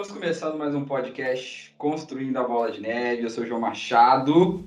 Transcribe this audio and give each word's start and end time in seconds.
Estamos 0.00 0.16
começando 0.16 0.56
mais 0.56 0.76
um 0.76 0.84
podcast 0.84 1.74
Construindo 1.76 2.36
a 2.36 2.44
Bola 2.44 2.70
de 2.70 2.80
Neve. 2.80 3.24
Eu 3.24 3.30
sou 3.30 3.42
o 3.42 3.46
João 3.48 3.60
Machado. 3.60 4.64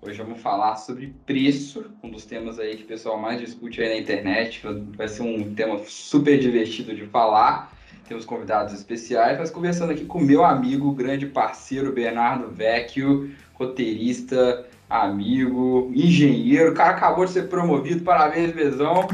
Hoje 0.00 0.22
vamos 0.22 0.40
falar 0.40 0.76
sobre 0.76 1.12
preço, 1.26 1.86
um 2.00 2.08
dos 2.08 2.24
temas 2.24 2.60
aí 2.60 2.76
que 2.76 2.84
o 2.84 2.86
pessoal 2.86 3.18
mais 3.18 3.40
discute 3.40 3.82
aí 3.82 3.88
na 3.88 3.96
internet. 3.96 4.62
Vai 4.96 5.08
ser 5.08 5.22
um 5.22 5.52
tema 5.52 5.80
super 5.84 6.38
divertido 6.38 6.94
de 6.94 7.04
falar. 7.06 7.72
Temos 8.06 8.24
convidados 8.24 8.72
especiais, 8.72 9.36
mas 9.36 9.50
conversando 9.50 9.90
aqui 9.90 10.04
com 10.04 10.20
meu 10.20 10.44
amigo, 10.44 10.92
grande 10.92 11.26
parceiro 11.26 11.92
Bernardo 11.92 12.48
Vecchio, 12.48 13.32
roteirista, 13.54 14.64
amigo, 14.88 15.90
engenheiro. 15.92 16.70
O 16.70 16.74
cara 16.74 16.90
acabou 16.90 17.24
de 17.24 17.32
ser 17.32 17.48
promovido. 17.48 18.04
Parabéns, 18.04 18.52
Bezão. 18.52 19.08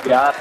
Obrigado. 0.00 0.33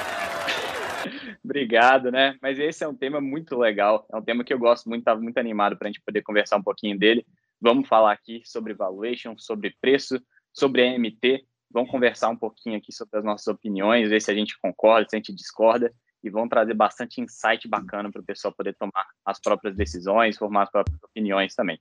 Obrigado, 1.54 2.12
né? 2.12 2.36
Mas 2.42 2.58
esse 2.58 2.84
é 2.84 2.88
um 2.88 2.96
tema 2.96 3.22
muito 3.22 3.56
legal, 3.56 4.08
é 4.12 4.18
um 4.18 4.24
tema 4.24 4.44
que 4.44 4.52
eu 4.52 4.58
gosto 4.58 4.90
muito, 4.90 5.02
estava 5.02 5.22
muito 5.22 5.38
animado 5.38 5.78
para 5.78 5.88
a 5.88 5.92
gente 5.92 6.02
poder 6.02 6.24
conversar 6.24 6.58
um 6.58 6.64
pouquinho 6.64 6.98
dele. 6.98 7.24
Vamos 7.62 7.88
falar 7.88 8.12
aqui 8.12 8.42
sobre 8.44 8.74
valuation, 8.74 9.36
sobre 9.38 9.78
preço, 9.80 10.20
sobre 10.52 10.82
EMT, 10.84 11.46
vamos 11.72 11.92
conversar 11.92 12.30
um 12.30 12.36
pouquinho 12.36 12.76
aqui 12.76 12.92
sobre 12.92 13.20
as 13.20 13.24
nossas 13.24 13.46
opiniões, 13.46 14.10
ver 14.10 14.20
se 14.20 14.32
a 14.32 14.34
gente 14.34 14.58
concorda, 14.60 15.08
se 15.08 15.16
a 15.16 15.20
gente 15.20 15.32
discorda, 15.32 15.94
e 16.24 16.30
vamos 16.32 16.50
trazer 16.50 16.74
bastante 16.74 17.22
insight 17.22 17.68
bacana 17.68 18.12
para 18.12 18.22
o 18.22 18.26
pessoal 18.26 18.52
poder 18.52 18.76
tomar 18.76 19.06
as 19.24 19.40
próprias 19.40 19.76
decisões, 19.76 20.36
formar 20.36 20.64
as 20.64 20.72
próprias 20.72 20.98
opiniões 21.04 21.54
também. 21.54 21.80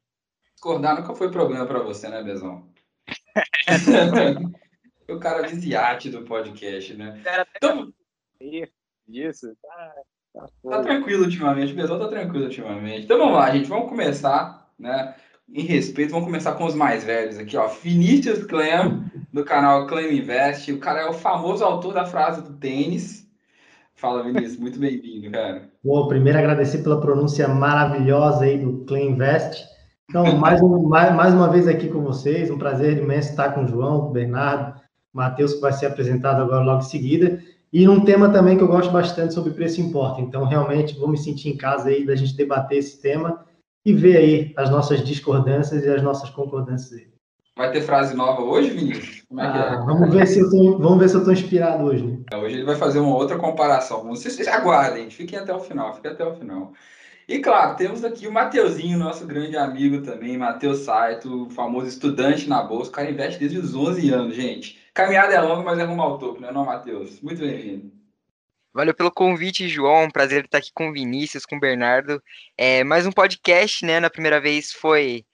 Discordar 0.53 1.01
nunca 1.01 1.15
foi 1.15 1.31
problema 1.31 1.65
para 1.65 1.79
você, 1.79 2.11
né, 2.11 2.23
Bezão? 2.23 2.71
o 5.09 5.19
cara 5.19 5.49
viziate 5.49 6.11
do 6.11 6.25
podcast, 6.25 6.93
né? 6.93 7.23
Então, 7.57 7.91
disso. 9.09 9.53
Tá, 9.63 9.95
tá, 10.35 10.47
tá 10.71 10.83
tranquilo 10.83 11.25
ultimamente, 11.25 11.73
o 11.73 11.77
pessoal 11.77 11.99
tá 11.99 12.09
tranquilo 12.09 12.45
ultimamente. 12.45 13.05
Então 13.05 13.19
vamos 13.19 13.35
lá, 13.35 13.51
gente, 13.51 13.69
vamos 13.69 13.89
começar, 13.89 14.71
né? 14.79 15.15
Em 15.53 15.63
respeito, 15.63 16.13
vamos 16.13 16.27
começar 16.27 16.53
com 16.53 16.65
os 16.65 16.75
mais 16.75 17.05
velhos 17.05 17.37
aqui, 17.39 17.57
ó. 17.57 17.69
Vinícius 17.69 18.45
Clem, 18.45 19.05
do 19.33 19.45
canal 19.45 19.87
Clem 19.87 20.19
Invest. 20.19 20.73
O 20.73 20.79
cara 20.79 21.01
é 21.01 21.09
o 21.09 21.13
famoso 21.13 21.65
autor 21.65 21.93
da 21.93 22.07
frase 22.07 22.43
do 22.43 22.55
tênis. 22.55 23.29
Fala, 23.95 24.23
Vinícius, 24.23 24.59
muito 24.59 24.79
bem-vindo, 24.79 25.31
cara. 25.31 25.71
Bom, 25.85 26.09
primeiro 26.09 26.39
agradecer 26.39 26.83
pela 26.83 27.01
pronúncia 27.01 27.47
maravilhosa 27.49 28.45
aí 28.45 28.59
do 28.59 28.85
Clem 28.85 29.11
Invest. 29.11 29.65
Então, 30.09 30.37
mais, 30.37 30.61
um, 30.61 30.83
mais, 30.89 31.15
mais 31.15 31.35
uma 31.35 31.49
vez 31.51 31.67
aqui 31.69 31.89
com 31.89 32.03
vocês, 32.03 32.51
um 32.51 32.59
prazer 32.59 32.99
imenso 32.99 33.31
estar 33.31 33.53
com 33.53 33.65
o 33.65 33.69
João, 33.69 34.01
com 34.01 34.07
o 34.09 34.13
Bernardo, 34.13 34.81
Matheus, 35.13 35.55
que 35.55 35.61
vai 35.61 35.73
ser 35.73 35.87
apresentado 35.87 36.43
agora 36.43 36.65
logo 36.65 36.81
em 36.81 36.87
seguida. 36.87 37.43
E 37.73 37.89
um 37.89 38.05
tema 38.05 38.29
também 38.29 38.57
que 38.57 38.63
eu 38.63 38.69
gosto 38.69 38.93
bastante 38.93 39.33
sobre 39.33 39.55
preço 39.55 39.81
importa. 39.81 40.21
Então, 40.21 40.45
realmente, 40.45 40.99
vou 40.99 41.09
me 41.09 41.17
sentir 41.17 41.49
em 41.49 41.57
casa 41.57 41.89
aí 41.89 42.05
da 42.05 42.15
gente 42.15 42.37
debater 42.37 42.79
esse 42.79 43.01
tema 43.01 43.47
e 43.85 43.95
ver 43.95 44.17
aí 44.17 44.53
as 44.57 44.71
nossas 44.71 45.03
discordâncias 45.03 45.83
e 45.83 45.89
as 45.89 46.03
nossas 46.03 46.29
concordâncias 46.29 47.01
aí. 47.01 47.13
Vai 47.57 47.71
ter 47.71 47.83
frase 47.83 48.15
nova 48.15 48.43
hoje, 48.43 48.71
Vinícius? 48.71 49.23
Como 49.29 49.41
é 49.41 49.51
que 49.51 49.59
é? 49.59 49.61
ah? 49.61 49.83
Vamos 49.87 50.11
ver 50.11 50.27
se 50.27 50.41
eu 50.41 50.51
tô, 50.51 50.79
vamos 50.79 50.99
ver 50.99 51.09
se 51.09 51.15
eu 51.15 51.21
estou 51.21 51.33
inspirado 51.33 51.85
hoje. 51.85 52.05
Né? 52.05 52.19
É, 52.33 52.37
hoje 52.37 52.57
ele 52.57 52.65
vai 52.65 52.77
fazer 52.77 52.99
uma 52.99 53.15
outra 53.15 53.39
comparação. 53.39 54.05
Vocês 54.05 54.47
aguardem, 54.49 55.11
fiquem 55.11 55.39
até 55.39 55.55
o 55.55 55.61
final, 55.61 55.95
fiquem 55.95 56.11
até 56.11 56.25
o 56.25 56.35
final. 56.35 56.73
E 57.29 57.39
claro, 57.39 57.77
temos 57.77 58.05
aqui 58.05 58.27
o 58.27 58.33
Mateuzinho, 58.33 58.99
nosso 58.99 59.27
grande 59.27 59.57
amigo 59.57 60.03
também, 60.03 60.37
Matheus 60.37 60.81
Saito, 60.81 61.49
famoso 61.51 61.87
estudante 61.87 62.49
na 62.49 62.63
Bolsa. 62.63 62.91
O 62.91 62.93
cara 62.93 63.11
investe 63.11 63.39
desde 63.39 63.59
os 63.59 63.75
11 63.75 64.11
anos, 64.11 64.35
gente. 64.35 64.82
Caminhada 64.95 65.33
é 65.33 65.41
longa, 65.41 65.63
mas 65.63 65.79
é 65.79 65.85
rumo 65.85 66.03
ao 66.03 66.19
topo, 66.19 66.41
não 66.41 66.49
é 66.49 66.53
Matheus? 66.53 67.19
Muito 67.23 67.41
bem-vindo. 67.41 67.91
Valeu 68.75 68.95
pelo 68.95 69.11
convite, 69.11 69.67
João. 69.67 70.11
Prazer 70.11 70.45
estar 70.45 70.59
aqui 70.59 70.71
com 70.75 70.91
o 70.91 70.93
Vinícius, 70.93 71.47
com 71.47 71.57
o 71.57 71.61
Bernardo. 71.61 72.23
É, 72.59 72.85
mais 72.85 73.07
um 73.07 73.13
podcast, 73.13 73.87
né? 73.87 74.01
Na 74.01 74.11
primeira 74.11 74.39
vez 74.39 74.71
foi 74.71 75.25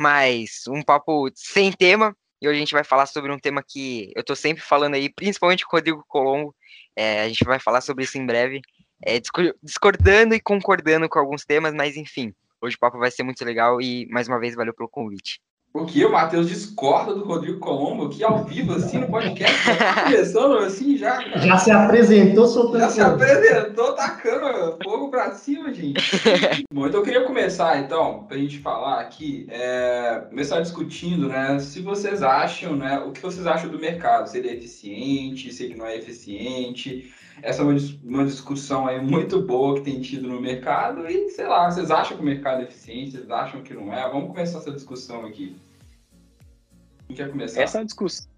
mais 0.00 0.64
um 0.68 0.82
papo 0.82 1.30
sem 1.34 1.70
tema. 1.70 2.16
E 2.42 2.48
hoje 2.48 2.56
a 2.56 2.60
gente 2.60 2.72
vai 2.72 2.82
falar 2.82 3.06
sobre 3.06 3.30
um 3.30 3.38
tema 3.38 3.62
que 3.62 4.12
eu 4.16 4.24
tô 4.24 4.34
sempre 4.34 4.62
falando 4.62 4.94
aí, 4.94 5.08
principalmente 5.08 5.64
com 5.64 5.76
o 5.76 5.78
Rodrigo 5.78 6.04
Colombo. 6.08 6.54
É, 6.96 7.22
a 7.22 7.28
gente 7.28 7.44
vai 7.44 7.60
falar 7.60 7.80
sobre 7.82 8.02
isso 8.02 8.18
em 8.18 8.26
breve. 8.26 8.60
É, 9.04 9.20
discordando 9.62 10.34
e 10.34 10.40
concordando 10.40 11.08
com 11.08 11.20
alguns 11.20 11.44
temas, 11.44 11.72
mas 11.72 11.96
enfim, 11.96 12.34
hoje 12.60 12.74
o 12.74 12.78
papo 12.80 12.98
vai 12.98 13.12
ser 13.12 13.22
muito 13.22 13.44
legal 13.44 13.80
e 13.80 14.06
mais 14.10 14.26
uma 14.26 14.40
vez 14.40 14.56
valeu 14.56 14.74
pelo 14.74 14.88
convite. 14.88 15.40
O 15.76 15.84
que? 15.86 16.04
O 16.04 16.12
Matheus 16.12 16.48
discorda 16.48 17.16
do 17.16 17.24
Rodrigo 17.24 17.58
Colombo 17.58 18.04
aqui 18.04 18.22
ao 18.22 18.44
vivo, 18.44 18.74
assim, 18.74 18.98
no 18.98 19.08
podcast? 19.08 19.58
Começando 20.04 20.58
assim, 20.58 20.96
já. 20.96 21.16
Cara. 21.16 21.38
Já 21.40 21.58
se 21.58 21.70
apresentou 21.72 22.46
soltando. 22.46 22.78
Já 22.82 22.90
se 22.90 23.00
apresentou 23.00 23.92
tacando 23.94 24.78
fogo 24.84 25.08
pra 25.08 25.32
cima, 25.32 25.74
gente. 25.74 26.00
Bom, 26.72 26.86
então 26.86 27.00
eu 27.00 27.04
queria 27.04 27.24
começar, 27.24 27.76
então, 27.80 28.22
pra 28.22 28.38
gente 28.38 28.60
falar 28.60 29.00
aqui, 29.00 29.48
é, 29.50 30.22
começar 30.28 30.60
discutindo, 30.60 31.26
né, 31.26 31.58
se 31.58 31.82
vocês 31.82 32.22
acham, 32.22 32.76
né, 32.76 33.00
o 33.00 33.10
que 33.10 33.20
vocês 33.20 33.44
acham 33.44 33.68
do 33.68 33.78
mercado, 33.80 34.28
se 34.28 34.38
ele 34.38 34.50
é 34.50 34.54
eficiente, 34.54 35.52
se 35.52 35.64
ele 35.64 35.74
não 35.74 35.86
é 35.86 35.96
eficiente. 35.96 37.12
Essa 37.42 37.62
é 37.62 37.64
uma, 37.64 37.76
uma 38.04 38.24
discussão 38.24 38.86
aí 38.86 39.04
muito 39.04 39.42
boa 39.42 39.74
que 39.74 39.80
tem 39.80 40.00
tido 40.00 40.28
no 40.28 40.40
mercado 40.40 41.04
e, 41.10 41.30
sei 41.30 41.48
lá, 41.48 41.68
vocês 41.68 41.90
acham 41.90 42.16
que 42.16 42.22
o 42.22 42.26
mercado 42.26 42.60
é 42.60 42.64
eficiente, 42.64 43.10
vocês 43.10 43.28
acham 43.28 43.60
que 43.60 43.74
não 43.74 43.92
é? 43.92 44.08
Vamos 44.08 44.28
começar 44.28 44.58
essa 44.58 44.70
discussão 44.70 45.26
aqui. 45.26 45.56
Quem 47.06 47.16
quer 47.16 47.30
começar? 47.30 47.62
Essa 47.62 47.78
é 47.78 47.80
uma 47.80 47.84
discussão, 47.84 48.30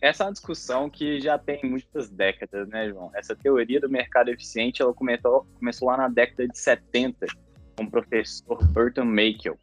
essa 0.00 0.24
é 0.24 0.26
uma 0.26 0.32
discussão 0.32 0.90
que 0.90 1.20
já 1.20 1.38
tem 1.38 1.60
muitas 1.64 2.10
décadas, 2.10 2.68
né, 2.68 2.88
João? 2.88 3.10
Essa 3.14 3.34
teoria 3.34 3.80
do 3.80 3.88
mercado 3.88 4.28
eficiente, 4.28 4.82
ela 4.82 4.92
começou, 4.92 5.46
começou 5.58 5.88
lá 5.88 5.96
na 5.96 6.08
década 6.08 6.46
de 6.46 6.58
70 6.58 7.26
com 7.76 7.84
o 7.84 7.90
professor 7.90 8.62
Burton 8.68 9.04
Makel. 9.04 9.58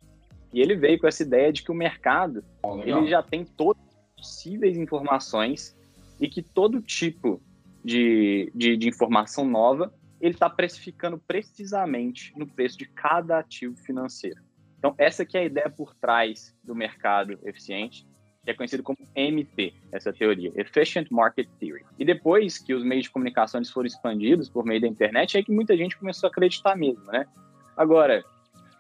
E 0.52 0.62
ele 0.62 0.76
veio 0.76 1.00
com 1.00 1.08
essa 1.08 1.22
ideia 1.22 1.54
de 1.54 1.62
que 1.62 1.72
o 1.72 1.76
mercado, 1.76 2.44
oh, 2.64 2.80
ele 2.80 3.08
já 3.08 3.22
tem 3.22 3.46
todas 3.46 3.84
as 3.86 4.24
possíveis 4.24 4.78
informações 4.78 5.78
e 6.20 6.28
que 6.28 6.42
todo 6.42 6.82
tipo 6.82 7.42
de, 7.84 8.52
de, 8.56 8.76
de 8.76 8.88
informação 8.88 9.46
nova, 9.46 9.94
ele 10.20 10.34
está 10.34 10.50
precificando 10.50 11.20
precisamente 11.20 12.34
no 12.36 12.48
preço 12.48 12.78
de 12.78 12.86
cada 12.86 13.38
ativo 13.38 13.76
financeiro. 13.78 14.42
Então, 14.80 14.96
essa 14.98 15.26
que 15.26 15.38
é 15.38 15.42
a 15.42 15.46
ideia 15.46 15.70
por 15.70 15.94
trás 15.96 16.56
do 16.64 16.74
mercado 16.74 17.40
eficiente, 17.44 18.08
que 18.48 18.52
é 18.52 18.54
conhecido 18.54 18.82
como 18.82 18.98
MT, 19.14 19.74
essa 19.92 20.14
teoria, 20.14 20.54
Efficient 20.56 21.12
Market 21.12 21.50
Theory. 21.60 21.84
E 22.00 22.06
depois 22.06 22.58
que 22.58 22.74
os 22.74 22.82
meios 22.82 23.04
de 23.04 23.10
comunicação 23.12 23.62
foram 23.66 23.86
expandidos 23.86 24.48
por 24.48 24.64
meio 24.64 24.80
da 24.80 24.88
internet, 24.88 25.38
é 25.38 25.44
que 25.44 25.52
muita 25.52 25.76
gente 25.76 25.98
começou 25.98 26.28
a 26.28 26.32
acreditar 26.32 26.74
mesmo, 26.74 27.04
né? 27.12 27.28
Agora, 27.76 28.24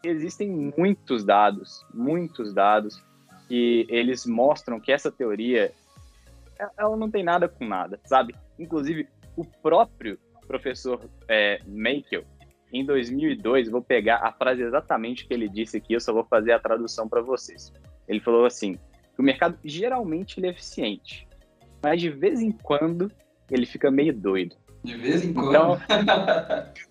existem 0.06 0.72
muitos 0.78 1.26
dados, 1.26 1.86
muitos 1.94 2.54
dados, 2.54 3.04
que 3.50 3.86
eles 3.90 4.26
mostram 4.26 4.80
que 4.80 4.90
essa 4.90 5.12
teoria 5.12 5.74
ela 6.78 6.96
não 6.96 7.12
tem 7.12 7.22
nada 7.22 7.50
com 7.50 7.66
nada, 7.66 8.00
sabe? 8.06 8.34
Inclusive, 8.58 9.06
o 9.36 9.44
próprio 9.44 10.18
professor 10.48 11.02
é, 11.28 11.60
Makel, 11.68 12.24
em 12.72 12.86
2002, 12.86 13.68
vou 13.68 13.82
pegar 13.82 14.20
a 14.24 14.32
frase 14.32 14.62
exatamente 14.62 15.28
que 15.28 15.34
ele 15.34 15.50
disse 15.50 15.76
aqui, 15.76 15.94
eu 15.94 16.00
só 16.00 16.14
vou 16.14 16.24
fazer 16.24 16.54
a 16.54 16.60
tradução 16.60 17.08
para 17.10 17.22
vocês. 17.22 17.74
Ele 18.08 18.22
falou 18.22 18.46
assim: 18.46 18.80
o 19.18 19.24
mercado 19.24 19.58
geralmente 19.64 20.40
ele 20.40 20.48
é 20.48 20.52
eficiente, 20.52 21.28
mas 21.84 22.00
de 22.00 22.10
vez 22.10 22.42
em 22.42 22.52
quando 22.52 23.12
ele 23.50 23.66
fica 23.66 23.90
meio 23.90 24.14
doido. 24.14 24.56
De 24.84 24.96
vez 24.96 25.24
em 25.24 25.34
quando. 25.34 25.50
Então, 25.50 25.78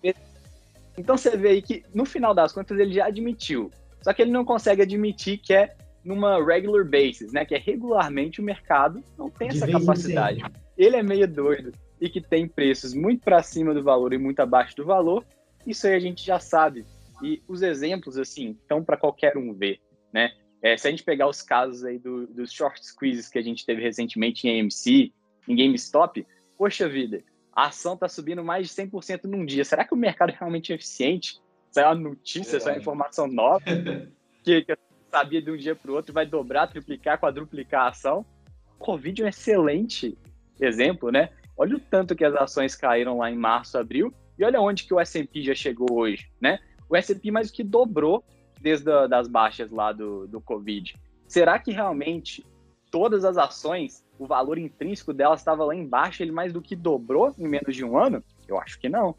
então 0.97 1.17
você 1.17 1.35
vê 1.37 1.49
aí 1.49 1.61
que 1.61 1.83
no 1.93 2.05
final 2.05 2.33
das 2.33 2.51
contas 2.51 2.77
ele 2.79 2.93
já 2.93 3.07
admitiu, 3.07 3.71
só 4.01 4.13
que 4.13 4.21
ele 4.21 4.31
não 4.31 4.45
consegue 4.45 4.81
admitir 4.81 5.37
que 5.37 5.53
é 5.53 5.75
numa 6.03 6.43
regular 6.43 6.85
basis, 6.85 7.33
né? 7.33 7.45
Que 7.45 7.55
é 7.55 7.57
regularmente 7.57 8.39
o 8.39 8.43
mercado 8.43 9.03
não 9.17 9.29
tem 9.29 9.49
essa 9.49 9.67
capacidade. 9.67 10.41
Ele 10.77 10.95
é 10.95 11.03
meio 11.03 11.27
doido 11.27 11.73
e 11.99 12.09
que 12.09 12.21
tem 12.21 12.47
preços 12.47 12.93
muito 12.93 13.23
para 13.23 13.43
cima 13.43 13.73
do 13.73 13.83
valor 13.83 14.13
e 14.13 14.17
muito 14.17 14.39
abaixo 14.39 14.75
do 14.75 14.85
valor. 14.85 15.25
Isso 15.65 15.85
aí 15.85 15.95
a 15.95 15.99
gente 15.99 16.25
já 16.25 16.39
sabe. 16.39 16.85
E 17.21 17.41
os 17.47 17.61
exemplos, 17.61 18.17
assim, 18.17 18.51
estão 18.51 18.83
para 18.83 18.95
qualquer 18.95 19.37
um 19.37 19.53
ver, 19.53 19.81
né? 20.13 20.31
É, 20.61 20.75
se 20.75 20.87
a 20.87 20.91
gente 20.91 21.03
pegar 21.03 21.27
os 21.27 21.41
casos 21.41 21.83
aí 21.83 21.99
do, 21.99 22.25
dos 22.27 22.51
short 22.51 22.83
squeezes 22.85 23.29
que 23.29 23.37
a 23.37 23.41
gente 23.41 23.65
teve 23.65 23.81
recentemente 23.81 24.47
em 24.47 24.61
AMC, 24.61 25.13
em 25.47 25.55
GameStop, 25.55 26.25
poxa 26.57 26.89
vida, 26.89 27.23
a 27.55 27.67
ação 27.67 27.93
está 27.93 28.07
subindo 28.07 28.43
mais 28.43 28.67
de 28.67 28.73
100% 28.73 29.25
num 29.25 29.45
dia. 29.45 29.63
Será 29.63 29.83
que 29.83 29.93
o 29.93 29.97
mercado 29.97 30.31
é 30.31 30.35
realmente 30.37 30.73
eficiente? 30.73 31.39
Isso 31.69 31.79
é 31.79 31.85
uma 31.85 31.95
notícia, 31.95 32.57
isso 32.57 32.69
é 32.69 32.73
uma 32.73 32.79
informação 32.79 33.27
nova 33.27 33.63
que, 34.43 34.61
que 34.63 34.77
sabia 35.11 35.41
de 35.41 35.51
um 35.51 35.57
dia 35.57 35.75
para 35.75 35.91
o 35.91 35.95
outro, 35.95 36.13
vai 36.13 36.25
dobrar, 36.25 36.67
triplicar, 36.67 37.19
quadruplicar 37.19 37.85
a 37.85 37.89
ação. 37.89 38.25
O 38.75 38.77
Covid 38.79 39.21
é 39.21 39.25
um 39.25 39.27
excelente 39.27 40.17
exemplo, 40.59 41.11
né? 41.11 41.29
Olha 41.57 41.75
o 41.75 41.79
tanto 41.79 42.15
que 42.15 42.23
as 42.23 42.35
ações 42.35 42.75
caíram 42.75 43.17
lá 43.17 43.31
em 43.31 43.35
março, 43.35 43.77
abril, 43.77 44.13
e 44.37 44.43
olha 44.43 44.61
onde 44.61 44.83
que 44.83 44.93
o 44.93 44.99
S&P 44.99 45.41
já 45.41 45.55
chegou 45.55 45.87
hoje, 45.91 46.29
né? 46.39 46.59
O 46.89 46.95
S&P 46.95 47.31
mais 47.31 47.49
do 47.49 47.53
que 47.53 47.63
dobrou 47.63 48.23
desde 48.61 48.91
a, 48.91 49.07
das 49.07 49.27
baixas 49.27 49.71
lá 49.71 49.91
do, 49.91 50.27
do 50.27 50.41
Covid. 50.41 50.95
Será 51.27 51.59
que 51.59 51.71
realmente 51.71 52.45
todas 52.89 53.25
as 53.25 53.37
ações, 53.37 54.03
o 54.17 54.25
valor 54.25 54.57
intrínseco 54.57 55.13
delas 55.13 55.39
estava 55.39 55.63
lá 55.65 55.75
embaixo, 55.75 56.23
ele 56.23 56.31
mais 56.31 56.53
do 56.53 56.61
que 56.61 56.75
dobrou 56.75 57.33
em 57.37 57.47
menos 57.47 57.75
de 57.75 57.83
um 57.83 57.97
ano? 57.97 58.23
Eu 58.47 58.59
acho 58.59 58.79
que 58.79 58.89
não. 58.89 59.15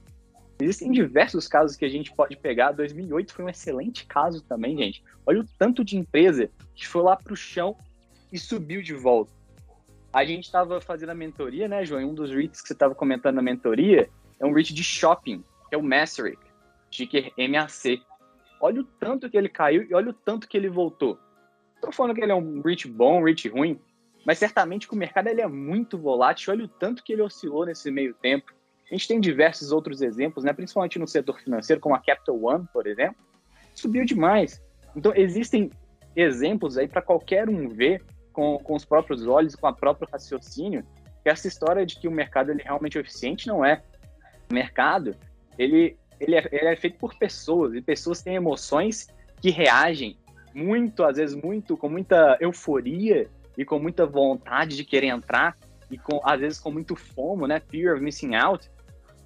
Existem 0.60 0.90
diversos 0.90 1.46
casos 1.46 1.76
que 1.76 1.84
a 1.84 1.88
gente 1.88 2.12
pode 2.12 2.36
pegar. 2.36 2.72
2008 2.72 3.32
foi 3.32 3.44
um 3.44 3.48
excelente 3.48 4.06
caso 4.06 4.42
também, 4.42 4.76
gente. 4.76 5.04
Olha 5.24 5.40
o 5.40 5.46
tanto 5.56 5.84
de 5.84 5.96
empresa 5.96 6.50
que 6.74 6.86
foi 6.86 7.02
lá 7.02 7.16
para 7.16 7.32
o 7.32 7.36
chão 7.36 7.76
e 8.32 8.38
subiu 8.38 8.82
de 8.82 8.94
volta. 8.94 9.32
A 10.12 10.24
gente 10.24 10.44
estava 10.44 10.80
fazendo 10.80 11.10
a 11.10 11.14
mentoria, 11.14 11.68
né, 11.68 11.84
João? 11.84 12.10
Um 12.10 12.14
dos 12.14 12.30
REITs 12.30 12.60
que 12.60 12.68
você 12.68 12.72
estava 12.72 12.94
comentando 12.94 13.36
na 13.36 13.42
mentoria 13.42 14.08
é 14.40 14.46
um 14.46 14.52
REIT 14.52 14.74
de 14.74 14.82
shopping, 14.82 15.44
que 15.68 15.74
é 15.74 15.78
o 15.78 15.82
Masserick, 15.82 16.42
ticker 16.90 17.32
MAC. 17.36 18.02
Olha 18.60 18.80
o 18.80 18.84
tanto 18.84 19.28
que 19.30 19.36
ele 19.36 19.48
caiu 19.48 19.82
e 19.82 19.94
olha 19.94 20.10
o 20.10 20.12
tanto 20.12 20.48
que 20.48 20.56
ele 20.56 20.68
voltou. 20.68 21.18
Estou 21.74 21.92
falando 21.92 22.14
que 22.14 22.20
ele 22.20 22.32
é 22.32 22.34
um 22.34 22.60
REIT 22.60 22.88
bom, 22.88 23.20
um 23.20 23.24
REIT 23.24 23.48
ruim, 23.48 23.80
mas 24.26 24.38
certamente 24.38 24.88
que 24.88 24.94
o 24.94 24.98
mercado 24.98 25.28
ele 25.28 25.40
é 25.40 25.46
muito 25.46 25.96
volátil. 25.96 26.52
Olha 26.52 26.64
o 26.64 26.68
tanto 26.68 27.02
que 27.02 27.12
ele 27.12 27.22
oscilou 27.22 27.64
nesse 27.64 27.90
meio 27.90 28.14
tempo. 28.14 28.52
A 28.90 28.94
gente 28.94 29.06
tem 29.06 29.20
diversos 29.20 29.70
outros 29.70 30.00
exemplos, 30.00 30.44
né, 30.44 30.52
principalmente 30.52 30.98
no 30.98 31.06
setor 31.06 31.38
financeiro, 31.40 31.80
como 31.80 31.94
a 31.94 31.98
Capital 31.98 32.42
One, 32.42 32.66
por 32.72 32.86
exemplo, 32.86 33.16
subiu 33.74 34.04
demais. 34.04 34.62
Então, 34.96 35.12
existem 35.14 35.70
exemplos 36.16 36.76
aí 36.76 36.88
para 36.88 37.02
qualquer 37.02 37.48
um 37.48 37.68
ver 37.68 38.02
com, 38.32 38.58
com 38.58 38.74
os 38.74 38.84
próprios 38.84 39.26
olhos, 39.26 39.54
com 39.54 39.66
a 39.66 39.72
próprio 39.72 40.08
raciocínio, 40.10 40.84
que 41.22 41.28
essa 41.28 41.46
história 41.46 41.84
de 41.84 42.00
que 42.00 42.08
o 42.08 42.10
mercado 42.10 42.50
ele 42.50 42.62
é 42.62 42.64
realmente 42.64 42.98
eficiente 42.98 43.46
não 43.46 43.64
é. 43.64 43.82
O 44.50 44.54
mercado, 44.54 45.14
ele, 45.58 45.96
ele, 46.20 46.36
é, 46.36 46.48
ele 46.50 46.68
é 46.68 46.76
feito 46.76 46.98
por 46.98 47.14
pessoas, 47.14 47.74
e 47.74 47.80
pessoas 47.80 48.22
têm 48.22 48.34
emoções 48.34 49.08
que 49.40 49.50
reagem 49.50 50.18
muito, 50.54 51.04
às 51.04 51.16
vezes 51.16 51.36
muito, 51.36 51.76
com 51.76 51.88
muita 51.88 52.36
euforia 52.40 53.28
e 53.56 53.64
com 53.64 53.78
muita 53.78 54.06
vontade 54.06 54.76
de 54.76 54.84
querer 54.84 55.08
entrar, 55.08 55.56
e 55.90 55.96
com, 55.96 56.20
às 56.24 56.40
vezes 56.40 56.58
com 56.58 56.70
muito 56.70 56.94
fomo, 56.94 57.46
né, 57.46 57.60
fear 57.60 57.94
of 57.94 58.02
missing 58.02 58.34
out, 58.34 58.68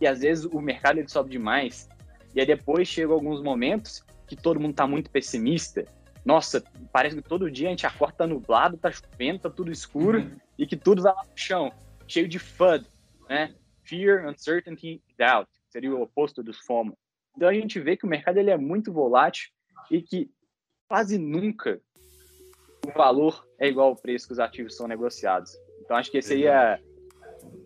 e 0.01 0.07
às 0.07 0.21
vezes 0.21 0.45
o 0.45 0.61
mercado 0.61 0.99
ele 0.99 1.09
sobe 1.09 1.31
demais. 1.31 1.89
E 2.35 2.41
aí 2.41 2.47
depois 2.47 2.89
chegam 2.89 3.15
alguns 3.15 3.43
momentos 3.43 4.05
que 4.27 4.37
todo 4.37 4.59
mundo 4.59 4.73
está 4.73 4.87
muito 4.87 5.11
pessimista. 5.11 5.85
Nossa, 6.25 6.63
parece 6.93 7.17
que 7.17 7.23
todo 7.23 7.51
dia 7.51 7.69
a 7.69 7.71
gente 7.71 7.87
acorda 7.87 8.19
tá 8.19 8.27
nublado, 8.27 8.77
tá 8.77 8.91
chovendo, 8.91 9.41
tá 9.41 9.51
tudo 9.51 9.71
escuro 9.71 10.21
uhum. 10.21 10.37
e 10.59 10.67
que 10.67 10.77
tudo 10.77 11.03
vai 11.03 11.13
lá 11.13 11.25
pro 11.25 11.33
chão, 11.37 11.73
cheio 12.07 12.29
de 12.29 12.39
FUD, 12.39 12.87
né? 13.29 13.55
Fear, 13.83 14.29
uncertainty, 14.29 15.03
doubt. 15.19 15.51
Seria 15.73 15.91
o 15.91 16.03
oposto 16.03 16.43
dos 16.43 16.59
FOMO. 16.59 16.97
Então 17.35 17.49
a 17.49 17.55
gente 17.55 17.81
vê 17.81 17.97
que 17.97 18.05
o 18.05 18.09
mercado 18.09 18.37
ele 18.37 18.51
é 18.51 18.59
muito 18.59 18.93
volátil 18.93 19.49
e 19.91 20.03
que 20.03 20.31
quase 20.87 21.17
nunca 21.17 21.81
o 22.87 22.91
valor 22.93 23.49
é 23.59 23.69
igual 23.69 23.89
ao 23.89 23.97
preço 23.97 24.27
que 24.27 24.35
os 24.35 24.39
ativos 24.39 24.77
são 24.77 24.87
negociados. 24.87 25.57
Então 25.81 25.97
acho 25.97 26.11
que 26.11 26.19
esse 26.19 26.35
aí 26.35 26.47
é 26.47 26.79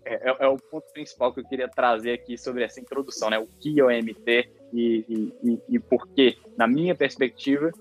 é, 0.04 0.30
é, 0.30 0.36
é, 0.38 0.46
o 0.46 0.56
ponto 0.56 0.86
principal 0.92 1.34
que 1.34 1.40
eu 1.40 1.44
queria 1.44 1.68
trazer 1.68 2.12
aqui 2.12 2.38
sobre 2.38 2.62
essa 2.62 2.78
introdução, 2.78 3.28
né? 3.28 3.40
O 3.40 3.46
que 3.60 3.80
é 3.80 3.84
o 3.84 3.90
MT 3.90 4.48
e, 4.72 5.04
e, 5.08 5.34
e, 5.42 5.62
e 5.68 5.78
por 5.80 6.06
que, 6.08 6.38
na 6.56 6.68
minha 6.68 6.94
perspectiva, 6.94 7.72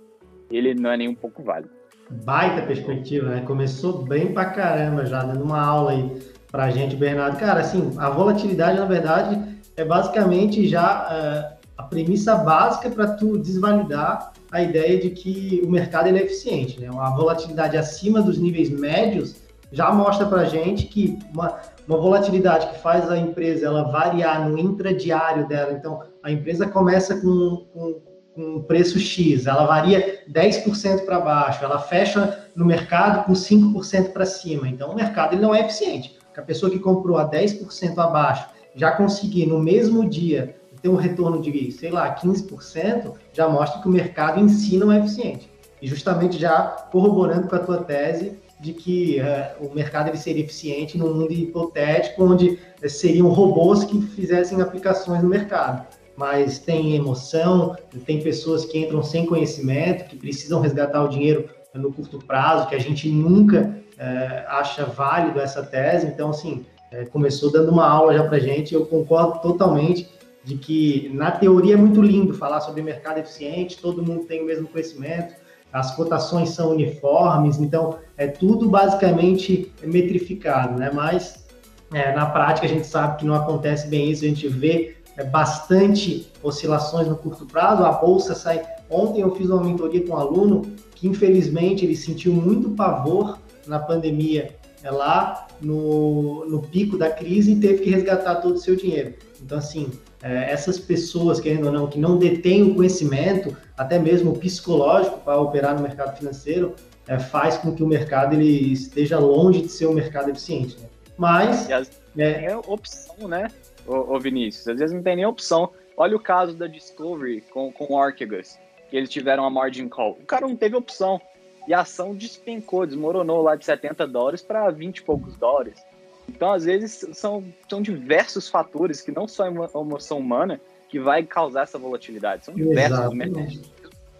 ele 0.49 0.73
não 0.73 0.89
é 0.89 0.97
nem 0.97 1.07
um 1.07 1.13
pouco 1.13 1.43
válido. 1.43 1.71
Baita 2.09 2.65
perspectiva, 2.65 3.29
né? 3.29 3.41
Começou 3.45 4.03
bem 4.03 4.33
pra 4.33 4.45
caramba 4.45 5.05
já, 5.05 5.23
dando 5.23 5.43
uma 5.43 5.61
aula 5.63 5.91
aí 5.91 6.19
pra 6.51 6.71
gente, 6.71 6.95
Bernardo. 6.95 7.37
Cara, 7.37 7.59
assim, 7.59 7.95
a 7.99 8.09
volatilidade, 8.09 8.79
na 8.79 8.85
verdade, 8.85 9.54
é 9.77 9.83
basicamente 9.83 10.67
já 10.67 11.51
uh, 11.51 11.65
a 11.77 11.83
premissa 11.83 12.35
básica 12.35 12.89
para 12.89 13.07
tu 13.07 13.37
desvalidar 13.37 14.31
a 14.51 14.61
ideia 14.61 14.99
de 14.99 15.09
que 15.09 15.61
o 15.65 15.69
mercado 15.69 16.07
é 16.07 16.21
eficiente, 16.21 16.79
né? 16.79 16.89
A 16.97 17.09
volatilidade 17.09 17.75
acima 17.75 18.21
dos 18.21 18.37
níveis 18.37 18.69
médios 18.69 19.35
já 19.71 19.91
mostra 19.91 20.25
para 20.25 20.45
gente 20.45 20.85
que 20.85 21.19
uma, 21.33 21.59
uma 21.87 21.97
volatilidade 21.97 22.67
que 22.67 22.79
faz 22.79 23.09
a 23.11 23.17
empresa 23.17 23.65
ela 23.65 23.83
variar 23.91 24.47
no 24.47 24.57
intradiário 24.57 25.47
dela. 25.47 25.73
Então, 25.73 26.01
a 26.23 26.31
empresa 26.31 26.65
começa 26.67 27.19
com, 27.19 27.65
com, 27.73 28.01
com 28.33 28.41
um 28.41 28.61
preço 28.61 28.97
X, 28.97 29.45
ela 29.45 29.65
varia 29.65 30.23
10% 30.31 31.05
para 31.05 31.19
baixo, 31.19 31.65
ela 31.65 31.79
fecha 31.79 32.45
no 32.55 32.65
mercado 32.65 33.25
com 33.25 33.33
5% 33.33 34.13
para 34.13 34.25
cima. 34.25 34.69
Então, 34.69 34.91
o 34.91 34.95
mercado 34.95 35.33
ele 35.33 35.41
não 35.41 35.53
é 35.53 35.61
eficiente. 35.61 36.17
A 36.37 36.41
pessoa 36.41 36.71
que 36.71 36.79
comprou 36.79 37.17
a 37.17 37.29
10% 37.29 37.97
abaixo 37.97 38.54
já 38.75 38.91
conseguir 38.91 39.45
no 39.45 39.59
mesmo 39.59 40.07
dia 40.07 40.55
ter 40.81 40.89
um 40.89 40.95
retorno 40.95 41.41
de, 41.41 41.71
sei 41.71 41.89
lá, 41.89 42.15
15%, 42.15 43.13
já 43.33 43.49
mostra 43.49 43.81
que 43.81 43.87
o 43.87 43.91
mercado 43.91 44.39
em 44.39 44.47
si 44.47 44.77
não 44.77 44.91
é 44.91 44.99
eficiente. 44.99 45.49
E 45.81 45.87
justamente 45.87 46.37
já 46.37 46.61
corroborando 46.91 47.47
com 47.47 47.55
a 47.55 47.59
tua 47.59 47.83
tese, 47.83 48.37
de 48.59 48.73
que 48.73 49.19
uh, 49.19 49.65
o 49.65 49.73
mercado 49.73 50.09
ele 50.09 50.17
seria 50.17 50.43
eficiente 50.43 50.97
num 50.97 51.13
mundo 51.13 51.33
hipotético 51.33 52.23
onde 52.23 52.59
uh, 52.83 52.89
seriam 52.89 53.27
robôs 53.29 53.83
que 53.83 53.99
fizessem 54.01 54.61
aplicações 54.61 55.21
no 55.21 55.29
mercado. 55.29 55.85
Mas 56.15 56.59
tem 56.59 56.95
emoção, 56.95 57.75
tem 58.05 58.21
pessoas 58.21 58.63
que 58.65 58.77
entram 58.77 59.03
sem 59.03 59.25
conhecimento, 59.25 60.05
que 60.05 60.15
precisam 60.15 60.61
resgatar 60.61 61.03
o 61.03 61.09
dinheiro 61.09 61.49
no 61.73 61.91
curto 61.91 62.19
prazo, 62.19 62.67
que 62.67 62.75
a 62.75 62.79
gente 62.79 63.09
nunca 63.09 63.75
uh, 63.97 64.49
acha 64.49 64.85
válido 64.85 65.39
essa 65.39 65.61
tese. 65.61 66.07
Então, 66.07 66.29
assim, 66.29 66.65
começou 67.11 67.51
dando 67.51 67.71
uma 67.71 67.87
aula 67.87 68.13
já 68.13 68.23
para 68.23 68.39
gente. 68.39 68.73
Eu 68.73 68.85
concordo 68.85 69.41
totalmente 69.41 70.09
de 70.45 70.55
que 70.55 71.09
na 71.13 71.31
teoria 71.31 71.73
é 71.73 71.77
muito 71.77 72.01
lindo 72.01 72.33
falar 72.33 72.61
sobre 72.61 72.81
mercado 72.81 73.17
eficiente, 73.17 73.79
todo 73.79 74.03
mundo 74.03 74.25
tem 74.25 74.43
o 74.43 74.45
mesmo 74.45 74.67
conhecimento, 74.67 75.33
as 75.73 75.95
cotações 75.95 76.49
são 76.49 76.71
uniformes, 76.71 77.57
então 77.57 77.97
é 78.15 78.27
tudo 78.27 78.69
basicamente 78.69 79.73
metrificado, 79.83 80.79
né? 80.79 80.91
Mas 80.93 81.45
é, 81.91 82.13
na 82.13 82.27
prática 82.27 82.67
a 82.67 82.69
gente 82.69 82.85
sabe 82.85 83.17
que 83.17 83.25
não 83.25 83.33
acontece 83.33 83.87
bem 83.87 84.11
isso, 84.11 84.23
a 84.23 84.27
gente 84.27 84.47
vê 84.47 84.97
é, 85.17 85.23
bastante 85.23 86.31
oscilações 86.43 87.07
no 87.07 87.15
curto 87.15 87.45
prazo, 87.45 87.83
a 87.83 87.91
bolsa 87.91 88.35
sai. 88.35 88.61
Ontem 88.89 89.21
eu 89.21 89.35
fiz 89.35 89.49
uma 89.49 89.63
mentoria 89.63 90.05
com 90.05 90.13
um 90.13 90.17
aluno 90.17 90.61
que 90.93 91.07
infelizmente 91.07 91.83
ele 91.83 91.95
sentiu 91.95 92.31
muito 92.31 92.69
pavor 92.69 93.39
na 93.65 93.79
pandemia, 93.79 94.55
é 94.63 94.64
lá 94.91 95.47
no, 95.61 96.45
no 96.45 96.61
pico 96.61 96.97
da 96.97 97.09
crise 97.09 97.53
e 97.53 97.59
teve 97.59 97.83
que 97.83 97.89
resgatar 97.89 98.35
todo 98.35 98.55
o 98.55 98.59
seu 98.59 98.75
dinheiro. 98.75 99.13
Então, 99.41 99.57
assim, 99.57 99.91
é, 100.23 100.51
essas 100.51 100.79
pessoas, 100.79 101.39
querendo 101.39 101.67
ou 101.67 101.71
não, 101.71 101.87
que 101.87 101.99
não 101.99 102.17
detêm 102.17 102.63
o 102.63 102.75
conhecimento, 102.75 103.55
até 103.77 103.99
mesmo 103.99 104.37
psicológico, 104.37 105.19
para 105.19 105.39
operar 105.39 105.75
no 105.75 105.81
mercado 105.81 106.17
financeiro, 106.17 106.75
é, 107.07 107.19
faz 107.19 107.57
com 107.57 107.73
que 107.73 107.83
o 107.83 107.87
mercado 107.87 108.33
ele 108.33 108.73
esteja 108.73 109.19
longe 109.19 109.61
de 109.61 109.69
ser 109.69 109.87
um 109.87 109.93
mercado 109.93 110.29
eficiente. 110.29 110.79
Né? 110.79 110.87
Mas. 111.17 111.71
Às 111.71 111.91
é... 112.17 112.33
tem 112.33 112.55
opção, 112.55 113.27
né, 113.27 113.47
ô, 113.85 114.15
ô, 114.15 114.19
Vinícius? 114.19 114.67
Às 114.67 114.79
vezes 114.79 114.95
não 114.95 115.03
tem 115.03 115.15
nem 115.15 115.25
opção. 115.25 115.71
Olha 115.97 116.15
o 116.15 116.19
caso 116.19 116.55
da 116.55 116.67
Discovery 116.67 117.41
com, 117.53 117.71
com 117.71 117.93
o 117.93 117.99
Archegos, 117.99 118.57
que 118.89 118.97
eles 118.97 119.09
tiveram 119.09 119.45
a 119.45 119.49
margin 119.49 119.87
call. 119.87 120.17
O 120.21 120.25
cara 120.25 120.47
não 120.47 120.55
teve 120.55 120.75
opção. 120.75 121.21
E 121.67 121.73
a 121.73 121.81
ação 121.81 122.13
despencou, 122.13 122.85
desmoronou 122.85 123.41
lá 123.41 123.55
de 123.55 123.65
70 123.65 124.07
dólares 124.07 124.41
para 124.41 124.69
20 124.69 124.97
e 124.97 125.01
poucos 125.01 125.35
dólares. 125.37 125.83
Então, 126.27 126.51
às 126.51 126.65
vezes, 126.65 127.05
são, 127.13 127.43
são 127.69 127.81
diversos 127.81 128.49
fatores 128.49 129.01
que 129.01 129.11
não 129.11 129.27
só 129.27 129.43
a 129.43 129.47
emoção 129.47 130.19
humana 130.19 130.59
que 130.89 130.99
vai 130.99 131.23
causar 131.23 131.63
essa 131.63 131.77
volatilidade. 131.77 132.45
São 132.45 132.53
diversos 132.53 132.99
Exatamente. 132.99 133.61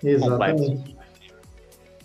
Exatamente. 0.03 0.95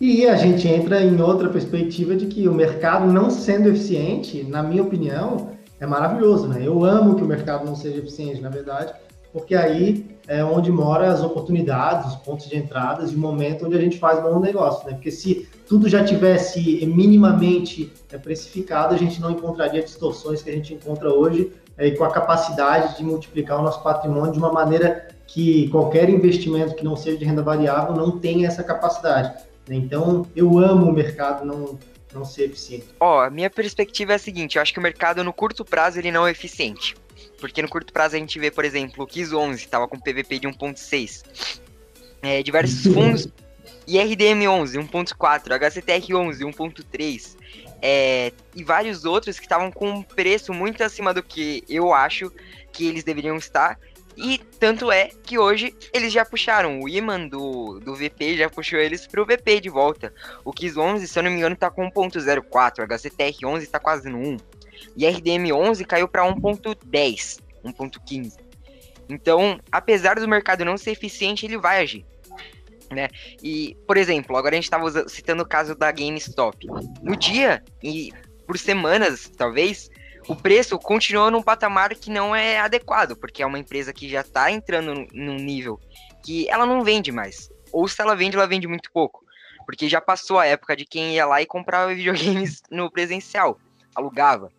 E 0.01 0.27
a 0.27 0.35
gente 0.35 0.67
entra 0.67 1.03
em 1.03 1.21
outra 1.21 1.51
perspectiva 1.51 2.17
de 2.17 2.27
que 2.27 2.49
o 2.49 2.55
mercado 2.55 3.13
não 3.13 3.31
sendo 3.31 3.69
eficiente, 3.69 4.43
na 4.45 4.63
minha 4.63 4.83
opinião, 4.83 5.51
é 5.79 5.87
maravilhoso, 5.87 6.49
né? 6.49 6.67
Eu 6.67 6.85
amo 6.85 7.17
que 7.17 7.23
o 7.23 7.27
mercado 7.27 7.67
não 7.67 7.75
seja 7.75 7.99
eficiente, 7.99 8.41
na 8.41 8.49
verdade, 8.49 8.95
porque 9.33 9.55
aí 9.55 10.19
é 10.27 10.45
onde 10.45 10.71
mora 10.71 11.11
as 11.11 11.23
oportunidades, 11.23 12.13
os 12.13 12.17
pontos 12.17 12.49
de 12.49 12.57
entradas 12.57 13.13
e 13.13 13.17
o 13.17 13.19
momento 13.19 13.67
onde 13.67 13.77
a 13.77 13.81
gente 13.81 13.99
faz 13.99 14.23
bom 14.23 14.39
negócio, 14.39 14.87
né? 14.87 14.95
Porque 14.95 15.11
se 15.11 15.49
tudo 15.67 15.89
já 15.89 16.05
tivesse 16.05 16.87
minimamente 16.87 17.93
é, 18.13 18.19
precificado, 18.19 18.95
a 18.95 18.99
gente 18.99 19.21
não 19.21 19.31
encontraria 19.31 19.83
distorções 19.83 20.43
que 20.43 20.51
a 20.51 20.53
gente 20.53 20.75
encontra 20.75 21.13
hoje 21.13 21.53
é, 21.77 21.87
e 21.87 21.97
com 21.97 22.05
a 22.05 22.11
capacidade 22.11 22.97
de 22.97 23.05
multiplicar 23.05 23.59
o 23.59 23.63
nosso 23.63 23.83
patrimônio 23.83 24.33
de 24.33 24.39
uma 24.39 24.53
maneira 24.53 25.09
que 25.27 25.69
qualquer 25.69 26.09
investimento 26.11 26.75
que 26.75 26.85
não 26.85 26.97
seja 26.97 27.17
de 27.17 27.25
renda 27.25 27.43
variável 27.43 27.95
não 27.95 28.19
tenha 28.19 28.49
essa 28.49 28.63
capacidade. 28.63 29.33
Né? 29.69 29.77
Então, 29.77 30.27
eu 30.35 30.59
amo 30.59 30.91
o 30.91 30.93
mercado 30.93 31.45
não, 31.45 31.79
não 32.13 32.25
ser 32.25 32.45
eficiente. 32.45 32.87
Ó, 32.99 33.19
oh, 33.19 33.21
a 33.21 33.31
minha 33.31 33.49
perspectiva 33.49 34.13
é 34.13 34.17
a 34.17 34.19
seguinte, 34.19 34.57
eu 34.57 34.63
acho 34.63 34.73
que 34.73 34.79
o 34.79 34.83
mercado 34.83 35.23
no 35.23 35.33
curto 35.33 35.65
prazo 35.65 35.99
ele 35.99 36.11
não 36.11 36.27
é 36.27 36.31
eficiente. 36.31 36.97
Porque 37.41 37.63
no 37.63 37.69
curto 37.69 37.93
prazo 37.93 38.17
a 38.17 38.19
gente 38.19 38.39
vê, 38.39 38.51
por 38.51 38.65
exemplo, 38.65 39.05
o 39.05 39.07
KIS 39.07 39.33
11 39.33 39.57
estava 39.57 39.89
com 39.89 39.99
PVP 39.99 40.41
de 40.41 40.49
1.6. 40.49 41.61
É, 42.23 42.43
diversos 42.43 42.83
fundos. 42.93 43.29
IRDM 43.87 44.47
11, 44.47 44.79
1.4, 44.79 45.53
HCTR 45.53 46.15
11, 46.15 46.45
1.3. 46.45 47.37
É, 47.83 48.33
e 48.55 48.63
vários 48.63 49.05
outros 49.05 49.39
que 49.39 49.47
estavam 49.47 49.73
com 49.73 49.89
um 49.89 50.03
preço 50.03 50.53
muito 50.53 50.85
acima 50.85 51.15
do 51.15 51.23
que 51.23 51.65
eu 51.69 51.93
acho 51.93 52.31
que 52.73 52.87
eles 52.87 53.03
deveriam 53.03 53.37
estar. 53.37 53.79
E 54.17 54.39
tanto 54.59 54.93
é 54.93 55.11
que 55.25 55.39
hoje 55.39 55.75
eles 55.93 56.13
já 56.13 56.25
puxaram. 56.25 56.81
O 56.81 56.89
Iman 56.89 57.27
do, 57.27 57.81
do 57.81 57.95
VP 57.95 58.37
já 58.37 58.51
puxou 58.51 58.79
eles 58.79 59.07
pro 59.07 59.25
VP 59.25 59.61
de 59.61 59.71
volta. 59.71 60.13
O 60.45 60.53
KIS 60.53 60.77
11, 60.77 61.09
se 61.09 61.19
eu 61.19 61.23
não 61.23 61.31
me 61.31 61.39
engano, 61.39 61.57
tá 61.57 61.71
com 61.71 61.91
1.04. 61.91 62.81
O 62.81 62.83
HCTR 62.83 63.47
11 63.47 63.67
tá 63.67 63.79
quase 63.79 64.09
no 64.09 64.19
1 64.19 64.37
e 64.97 65.05
RDM11 65.05 65.87
caiu 65.87 66.09
para 66.09 66.25
1.10, 66.25 67.41
1.15. 67.65 68.37
Então, 69.09 69.59
apesar 69.71 70.19
do 70.19 70.29
mercado 70.29 70.65
não 70.65 70.77
ser 70.77 70.93
eficiente, 70.93 71.45
ele 71.47 71.59
vai 71.59 71.83
agir. 71.83 72.05
Né? 72.91 73.09
E, 73.43 73.77
por 73.87 73.97
exemplo, 73.97 74.37
agora 74.37 74.55
a 74.55 74.57
gente 74.57 74.65
estava 74.65 75.09
citando 75.09 75.43
o 75.43 75.49
caso 75.49 75.75
da 75.75 75.91
GameStop. 75.91 76.67
No 77.03 77.17
dia 77.17 77.63
e 77.83 78.13
por 78.47 78.59
semanas, 78.59 79.31
talvez, 79.37 79.89
o 80.27 80.35
preço 80.35 80.79
continua 80.79 81.31
num 81.31 81.43
patamar 81.43 81.95
que 81.95 82.11
não 82.11 82.35
é 82.35 82.59
adequado, 82.59 83.17
porque 83.17 83.43
é 83.43 83.47
uma 83.47 83.59
empresa 83.59 83.93
que 83.93 84.09
já 84.09 84.23
está 84.23 84.51
entrando 84.51 85.07
num 85.13 85.37
nível 85.37 85.81
que 86.23 86.49
ela 86.49 86.67
não 86.67 86.83
vende 86.83 87.13
mais. 87.13 87.49
Ou 87.73 87.87
se 87.87 88.01
ela 88.01 88.17
vende, 88.17 88.37
ela 88.37 88.47
vende 88.47 88.67
muito 88.67 88.91
pouco. 88.93 89.25
Porque 89.65 89.89
já 89.89 90.01
passou 90.01 90.39
a 90.39 90.47
época 90.47 90.77
de 90.77 90.85
quem 90.85 91.15
ia 91.15 91.27
lá 91.27 91.41
e 91.41 91.47
comprava 91.47 91.95
videogames 91.95 92.63
no 92.71 92.91
presencial, 92.91 93.59
alugava. 93.95 94.51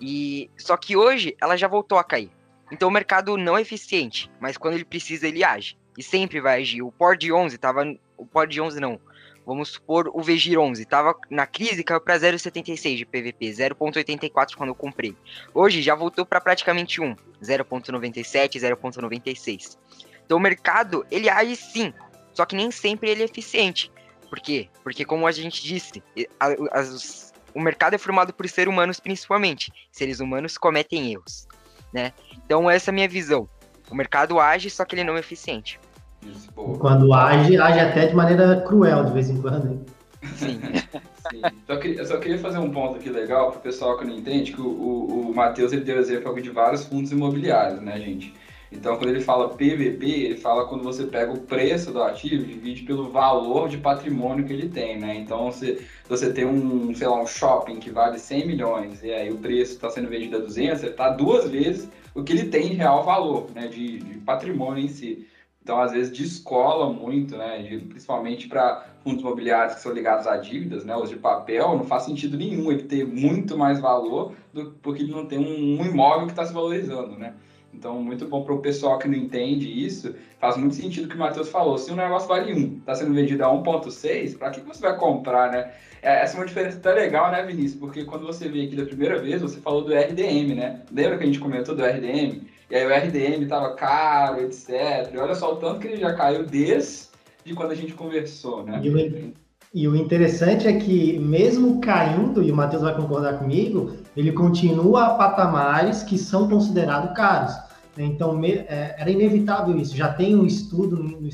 E 0.00 0.50
só 0.56 0.76
que 0.76 0.96
hoje 0.96 1.36
ela 1.40 1.56
já 1.56 1.68
voltou 1.68 1.98
a 1.98 2.04
cair. 2.04 2.30
Então 2.70 2.88
o 2.88 2.92
mercado 2.92 3.36
não 3.36 3.56
é 3.56 3.62
eficiente, 3.62 4.30
mas 4.40 4.56
quando 4.56 4.74
ele 4.74 4.84
precisa 4.84 5.26
ele 5.26 5.42
age 5.42 5.76
e 5.96 6.02
sempre 6.02 6.40
vai 6.40 6.60
agir. 6.60 6.82
O 6.82 6.92
Pord 6.92 7.32
11 7.32 7.58
tava 7.58 7.84
o 8.16 8.26
Pord 8.26 8.60
11 8.60 8.80
não. 8.80 9.00
Vamos 9.48 9.70
supor 9.70 10.10
o 10.12 10.22
Vegir 10.22 10.58
11 10.58 10.84
tava 10.84 11.16
na 11.30 11.46
crise, 11.46 11.82
caiu 11.82 12.02
para 12.02 12.18
0.76 12.18 12.96
de 12.98 13.06
PVP, 13.06 13.46
0.84 13.46 14.54
quando 14.54 14.68
eu 14.68 14.74
comprei. 14.74 15.16
Hoje 15.54 15.80
já 15.80 15.94
voltou 15.94 16.26
para 16.26 16.38
praticamente 16.38 17.00
1, 17.00 17.16
0.97, 17.42 18.60
0.96. 18.60 19.78
Então 20.26 20.36
o 20.36 20.40
mercado, 20.40 21.06
ele 21.10 21.30
age 21.30 21.56
sim, 21.56 21.94
só 22.34 22.44
que 22.44 22.54
nem 22.54 22.70
sempre 22.70 23.08
ele 23.08 23.22
é 23.22 23.24
eficiente. 23.24 23.90
Por 24.28 24.38
quê? 24.38 24.68
Porque 24.84 25.02
como 25.02 25.26
a 25.26 25.32
gente 25.32 25.62
disse, 25.62 26.02
as, 26.70 27.27
o 27.54 27.60
mercado 27.60 27.94
é 27.94 27.98
formado 27.98 28.32
por 28.32 28.48
seres 28.48 28.72
humanos 28.72 29.00
principalmente. 29.00 29.72
Seres 29.90 30.20
humanos 30.20 30.56
cometem 30.58 31.12
erros, 31.12 31.46
né? 31.92 32.12
Então 32.44 32.70
essa 32.70 32.90
é 32.90 32.92
a 32.92 32.94
minha 32.94 33.08
visão. 33.08 33.48
O 33.90 33.94
mercado 33.94 34.38
age, 34.38 34.68
só 34.70 34.84
que 34.84 34.94
ele 34.94 35.04
não 35.04 35.16
é 35.16 35.20
eficiente. 35.20 35.80
Isso, 36.26 36.50
quando 36.52 37.12
age, 37.14 37.56
age 37.56 37.80
até 37.80 38.06
de 38.06 38.14
maneira 38.14 38.60
cruel 38.62 39.04
de 39.04 39.12
vez 39.12 39.30
em 39.30 39.40
quando. 39.40 39.86
Sim. 40.36 40.60
Sim. 41.30 41.42
Eu 41.96 42.06
só 42.06 42.16
queria 42.18 42.38
fazer 42.38 42.58
um 42.58 42.70
ponto 42.70 42.96
aqui 42.96 43.08
legal 43.08 43.50
para 43.50 43.58
o 43.58 43.62
pessoal 43.62 43.96
que 43.96 44.04
não 44.04 44.14
entende, 44.14 44.52
que 44.52 44.60
o, 44.60 44.66
o, 44.66 45.30
o 45.30 45.34
Matheus 45.34 45.72
ele 45.72 45.84
deu 45.84 45.98
exemplo 45.98 46.40
de 46.40 46.50
vários 46.50 46.84
fundos 46.84 47.12
imobiliários, 47.12 47.80
né, 47.80 47.98
gente? 48.00 48.34
Então, 48.70 48.96
quando 48.96 49.10
ele 49.10 49.20
fala 49.20 49.48
PVP, 49.48 50.06
ele 50.06 50.36
fala 50.36 50.66
quando 50.66 50.84
você 50.84 51.06
pega 51.06 51.32
o 51.32 51.40
preço 51.40 51.90
do 51.90 52.02
ativo 52.02 52.44
e 52.44 52.54
divide 52.54 52.82
pelo 52.82 53.10
valor 53.10 53.68
de 53.68 53.78
patrimônio 53.78 54.44
que 54.44 54.52
ele 54.52 54.68
tem, 54.68 54.98
né? 54.98 55.16
Então, 55.16 55.50
se 55.50 55.86
você 56.06 56.32
tem 56.32 56.44
um, 56.44 56.94
sei 56.94 57.08
lá, 57.08 57.22
um 57.22 57.26
shopping 57.26 57.78
que 57.80 57.90
vale 57.90 58.18
100 58.18 58.46
milhões 58.46 59.02
e 59.02 59.10
aí 59.10 59.30
o 59.30 59.38
preço 59.38 59.72
está 59.72 59.88
sendo 59.88 60.08
vendido 60.08 60.36
a 60.36 60.40
200, 60.40 60.80
você 60.80 60.86
está 60.88 61.08
duas 61.10 61.48
vezes 61.48 61.88
o 62.14 62.22
que 62.22 62.32
ele 62.32 62.48
tem 62.48 62.70
de 62.70 62.74
real 62.74 63.04
valor, 63.04 63.50
né? 63.54 63.68
De, 63.68 63.98
de 64.00 64.18
patrimônio 64.18 64.84
em 64.84 64.88
si. 64.88 65.26
Então, 65.62 65.80
às 65.80 65.92
vezes, 65.92 66.10
descola 66.10 66.90
muito, 66.92 67.36
né? 67.36 67.62
De, 67.62 67.78
principalmente 67.78 68.48
para 68.48 68.86
fundos 69.02 69.20
imobiliários 69.20 69.76
que 69.76 69.80
são 69.80 69.92
ligados 69.92 70.26
a 70.26 70.36
dívidas, 70.36 70.84
né? 70.84 70.96
Os 70.96 71.08
de 71.08 71.16
papel, 71.16 71.76
não 71.76 71.84
faz 71.84 72.04
sentido 72.04 72.36
nenhum 72.36 72.70
ele 72.70 72.82
ter 72.82 73.06
muito 73.06 73.56
mais 73.56 73.80
valor 73.80 74.34
do, 74.52 74.72
porque 74.82 75.02
ele 75.02 75.12
não 75.12 75.26
tem 75.26 75.38
um, 75.38 75.80
um 75.80 75.86
imóvel 75.86 76.26
que 76.26 76.32
está 76.32 76.44
se 76.44 76.52
valorizando, 76.52 77.18
né? 77.18 77.34
Então, 77.72 78.02
muito 78.02 78.26
bom 78.26 78.42
para 78.42 78.54
o 78.54 78.60
pessoal 78.60 78.98
que 78.98 79.06
não 79.06 79.16
entende 79.16 79.68
isso. 79.68 80.14
Faz 80.40 80.56
muito 80.56 80.74
sentido 80.74 81.04
o 81.04 81.08
que 81.08 81.14
o 81.14 81.18
Matheus 81.18 81.48
falou. 81.48 81.78
Se 81.78 81.92
um 81.92 81.96
negócio 81.96 82.28
vale 82.28 82.52
1, 82.52 82.78
está 82.78 82.94
sendo 82.94 83.14
vendido 83.14 83.44
a 83.44 83.48
1,6, 83.48 84.38
para 84.38 84.50
que 84.50 84.60
você 84.60 84.80
vai 84.80 84.96
comprar, 84.96 85.52
né? 85.52 85.72
É, 86.02 86.22
essa 86.22 86.36
é 86.36 86.40
uma 86.40 86.46
diferença 86.46 86.78
até 86.78 86.92
legal, 86.92 87.30
né, 87.30 87.42
Vinícius? 87.42 87.78
Porque 87.78 88.04
quando 88.04 88.26
você 88.26 88.48
veio 88.48 88.66
aqui 88.66 88.76
da 88.76 88.84
primeira 88.84 89.20
vez, 89.20 89.42
você 89.42 89.60
falou 89.60 89.82
do 89.82 89.92
RDM, 89.92 90.54
né? 90.54 90.82
Lembra 90.90 91.18
que 91.18 91.24
a 91.24 91.26
gente 91.26 91.40
comentou 91.40 91.74
do 91.74 91.84
RDM? 91.84 92.42
E 92.70 92.76
aí 92.76 92.86
o 92.86 92.94
RDM 92.94 93.42
estava 93.42 93.74
caro, 93.74 94.40
etc. 94.42 95.10
E 95.12 95.18
olha 95.18 95.34
só 95.34 95.54
o 95.54 95.56
tanto 95.56 95.80
que 95.80 95.88
ele 95.88 95.96
já 95.96 96.14
caiu 96.14 96.44
desde 96.44 97.08
quando 97.54 97.70
a 97.70 97.74
gente 97.74 97.94
conversou, 97.94 98.64
né? 98.64 98.80
E 98.82 98.90
o, 98.90 99.32
e 99.74 99.86
o 99.86 99.94
interessante 99.94 100.66
é 100.66 100.72
que, 100.72 101.18
mesmo 101.18 101.80
caindo, 101.80 102.42
e 102.42 102.50
o 102.50 102.56
Matheus 102.56 102.82
vai 102.82 102.94
concordar 102.94 103.38
comigo, 103.38 103.92
ele 104.16 104.32
continua 104.32 105.04
a 105.04 105.14
patamares 105.14 106.02
que 106.02 106.16
são 106.16 106.48
considerados 106.48 107.14
caros. 107.14 107.54
Então, 107.96 108.42
é, 108.42 108.94
era 108.96 109.10
inevitável 109.10 109.76
isso. 109.76 109.94
Já 109.94 110.12
tem 110.12 110.34
um 110.34 110.46
estudo 110.46 110.96
no, 110.96 111.28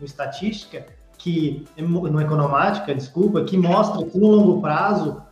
estatística 0.00 0.86
que 1.18 1.66
no 1.76 2.20
economática, 2.20 2.94
desculpa, 2.94 3.44
que 3.44 3.56
mostra 3.56 4.06
que 4.06 4.18
no 4.18 4.28
longo 4.28 4.60
prazo 4.60 5.22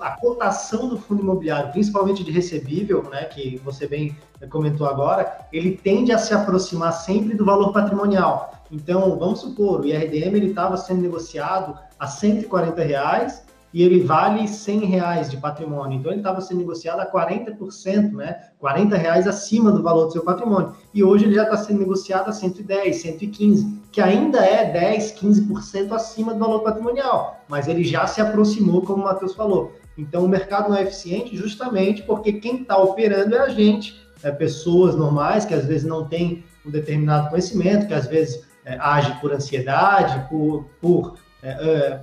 a 0.00 0.12
cotação 0.12 0.88
do 0.88 0.96
fundo 0.96 1.22
imobiliário, 1.22 1.72
principalmente 1.72 2.22
de 2.22 2.30
recebível, 2.30 3.02
né, 3.10 3.24
que 3.24 3.60
você 3.64 3.88
bem 3.88 4.16
comentou 4.50 4.86
agora, 4.86 5.46
ele 5.52 5.72
tende 5.76 6.12
a 6.12 6.18
se 6.18 6.32
aproximar 6.32 6.92
sempre 6.92 7.34
do 7.34 7.44
valor 7.44 7.72
patrimonial. 7.72 8.54
Então, 8.70 9.18
vamos 9.18 9.40
supor, 9.40 9.80
o 9.80 9.86
IRDM 9.86 10.36
estava 10.46 10.76
sendo 10.76 11.02
negociado 11.02 11.76
a 11.98 12.06
140 12.06 12.82
reais 12.82 13.48
e 13.72 13.82
ele 13.82 14.00
vale 14.00 14.48
100 14.48 14.80
reais 14.86 15.30
de 15.30 15.36
patrimônio. 15.36 15.98
Então, 15.98 16.10
ele 16.10 16.20
estava 16.20 16.40
sendo 16.40 16.58
negociado 16.58 17.00
a 17.00 17.10
40%, 17.10 18.12
né? 18.12 18.40
40 18.58 18.96
reais 18.96 19.26
acima 19.26 19.70
do 19.70 19.82
valor 19.82 20.06
do 20.06 20.12
seu 20.12 20.22
patrimônio. 20.22 20.74
E 20.94 21.04
hoje 21.04 21.26
ele 21.26 21.34
já 21.34 21.42
está 21.42 21.56
sendo 21.56 21.80
negociado 21.80 22.28
a 22.28 22.32
110, 22.32 22.96
115, 22.96 23.82
que 23.92 24.00
ainda 24.00 24.38
é 24.38 24.70
10, 24.72 25.12
15% 25.20 25.92
acima 25.92 26.32
do 26.32 26.40
valor 26.40 26.60
patrimonial. 26.60 27.40
Mas 27.48 27.68
ele 27.68 27.84
já 27.84 28.06
se 28.06 28.20
aproximou, 28.20 28.82
como 28.82 29.02
o 29.02 29.04
Matheus 29.04 29.34
falou. 29.34 29.72
Então, 29.96 30.24
o 30.24 30.28
mercado 30.28 30.70
não 30.70 30.76
é 30.76 30.82
eficiente 30.82 31.36
justamente 31.36 32.02
porque 32.02 32.34
quem 32.34 32.62
está 32.62 32.78
operando 32.78 33.34
é 33.34 33.40
a 33.40 33.48
gente, 33.48 34.00
é 34.22 34.30
pessoas 34.30 34.94
normais 34.94 35.44
que 35.44 35.54
às 35.54 35.66
vezes 35.66 35.84
não 35.84 36.06
têm 36.06 36.44
um 36.64 36.70
determinado 36.70 37.28
conhecimento, 37.28 37.86
que 37.86 37.94
às 37.94 38.06
vezes 38.06 38.42
é, 38.64 38.76
age 38.78 39.12
por 39.20 39.32
ansiedade, 39.32 40.28
por, 40.28 40.66
por 40.80 41.14
é, 41.42 41.48
é 41.50 42.00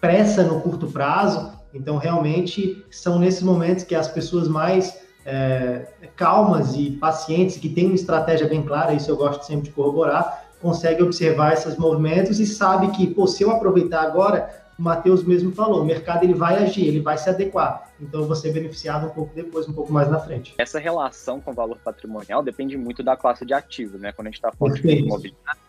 pressa 0.00 0.42
no 0.42 0.60
curto 0.60 0.86
prazo. 0.88 1.52
Então, 1.72 1.96
realmente, 1.96 2.84
são 2.90 3.18
nesses 3.18 3.42
momentos 3.42 3.84
que 3.84 3.94
as 3.94 4.06
pessoas 4.06 4.46
mais 4.46 5.02
é, 5.24 5.86
calmas 6.14 6.74
e 6.76 6.90
pacientes, 6.90 7.56
que 7.56 7.68
têm 7.68 7.86
uma 7.86 7.94
estratégia 7.94 8.46
bem 8.46 8.62
clara, 8.62 8.92
isso 8.92 9.10
eu 9.10 9.16
gosto 9.16 9.44
sempre 9.44 9.64
de 9.64 9.70
corroborar, 9.70 10.44
conseguem 10.60 11.02
observar 11.02 11.52
esses 11.52 11.76
movimentos 11.76 12.38
e 12.38 12.46
sabe 12.46 12.90
que, 12.92 13.06
pô, 13.06 13.26
se 13.26 13.42
eu 13.42 13.50
aproveitar 13.50 14.02
agora, 14.02 14.64
o 14.78 14.82
Matheus 14.82 15.24
mesmo 15.24 15.52
falou, 15.52 15.82
o 15.82 15.84
mercado 15.84 16.24
ele 16.24 16.34
vai 16.34 16.62
agir, 16.62 16.86
ele 16.86 17.00
vai 17.00 17.16
se 17.16 17.28
adequar. 17.28 17.90
Então, 18.00 18.20
eu 18.20 18.26
vou 18.26 18.36
ser 18.36 18.52
beneficiado 18.52 19.06
um 19.06 19.10
pouco 19.10 19.34
depois, 19.34 19.68
um 19.68 19.72
pouco 19.72 19.92
mais 19.92 20.10
na 20.10 20.18
frente. 20.18 20.54
Essa 20.58 20.78
relação 20.78 21.40
com 21.40 21.50
o 21.52 21.54
valor 21.54 21.78
patrimonial 21.82 22.42
depende 22.42 22.76
muito 22.76 23.02
da 23.02 23.16
classe 23.16 23.46
de 23.46 23.54
ativos, 23.54 24.00
né? 24.00 24.12
Quando 24.12 24.26
a 24.26 24.30
gente 24.30 24.38
está 24.38 24.52
falando 24.52 24.80
de 24.80 24.98
imobiliário, 24.98 25.63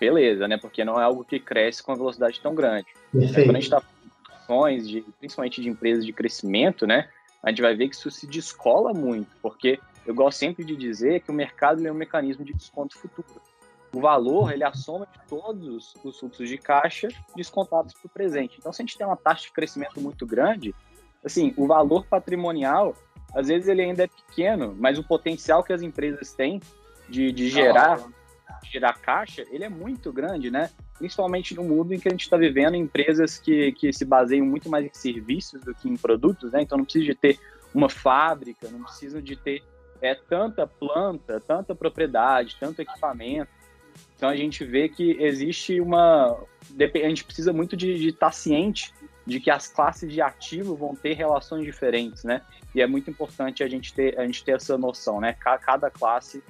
beleza, 0.00 0.48
né? 0.48 0.56
Porque 0.56 0.82
não 0.84 0.98
é 0.98 1.04
algo 1.04 1.22
que 1.22 1.38
cresce 1.38 1.82
com 1.82 1.92
uma 1.92 1.98
velocidade 1.98 2.40
tão 2.40 2.54
grande. 2.54 2.86
Perfeito. 3.12 3.46
Quando 3.46 3.56
a 3.56 3.60
gente 3.60 3.64
está 3.64 3.82
falando 4.46 4.82
de 4.82 5.04
principalmente 5.20 5.60
de 5.60 5.68
empresas 5.68 6.04
de 6.04 6.12
crescimento, 6.12 6.86
né? 6.86 7.08
A 7.42 7.50
gente 7.50 7.62
vai 7.62 7.76
ver 7.76 7.88
que 7.88 7.94
isso 7.94 8.10
se 8.10 8.26
descola 8.26 8.92
muito, 8.92 9.30
porque 9.40 9.78
eu 10.06 10.14
gosto 10.14 10.38
sempre 10.38 10.64
de 10.64 10.74
dizer 10.74 11.20
que 11.20 11.30
o 11.30 11.34
mercado 11.34 11.86
é 11.86 11.92
um 11.92 11.94
mecanismo 11.94 12.44
de 12.44 12.52
desconto 12.52 12.98
futuro. 12.98 13.40
O 13.92 14.00
valor 14.00 14.52
ele 14.52 14.62
é 14.62 14.66
a 14.66 14.72
soma 14.72 15.06
de 15.06 15.18
todos 15.28 15.94
os 16.02 16.18
fluxos 16.18 16.48
de 16.48 16.56
caixa 16.56 17.08
descontados 17.34 17.92
para 17.92 18.06
o 18.06 18.08
presente. 18.08 18.56
Então, 18.58 18.72
se 18.72 18.80
a 18.80 18.84
gente 18.84 18.96
tem 18.96 19.06
uma 19.06 19.16
taxa 19.16 19.44
de 19.44 19.52
crescimento 19.52 20.00
muito 20.00 20.24
grande, 20.24 20.74
assim, 21.24 21.52
o 21.56 21.66
valor 21.66 22.04
patrimonial, 22.06 22.94
às 23.34 23.48
vezes 23.48 23.68
ele 23.68 23.82
ainda 23.82 24.04
é 24.04 24.06
pequeno, 24.06 24.76
mas 24.78 24.98
o 24.98 25.02
potencial 25.02 25.62
que 25.64 25.72
as 25.72 25.82
empresas 25.82 26.32
têm 26.32 26.60
de, 27.08 27.32
de 27.32 27.48
gerar 27.48 28.00
gerar 28.70 28.94
caixa, 28.94 29.44
ele 29.50 29.64
é 29.64 29.68
muito 29.68 30.12
grande, 30.12 30.50
né? 30.50 30.70
Principalmente 30.98 31.54
no 31.54 31.64
mundo 31.64 31.94
em 31.94 31.98
que 31.98 32.08
a 32.08 32.10
gente 32.10 32.22
está 32.22 32.36
vivendo 32.36 32.74
empresas 32.74 33.38
que, 33.38 33.72
que 33.72 33.92
se 33.92 34.04
baseiam 34.04 34.46
muito 34.46 34.68
mais 34.68 34.84
em 34.84 34.90
serviços 34.92 35.60
do 35.62 35.74
que 35.74 35.88
em 35.88 35.96
produtos, 35.96 36.52
né? 36.52 36.62
Então 36.62 36.78
não 36.78 36.84
precisa 36.84 37.06
de 37.06 37.14
ter 37.14 37.38
uma 37.74 37.88
fábrica, 37.88 38.68
não 38.70 38.82
precisa 38.82 39.22
de 39.22 39.36
ter 39.36 39.62
é, 40.02 40.14
tanta 40.14 40.66
planta, 40.66 41.40
tanta 41.40 41.74
propriedade, 41.74 42.56
tanto 42.58 42.80
equipamento. 42.80 43.50
Então 44.16 44.28
a 44.28 44.36
gente 44.36 44.64
vê 44.64 44.88
que 44.88 45.16
existe 45.20 45.80
uma. 45.80 46.36
A 46.78 47.08
gente 47.08 47.24
precisa 47.24 47.52
muito 47.52 47.76
de 47.76 48.08
estar 48.08 48.26
tá 48.26 48.32
ciente 48.32 48.92
de 49.26 49.38
que 49.38 49.50
as 49.50 49.68
classes 49.68 50.12
de 50.12 50.20
ativo 50.20 50.74
vão 50.74 50.94
ter 50.94 51.14
relações 51.14 51.64
diferentes, 51.64 52.24
né? 52.24 52.42
E 52.74 52.80
é 52.80 52.86
muito 52.86 53.10
importante 53.10 53.62
a 53.62 53.68
gente 53.68 53.92
ter, 53.94 54.18
a 54.18 54.26
gente 54.26 54.44
ter 54.44 54.52
essa 54.52 54.76
noção, 54.76 55.20
né? 55.20 55.34
Cada 55.34 55.90
classe 55.90 56.42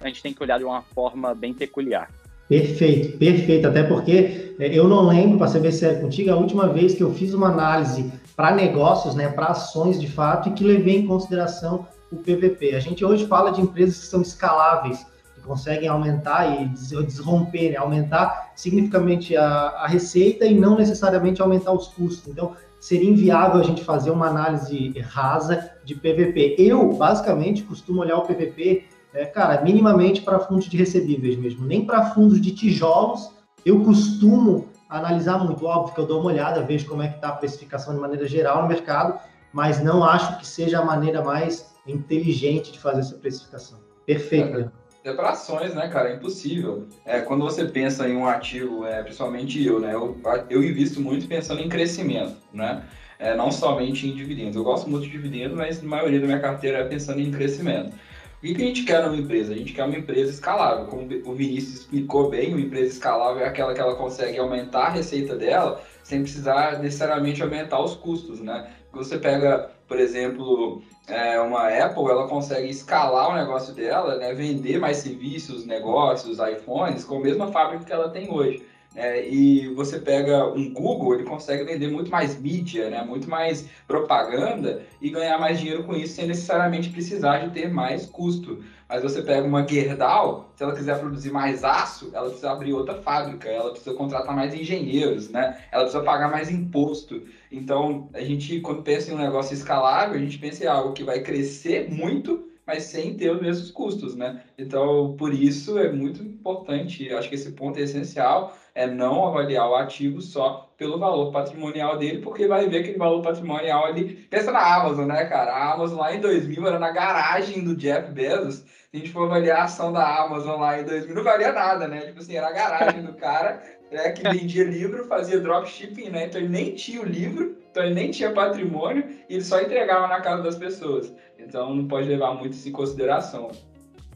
a 0.00 0.06
gente 0.08 0.22
tem 0.22 0.32
que 0.32 0.42
olhar 0.42 0.58
de 0.58 0.64
uma 0.64 0.82
forma 0.82 1.34
bem 1.34 1.52
peculiar. 1.52 2.10
Perfeito, 2.48 3.18
perfeito. 3.18 3.66
Até 3.66 3.82
porque 3.82 4.54
é, 4.58 4.68
eu 4.76 4.86
não 4.86 5.06
lembro, 5.06 5.38
para 5.38 5.48
ser 5.48 5.60
bem 5.60 5.72
sério 5.72 6.00
contigo, 6.00 6.30
a 6.30 6.36
última 6.36 6.68
vez 6.68 6.94
que 6.94 7.02
eu 7.02 7.12
fiz 7.12 7.34
uma 7.34 7.48
análise 7.48 8.12
para 8.36 8.54
negócios, 8.54 9.14
né, 9.14 9.28
para 9.28 9.46
ações 9.46 10.00
de 10.00 10.08
fato, 10.08 10.48
e 10.48 10.52
que 10.52 10.62
levei 10.62 10.98
em 10.98 11.06
consideração 11.06 11.86
o 12.10 12.16
PVP. 12.16 12.74
A 12.74 12.80
gente 12.80 13.04
hoje 13.04 13.26
fala 13.26 13.50
de 13.50 13.60
empresas 13.60 13.98
que 13.98 14.06
são 14.06 14.22
escaláveis, 14.22 15.04
que 15.34 15.40
conseguem 15.40 15.88
aumentar 15.88 16.62
e 16.62 16.68
desromper, 16.68 17.72
né, 17.72 17.76
aumentar 17.76 18.52
significativamente 18.54 19.36
a, 19.36 19.46
a 19.46 19.86
receita 19.86 20.46
e 20.46 20.54
não 20.54 20.76
necessariamente 20.76 21.42
aumentar 21.42 21.72
os 21.72 21.88
custos. 21.88 22.28
Então, 22.28 22.54
seria 22.78 23.10
inviável 23.10 23.60
a 23.60 23.64
gente 23.64 23.82
fazer 23.82 24.10
uma 24.10 24.28
análise 24.28 24.94
rasa 25.00 25.72
de 25.84 25.94
PVP. 25.94 26.54
Eu, 26.58 26.92
basicamente, 26.92 27.64
costumo 27.64 28.02
olhar 28.02 28.18
o 28.18 28.22
PVP 28.22 28.84
é, 29.16 29.24
cara, 29.24 29.62
minimamente 29.62 30.20
para 30.20 30.38
fundos 30.38 30.66
de 30.66 30.76
recebíveis 30.76 31.36
mesmo, 31.36 31.66
nem 31.66 31.84
para 31.84 32.10
fundos 32.10 32.40
de 32.40 32.54
tijolos. 32.54 33.30
Eu 33.64 33.82
costumo 33.82 34.68
analisar 34.88 35.38
muito, 35.38 35.64
óbvio 35.64 35.94
que 35.94 36.00
eu 36.00 36.06
dou 36.06 36.20
uma 36.20 36.30
olhada, 36.30 36.62
vejo 36.62 36.86
como 36.86 37.02
é 37.02 37.08
que 37.08 37.16
está 37.16 37.28
a 37.28 37.32
precificação 37.32 37.94
de 37.94 38.00
maneira 38.00 38.28
geral 38.28 38.62
no 38.62 38.68
mercado, 38.68 39.18
mas 39.52 39.82
não 39.82 40.04
acho 40.04 40.38
que 40.38 40.46
seja 40.46 40.80
a 40.80 40.84
maneira 40.84 41.24
mais 41.24 41.74
inteligente 41.86 42.70
de 42.72 42.78
fazer 42.78 43.00
essa 43.00 43.16
precificação. 43.16 43.78
Perfeito. 44.04 44.70
É, 45.02 45.12
para 45.12 45.30
ações, 45.30 45.74
né, 45.74 45.88
cara? 45.88 46.10
É 46.10 46.16
impossível. 46.16 46.86
É, 47.04 47.20
quando 47.20 47.42
você 47.42 47.64
pensa 47.64 48.08
em 48.08 48.16
um 48.16 48.26
ativo, 48.26 48.84
é, 48.84 49.02
principalmente 49.02 49.64
eu, 49.64 49.80
né? 49.80 49.94
Eu, 49.94 50.20
eu 50.50 50.62
invisto 50.62 51.00
muito 51.00 51.26
pensando 51.26 51.60
em 51.60 51.68
crescimento, 51.68 52.36
né? 52.52 52.82
É, 53.18 53.34
não 53.34 53.50
somente 53.50 54.06
em 54.06 54.14
dividendos. 54.14 54.56
Eu 54.56 54.64
gosto 54.64 54.90
muito 54.90 55.04
de 55.04 55.10
dividendos, 55.10 55.56
mas 55.56 55.82
a 55.82 55.86
maioria 55.86 56.20
da 56.20 56.26
minha 56.26 56.40
carteira 56.40 56.78
é 56.78 56.84
pensando 56.84 57.20
em 57.20 57.30
crescimento. 57.30 57.94
O 58.38 58.54
que 58.54 58.62
a 58.62 58.66
gente 58.66 58.84
quer 58.84 59.02
numa 59.02 59.16
empresa? 59.16 59.52
A 59.54 59.56
gente 59.56 59.72
quer 59.72 59.84
uma 59.84 59.96
empresa 59.96 60.30
escalável. 60.30 60.86
Como 60.86 61.08
o 61.24 61.32
Vinícius 61.34 61.80
explicou 61.80 62.28
bem, 62.30 62.52
uma 62.52 62.60
empresa 62.60 62.92
escalável 62.92 63.42
é 63.42 63.48
aquela 63.48 63.74
que 63.74 63.80
ela 63.80 63.94
consegue 63.96 64.38
aumentar 64.38 64.86
a 64.86 64.88
receita 64.90 65.34
dela 65.36 65.80
sem 66.02 66.22
precisar 66.22 66.78
necessariamente 66.78 67.42
aumentar 67.42 67.80
os 67.80 67.94
custos, 67.94 68.40
né? 68.40 68.70
Você 68.92 69.18
pega, 69.18 69.68
por 69.88 69.98
exemplo, 69.98 70.80
é, 71.06 71.40
uma 71.40 71.68
Apple, 71.68 72.04
ela 72.10 72.26
consegue 72.28 72.68
escalar 72.68 73.30
o 73.30 73.34
negócio 73.34 73.72
dela, 73.74 74.16
né? 74.16 74.32
vender 74.32 74.78
mais 74.78 74.98
serviços, 74.98 75.64
negócios, 75.64 76.38
iPhones, 76.38 77.04
com 77.04 77.16
a 77.16 77.20
mesma 77.20 77.48
fábrica 77.48 77.84
que 77.84 77.92
ela 77.92 78.08
tem 78.08 78.30
hoje. 78.30 78.62
É, 78.96 79.28
e 79.28 79.68
você 79.74 79.98
pega 79.98 80.46
um 80.46 80.72
Google, 80.72 81.14
ele 81.14 81.24
consegue 81.24 81.64
vender 81.64 81.88
muito 81.90 82.10
mais 82.10 82.40
mídia, 82.40 82.88
né, 82.88 83.04
muito 83.04 83.28
mais 83.28 83.68
propaganda 83.86 84.82
e 85.02 85.10
ganhar 85.10 85.38
mais 85.38 85.58
dinheiro 85.58 85.84
com 85.84 85.94
isso 85.94 86.14
sem 86.14 86.26
necessariamente 86.26 86.88
precisar 86.88 87.40
de 87.40 87.50
ter 87.52 87.68
mais 87.68 88.06
custo. 88.06 88.64
Mas 88.88 89.02
você 89.02 89.20
pega 89.20 89.46
uma 89.46 89.66
Gerdau, 89.66 90.50
se 90.56 90.62
ela 90.62 90.74
quiser 90.74 90.98
produzir 90.98 91.30
mais 91.30 91.62
aço, 91.62 92.10
ela 92.14 92.26
precisa 92.26 92.52
abrir 92.52 92.72
outra 92.72 92.94
fábrica, 92.94 93.48
ela 93.48 93.70
precisa 93.70 93.94
contratar 93.94 94.34
mais 94.34 94.54
engenheiros, 94.54 95.28
né? 95.28 95.60
Ela 95.70 95.82
precisa 95.82 96.02
pagar 96.02 96.30
mais 96.30 96.48
imposto. 96.48 97.22
Então, 97.52 98.08
a 98.14 98.20
gente, 98.20 98.60
quando 98.60 98.82
pensa 98.82 99.10
em 99.10 99.14
um 99.14 99.18
negócio 99.18 99.52
escalável, 99.52 100.14
a 100.14 100.18
gente 100.18 100.38
pensa 100.38 100.64
em 100.64 100.68
algo 100.68 100.94
que 100.94 101.04
vai 101.04 101.20
crescer 101.20 101.90
muito 101.90 102.48
mas 102.66 102.84
sem 102.84 103.16
ter 103.16 103.30
os 103.30 103.40
mesmos 103.40 103.70
custos, 103.70 104.14
né? 104.16 104.34
Então, 104.58 105.14
por 105.16 105.32
isso 105.32 105.78
é 105.78 105.88
muito 105.88 106.22
importante, 106.22 107.12
acho 107.12 107.28
que 107.28 107.34
esse 107.36 107.50
ponto 107.52 107.78
é 107.78 107.82
essencial, 107.82 108.52
é 108.74 108.86
não 108.86 109.24
avaliar 109.26 109.68
o 109.68 109.74
ativo 109.74 110.20
só 110.20 110.66
pelo 110.76 110.98
valor 110.98 111.30
patrimonial 111.30 111.96
dele, 111.96 112.18
porque 112.18 112.46
vai 112.46 112.66
ver 112.68 112.78
aquele 112.78 112.98
valor 112.98 113.22
patrimonial 113.22 113.84
ali. 113.86 114.26
Pensa 114.28 114.50
na 114.52 114.60
Amazon, 114.76 115.06
né, 115.06 115.24
cara? 115.24 115.52
A 115.52 115.72
Amazon 115.72 115.98
lá 115.98 116.12
em 116.14 116.20
2000 116.20 116.66
era 116.66 116.78
na 116.78 116.90
garagem 116.90 117.62
do 117.62 117.74
Jeff 117.74 118.10
Bezos. 118.10 118.62
A 118.92 118.96
gente 118.96 119.10
for 119.10 119.24
avaliar 119.24 119.60
a 119.60 119.64
ação 119.64 119.92
da 119.92 120.24
Amazon 120.24 120.60
lá 120.60 120.80
em 120.80 120.84
2000, 120.84 121.14
não 121.14 121.24
valia 121.24 121.52
nada, 121.52 121.88
né? 121.88 122.00
Tipo 122.00 122.20
assim, 122.20 122.36
era 122.36 122.48
a 122.48 122.52
garagem 122.52 123.02
do 123.02 123.14
cara 123.14 123.62
né, 123.90 124.10
que 124.12 124.22
vendia 124.22 124.64
livro, 124.64 125.04
fazia 125.06 125.40
dropshipping, 125.40 126.10
né? 126.10 126.26
Então 126.26 126.40
ele 126.40 126.48
nem 126.48 126.74
tinha 126.74 127.00
o 127.00 127.04
livro, 127.04 127.56
então 127.70 127.84
ele 127.84 127.94
nem 127.94 128.10
tinha 128.10 128.32
patrimônio 128.32 129.04
e 129.28 129.34
ele 129.34 129.44
só 129.44 129.60
entregava 129.60 130.06
na 130.06 130.20
casa 130.20 130.42
das 130.42 130.56
pessoas. 130.56 131.12
Então 131.38 131.74
não 131.74 131.86
pode 131.86 132.08
levar 132.08 132.34
muito 132.34 132.54
isso 132.54 132.68
em 132.68 132.72
consideração. 132.72 133.50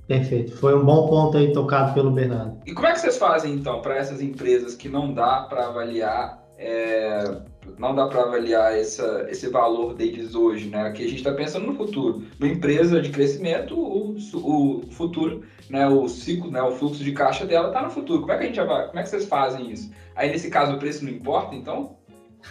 Perfeito. 0.07 0.57
Foi 0.57 0.75
um 0.75 0.85
bom 0.85 1.07
ponto 1.07 1.37
aí 1.37 1.53
tocado 1.53 1.95
pelo 1.95 2.11
Bernardo. 2.11 2.59
E 2.67 2.73
como 2.73 2.87
é 2.87 2.93
que 2.93 3.01
vocês 3.01 3.17
fazem 3.17 3.55
então 3.55 3.81
para 3.81 3.97
essas 3.97 4.21
empresas 4.21 4.75
que 4.75 4.89
não 4.89 5.13
dá 5.13 5.43
para 5.43 5.69
avaliar, 5.69 6.43
é, 6.59 7.23
não 7.79 7.95
dá 7.95 8.07
para 8.07 8.23
avaliar 8.23 8.77
essa, 8.77 9.27
esse 9.31 9.49
valor 9.49 9.95
deles 9.95 10.35
hoje, 10.35 10.69
né? 10.69 10.91
Que 10.93 11.05
a 11.05 11.09
gente 11.09 11.19
está 11.19 11.33
pensando 11.33 11.67
no 11.67 11.75
futuro. 11.75 12.25
Uma 12.39 12.49
empresa 12.49 13.01
de 13.01 13.11
crescimento, 13.11 13.79
o, 13.79 14.17
o 14.35 14.83
futuro, 14.91 15.43
né? 15.69 15.87
O 15.87 16.09
ciclo, 16.09 16.51
né? 16.51 16.63
O 16.63 16.73
fluxo 16.73 17.03
de 17.03 17.13
caixa 17.13 17.47
dela 17.47 17.69
está 17.69 17.83
no 17.83 17.91
futuro. 17.91 18.21
Como 18.21 18.33
é 18.33 18.39
que 18.39 18.45
a 18.45 18.47
gente 18.47 18.61
como 18.61 18.99
é 18.99 19.03
que 19.03 19.09
vocês 19.09 19.27
fazem 19.27 19.71
isso? 19.71 19.91
Aí 20.15 20.31
nesse 20.31 20.51
caso 20.51 20.75
o 20.75 20.79
preço 20.79 21.05
não 21.05 21.11
importa, 21.11 21.55
então? 21.55 21.97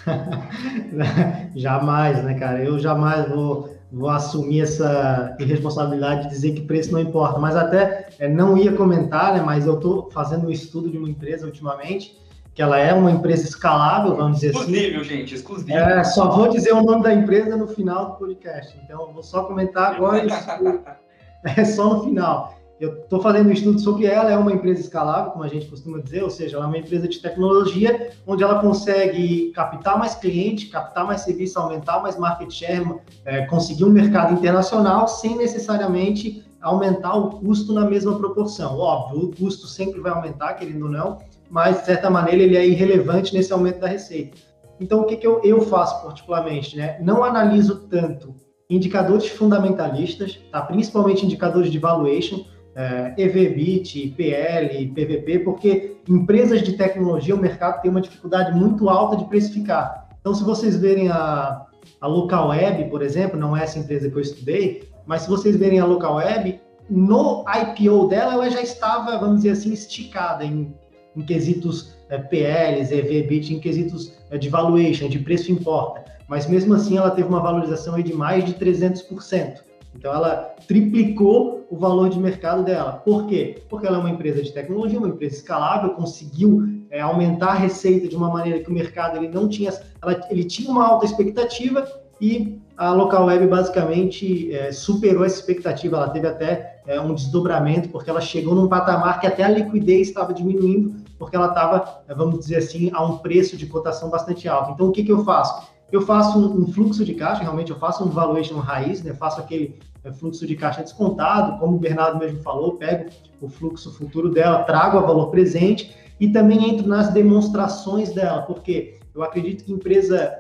jamais, 1.56 2.24
né, 2.24 2.36
cara? 2.36 2.64
Eu 2.64 2.80
jamais 2.80 3.28
vou 3.30 3.80
vou 3.92 4.10
assumir 4.10 4.62
essa 4.62 5.36
responsabilidade 5.40 6.24
de 6.24 6.30
dizer 6.30 6.54
que 6.54 6.62
preço 6.62 6.92
não 6.92 7.00
importa, 7.00 7.40
mas 7.40 7.56
até 7.56 8.10
é, 8.20 8.28
não 8.28 8.58
ia 8.58 8.74
comentar, 8.74 9.34
né, 9.34 9.42
mas 9.42 9.66
eu 9.66 9.76
estou 9.76 10.10
fazendo 10.12 10.48
um 10.48 10.52
estudo 10.52 10.90
de 10.90 10.98
uma 10.98 11.10
empresa 11.10 11.46
ultimamente, 11.46 12.16
que 12.54 12.62
ela 12.62 12.78
é 12.78 12.94
uma 12.94 13.12
empresa 13.12 13.48
escalável, 13.48 14.16
vamos 14.16 14.40
dizer 14.40 14.52
exclusivo, 14.52 15.02
assim. 15.02 15.10
gente, 15.10 15.36
exclusivo. 15.36 15.78
É, 15.78 16.04
só 16.04 16.30
vou 16.30 16.50
dizer 16.50 16.74
o 16.74 16.84
nome 16.84 17.04
da 17.04 17.14
empresa 17.14 17.56
no 17.56 17.68
final 17.68 18.12
do 18.12 18.16
podcast, 18.18 18.78
então 18.84 19.08
eu 19.08 19.14
vou 19.14 19.24
só 19.24 19.44
comentar 19.44 19.96
agora, 19.96 20.26
é 21.44 21.66
só 21.66 21.96
no 21.96 22.04
final. 22.04 22.60
Eu 22.80 22.94
estou 23.00 23.22
fazendo 23.22 23.50
um 23.50 23.52
estudo 23.52 23.78
sobre 23.78 24.06
ela, 24.06 24.32
é 24.32 24.38
uma 24.38 24.54
empresa 24.54 24.80
escalável, 24.80 25.32
como 25.32 25.44
a 25.44 25.50
gente 25.50 25.66
costuma 25.66 26.00
dizer, 26.00 26.24
ou 26.24 26.30
seja, 26.30 26.56
ela 26.56 26.66
é 26.66 26.68
uma 26.70 26.78
empresa 26.78 27.10
de 27.10 27.20
tecnologia 27.20 28.12
onde 28.26 28.42
ela 28.42 28.62
consegue 28.62 29.52
captar 29.52 30.00
mais 30.00 30.16
cliente, 30.16 30.68
captar 30.68 31.06
mais 31.06 31.22
serviço, 31.22 31.60
aumentar 31.60 32.02
mais 32.02 32.18
market 32.18 32.50
share, 32.50 32.86
é, 33.26 33.46
conseguir 33.48 33.84
um 33.84 33.90
mercado 33.90 34.34
internacional 34.34 35.10
sem 35.10 35.36
necessariamente 35.36 36.46
aumentar 36.62 37.16
o 37.16 37.32
custo 37.32 37.74
na 37.74 37.86
mesma 37.86 38.18
proporção. 38.18 38.78
Óbvio, 38.78 39.26
o 39.26 39.36
custo 39.36 39.68
sempre 39.68 40.00
vai 40.00 40.14
aumentar, 40.14 40.54
querendo 40.54 40.84
ou 40.84 40.92
não, 40.92 41.18
mas 41.50 41.80
de 41.80 41.86
certa 41.86 42.10
maneira 42.10 42.44
ele 42.44 42.58
é 42.58 42.66
irrelevante 42.66 43.34
nesse 43.34 43.52
aumento 43.52 43.80
da 43.80 43.88
receita. 43.88 44.38
Então, 44.80 45.02
o 45.02 45.06
que, 45.06 45.18
que 45.18 45.28
eu, 45.28 45.42
eu 45.44 45.62
faço 45.62 46.02
particularmente? 46.04 46.78
Né? 46.78 46.98
Não 47.02 47.24
analiso 47.24 47.88
tanto 47.90 48.34
indicadores 48.70 49.28
fundamentalistas, 49.28 50.40
tá? 50.52 50.62
principalmente 50.62 51.26
indicadores 51.26 51.72
de 51.72 51.80
valuation, 51.80 52.46
é, 52.76 53.14
EVBIT, 53.18 54.14
PL, 54.16 54.88
PVP, 54.90 55.40
porque 55.40 55.98
empresas 56.08 56.62
de 56.62 56.74
tecnologia, 56.74 57.36
o 57.36 57.40
mercado 57.40 57.82
tem 57.82 57.90
uma 57.90 58.00
dificuldade 58.00 58.56
muito 58.56 58.88
alta 58.88 59.18
de 59.18 59.26
precificar. 59.26 60.08
Então, 60.22 60.34
se 60.34 60.44
vocês 60.44 60.78
verem 60.78 61.10
a, 61.10 61.66
a 62.00 62.08
Local 62.08 62.50
Web, 62.50 62.90
por 62.90 63.02
exemplo, 63.02 63.40
não 63.40 63.58
é 63.58 63.64
essa 63.64 63.80
empresa 63.80 64.10
que 64.10 64.16
eu 64.16 64.22
estudei, 64.22 64.88
mas 65.06 65.24
se 65.24 65.30
vocês 65.30 65.56
verem 65.56 65.80
a 65.80 65.86
Local 65.86 66.16
Web, 66.16 66.62
no 66.90 67.44
IPO 67.48 68.08
dela, 68.08 68.34
ela 68.34 68.50
já 68.50 68.62
estava, 68.62 69.18
vamos 69.18 69.38
dizer 69.38 69.52
assim, 69.52 69.74
esticada 69.74 70.46
em, 70.46 70.74
em 71.16 71.22
quesitos 71.22 71.96
é, 72.10 72.18
PLs, 72.18 72.92
EV, 72.92 73.54
em 73.54 73.60
quesitos 73.60 74.14
é, 74.30 74.38
de 74.38 74.50
valuation, 74.50 75.08
de 75.08 75.20
preço 75.20 75.52
importa. 75.52 76.04
Mas 76.28 76.48
mesmo 76.48 76.74
assim, 76.74 76.98
ela 76.98 77.12
teve 77.12 77.28
uma 77.28 77.42
valorização 77.42 78.00
de 78.02 78.14
mais 78.14 78.46
de 78.46 78.54
300%. 78.54 79.62
Então, 79.96 80.14
ela 80.14 80.56
triplicou 80.68 81.66
o 81.70 81.76
valor 81.76 82.10
de 82.10 82.20
mercado 82.20 82.64
dela. 82.64 82.94
Por 82.94 83.26
quê? 83.26 83.64
Porque 83.68 83.88
ela 83.88 83.98
é 83.98 84.00
uma 84.00 84.10
empresa 84.10 84.42
de 84.42 84.52
tecnologia, 84.52 85.00
uma 85.00 85.10
empresa 85.10 85.38
escalável, 85.38 85.92
conseguiu 85.92 86.64
é, 86.90 87.02
aumentar 87.02 87.50
a 87.50 87.56
receita 87.56 88.08
de 88.08 88.16
uma 88.16 88.30
maneira 88.30 88.60
que 88.60 88.70
o 88.70 88.74
mercado 88.74 89.18
ele 89.18 89.28
não 89.30 89.48
tinha, 89.48 89.72
ela, 90.02 90.28
ele 90.30 90.44
tinha 90.44 90.70
uma 90.70 90.86
alta 90.86 91.06
expectativa 91.06 91.88
e 92.22 92.60
a 92.80 92.94
local 92.94 93.26
web 93.26 93.46
basicamente 93.46 94.56
é, 94.56 94.72
superou 94.72 95.26
essa 95.26 95.38
expectativa. 95.38 95.98
Ela 95.98 96.10
teve 96.10 96.26
até 96.26 96.82
é, 96.88 97.00
um 97.02 97.14
desdobramento 97.14 97.90
porque 97.90 98.10
ela 98.10 98.22
chegou 98.22 98.56
num 98.56 98.70
patamar 98.70 99.20
que 99.20 99.28
até 99.28 99.44
a 99.44 99.50
liquidez 99.50 100.08
estava 100.08 100.34
diminuindo 100.34 100.96
porque 101.18 101.36
ela 101.36 101.50
estava, 101.50 102.04
é, 102.08 102.16
vamos 102.16 102.40
dizer 102.40 102.56
assim, 102.56 102.90
a 102.94 103.04
um 103.04 103.18
preço 103.18 103.58
de 103.58 103.66
cotação 103.66 104.10
bastante 104.10 104.48
alto. 104.48 104.72
Então, 104.72 104.88
o 104.88 104.92
que, 104.94 105.04
que 105.04 105.12
eu 105.12 105.26
faço? 105.26 105.68
eu 105.92 106.02
faço 106.02 106.38
um, 106.38 106.62
um, 106.62 106.68
fluxo 106.68 107.04
de 107.04 107.16
caixa, 107.16 107.42
realmente 107.42 107.72
eu 107.72 107.78
faço 107.78 108.04
um 108.04 108.10
valuation 108.10 108.60
raiz, 108.60 109.02
né? 109.04 109.14
faço 109.14 109.42
aquele 109.42 109.76
é, 110.04 110.12
fluxo 110.12 110.46
de 110.46 110.56
caixa 110.56 110.84
descontado, 110.84 111.60
como 111.60 111.76
o 111.76 111.80
Bernardo 111.80 112.20
mesmo 112.20 112.42
falou, 112.42 112.76
pego 112.76 113.10
o 113.42 113.50
fluxo 113.50 113.92
futuro 113.92 114.30
dela, 114.30 114.64
trago 114.64 114.98
a 114.98 115.02
valor 115.02 115.32
presente 115.32 115.96
e 116.20 116.30
também 116.30 116.70
entro 116.70 116.88
nas 116.88 117.12
demonstrações 117.12 118.14
dela, 118.14 118.44
porque 118.44 119.00
eu 119.16 119.24
acredito 119.24 119.66
que 119.66 119.74
empresa 119.74 120.32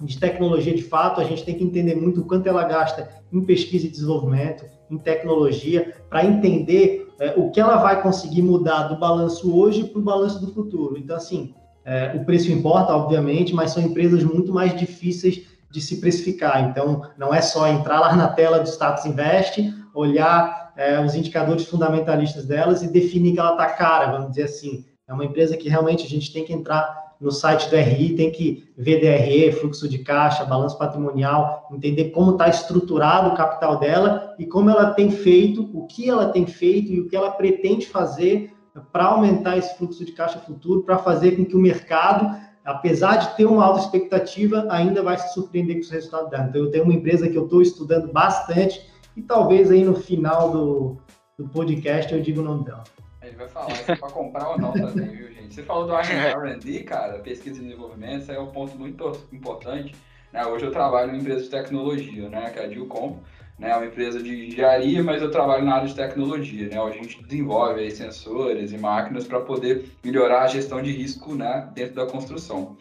de 0.00 0.18
tecnologia, 0.18 0.74
de 0.74 0.82
fato, 0.82 1.20
a 1.20 1.24
gente 1.24 1.44
tem 1.44 1.54
que 1.54 1.64
entender 1.64 1.94
muito 1.94 2.20
o 2.20 2.24
quanto 2.24 2.48
ela 2.48 2.64
gasta 2.64 3.08
em 3.32 3.44
pesquisa 3.44 3.86
e 3.86 3.90
desenvolvimento, 3.90 4.64
em 4.90 4.98
tecnologia, 4.98 5.94
para 6.08 6.24
entender 6.24 7.08
é, 7.20 7.34
o 7.36 7.50
que 7.50 7.60
ela 7.60 7.76
vai 7.76 8.02
conseguir 8.02 8.42
mudar 8.42 8.84
do 8.84 8.98
balanço 8.98 9.54
hoje 9.54 9.84
para 9.84 9.98
o 9.98 10.02
balanço 10.02 10.40
do 10.40 10.52
futuro. 10.52 10.96
Então, 10.96 11.16
assim, 11.16 11.54
é, 11.84 12.12
o 12.14 12.24
preço 12.24 12.50
importa, 12.50 12.94
obviamente, 12.94 13.54
mas 13.54 13.72
são 13.72 13.82
empresas 13.82 14.24
muito 14.24 14.52
mais 14.52 14.76
difíceis 14.78 15.42
de 15.70 15.80
se 15.80 16.00
precificar. 16.00 16.68
Então, 16.68 17.02
não 17.16 17.32
é 17.32 17.40
só 17.40 17.68
entrar 17.68 18.00
lá 18.00 18.16
na 18.16 18.28
tela 18.28 18.58
do 18.58 18.68
Status 18.68 19.04
Invest, 19.04 19.72
olhar 19.94 20.72
é, 20.76 20.98
os 21.04 21.14
indicadores 21.14 21.66
fundamentalistas 21.66 22.46
delas 22.46 22.82
e 22.82 22.90
definir 22.90 23.34
que 23.34 23.40
ela 23.40 23.52
está 23.52 23.66
cara, 23.66 24.12
vamos 24.12 24.30
dizer 24.30 24.44
assim. 24.44 24.84
É 25.06 25.12
uma 25.12 25.24
empresa 25.24 25.56
que 25.56 25.68
realmente 25.68 26.06
a 26.06 26.08
gente 26.08 26.32
tem 26.32 26.44
que 26.44 26.52
entrar 26.52 27.09
no 27.20 27.30
site 27.30 27.68
do 27.68 27.76
RI, 27.76 28.16
tem 28.16 28.32
que 28.32 28.72
ver 28.76 29.00
DRE, 29.00 29.52
fluxo 29.52 29.86
de 29.86 29.98
caixa, 29.98 30.44
balanço 30.44 30.78
patrimonial, 30.78 31.68
entender 31.70 32.10
como 32.10 32.32
está 32.32 32.48
estruturado 32.48 33.28
o 33.28 33.36
capital 33.36 33.78
dela 33.78 34.34
e 34.38 34.46
como 34.46 34.70
ela 34.70 34.92
tem 34.92 35.10
feito, 35.10 35.68
o 35.74 35.86
que 35.86 36.08
ela 36.08 36.30
tem 36.30 36.46
feito 36.46 36.90
e 36.90 37.00
o 37.00 37.08
que 37.08 37.14
ela 37.14 37.30
pretende 37.30 37.86
fazer 37.86 38.54
para 38.92 39.04
aumentar 39.04 39.58
esse 39.58 39.76
fluxo 39.76 40.04
de 40.04 40.12
caixa 40.12 40.38
futuro, 40.38 40.82
para 40.82 40.96
fazer 40.96 41.32
com 41.32 41.44
que 41.44 41.56
o 41.56 41.60
mercado, 41.60 42.34
apesar 42.64 43.16
de 43.16 43.36
ter 43.36 43.44
uma 43.44 43.64
alta 43.64 43.80
expectativa, 43.80 44.66
ainda 44.70 45.02
vai 45.02 45.18
se 45.18 45.34
surpreender 45.34 45.76
com 45.76 45.82
os 45.82 45.90
resultados 45.90 46.30
dela. 46.30 46.46
Então, 46.48 46.62
eu 46.62 46.70
tenho 46.70 46.84
uma 46.84 46.94
empresa 46.94 47.28
que 47.28 47.36
eu 47.36 47.44
estou 47.44 47.60
estudando 47.60 48.10
bastante 48.10 48.80
e 49.14 49.22
talvez 49.22 49.70
aí 49.70 49.84
no 49.84 49.94
final 49.94 50.50
do, 50.50 50.96
do 51.36 51.48
podcast, 51.48 52.12
eu 52.14 52.22
digo 52.22 52.40
o 52.40 52.44
nome 52.44 52.64
dela. 52.64 52.84
Ele 53.22 53.36
vai 53.36 53.48
falar 53.48 53.74
se 53.74 53.92
é 53.92 53.96
para 53.96 54.10
comprar 54.10 54.48
ou 54.48 54.58
não 54.58 54.72
também, 54.72 55.08
viu, 55.08 55.28
gente? 55.28 55.54
Você 55.54 55.62
falou 55.62 55.86
do 55.86 55.94
R&D, 55.94 56.84
cara, 56.84 57.18
pesquisa 57.18 57.60
e 57.60 57.64
desenvolvimento, 57.64 58.22
isso 58.22 58.32
é 58.32 58.40
um 58.40 58.46
ponto 58.46 58.78
muito 58.78 59.26
importante. 59.30 59.94
Né? 60.32 60.46
Hoje 60.46 60.64
eu 60.64 60.70
trabalho 60.70 61.14
em 61.14 61.18
empresa 61.18 61.42
de 61.42 61.50
tecnologia, 61.50 62.28
né, 62.30 62.50
que 62.50 62.58
é 62.58 62.64
a 62.64 62.66
Dilcom, 62.66 63.18
né, 63.58 63.76
uma 63.76 63.84
empresa 63.84 64.22
de 64.22 64.46
engenharia, 64.46 65.02
mas 65.02 65.20
eu 65.20 65.30
trabalho 65.30 65.64
na 65.64 65.74
área 65.74 65.88
de 65.88 65.94
tecnologia, 65.94 66.68
né, 66.68 66.80
onde 66.80 66.98
a 66.98 67.02
gente 67.02 67.22
desenvolve 67.22 67.80
aí, 67.80 67.90
sensores 67.90 68.72
e 68.72 68.78
máquinas 68.78 69.26
para 69.26 69.40
poder 69.40 69.90
melhorar 70.02 70.44
a 70.44 70.48
gestão 70.48 70.80
de 70.80 70.90
risco 70.90 71.34
né, 71.34 71.68
dentro 71.74 71.96
da 71.96 72.06
construção. 72.06 72.78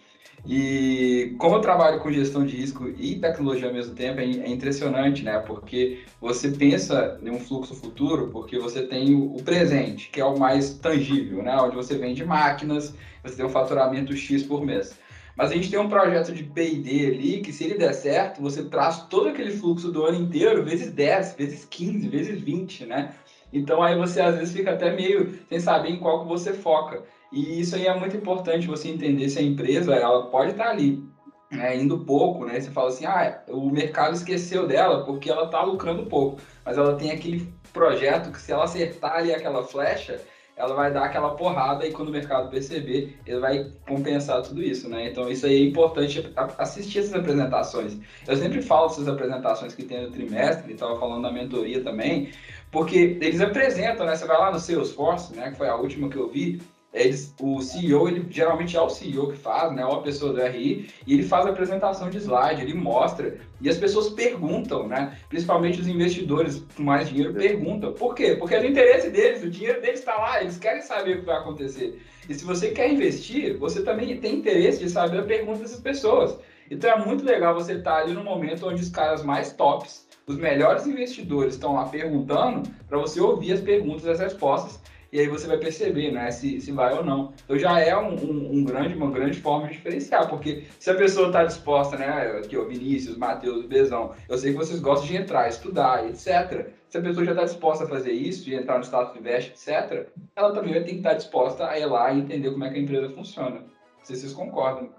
E 0.51 1.35
como 1.38 1.57
eu 1.57 1.62
trabalho 1.62 1.99
com 1.99 2.12
gestão 2.12 2.43
de 2.43 2.55
risco 2.55 2.89
e 2.97 3.19
tecnologia 3.19 3.67
ao 3.67 3.73
mesmo 3.73 3.93
tempo, 3.93 4.19
é, 4.19 4.23
é 4.23 4.49
impressionante, 4.49 5.23
né? 5.23 5.38
Porque 5.38 5.99
você 6.19 6.49
pensa 6.49 7.19
em 7.21 7.29
um 7.29 7.39
fluxo 7.39 7.75
futuro, 7.75 8.29
porque 8.31 8.57
você 8.57 8.81
tem 8.81 9.13
o 9.13 9.38
presente, 9.43 10.09
que 10.09 10.19
é 10.19 10.25
o 10.25 10.39
mais 10.39 10.73
tangível, 10.73 11.43
né? 11.43 11.55
Onde 11.62 11.75
você 11.75 11.95
vende 11.97 12.23
máquinas, 12.23 12.95
você 13.21 13.35
tem 13.35 13.45
um 13.45 13.49
faturamento 13.49 14.17
X 14.17 14.41
por 14.41 14.65
mês. 14.65 14.97
Mas 15.35 15.51
a 15.51 15.53
gente 15.53 15.69
tem 15.69 15.77
um 15.77 15.88
projeto 15.88 16.33
de 16.33 16.41
P&D 16.41 17.05
ali 17.05 17.41
que 17.41 17.53
se 17.53 17.65
ele 17.65 17.77
der 17.77 17.93
certo, 17.93 18.41
você 18.41 18.63
traz 18.63 19.03
todo 19.03 19.29
aquele 19.29 19.51
fluxo 19.51 19.91
do 19.91 20.03
ano 20.03 20.17
inteiro 20.17 20.65
vezes 20.65 20.91
10, 20.91 21.35
vezes 21.35 21.63
15, 21.63 22.07
vezes 22.07 22.41
20, 22.41 22.88
né? 22.88 23.13
Então 23.53 23.83
aí 23.83 23.95
você 23.95 24.19
às 24.19 24.35
vezes 24.35 24.51
fica 24.51 24.71
até 24.71 24.95
meio 24.95 25.31
sem 25.47 25.59
saber 25.59 25.89
em 25.89 25.99
qual 25.99 26.23
que 26.23 26.27
você 26.27 26.53
foca. 26.53 27.03
E 27.31 27.59
isso 27.59 27.75
aí 27.75 27.85
é 27.85 27.97
muito 27.97 28.17
importante 28.17 28.67
você 28.67 28.89
entender 28.89 29.29
se 29.29 29.39
a 29.39 29.43
empresa 29.43 29.93
ela 29.93 30.25
pode 30.27 30.51
estar 30.51 30.69
ali 30.69 31.03
né, 31.51 31.77
indo 31.77 31.99
pouco, 31.99 32.45
né? 32.45 32.59
Você 32.59 32.71
fala 32.71 32.89
assim, 32.89 33.05
ah, 33.05 33.41
o 33.47 33.69
mercado 33.69 34.15
esqueceu 34.15 34.67
dela 34.67 35.03
porque 35.03 35.29
ela 35.29 35.45
está 35.45 35.63
lucrando 35.63 36.05
pouco, 36.05 36.39
mas 36.65 36.77
ela 36.77 36.95
tem 36.95 37.11
aquele 37.11 37.51
projeto 37.73 38.31
que 38.31 38.41
se 38.41 38.51
ela 38.51 38.63
acertar 38.63 39.15
ali 39.17 39.33
aquela 39.33 39.63
flecha, 39.63 40.19
ela 40.55 40.75
vai 40.75 40.91
dar 40.91 41.05
aquela 41.05 41.35
porrada 41.35 41.87
e 41.87 41.91
quando 41.91 42.09
o 42.09 42.11
mercado 42.11 42.49
perceber, 42.49 43.17
ele 43.25 43.39
vai 43.39 43.71
compensar 43.87 44.41
tudo 44.41 44.61
isso, 44.61 44.89
né? 44.89 45.07
Então 45.07 45.29
isso 45.29 45.45
aí 45.45 45.55
é 45.55 45.69
importante 45.69 46.33
assistir 46.57 46.99
essas 46.99 47.13
apresentações. 47.13 47.97
Eu 48.27 48.35
sempre 48.35 48.61
falo 48.61 48.89
dessas 48.89 49.07
apresentações 49.07 49.73
que 49.73 49.83
tem 49.83 50.01
no 50.03 50.11
trimestre, 50.11 50.73
estava 50.73 50.99
falando 50.99 51.21
da 51.21 51.31
mentoria 51.31 51.81
também, 51.81 52.31
porque 52.71 53.17
eles 53.21 53.39
apresentam, 53.39 54.05
né? 54.05 54.15
Você 54.15 54.25
vai 54.25 54.37
lá 54.37 54.51
no 54.51 54.59
Salesforce, 54.59 55.33
né? 55.33 55.51
Que 55.51 55.57
foi 55.57 55.69
a 55.69 55.75
última 55.75 56.09
que 56.09 56.17
eu 56.17 56.27
vi, 56.27 56.61
eles, 56.91 57.36
o 57.39 57.62
CEO, 57.62 58.08
ele 58.08 58.25
geralmente 58.32 58.75
é 58.75 58.82
o 58.82 58.89
CEO 58.89 59.32
que 59.32 59.38
faz, 59.38 59.71
né, 59.75 59.86
ou 59.86 59.93
a 59.93 60.02
pessoa 60.02 60.34
do 60.34 60.41
RI, 60.41 60.89
e 61.06 61.13
ele 61.13 61.23
faz 61.23 61.45
a 61.45 61.49
apresentação 61.49 62.10
de 62.10 62.17
slide, 62.17 62.62
ele 62.62 62.73
mostra, 62.73 63.38
e 63.62 63.69
as 63.69 63.78
pessoas 63.78 64.10
perguntam, 64.10 64.88
né, 64.88 65.17
principalmente 65.30 65.80
os 65.80 65.88
investidores 65.88 66.63
com 66.75 66.82
mais 66.82 67.08
dinheiro 67.08 67.34
perguntam. 67.34 67.93
Por 67.93 68.15
quê? 68.15 68.36
Porque 68.36 68.56
é 68.56 68.60
do 68.60 68.65
interesse 68.65 69.10
deles, 69.12 69.43
o 69.43 69.49
dinheiro 69.49 69.82
deles 69.82 69.99
está 69.99 70.15
lá, 70.15 70.41
eles 70.41 70.58
querem 70.58 70.82
saber 70.82 71.17
o 71.17 71.19
que 71.19 71.25
vai 71.25 71.38
acontecer. 71.38 72.02
E 72.28 72.34
se 72.34 72.43
você 72.43 72.71
quer 72.71 72.91
investir, 72.91 73.58
você 73.58 73.84
também 73.84 74.17
tem 74.19 74.38
interesse 74.38 74.80
de 74.80 74.89
saber 74.89 75.19
a 75.19 75.23
pergunta 75.23 75.60
dessas 75.60 75.80
pessoas. 75.80 76.38
Então 76.71 76.89
é 76.89 77.06
muito 77.06 77.23
legal 77.23 77.54
você 77.54 77.73
estar 77.73 77.91
tá 77.91 77.97
ali 77.97 78.13
no 78.13 78.23
momento 78.23 78.67
onde 78.67 78.82
os 78.82 78.89
caras 78.89 79.23
mais 79.23 79.54
tops, 79.54 80.08
os 80.25 80.38
melhores 80.38 80.86
investidores 80.86 81.56
estão 81.56 81.73
lá 81.73 81.86
perguntando, 81.86 82.69
para 82.88 82.97
você 82.97 83.19
ouvir 83.19 83.54
as 83.54 83.62
perguntas 83.62 84.06
e 84.06 84.10
as 84.12 84.19
respostas 84.19 84.80
e 85.11 85.19
aí 85.19 85.27
você 85.27 85.47
vai 85.47 85.57
perceber, 85.57 86.11
né, 86.11 86.29
se, 86.31 86.61
se 86.61 86.71
vai 86.71 86.95
ou 86.95 87.03
não. 87.03 87.33
Então 87.43 87.57
já 87.57 87.79
é 87.79 87.97
um, 87.97 88.13
um, 88.15 88.59
um 88.59 88.63
grande, 88.63 88.95
uma 88.95 89.09
grande 89.11 89.39
forma 89.39 89.67
de 89.67 89.73
diferenciar, 89.73 90.29
porque 90.29 90.65
se 90.77 90.89
a 90.89 90.95
pessoa 90.95 91.27
está 91.27 91.43
disposta, 91.43 91.97
né, 91.97 92.39
aqui 92.39 92.57
o 92.57 92.67
Vinícius, 92.67 93.17
Matheus, 93.17 93.65
Bezão, 93.65 94.11
eu 94.27 94.37
sei 94.37 94.51
que 94.51 94.57
vocês 94.57 94.79
gostam 94.79 95.07
de 95.07 95.17
entrar, 95.17 95.47
estudar, 95.47 96.07
etc. 96.07 96.67
Se 96.87 96.97
a 96.97 97.01
pessoa 97.01 97.25
já 97.25 97.31
está 97.31 97.43
disposta 97.43 97.85
a 97.85 97.87
fazer 97.87 98.11
isso, 98.11 98.45
de 98.45 98.55
entrar 98.55 98.77
no 98.77 98.83
status 98.83 99.13
de 99.13 99.19
invest, 99.19 99.51
etc., 99.51 100.07
ela 100.35 100.53
também 100.53 100.73
vai 100.73 100.83
ter 100.83 100.91
que 100.91 100.97
estar 100.97 101.13
disposta 101.13 101.67
a 101.67 101.77
ir 101.77 101.85
lá 101.85 102.11
e 102.11 102.19
entender 102.19 102.51
como 102.51 102.63
é 102.63 102.69
que 102.69 102.79
a 102.79 102.81
empresa 102.81 103.09
funciona. 103.09 103.57
Não 103.59 104.03
sei 104.03 104.15
se 104.15 104.21
vocês 104.23 104.33
concordam. 104.33 104.89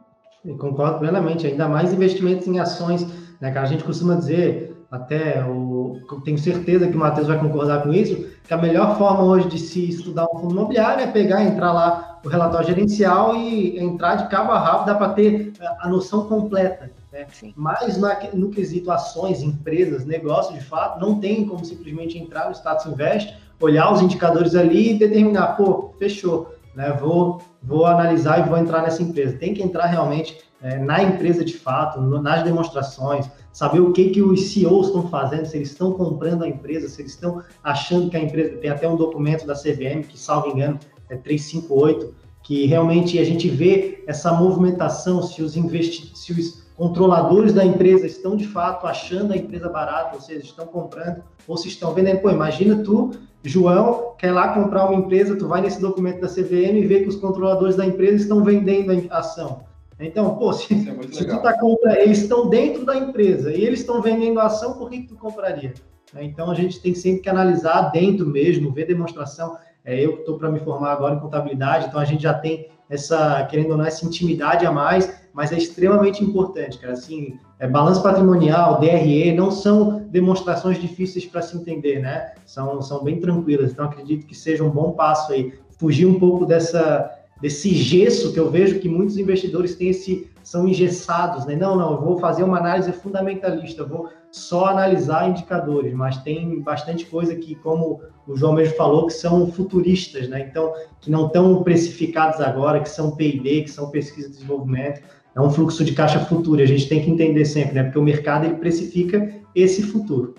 Eu 0.45 0.57
concordo 0.57 0.99
plenamente, 1.01 1.47
ainda 1.47 1.69
mais 1.69 1.93
investimentos 1.93 2.47
em 2.47 2.59
ações, 2.59 3.07
né, 3.41 3.53
cara? 3.53 3.67
A 3.67 3.71
gente 3.71 3.85
costuma 3.85 4.15
dizer, 4.15 4.70
até 4.91 5.45
o, 5.45 6.01
tenho 6.25 6.39
certeza 6.39 6.89
que 6.89 6.97
o 6.97 6.99
Matheus 6.99 7.29
vai 7.29 7.39
concordar 7.39 7.83
com 7.83 7.93
isso, 7.93 8.27
que 8.43 8.53
a 8.53 8.57
melhor 8.57 8.99
forma 8.99 9.23
hoje 9.23 9.49
de 9.49 9.59
se 9.59 9.89
estudar 9.89 10.27
um 10.33 10.39
fundo 10.41 10.53
imobiliário 10.53 11.05
é 11.05 11.07
pegar, 11.07 11.45
entrar 11.45 11.73
lá 11.73 12.19
o 12.25 12.29
relatório 12.29 12.67
gerencial 12.67 13.37
e 13.37 13.79
entrar 13.79 14.17
de 14.17 14.29
cabo 14.29 14.51
a 14.51 14.59
rabo, 14.59 14.87
dá 14.87 14.95
para 14.97 15.13
ter 15.13 15.53
a 15.79 15.89
noção 15.89 16.27
completa. 16.27 16.91
Né? 17.13 17.27
Mas 17.55 17.97
na, 17.99 18.19
no 18.35 18.51
quesito 18.51 18.91
ações, 18.91 19.43
empresas, 19.43 20.05
negócios, 20.05 20.59
de 20.59 20.65
fato, 20.65 21.01
não 21.01 21.21
tem 21.21 21.47
como 21.47 21.65
simplesmente 21.65 22.19
entrar 22.19 22.47
no 22.47 22.55
status 22.55 22.87
invest, 22.87 23.37
olhar 23.61 23.93
os 23.93 24.03
indicadores 24.03 24.57
ali 24.57 24.91
e 24.91 24.99
determinar, 24.99 25.57
pô, 25.57 25.95
fechou, 25.99 26.53
né? 26.75 26.91
vou, 27.01 27.41
vou 27.63 27.87
analisar 27.87 28.41
e 28.41 28.49
vou 28.49 28.59
entrar 28.59 28.83
nessa 28.83 29.03
empresa. 29.03 29.37
Tem 29.39 29.55
que 29.55 29.63
entrar 29.63 29.87
realmente 29.87 30.37
é, 30.63 30.79
na 30.79 31.03
empresa 31.03 31.45
de 31.45 31.57
fato, 31.57 32.01
no, 32.01 32.21
nas 32.21 32.43
demonstrações, 32.43 33.31
saber 33.53 33.81
o 33.81 33.93
que, 33.93 34.11
que 34.11 34.23
os 34.23 34.53
CEOs 34.53 34.87
estão 34.87 35.09
fazendo, 35.09 35.47
se 35.47 35.57
eles 35.57 35.71
estão 35.71 35.93
comprando 35.93 36.45
a 36.45 36.49
empresa, 36.49 36.89
se 36.89 37.03
eles 37.03 37.13
estão 37.13 37.43
achando 37.63 38.11
que 38.11 38.17
a 38.17 38.21
empresa. 38.21 38.57
Tem 38.59 38.71
até 38.71 38.89
um 38.89 38.97
documento 38.97 39.47
da 39.47 39.55
CVM, 39.55 40.03
que, 40.09 40.19
salvo 40.19 40.49
engano, 40.49 40.79
é 41.09 41.17
358, 41.17 42.15
que 42.43 42.67
realmente 42.67 43.19
a 43.19 43.25
gente 43.25 43.49
vê 43.49 44.03
essa 44.07 44.33
movimentação, 44.33 45.23
se 45.23 45.43
os, 45.43 45.57
investi 45.57 46.17
se 46.17 46.33
os 46.33 46.71
controladores 46.77 47.53
da 47.53 47.65
empresa 47.65 48.07
estão 48.07 48.35
de 48.35 48.47
fato 48.47 48.87
achando 48.87 49.33
a 49.33 49.37
empresa 49.37 49.69
barata, 49.69 50.15
ou 50.15 50.21
seja, 50.21 50.41
estão 50.41 50.67
comprando, 50.67 51.23
ou 51.47 51.57
se 51.57 51.69
estão 51.69 51.93
vendendo. 51.93 52.21
Pô, 52.21 52.31
imagina 52.31 52.83
tu, 52.83 53.11
João, 53.43 54.15
quer 54.17 54.33
lá 54.33 54.55
comprar 54.55 54.87
uma 54.87 54.95
empresa, 54.95 55.37
tu 55.37 55.47
vai 55.47 55.61
nesse 55.61 55.81
documento 55.81 56.21
da 56.21 56.29
CVM 56.29 56.79
e 56.79 56.87
vê 56.87 57.01
que 57.01 57.09
os 57.09 57.17
controladores 57.17 57.77
da 57.77 57.85
empresa 57.85 58.23
estão 58.23 58.43
vendendo 58.43 58.91
a 59.11 59.19
ação. 59.19 59.65
Então, 60.01 60.37
pô, 60.37 60.53
se, 60.53 60.73
é 60.73 61.13
se 61.13 61.27
tu 61.27 61.43
tá 61.43 61.59
comprando, 61.59 61.97
eles 61.97 62.19
estão 62.19 62.49
dentro 62.49 62.85
da 62.85 62.97
empresa 62.97 63.53
e 63.53 63.65
eles 63.65 63.81
estão 63.81 64.01
vendendo 64.01 64.41
a 64.41 64.47
ação, 64.47 64.75
por 64.75 64.89
que, 64.89 65.03
que 65.03 65.09
tu 65.09 65.17
compraria? 65.17 65.75
Né, 66.15 66.25
então, 66.25 66.51
a 66.51 66.55
gente 66.55 66.81
tem 66.81 66.95
sempre 66.95 67.23
que 67.23 67.29
analisar 67.29 67.91
dentro 67.91 68.27
mesmo, 68.27 68.73
ver 68.73 68.87
demonstração. 68.87 69.57
É, 69.85 69.99
eu 69.99 70.15
que 70.15 70.21
estou 70.21 70.39
para 70.39 70.51
me 70.51 70.61
formar 70.61 70.93
agora 70.93 71.15
em 71.15 71.21
contabilidade, 71.21 71.87
então 71.87 72.01
a 72.01 72.05
gente 72.05 72.23
já 72.23 72.35
tem 72.35 72.69
essa, 72.89 73.47
querendo 73.49 73.71
ou 73.71 73.77
não, 73.77 73.85
essa 73.85 74.05
intimidade 74.05 74.67
a 74.67 74.73
mais, 74.73 75.21
mas 75.33 75.53
é 75.53 75.57
extremamente 75.57 76.25
importante, 76.25 76.79
cara. 76.79 76.93
Assim, 76.93 77.39
é, 77.59 77.69
balanço 77.69 78.03
patrimonial, 78.03 78.81
DRE, 78.81 79.33
não 79.33 79.51
são 79.51 80.01
demonstrações 80.09 80.79
difíceis 80.81 81.25
para 81.25 81.41
se 81.41 81.57
entender, 81.57 82.01
né? 82.01 82.33
São, 82.45 82.83
são 82.83 83.05
bem 83.05 83.21
tranquilas. 83.21 83.71
Então, 83.71 83.85
acredito 83.85 84.27
que 84.27 84.35
seja 84.35 84.65
um 84.65 84.71
bom 84.71 84.93
passo 84.93 85.33
aí. 85.33 85.55
Fugir 85.79 86.07
um 86.07 86.19
pouco 86.19 86.45
dessa, 86.45 87.11
desse 87.41 87.75
gesso 87.75 88.33
que 88.33 88.41
eu 88.41 88.51
vejo 88.51 88.79
que 88.81 88.89
muitos 88.89 89.17
investidores 89.17 89.75
têm 89.75 89.89
esse 89.89 90.31
são 90.43 90.67
engessados, 90.67 91.47
né? 91.47 91.55
Não, 91.55 91.77
não, 91.77 91.93
eu 91.93 92.01
vou 92.01 92.19
fazer 92.19 92.43
uma 92.43 92.59
análise 92.59 92.91
fundamentalista, 92.93 93.85
vou 93.85 94.11
só 94.33 94.67
analisar 94.67 95.29
indicadores, 95.29 95.93
mas 95.93 96.19
tem 96.23 96.61
bastante 96.61 97.05
coisa 97.07 97.37
que, 97.37 97.55
como 97.57 98.01
o 98.27 98.37
João 98.37 98.55
mesmo 98.55 98.75
falou, 98.77 99.07
que 99.07 99.13
são 99.13 99.51
futuristas, 99.53 100.29
né? 100.29 100.41
Então, 100.41 100.73
que 101.01 101.11
não 101.11 101.27
estão 101.27 101.63
precificados 101.63 102.41
agora, 102.41 102.81
que 102.81 102.89
são 102.89 103.15
P&D, 103.17 103.63
que 103.63 103.71
são 103.71 103.91
pesquisa 103.91 104.29
e 104.29 104.31
desenvolvimento, 104.31 105.03
é 105.35 105.41
um 105.41 105.51
fluxo 105.51 105.85
de 105.85 105.95
caixa 105.95 106.21
futuro, 106.21 106.61
a 106.61 106.67
gente 106.67 106.89
tem 106.89 107.03
que 107.03 107.11
entender 107.11 107.45
sempre, 107.45 107.75
né? 107.75 107.85
Porque 107.85 107.99
o 107.99 108.03
mercado 108.03 108.47
ele 108.47 108.57
precifica 108.57 109.33
esse 109.55 109.83
futuro. 109.83 110.35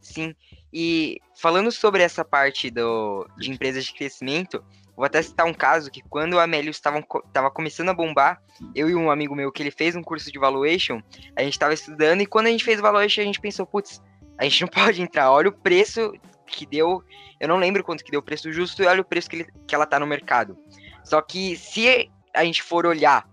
Sim. 0.00 0.34
E 0.72 1.18
falando 1.34 1.70
sobre 1.70 2.02
essa 2.02 2.24
parte 2.24 2.70
do, 2.70 3.26
de 3.36 3.50
empresas 3.50 3.84
de 3.84 3.94
crescimento, 3.94 4.62
Vou 4.96 5.04
até 5.04 5.22
citar 5.22 5.46
um 5.46 5.54
caso 5.54 5.90
que 5.90 6.02
quando 6.02 6.38
a 6.38 6.44
Amélios 6.44 6.76
estava 6.76 7.50
começando 7.50 7.88
a 7.88 7.94
bombar, 7.94 8.42
eu 8.74 8.90
e 8.90 8.94
um 8.94 9.10
amigo 9.10 9.34
meu 9.34 9.50
que 9.50 9.62
ele 9.62 9.70
fez 9.70 9.96
um 9.96 10.02
curso 10.02 10.30
de 10.30 10.38
valuation, 10.38 11.00
a 11.34 11.42
gente 11.42 11.54
estava 11.54 11.72
estudando 11.72 12.20
e 12.20 12.26
quando 12.26 12.46
a 12.46 12.50
gente 12.50 12.64
fez 12.64 12.78
o 12.78 12.82
valuation 12.82 13.22
a 13.22 13.24
gente 13.24 13.40
pensou, 13.40 13.66
putz, 13.66 14.02
a 14.38 14.44
gente 14.44 14.60
não 14.60 14.68
pode 14.72 15.00
entrar, 15.00 15.30
olha 15.30 15.48
o 15.48 15.52
preço 15.52 16.12
que 16.46 16.66
deu, 16.66 17.02
eu 17.40 17.48
não 17.48 17.56
lembro 17.56 17.82
quanto 17.82 18.04
que 18.04 18.10
deu 18.10 18.20
o 18.20 18.22
preço 18.22 18.52
justo 18.52 18.82
e 18.82 18.86
olha 18.86 19.00
o 19.00 19.04
preço 19.04 19.30
que, 19.30 19.36
ele, 19.36 19.46
que 19.66 19.74
ela 19.74 19.86
tá 19.86 19.98
no 19.98 20.06
mercado. 20.06 20.56
Só 21.02 21.22
que 21.22 21.56
se 21.56 22.10
a 22.34 22.44
gente 22.44 22.62
for 22.62 22.86
olhar 22.86 23.26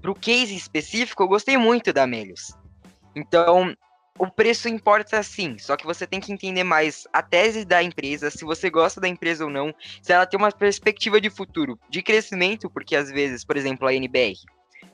para 0.00 0.10
o 0.10 0.14
case 0.14 0.54
específico, 0.54 1.22
eu 1.22 1.28
gostei 1.28 1.56
muito 1.56 1.92
da 1.92 2.04
Amélios. 2.04 2.54
Então, 3.14 3.74
o 4.18 4.30
preço 4.30 4.68
importa 4.68 5.22
sim, 5.22 5.58
só 5.58 5.76
que 5.76 5.86
você 5.86 6.06
tem 6.06 6.20
que 6.20 6.32
entender 6.32 6.64
mais 6.64 7.06
a 7.12 7.22
tese 7.22 7.64
da 7.64 7.82
empresa, 7.82 8.30
se 8.30 8.44
você 8.44 8.70
gosta 8.70 9.00
da 9.00 9.08
empresa 9.08 9.44
ou 9.44 9.50
não, 9.50 9.74
se 10.02 10.12
ela 10.12 10.26
tem 10.26 10.38
uma 10.38 10.50
perspectiva 10.50 11.20
de 11.20 11.30
futuro, 11.30 11.78
de 11.88 12.02
crescimento, 12.02 12.70
porque 12.70 12.96
às 12.96 13.10
vezes, 13.10 13.44
por 13.44 13.56
exemplo, 13.56 13.86
a 13.86 13.94
NBR. 13.94 14.36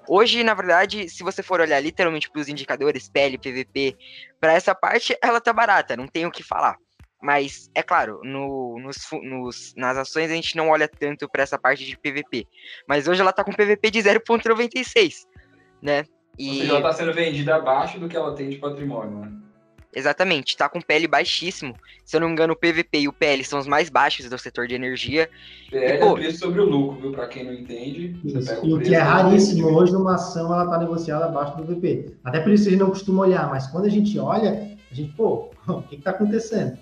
Hoje, 0.09 0.43
na 0.43 0.55
verdade, 0.55 1.09
se 1.09 1.23
você 1.23 1.43
for 1.43 1.61
olhar 1.61 1.81
literalmente 1.81 2.29
para 2.31 2.41
os 2.41 2.49
indicadores, 2.49 3.09
PL, 3.09 3.39
PVP, 3.39 3.97
para 4.41 4.55
essa 4.55 4.75
parte, 4.75 5.17
ela 5.23 5.41
tá 5.41 5.53
barata, 5.53 5.97
não 5.97 6.09
tem 6.09 6.27
o 6.27 6.31
que 6.31 6.43
falar. 6.43 6.77
Mas, 7.23 7.71
é 7.73 7.85
claro, 7.85 8.21
no, 8.25 8.81
nos, 8.81 8.97
nos, 9.23 9.75
nas 9.77 9.97
ações 9.97 10.29
a 10.29 10.35
gente 10.35 10.57
não 10.57 10.71
olha 10.71 10.89
tanto 10.89 11.29
para 11.29 11.45
essa 11.45 11.57
parte 11.57 11.85
de 11.85 11.97
PVP. 11.97 12.49
Mas 12.89 13.07
hoje 13.07 13.21
ela 13.21 13.33
tá 13.33 13.45
com 13.45 13.53
PVP 13.53 13.93
de 13.93 14.01
0,96, 14.01 15.19
né? 15.81 16.05
E... 16.38 16.49
Ou 16.49 16.55
seja, 16.57 16.68
ela 16.71 16.79
está 16.79 16.92
sendo 16.92 17.12
vendida 17.12 17.57
abaixo 17.57 17.99
do 17.99 18.09
que 18.09 18.16
ela 18.16 18.35
tem 18.35 18.49
de 18.49 18.57
patrimônio, 18.57 19.18
né? 19.18 19.33
Exatamente, 19.95 20.49
está 20.49 20.71
com 20.71 20.81
PL 20.81 21.07
baixíssimo. 21.07 21.75
Se 22.03 22.16
eu 22.16 22.21
não 22.21 22.29
me 22.29 22.33
engano, 22.33 22.55
o 22.55 22.57
PVP 22.57 23.01
e 23.01 23.09
o 23.09 23.12
PL 23.12 23.45
são 23.45 23.59
os 23.59 23.66
mais 23.66 23.90
baixos 23.90 24.27
do 24.29 24.38
setor 24.38 24.66
de 24.66 24.75
energia. 24.75 25.29
PL 25.71 25.97
e, 25.97 25.99
pô, 25.99 26.12
é 26.12 26.14
preço 26.14 26.38
sobre 26.38 26.61
o 26.61 26.64
lucro, 26.64 27.01
viu? 27.01 27.12
Para 27.12 27.29
quem 27.29 27.45
não 27.45 27.53
entende. 27.53 28.18
o 28.62 28.81
que 28.81 28.95
é 28.95 28.99
raríssimo 28.99 29.68
hoje 29.68 29.92
numa 29.92 30.14
ação, 30.14 30.53
ela 30.53 30.64
está 30.64 30.79
negociada 30.79 31.27
abaixo 31.27 31.57
do 31.59 31.64
VP. 31.64 32.14
Até 32.25 32.40
por 32.40 32.53
isso 32.53 32.68
a 32.68 32.71
gente 32.71 32.81
não 32.81 32.88
costuma 32.88 33.25
olhar, 33.25 33.51
mas 33.51 33.66
quando 33.66 33.85
a 33.85 33.90
gente 33.90 34.18
olha, 34.18 34.79
a 34.90 34.95
gente, 34.95 35.12
pô, 35.12 35.51
o 35.68 35.83
que 35.83 35.97
está 35.97 36.12
acontecendo? 36.12 36.79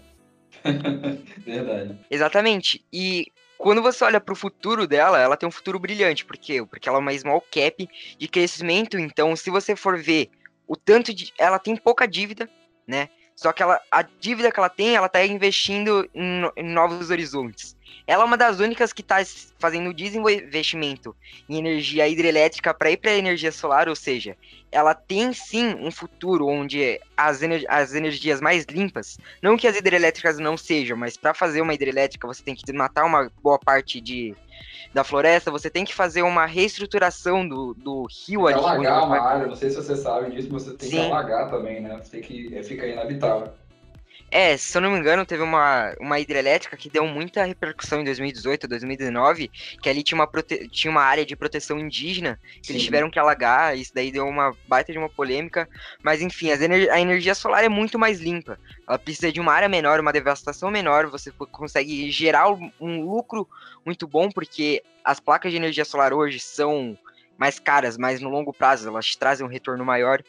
Verdade. 1.45 1.99
Exatamente. 2.09 2.85
E 2.93 3.27
quando 3.61 3.83
você 3.83 4.03
olha 4.05 4.19
para 4.19 4.33
o 4.33 4.37
futuro 4.37 4.87
dela, 4.87 5.21
ela 5.21 5.37
tem 5.37 5.47
um 5.47 5.53
futuro 5.53 5.79
brilhante. 5.79 6.25
Por 6.25 6.39
quê? 6.39 6.65
Porque 6.65 6.89
ela 6.89 6.97
é 6.97 7.01
uma 7.01 7.13
small 7.13 7.43
cap 7.43 7.89
de 8.19 8.27
crescimento. 8.27 8.99
Então, 8.99 9.37
se 9.37 9.51
você 9.51 9.77
for 9.77 9.99
ver 9.99 10.31
o 10.67 10.75
tanto 10.75 11.13
de. 11.13 11.31
Ela 11.39 11.59
tem 11.59 11.77
pouca 11.77 12.09
dívida, 12.09 12.49
né? 12.87 13.11
Só 13.37 13.53
que 13.53 13.63
ela, 13.63 13.79
a 13.91 14.03
dívida 14.03 14.51
que 14.51 14.59
ela 14.59 14.71
tem, 14.71 14.97
ela 14.97 15.07
está 15.07 15.25
investindo 15.25 16.09
em, 16.15 16.51
em, 16.57 16.73
novos 16.73 17.11
horizontes. 17.11 17.77
Ela 18.11 18.25
é 18.25 18.27
uma 18.27 18.37
das 18.37 18.59
únicas 18.59 18.93
que 18.93 19.03
está 19.03 19.19
fazendo 19.57 19.95
desinvestimento 19.95 21.15
em 21.49 21.59
energia 21.59 22.09
hidrelétrica 22.09 22.75
para 22.75 22.91
ir 22.91 22.97
para 22.97 23.13
a 23.13 23.17
energia 23.17 23.53
solar, 23.53 23.89
ou 23.89 23.95
seja, 23.95 24.37
ela 24.73 24.95
tem 24.95 25.33
sim 25.33 25.77
um 25.77 25.93
futuro 25.93 26.49
onde 26.49 27.01
as, 27.17 27.41
ener 27.41 27.65
as 27.69 27.95
energias 27.95 28.41
mais 28.41 28.65
limpas, 28.65 29.17
não 29.41 29.57
que 29.57 29.69
as 29.69 29.77
hidrelétricas 29.77 30.41
não 30.41 30.57
sejam, 30.57 30.97
mas 30.97 31.17
para 31.17 31.33
fazer 31.33 31.61
uma 31.61 31.73
hidrelétrica 31.73 32.27
você 32.27 32.43
tem 32.43 32.57
que 32.57 32.65
desmatar 32.65 33.07
uma 33.07 33.31
boa 33.41 33.61
parte 33.61 34.01
de, 34.01 34.35
da 34.93 35.05
floresta, 35.05 35.49
você 35.49 35.71
tem 35.71 35.85
que 35.85 35.95
fazer 35.95 36.23
uma 36.23 36.47
reestruturação 36.47 37.47
do, 37.47 37.75
do 37.75 38.09
rio 38.27 38.49
ali. 38.49 38.59
Alagar 38.59 39.07
uma 39.07 39.21
área, 39.21 39.47
não 39.47 39.55
sei 39.55 39.71
se 39.71 39.77
você 39.77 39.95
sabe 39.95 40.35
disso, 40.35 40.49
você 40.51 40.77
tem 40.77 40.91
Sim. 40.91 40.97
que 40.97 41.13
alagar 41.13 41.49
também, 41.49 41.81
né? 41.81 41.97
Você 42.03 42.11
tem 42.11 42.23
que 42.23 42.57
é, 42.57 42.65
fica 42.65 42.89
inabitável. 42.89 43.53
É, 44.33 44.57
se 44.57 44.79
eu 44.79 44.81
não 44.81 44.93
me 44.93 44.99
engano, 44.99 45.27
teve 45.27 45.43
uma, 45.43 45.93
uma 45.99 46.21
hidrelétrica 46.21 46.77
que 46.77 46.89
deu 46.89 47.05
muita 47.05 47.45
repercussão 47.45 48.01
em 48.01 48.05
2018, 48.05 48.69
2019, 48.69 49.49
que 49.83 49.89
ali 49.89 50.05
tinha 50.05 50.17
uma, 50.17 50.27
prote... 50.27 50.69
tinha 50.69 50.89
uma 50.89 51.03
área 51.03 51.27
de 51.27 51.35
proteção 51.35 51.81
indígena, 51.81 52.39
que 52.61 52.69
Sim. 52.69 52.75
eles 52.75 52.85
tiveram 52.85 53.11
que 53.11 53.19
alagar, 53.19 53.77
isso 53.77 53.93
daí 53.93 54.13
deu 54.13 54.25
uma 54.29 54.57
baita 54.69 54.93
de 54.93 54.99
uma 54.99 55.09
polêmica, 55.09 55.69
mas 56.01 56.23
enfim, 56.23 56.51
ener... 56.51 56.93
a 56.93 57.01
energia 57.01 57.35
solar 57.35 57.65
é 57.65 57.69
muito 57.69 57.99
mais 57.99 58.21
limpa, 58.21 58.57
ela 58.87 58.99
precisa 58.99 59.33
de 59.33 59.41
uma 59.41 59.53
área 59.53 59.69
menor, 59.69 59.99
uma 59.99 60.13
devastação 60.13 60.71
menor, 60.71 61.09
você 61.09 61.33
consegue 61.33 62.09
gerar 62.13 62.53
um 62.81 63.03
lucro 63.03 63.49
muito 63.85 64.07
bom, 64.07 64.31
porque 64.31 64.81
as 65.05 65.19
placas 65.19 65.51
de 65.51 65.57
energia 65.57 65.85
solar 65.85 66.13
hoje 66.13 66.39
são 66.39 66.97
mais 67.37 67.59
caras, 67.59 67.97
mas 67.97 68.21
no 68.21 68.31
longo 68.31 68.53
prazo 68.53 68.89
elas 68.89 69.17
trazem 69.17 69.45
um 69.45 69.51
retorno 69.51 69.85
maior, 69.85 70.23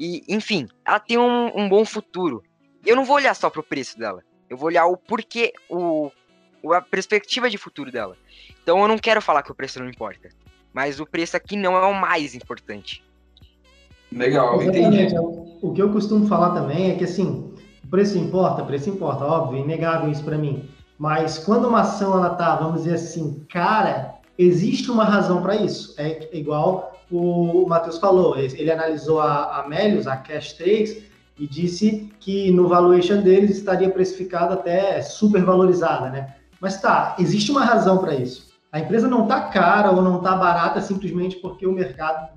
e 0.00 0.24
enfim, 0.28 0.66
ela 0.82 0.98
tem 0.98 1.18
um, 1.18 1.52
um 1.54 1.68
bom 1.68 1.84
futuro, 1.84 2.42
eu 2.90 2.96
não 2.96 3.04
vou 3.04 3.16
olhar 3.16 3.34
só 3.34 3.48
pro 3.50 3.62
preço 3.62 3.98
dela. 3.98 4.22
Eu 4.48 4.56
vou 4.56 4.66
olhar 4.66 4.86
o 4.86 4.96
porquê, 4.96 5.52
o, 5.68 6.10
a 6.72 6.80
perspectiva 6.80 7.48
de 7.48 7.58
futuro 7.58 7.90
dela. 7.90 8.16
Então 8.62 8.80
eu 8.80 8.88
não 8.88 8.98
quero 8.98 9.20
falar 9.20 9.42
que 9.42 9.52
o 9.52 9.54
preço 9.54 9.80
não 9.80 9.88
importa. 9.88 10.28
Mas 10.72 10.98
o 10.98 11.06
preço 11.06 11.36
aqui 11.36 11.56
não 11.56 11.76
é 11.76 11.86
o 11.86 11.94
mais 11.94 12.34
importante. 12.34 13.02
Legal, 14.10 14.62
entendi. 14.62 15.08
O 15.62 15.72
que 15.72 15.82
eu 15.82 15.90
costumo 15.90 16.26
falar 16.26 16.50
também 16.50 16.90
é 16.90 16.94
que 16.96 17.04
assim, 17.04 17.52
o 17.82 17.88
preço 17.88 18.18
importa, 18.18 18.62
o 18.62 18.66
preço 18.66 18.90
importa, 18.90 19.24
óbvio, 19.24 19.62
inegável 19.62 20.10
isso 20.10 20.24
para 20.24 20.38
mim. 20.38 20.68
Mas 20.98 21.38
quando 21.38 21.68
uma 21.68 21.80
ação 21.80 22.16
ela 22.16 22.30
tá, 22.30 22.56
vamos 22.56 22.82
dizer 22.82 22.94
assim, 22.94 23.44
cara, 23.50 24.14
existe 24.38 24.90
uma 24.90 25.04
razão 25.04 25.42
para 25.42 25.56
isso. 25.56 25.94
É 25.98 26.28
igual 26.32 27.00
o 27.10 27.66
Matheus 27.68 27.98
falou, 27.98 28.36
ele 28.36 28.70
analisou 28.70 29.20
a, 29.20 29.60
a 29.60 29.68
Melius, 29.68 30.06
a 30.06 30.16
Cash 30.16 30.54
3, 30.54 31.02
e 31.38 31.46
disse 31.46 32.10
que 32.20 32.50
no 32.50 32.68
valuation 32.68 33.20
deles 33.20 33.50
estaria 33.50 33.90
precificado 33.90 34.54
até 34.54 35.02
super 35.02 35.44
valorizada, 35.44 36.10
né? 36.10 36.34
Mas 36.60 36.80
tá, 36.80 37.16
existe 37.18 37.50
uma 37.50 37.64
razão 37.64 37.98
para 37.98 38.14
isso. 38.14 38.54
A 38.70 38.80
empresa 38.80 39.06
não 39.06 39.24
está 39.24 39.40
cara 39.40 39.90
ou 39.90 40.02
não 40.02 40.18
está 40.18 40.34
barata 40.36 40.80
simplesmente 40.80 41.36
porque 41.36 41.66
o 41.66 41.72
mercado 41.72 42.28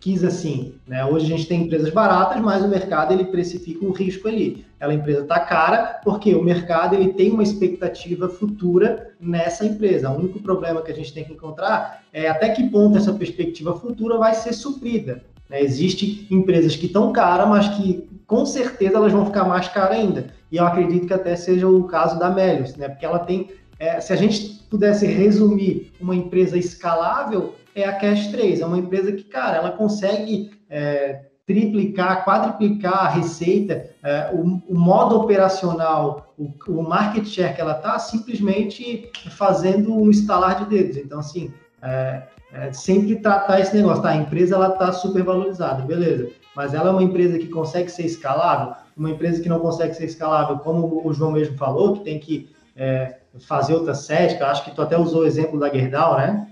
quis 0.00 0.22
assim, 0.22 0.74
né? 0.86 1.04
Hoje 1.04 1.24
a 1.24 1.36
gente 1.36 1.48
tem 1.48 1.62
empresas 1.62 1.88
baratas, 1.88 2.38
mas 2.42 2.62
o 2.62 2.68
mercado 2.68 3.14
ele 3.14 3.24
precifica 3.24 3.86
um 3.86 3.90
risco 3.90 4.28
ali. 4.28 4.66
Aquela 4.76 4.92
empresa 4.92 5.22
está 5.22 5.40
cara 5.40 6.00
porque 6.04 6.34
o 6.34 6.44
mercado 6.44 6.94
ele 6.94 7.14
tem 7.14 7.30
uma 7.30 7.42
expectativa 7.42 8.28
futura 8.28 9.14
nessa 9.18 9.64
empresa. 9.64 10.10
O 10.10 10.18
único 10.18 10.40
problema 10.40 10.82
que 10.82 10.92
a 10.92 10.94
gente 10.94 11.12
tem 11.12 11.24
que 11.24 11.32
encontrar 11.32 12.02
é 12.12 12.28
até 12.28 12.50
que 12.50 12.68
ponto 12.68 12.98
essa 12.98 13.14
perspectiva 13.14 13.74
futura 13.74 14.18
vai 14.18 14.34
ser 14.34 14.52
suprida. 14.52 15.24
Né? 15.48 15.62
Existem 15.62 16.26
empresas 16.30 16.76
que 16.76 16.86
estão 16.86 17.12
caras, 17.12 17.48
mas 17.48 17.68
que 17.68 18.06
com 18.26 18.46
certeza 18.46 18.96
elas 18.96 19.12
vão 19.12 19.26
ficar 19.26 19.44
mais 19.44 19.68
caras 19.68 19.98
ainda. 19.98 20.26
E 20.50 20.56
eu 20.56 20.66
acredito 20.66 21.06
que 21.06 21.14
até 21.14 21.36
seja 21.36 21.68
o 21.68 21.84
caso 21.84 22.18
da 22.18 22.30
Melius, 22.30 22.76
né? 22.76 22.88
Porque 22.88 23.04
ela 23.04 23.18
tem, 23.18 23.50
é, 23.78 24.00
se 24.00 24.12
a 24.12 24.16
gente 24.16 24.64
pudesse 24.70 25.06
resumir 25.06 25.92
uma 26.00 26.14
empresa 26.14 26.56
escalável, 26.56 27.54
é 27.74 27.84
a 27.84 27.92
Cash 27.92 28.28
3. 28.28 28.60
É 28.60 28.66
uma 28.66 28.78
empresa 28.78 29.12
que, 29.12 29.24
cara, 29.24 29.56
ela 29.56 29.72
consegue 29.72 30.50
é, 30.70 31.26
triplicar, 31.46 32.24
quadriplicar 32.24 33.04
a 33.04 33.08
receita, 33.08 33.90
é, 34.02 34.30
o, 34.32 34.62
o, 34.68 34.78
modo 34.78 35.16
operacional, 35.16 36.34
o, 36.38 36.50
o 36.68 36.82
market 36.82 37.26
share 37.26 37.54
que 37.54 37.60
ela 37.60 37.76
está, 37.76 37.98
simplesmente 37.98 39.10
fazendo 39.30 39.94
um 39.94 40.10
estalar 40.10 40.64
de 40.64 40.70
dedos. 40.70 40.96
Então, 40.96 41.18
assim, 41.18 41.52
é, 41.82 42.22
é, 42.52 42.72
sempre 42.72 43.16
tratar 43.16 43.60
esse 43.60 43.76
negócio, 43.76 44.02
tá? 44.02 44.10
A 44.10 44.16
empresa 44.16 44.54
ela 44.54 44.68
está 44.68 44.92
super 44.92 45.22
valorizada, 45.22 45.82
beleza? 45.82 46.30
Mas 46.54 46.74
ela 46.74 46.88
é 46.88 46.92
uma 46.92 47.02
empresa 47.02 47.38
que 47.38 47.48
consegue 47.48 47.90
ser 47.90 48.04
escalável, 48.04 48.74
uma 48.96 49.10
empresa 49.10 49.42
que 49.42 49.48
não 49.48 49.58
consegue 49.58 49.94
ser 49.94 50.04
escalável, 50.04 50.58
como 50.58 51.06
o 51.06 51.12
João 51.12 51.32
mesmo 51.32 51.56
falou, 51.56 51.94
que 51.94 52.04
tem 52.04 52.18
que 52.18 52.48
é, 52.76 53.16
fazer 53.40 53.74
outra 53.74 53.94
sede, 53.94 54.36
que 54.36 54.42
eu 54.42 54.46
acho 54.46 54.64
que 54.64 54.74
tu 54.74 54.82
até 54.82 54.96
usou 54.96 55.22
o 55.22 55.26
exemplo 55.26 55.58
da 55.58 55.68
Gerdau, 55.68 56.16
né? 56.16 56.48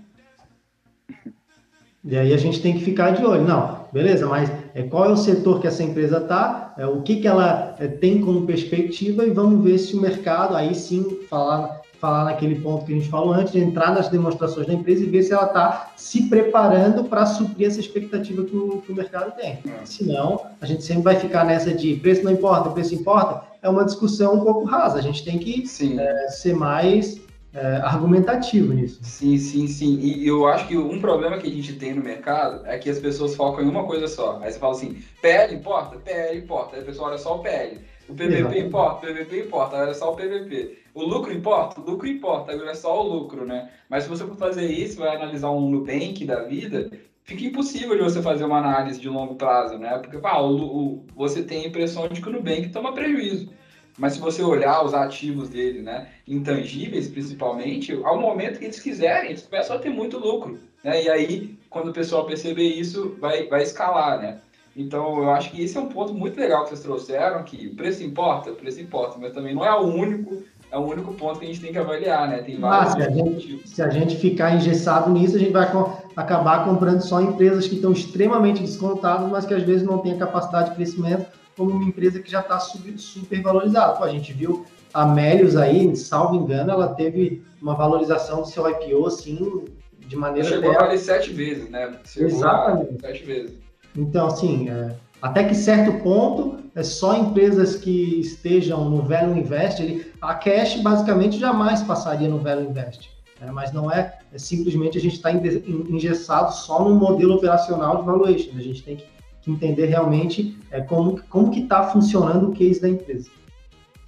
E 2.05 2.17
aí 2.17 2.33
a 2.33 2.37
gente 2.37 2.61
tem 2.61 2.77
que 2.77 2.85
ficar 2.85 3.13
de 3.13 3.25
olho. 3.25 3.45
Não, 3.45 3.87
beleza, 3.93 4.27
mas 4.27 4.51
é, 4.75 4.83
qual 4.83 5.05
é 5.05 5.09
o 5.13 5.17
setor 5.17 5.61
que 5.61 5.69
essa 5.69 5.85
empresa 5.85 6.19
está, 6.19 6.75
é, 6.77 6.85
o 6.85 7.01
que, 7.03 7.17
que 7.17 7.29
ela 7.29 7.77
é, 7.79 7.87
tem 7.87 8.21
como 8.21 8.45
perspectiva 8.45 9.25
e 9.25 9.31
vamos 9.31 9.63
ver 9.63 9.79
se 9.79 9.95
o 9.95 10.01
mercado, 10.01 10.57
aí 10.57 10.75
sim, 10.75 11.21
falar 11.29 11.82
falar 12.03 12.25
naquele 12.25 12.57
ponto 12.57 12.85
que 12.85 12.93
a 12.93 12.97
gente 12.97 13.09
falou 13.09 13.33
antes, 13.33 13.53
de 13.53 13.61
entrar 13.61 13.95
nas 13.95 14.09
demonstrações 14.09 14.67
da 14.67 14.75
empresa 14.75 15.05
e 15.05 15.07
ver 15.07 15.23
se 15.23 15.33
ela 15.33 15.47
está 15.47 15.93
se 15.97 16.25
preparando 16.25 17.05
para 17.05 17.25
suprir 17.25 17.69
essa 17.69 17.79
expectativa 17.79 18.43
que 18.43 18.57
o, 18.57 18.83
que 18.83 18.91
o 18.91 18.97
mercado 18.97 19.37
tem. 19.37 19.61
É. 19.65 19.85
Senão, 19.85 20.45
a 20.61 20.67
gente 20.67 20.83
sempre 20.83 21.05
vai 21.05 21.15
ficar 21.15 21.45
nessa 21.45 21.73
de 21.73 21.95
preço 21.95 22.25
não 22.25 22.33
importa, 22.33 22.71
preço 22.71 22.93
importa. 22.93 23.47
É 23.63 23.69
uma 23.69 23.85
discussão 23.85 24.35
um 24.35 24.41
pouco 24.41 24.65
rasa. 24.65 24.99
A 24.99 25.01
gente 25.01 25.25
tem 25.25 25.39
que 25.39 25.63
é, 25.97 26.29
ser 26.29 26.57
mais 26.57 27.21
é, 27.55 27.77
argumentativo 27.77 28.73
nisso. 28.73 28.99
Sim, 29.05 29.39
sim, 29.39 29.69
sim. 29.69 30.01
E 30.01 30.27
eu 30.27 30.49
acho 30.49 30.67
que 30.67 30.77
um 30.77 31.01
problema 31.01 31.39
que 31.39 31.47
a 31.47 31.53
gente 31.53 31.75
tem 31.75 31.95
no 31.95 32.03
mercado 32.03 32.67
é 32.67 32.79
que 32.79 32.91
as 32.91 32.99
pessoas 32.99 33.37
focam 33.37 33.65
em 33.65 33.69
uma 33.69 33.85
coisa 33.85 34.09
só. 34.09 34.41
Aí 34.43 34.51
você 34.51 34.59
fala 34.59 34.73
assim, 34.73 35.01
PL 35.21 35.55
importa? 35.55 35.97
PL 35.99 36.37
importa. 36.37 36.75
Aí 36.75 36.83
a 36.83 36.85
pessoa 36.85 37.11
olha 37.11 37.19
só 37.19 37.37
o 37.37 37.39
PL. 37.39 37.79
O 38.09 38.15
PVP 38.15 38.59
importa? 38.59 39.07
O 39.07 39.15
PVP 39.15 39.41
importa. 39.43 39.77
Olha 39.77 39.95
só 39.95 40.13
o 40.13 40.17
PVP. 40.17 40.82
O 40.95 41.03
lucro 41.03 41.33
importa? 41.33 41.81
O 41.81 41.85
lucro 41.85 42.07
importa, 42.07 42.53
agora 42.53 42.71
é 42.71 42.75
só 42.75 43.03
o 43.03 43.09
lucro, 43.09 43.47
né? 43.47 43.71
Mas 43.89 44.05
se 44.05 44.11
você 44.11 44.27
for 44.27 44.37
fazer 44.37 44.67
isso, 44.67 44.99
vai 44.99 45.17
analisar 45.17 45.51
um 45.51 45.71
Nubank 45.71 46.25
da 46.27 46.43
vida, 46.43 46.91
fica 47.25 47.45
impossível 47.45 47.97
de 47.97 48.03
você 48.03 48.21
fazer 48.21 48.45
uma 48.45 48.59
análise 48.59 49.01
de 49.01 49.09
longo 49.09 49.35
prazo, 49.37 49.79
né? 49.79 49.97
Porque 49.99 50.19
ah, 50.23 50.43
o, 50.43 50.57
o, 50.61 51.07
você 51.15 51.43
tem 51.43 51.65
a 51.65 51.69
impressão 51.69 52.09
de 52.09 52.21
que 52.21 52.29
o 52.29 52.33
Nubank 52.33 52.69
toma 52.69 52.93
prejuízo. 52.93 53.51
Mas 53.99 54.15
se 54.15 54.21
você 54.21 54.43
olhar 54.43 54.85
os 54.85 54.95
ativos 54.95 55.49
dele, 55.49 55.83
né, 55.83 56.09
intangíveis 56.27 57.09
principalmente, 57.09 57.93
ao 58.05 58.19
momento 58.19 58.59
que 58.59 58.65
eles 58.65 58.81
quiserem, 58.81 59.31
eles 59.31 59.43
começam 59.43 59.77
a 59.77 59.79
ter 59.79 59.91
muito 59.91 60.19
lucro. 60.19 60.59
Né? 60.83 61.05
E 61.05 61.11
aí, 61.11 61.59
quando 61.69 61.91
o 61.91 61.93
pessoal 61.93 62.27
perceber 62.27 62.69
isso, 62.69 63.17
vai, 63.21 63.47
vai 63.49 63.63
escalar, 63.63 64.21
né? 64.21 64.41
Então, 64.75 65.19
eu 65.19 65.31
acho 65.31 65.51
que 65.51 65.63
esse 65.63 65.77
é 65.77 65.81
um 65.81 65.89
ponto 65.89 66.15
muito 66.15 66.41
legal 66.41 66.63
que 66.63 66.71
vocês 66.71 66.81
trouxeram, 66.81 67.45
que 67.45 67.67
o 67.67 67.77
preço 67.77 68.03
importa, 68.03 68.51
o 68.51 68.57
preço 68.57 68.81
importa, 68.81 69.19
mas 69.21 69.35
também 69.35 69.55
não 69.55 69.65
é 69.65 69.75
o 69.75 69.85
único 69.85 70.43
é 70.73 70.79
o 70.79 70.81
único 70.81 71.13
ponto 71.13 71.39
que 71.39 71.45
a 71.45 71.49
gente 71.49 71.61
tem 71.61 71.71
que 71.71 71.79
avaliar, 71.79 72.27
né? 72.27 72.39
Tem 72.39 72.59
vários. 72.59 72.95
Ah, 72.95 72.97
se, 72.97 73.03
a 73.03 73.11
gente, 73.11 73.69
se 73.69 73.83
a 73.83 73.91
gente 73.91 74.17
ficar 74.17 74.57
engessado 74.57 75.11
nisso, 75.11 75.37
a 75.37 75.39
gente 75.39 75.53
vai 75.53 75.71
com, 75.71 75.93
acabar 76.17 76.65
comprando 76.65 77.03
só 77.03 77.21
empresas 77.21 77.69
que 77.69 77.75
estão 77.75 77.93
extremamente 77.93 78.63
descontadas, 78.63 79.31
mas 79.31 79.45
que 79.45 79.53
às 79.53 79.63
vezes 79.63 79.83
não 79.87 79.99
têm 79.99 80.15
a 80.15 80.19
capacidade 80.19 80.71
de 80.71 80.77
crescimento, 80.77 81.27
como 81.59 81.73
uma 81.73 81.85
empresa 81.85 82.21
que 82.21 82.31
já 82.31 82.41
está 82.41 82.59
super 82.59 83.43
valorizada. 83.43 83.99
Pô, 83.99 84.05
a 84.05 84.09
gente 84.09 84.33
viu 84.33 84.65
a 84.95 85.05
Melius 85.05 85.57
aí, 85.57 85.95
salvo 85.95 86.37
engano, 86.37 86.71
ela 86.71 86.89
teve 86.95 87.45
uma 87.61 87.75
valorização 87.75 88.41
do 88.41 88.49
seu 88.49 88.67
IPO, 88.67 89.07
assim, 89.07 89.65
de 89.99 90.17
maneira. 90.17 90.49
Chegou 90.49 90.71
até... 90.71 90.79
a 90.79 90.83
valer 90.85 90.99
sete 90.99 91.33
vezes, 91.33 91.69
né? 91.69 91.93
Chegou 92.07 92.31
Exatamente. 92.31 92.99
Sete 92.99 93.25
vezes. 93.25 93.59
Então, 93.95 94.27
assim, 94.27 94.71
é, 94.71 94.97
até 95.23 95.45
que 95.45 95.55
certo 95.55 96.03
ponto, 96.03 96.59
é 96.75 96.83
só 96.83 97.17
empresas 97.17 97.77
que 97.77 98.21
estejam 98.21 98.91
no 98.91 99.03
Value 99.03 99.39
Invest, 99.39 99.81
ele, 99.81 100.13
a 100.21 100.35
cash 100.35 100.81
basicamente 100.83 101.39
jamais 101.39 101.83
passaria 101.83 102.29
no 102.29 102.39
Value 102.39 102.69
Invest. 102.69 103.09
Né? 103.41 103.51
Mas 103.53 103.73
não 103.73 103.91
é, 103.91 104.19
é, 104.33 104.39
simplesmente 104.39 104.99
a 104.99 105.01
gente 105.01 105.15
está 105.15 105.33
engessado 105.33 106.53
só 106.53 106.83
no 106.83 106.95
modelo 106.95 107.37
operacional 107.37 107.99
de 107.99 108.07
valuation. 108.07 108.51
A 108.57 108.63
gente 108.63 108.83
tem 108.83 108.97
que 108.97 109.13
que 109.43 109.51
entender 109.51 109.87
realmente 109.87 110.57
é, 110.71 110.81
como, 110.81 111.21
como 111.25 111.51
que 111.51 111.61
está 111.61 111.89
funcionando 111.89 112.49
o 112.49 112.53
case 112.53 112.81
da 112.81 112.89
empresa. 112.89 113.31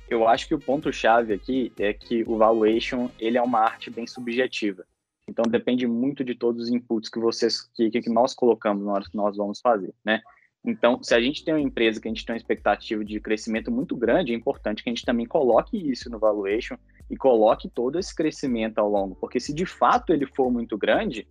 Eu 0.09 0.29
acho 0.29 0.47
que 0.47 0.55
o 0.55 0.61
ponto-chave 0.61 1.35
aqui 1.35 1.73
é 1.79 1.93
que 1.93 2.23
o 2.27 2.39
valuation 2.39 3.11
ele 3.19 3.37
é 3.37 3.43
uma 3.43 3.59
arte 3.59 3.91
bem 3.91 4.07
subjetiva. 4.07 4.85
Então 5.29 5.45
depende 5.51 5.87
muito 5.87 6.23
de 6.23 6.35
todos 6.35 6.65
os 6.65 6.71
inputs 6.71 7.11
que 7.11 7.19
vocês 7.19 7.63
que, 7.75 7.91
que 7.91 8.11
nós 8.11 8.35
colocamos 8.35 8.85
na 8.85 8.93
hora 8.93 9.05
que 9.05 9.17
nós 9.17 9.37
vamos 9.37 9.61
fazer, 9.61 9.93
né? 10.05 10.21
Então, 10.65 11.03
se 11.03 11.15
a 11.15 11.21
gente 11.21 11.45
tem 11.45 11.53
uma 11.53 11.61
empresa 11.61 12.01
que 12.01 12.09
a 12.09 12.11
gente 12.11 12.25
tem 12.25 12.33
uma 12.33 12.39
expectativa 12.39 13.05
de 13.05 13.21
crescimento 13.21 13.71
muito 13.71 13.95
grande, 13.95 14.33
é 14.33 14.35
importante 14.35 14.83
que 14.83 14.89
a 14.89 14.93
gente 14.93 15.05
também 15.05 15.27
coloque 15.27 15.77
isso 15.77 16.09
no 16.09 16.19
valuation 16.19 16.77
e 17.11 17.17
coloque 17.17 17.69
todo 17.69 17.99
esse 17.99 18.15
crescimento 18.15 18.79
ao 18.79 18.89
longo, 18.89 19.15
porque 19.17 19.39
se 19.39 19.53
de 19.53 19.67
fato 19.67 20.13
ele 20.13 20.25
for 20.25 20.51
muito 20.51 20.79
grande, 20.79 21.29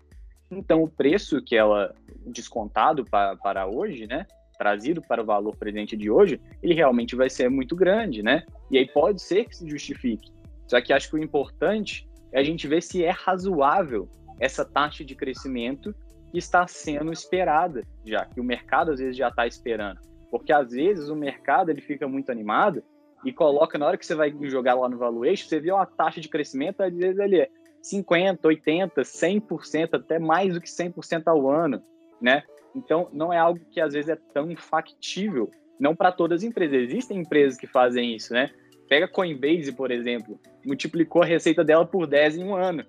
então 0.52 0.84
o 0.84 0.88
preço 0.88 1.42
que 1.42 1.56
ela 1.56 1.96
descontado 2.28 3.04
para, 3.04 3.36
para 3.36 3.66
hoje, 3.66 4.06
né, 4.06 4.28
trazido 4.58 5.02
para 5.02 5.24
o 5.24 5.26
valor 5.26 5.56
presente 5.56 5.98
de 5.98 6.12
hoje, 6.12 6.40
ele 6.62 6.76
realmente 6.76 7.16
vai 7.16 7.30
ser 7.30 7.50
muito 7.50 7.76
grande, 7.76 8.22
né? 8.22 8.44
E 8.70 8.78
aí 8.78 8.88
pode 8.88 9.22
ser 9.22 9.46
que 9.46 9.58
se 9.58 9.68
justifique. 9.68 10.32
Só 10.68 10.80
que 10.80 10.94
acho 10.94 11.10
que 11.10 11.16
o 11.16 11.24
importante 11.24 12.08
é 12.32 12.40
a 12.40 12.44
gente 12.44 12.68
ver 12.68 12.82
se 12.82 13.04
é 13.04 13.10
razoável 13.10 14.08
essa 14.40 14.64
taxa 14.64 15.04
de 15.04 15.16
crescimento 15.16 15.94
está 16.38 16.68
sendo 16.68 17.12
esperada 17.12 17.84
já, 18.06 18.26
que 18.26 18.40
o 18.40 18.44
mercado 18.44 18.92
às 18.92 19.00
vezes 19.00 19.16
já 19.16 19.30
está 19.30 19.46
esperando. 19.48 20.00
Porque 20.32 20.52
às 20.52 20.72
vezes 20.72 21.10
o 21.10 21.16
mercado 21.16 21.70
ele 21.70 21.82
fica 21.82 22.08
muito 22.08 22.32
animado 22.32 22.84
e 23.24 23.32
coloca, 23.32 23.78
na 23.78 23.86
hora 23.86 23.98
que 23.98 24.06
você 24.06 24.16
vai 24.16 24.34
jogar 24.44 24.74
lá 24.74 24.90
no 24.90 24.98
valuation, 24.98 25.48
você 25.48 25.60
vê 25.60 25.72
uma 25.72 25.86
taxa 25.86 26.20
de 26.20 26.28
crescimento, 26.28 26.82
às 26.82 26.94
vezes 26.94 27.20
ele 27.20 27.40
é 27.40 27.50
50, 27.82 28.48
80, 28.48 29.02
100%, 29.02 29.94
até 29.94 30.20
mais 30.20 30.54
do 30.54 30.62
que 30.62 30.68
100% 30.68 31.24
ao 31.28 31.50
ano, 31.50 31.82
né? 32.22 32.44
Então, 32.76 33.10
não 33.14 33.32
é 33.32 33.38
algo 33.38 33.60
que 33.72 33.80
às 33.80 33.94
vezes 33.94 34.10
é 34.10 34.18
tão 34.34 34.50
infactível, 34.50 35.50
não 35.80 35.96
para 35.96 36.12
todas 36.12 36.42
as 36.42 36.44
empresas. 36.44 36.82
Existem 36.82 37.20
empresas 37.20 37.58
que 37.58 37.68
fazem 37.68 38.16
isso, 38.16 38.34
né? 38.34 38.50
Pega 38.90 39.08
Coinbase, 39.08 39.72
por 39.72 39.92
exemplo, 39.92 40.40
multiplicou 40.66 41.22
a 41.22 41.26
receita 41.26 41.64
dela 41.64 41.86
por 41.86 42.08
10 42.08 42.38
em 42.38 42.44
um 42.44 42.56
ano. 42.56 42.84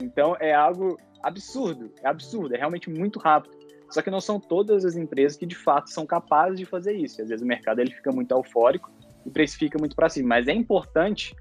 Então, 0.00 0.36
é 0.38 0.54
algo 0.54 0.96
absurdo, 1.28 1.90
é 2.02 2.08
absurdo, 2.08 2.54
é 2.54 2.58
realmente 2.58 2.90
muito 2.90 3.18
rápido. 3.18 3.54
Só 3.90 4.02
que 4.02 4.10
não 4.10 4.20
são 4.20 4.40
todas 4.40 4.84
as 4.84 4.96
empresas 4.96 5.36
que 5.36 5.46
de 5.46 5.54
fato 5.54 5.90
são 5.90 6.04
capazes 6.06 6.58
de 6.58 6.64
fazer 6.64 6.94
isso. 6.94 7.22
Às 7.22 7.28
vezes 7.28 7.42
o 7.42 7.46
mercado 7.46 7.80
ele 7.80 7.92
fica 7.92 8.10
muito 8.10 8.32
eufórico 8.32 8.90
e 9.24 9.30
precifica 9.30 9.78
muito 9.78 9.94
para 9.94 10.08
cima. 10.08 10.28
Mas 10.30 10.48
é 10.48 10.52
importante, 10.52 11.34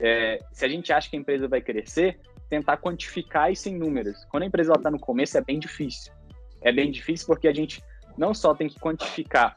é, 0.00 0.38
se 0.52 0.64
a 0.64 0.68
gente 0.68 0.92
acha 0.92 1.08
que 1.08 1.16
a 1.16 1.20
empresa 1.20 1.48
vai 1.48 1.60
crescer, 1.60 2.20
tentar 2.48 2.76
quantificar 2.76 3.50
isso 3.50 3.68
em 3.68 3.78
números. 3.78 4.24
Quando 4.30 4.42
a 4.42 4.46
empresa 4.46 4.72
está 4.74 4.90
no 4.90 4.98
começo 4.98 5.38
é 5.38 5.40
bem 5.40 5.58
difícil. 5.58 6.12
É 6.60 6.72
bem 6.72 6.90
difícil 6.90 7.26
porque 7.26 7.48
a 7.48 7.54
gente 7.54 7.82
não 8.16 8.34
só 8.34 8.54
tem 8.54 8.68
que 8.68 8.78
quantificar 8.78 9.56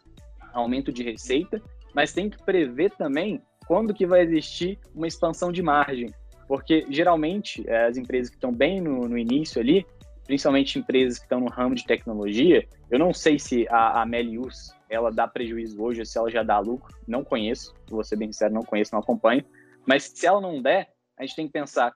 aumento 0.54 0.92
de 0.92 1.04
receita, 1.04 1.62
mas 1.94 2.14
tem 2.14 2.30
que 2.30 2.44
prever 2.44 2.92
também 2.92 3.42
quando 3.68 3.94
que 3.94 4.06
vai 4.06 4.22
existir 4.22 4.80
uma 4.96 5.08
expansão 5.08 5.52
de 5.52 5.62
margem. 5.62 6.10
Porque, 6.48 6.86
geralmente, 6.90 7.68
é, 7.68 7.86
as 7.86 7.98
empresas 7.98 8.30
que 8.30 8.38
estão 8.38 8.54
bem 8.54 8.80
no, 8.80 9.08
no 9.08 9.18
início 9.18 9.60
ali, 9.60 9.86
principalmente 10.26 10.80
empresas 10.80 11.18
que 11.18 11.26
estão 11.26 11.40
no 11.40 11.50
ramo 11.50 11.76
de 11.76 11.86
tecnologia, 11.86 12.68
eu 12.90 13.00
não 13.00 13.14
sei 13.14 13.38
se 13.40 13.68
a, 13.70 14.02
a 14.02 14.06
Melius, 14.06 14.74
ela 14.90 15.12
dá 15.12 15.28
prejuízo 15.28 15.82
hoje, 15.82 16.06
se 16.06 16.18
ela 16.18 16.30
já 16.30 16.44
dá 16.44 16.60
lucro, 16.60 16.96
não 17.08 17.24
conheço, 17.24 17.74
vou 17.90 18.04
ser 18.04 18.16
bem 18.16 18.32
sincero, 18.32 18.54
não 18.54 18.64
conheço, 18.64 18.94
não 18.94 19.00
acompanho, 19.00 19.44
mas 19.86 20.04
se 20.04 20.26
ela 20.26 20.42
não 20.42 20.62
der, 20.62 20.90
a 21.18 21.26
gente 21.26 21.36
tem 21.36 21.48
que 21.48 21.54
pensar 21.54 21.94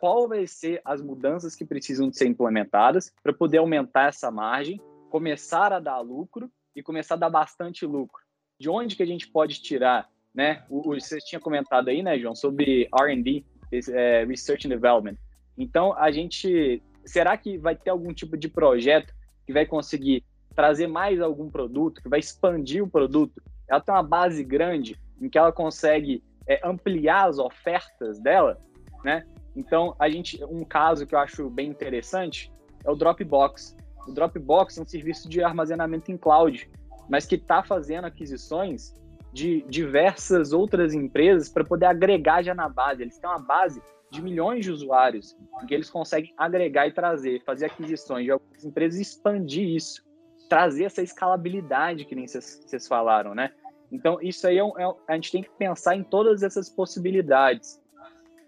qual 0.00 0.26
vai 0.26 0.46
ser 0.46 0.80
as 0.84 1.00
mudanças 1.00 1.54
que 1.54 1.64
precisam 1.64 2.08
de 2.08 2.16
ser 2.16 2.26
implementadas 2.26 3.12
para 3.22 3.32
poder 3.32 3.58
aumentar 3.58 4.08
essa 4.08 4.30
margem, 4.30 4.80
começar 5.10 5.72
a 5.72 5.78
dar 5.78 6.00
lucro 6.00 6.50
e 6.74 6.82
começar 6.82 7.14
a 7.14 7.18
dar 7.18 7.30
bastante 7.30 7.86
lucro. 7.86 8.20
De 8.58 8.68
onde 8.68 8.96
que 8.96 9.02
a 9.02 9.06
gente 9.06 9.28
pode 9.28 9.60
tirar, 9.60 10.08
né? 10.34 10.64
O, 10.68 10.90
o 10.90 11.00
você 11.00 11.18
tinha 11.18 11.40
comentado 11.40 11.88
aí, 11.88 12.02
né, 12.02 12.18
João, 12.18 12.34
sobre 12.34 12.88
R&D, 12.92 13.44
é, 13.90 14.24
Research 14.24 14.66
and 14.66 14.70
Development. 14.70 15.16
Então, 15.56 15.96
a 15.96 16.10
gente, 16.10 16.82
será 17.04 17.36
que 17.36 17.58
vai 17.58 17.74
ter 17.76 17.90
algum 17.90 18.12
tipo 18.12 18.36
de 18.36 18.48
projeto 18.48 19.14
que 19.46 19.52
vai 19.52 19.66
conseguir 19.66 20.24
trazer 20.54 20.86
mais 20.86 21.20
algum 21.20 21.50
produto, 21.50 22.02
que 22.02 22.08
vai 22.08 22.20
expandir 22.20 22.82
o 22.82 22.88
produto? 22.88 23.42
Ela 23.68 23.80
tem 23.80 23.94
uma 23.94 24.02
base 24.02 24.44
grande 24.44 24.98
em 25.20 25.28
que 25.28 25.38
ela 25.38 25.52
consegue 25.52 26.22
é, 26.46 26.60
ampliar 26.64 27.28
as 27.28 27.38
ofertas 27.38 28.18
dela, 28.18 28.60
né? 29.04 29.24
Então, 29.54 29.94
a 29.98 30.08
gente, 30.08 30.42
um 30.44 30.64
caso 30.64 31.06
que 31.06 31.14
eu 31.14 31.18
acho 31.18 31.48
bem 31.50 31.68
interessante 31.68 32.50
é 32.84 32.90
o 32.90 32.94
Dropbox. 32.94 33.76
O 34.06 34.12
Dropbox 34.12 34.78
é 34.78 34.82
um 34.82 34.86
serviço 34.86 35.28
de 35.28 35.42
armazenamento 35.42 36.10
em 36.10 36.16
cloud, 36.16 36.68
mas 37.08 37.26
que 37.26 37.34
está 37.34 37.62
fazendo 37.62 38.06
aquisições 38.06 38.94
de 39.32 39.62
diversas 39.68 40.52
outras 40.52 40.92
empresas 40.94 41.48
para 41.48 41.64
poder 41.64 41.86
agregar 41.86 42.42
já 42.42 42.54
na 42.54 42.68
base. 42.68 43.02
Eles 43.02 43.18
têm 43.18 43.28
uma 43.28 43.38
base 43.38 43.82
de 44.10 44.20
milhões 44.20 44.64
de 44.64 44.70
usuários, 44.70 45.34
que 45.66 45.72
eles 45.72 45.88
conseguem 45.88 46.34
agregar 46.36 46.86
e 46.86 46.92
trazer, 46.92 47.42
fazer 47.44 47.66
aquisições 47.66 48.26
de 48.26 48.30
algumas 48.30 48.62
empresas 48.62 48.98
e 48.98 49.02
expandir 49.02 49.66
isso, 49.68 50.04
trazer 50.50 50.84
essa 50.84 51.02
escalabilidade 51.02 52.04
que 52.04 52.14
nem 52.14 52.28
vocês 52.28 52.86
falaram, 52.86 53.34
né? 53.34 53.52
Então, 53.90 54.18
isso 54.20 54.46
aí 54.46 54.58
é, 54.58 54.62
é 54.62 54.94
a 55.08 55.14
gente 55.14 55.32
tem 55.32 55.42
que 55.42 55.50
pensar 55.50 55.96
em 55.96 56.04
todas 56.04 56.42
essas 56.42 56.68
possibilidades. 56.68 57.80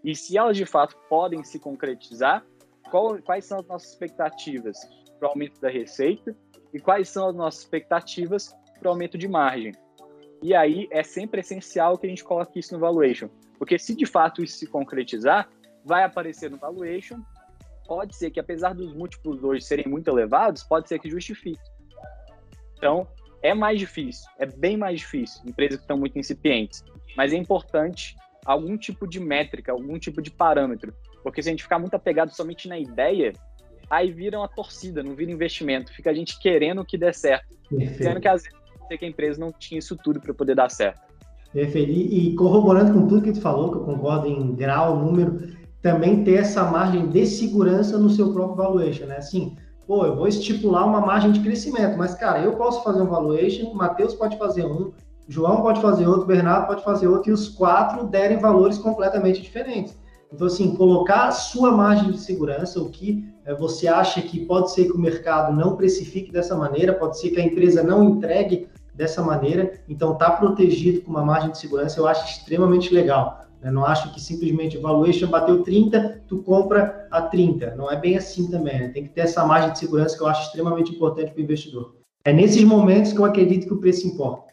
E 0.03 0.15
se 0.15 0.37
elas 0.37 0.57
de 0.57 0.67
fato 0.67 0.97
podem 1.09 1.43
se 1.43 1.59
concretizar, 1.59 2.45
qual, 2.91 3.19
quais 3.23 3.47
são 3.47 3.61
as 3.61 3.67
nossas 3.67 3.91
expectativas 3.91 4.79
para 5.19 5.29
o 5.29 5.31
aumento 5.31 5.59
da 5.61 5.71
receita 5.71 6.37
e 6.75 6.79
quais 6.79 7.09
são 7.09 7.29
as 7.29 7.35
nossas 7.35 7.61
expectativas 7.61 8.55
para 8.79 8.89
o 8.89 8.91
aumento 8.91 9.17
de 9.17 9.27
margem. 9.27 9.73
E 10.43 10.55
aí 10.55 10.89
é 10.91 11.03
sempre 11.03 11.41
essencial 11.41 11.97
que 11.97 12.07
a 12.07 12.09
gente 12.09 12.25
coloque 12.25 12.59
isso 12.59 12.75
no 12.75 12.81
valuation, 12.81 13.29
porque 13.59 13.79
se 13.79 13.95
de 13.95 14.07
fato 14.07 14.43
isso 14.43 14.59
se 14.59 14.67
concretizar, 14.67 15.49
vai 15.85 16.05
aparecer 16.05 16.51
no 16.51 16.57
valuation. 16.57 17.21
Pode 17.87 18.17
ser 18.17 18.31
que, 18.31 18.41
apesar 18.41 18.75
dos 18.75 18.95
múltiplos 18.95 19.43
hoje 19.45 19.63
serem 19.63 19.87
muito 19.87 20.09
elevados, 20.09 20.63
pode 20.63 20.89
ser 20.89 20.99
que 20.99 21.11
justifique. 21.11 21.61
Então, 22.77 23.07
é 23.43 23.53
mais 23.53 23.79
difícil, 23.79 24.27
é 24.39 24.47
bem 24.47 24.77
mais 24.77 25.01
difícil, 25.01 25.43
empresas 25.47 25.77
que 25.77 25.85
estão 25.85 25.99
muito 25.99 26.19
incipientes. 26.19 26.83
Mas 27.15 27.33
é 27.33 27.37
importante 27.37 28.17
algum 28.45 28.77
tipo 28.77 29.07
de 29.07 29.21
métrica, 29.21 29.73
algum 29.73 29.99
tipo 29.99 30.23
de 30.23 30.31
parâmetro. 30.31 30.95
Porque 31.23 31.43
se 31.43 31.49
a 31.49 31.53
gente 31.53 31.63
ficar 31.63 31.79
muito 31.79 31.95
apegado 31.95 32.31
somente 32.35 32.69
na 32.69 32.79
ideia, 32.79 33.33
aí 33.89 34.11
vira 34.11 34.39
uma 34.39 34.49
torcida, 34.49 35.03
não 35.03 35.15
vira 35.15 35.31
investimento. 35.31 35.93
Fica 35.93 36.11
a 36.11 36.15
gente 36.15 36.39
querendo 36.39 36.85
que 36.85 36.99
dê 36.99 37.13
certo. 37.13 37.55
Sendo 37.97 38.21
que 38.21 38.29
às 38.29 38.43
vezes 38.43 38.59
ser 38.87 38.99
que 38.99 39.05
a 39.05 39.09
empresa 39.09 39.41
não 39.41 39.53
tinha 39.53 39.79
isso 39.79 39.97
tudo 39.97 40.21
para 40.21 40.35
poder 40.35 40.55
dar 40.55 40.71
certo. 40.71 41.01
Perfeito. 41.53 41.93
E, 41.93 42.35
corroborando 42.35 42.93
com 42.93 43.07
tudo 43.07 43.23
que 43.23 43.33
tu 43.33 43.41
falou, 43.41 43.71
que 43.71 43.79
eu 43.79 43.85
concordo 43.85 44.27
em 44.27 44.55
grau, 44.55 44.99
número, 44.99 45.55
também 45.81 46.25
ter 46.25 46.41
essa 46.41 46.65
margem 46.65 47.09
de 47.09 47.27
segurança 47.27 47.97
no 47.97 48.11
seu 48.11 48.33
próprio 48.33 48.57
valuation, 48.57 49.07
né? 49.07 49.19
Assim, 49.19 49.57
pô, 49.87 50.05
eu 50.05 50.17
vou 50.17 50.27
estipular 50.27 50.87
uma 50.87 51.01
margem 51.01 51.31
de 51.31 51.41
crescimento, 51.41 51.97
mas, 51.97 52.15
cara, 52.15 52.41
eu 52.41 52.57
posso 52.57 52.83
fazer 52.83 53.03
um 53.03 53.07
valuation, 53.07 53.67
o 53.67 53.75
Matheus 53.75 54.15
pode 54.15 54.37
fazer 54.37 54.65
um, 54.65 54.93
João 55.29 55.63
pode 55.63 55.81
fazer 55.81 56.07
outro, 56.07 56.27
Bernardo 56.27 56.67
pode 56.67 56.85
fazer 56.85 57.07
outro, 57.07 57.31
e 57.31 57.33
os 57.33 57.49
quatro 57.49 58.07
derem 58.07 58.39
valores 58.39 58.79
completamente 58.79 59.41
diferentes. 59.41 59.97
Então, 60.33 60.47
assim, 60.47 60.75
colocar 60.75 61.29
a 61.29 61.31
sua 61.31 61.71
margem 61.71 62.11
de 62.11 62.19
segurança, 62.19 62.81
o 62.81 62.91
que 62.91 63.25
é, 63.45 63.55
você 63.55 63.87
acha 63.87 64.21
que 64.21 64.45
pode 64.45 64.73
ser 64.73 64.87
que 64.87 64.93
o 64.93 64.99
mercado 64.99 65.55
não 65.55 65.77
precifique 65.77 66.33
dessa 66.33 66.57
maneira, 66.57 66.93
pode 66.95 67.19
ser 67.19 67.31
que 67.31 67.41
a 67.41 67.45
empresa 67.45 67.83
não 67.83 68.05
entregue 68.05 68.69
dessa 68.95 69.23
maneira, 69.23 69.81
então 69.89 70.17
tá 70.17 70.31
protegido 70.31 71.03
com 71.03 71.11
uma 71.11 71.25
margem 71.25 71.51
de 71.51 71.59
segurança, 71.59 71.99
eu 71.99 72.07
acho 72.07 72.25
extremamente 72.27 72.95
legal. 72.95 73.45
Eu 73.63 73.73
não 73.73 73.85
acho 73.85 74.13
que 74.13 74.21
simplesmente 74.21 74.77
valuation 74.77 75.29
bateu 75.29 75.63
30, 75.63 76.25
tu 76.29 76.43
compra 76.43 77.09
a 77.11 77.23
30. 77.23 77.75
Não 77.75 77.91
é 77.91 77.99
bem 77.99 78.17
assim 78.17 78.51
também, 78.51 78.79
né? 78.79 78.89
Tem 78.89 79.05
que 79.05 79.09
ter 79.09 79.23
essa 79.23 79.45
margem 79.47 79.73
de 79.73 79.79
segurança 79.79 80.17
que 80.17 80.23
eu 80.23 80.27
acho 80.27 80.43
extremamente 80.43 80.93
importante 80.95 81.33
para 81.33 81.41
o 81.41 81.45
investidor. 81.45 81.97
É 82.27 82.33
nesses 82.33 82.63
momentos 82.63 83.13
que 83.13 83.19
eu 83.19 83.25
acredito 83.25 83.67
que 83.67 83.73
o 83.73 83.81
preço 83.81 84.07
importa. 84.07 84.53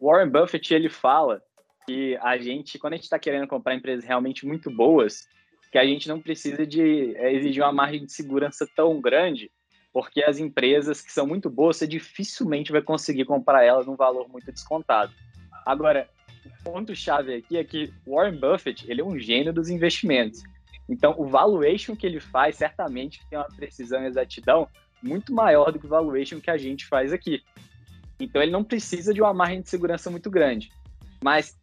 Warren 0.00 0.30
Buffett, 0.30 0.74
ele 0.74 0.88
fala 0.88 1.40
que 1.86 2.16
a 2.20 2.36
gente, 2.38 2.76
quando 2.76 2.94
a 2.94 2.96
gente 2.96 3.04
está 3.04 3.20
querendo 3.20 3.46
comprar 3.46 3.74
empresas 3.74 4.04
realmente 4.04 4.44
muito 4.44 4.68
boas, 4.68 5.28
que 5.70 5.78
a 5.78 5.84
gente 5.84 6.08
não 6.08 6.20
precisa 6.20 6.66
de 6.66 7.16
é, 7.16 7.32
exigir 7.32 7.62
uma 7.62 7.72
margem 7.72 8.04
de 8.04 8.12
segurança 8.12 8.68
tão 8.76 9.00
grande, 9.00 9.50
porque 9.92 10.22
as 10.22 10.38
empresas 10.38 11.02
que 11.02 11.12
são 11.12 11.26
muito 11.26 11.50
boas, 11.50 11.76
você 11.76 11.86
dificilmente 11.86 12.72
vai 12.72 12.80
conseguir 12.80 13.24
comprar 13.24 13.62
elas 13.62 13.86
num 13.86 13.96
valor 13.96 14.28
muito 14.28 14.50
descontado. 14.50 15.12
Agora, 15.66 16.08
o 16.44 16.64
ponto-chave 16.64 17.34
aqui 17.34 17.56
é 17.56 17.64
que 17.64 17.92
Warren 18.06 18.38
Buffett, 18.38 18.90
ele 18.90 19.00
é 19.00 19.04
um 19.04 19.18
gênio 19.18 19.52
dos 19.52 19.68
investimentos. 19.68 20.42
Então, 20.88 21.14
o 21.18 21.26
valuation 21.26 21.94
que 21.94 22.06
ele 22.06 22.20
faz, 22.20 22.56
certamente 22.56 23.20
tem 23.28 23.38
uma 23.38 23.48
precisão 23.48 24.02
e 24.02 24.06
exatidão 24.06 24.66
muito 25.02 25.32
maior 25.32 25.70
do 25.70 25.78
que 25.78 25.86
o 25.86 25.88
valuation 25.88 26.40
que 26.40 26.50
a 26.50 26.56
gente 26.56 26.86
faz 26.86 27.12
aqui. 27.12 27.42
Então, 28.18 28.42
ele 28.42 28.50
não 28.50 28.64
precisa 28.64 29.12
de 29.12 29.20
uma 29.20 29.34
margem 29.34 29.60
de 29.60 29.68
segurança 29.68 30.10
muito 30.10 30.30
grande. 30.30 30.72
Mas 31.22 31.56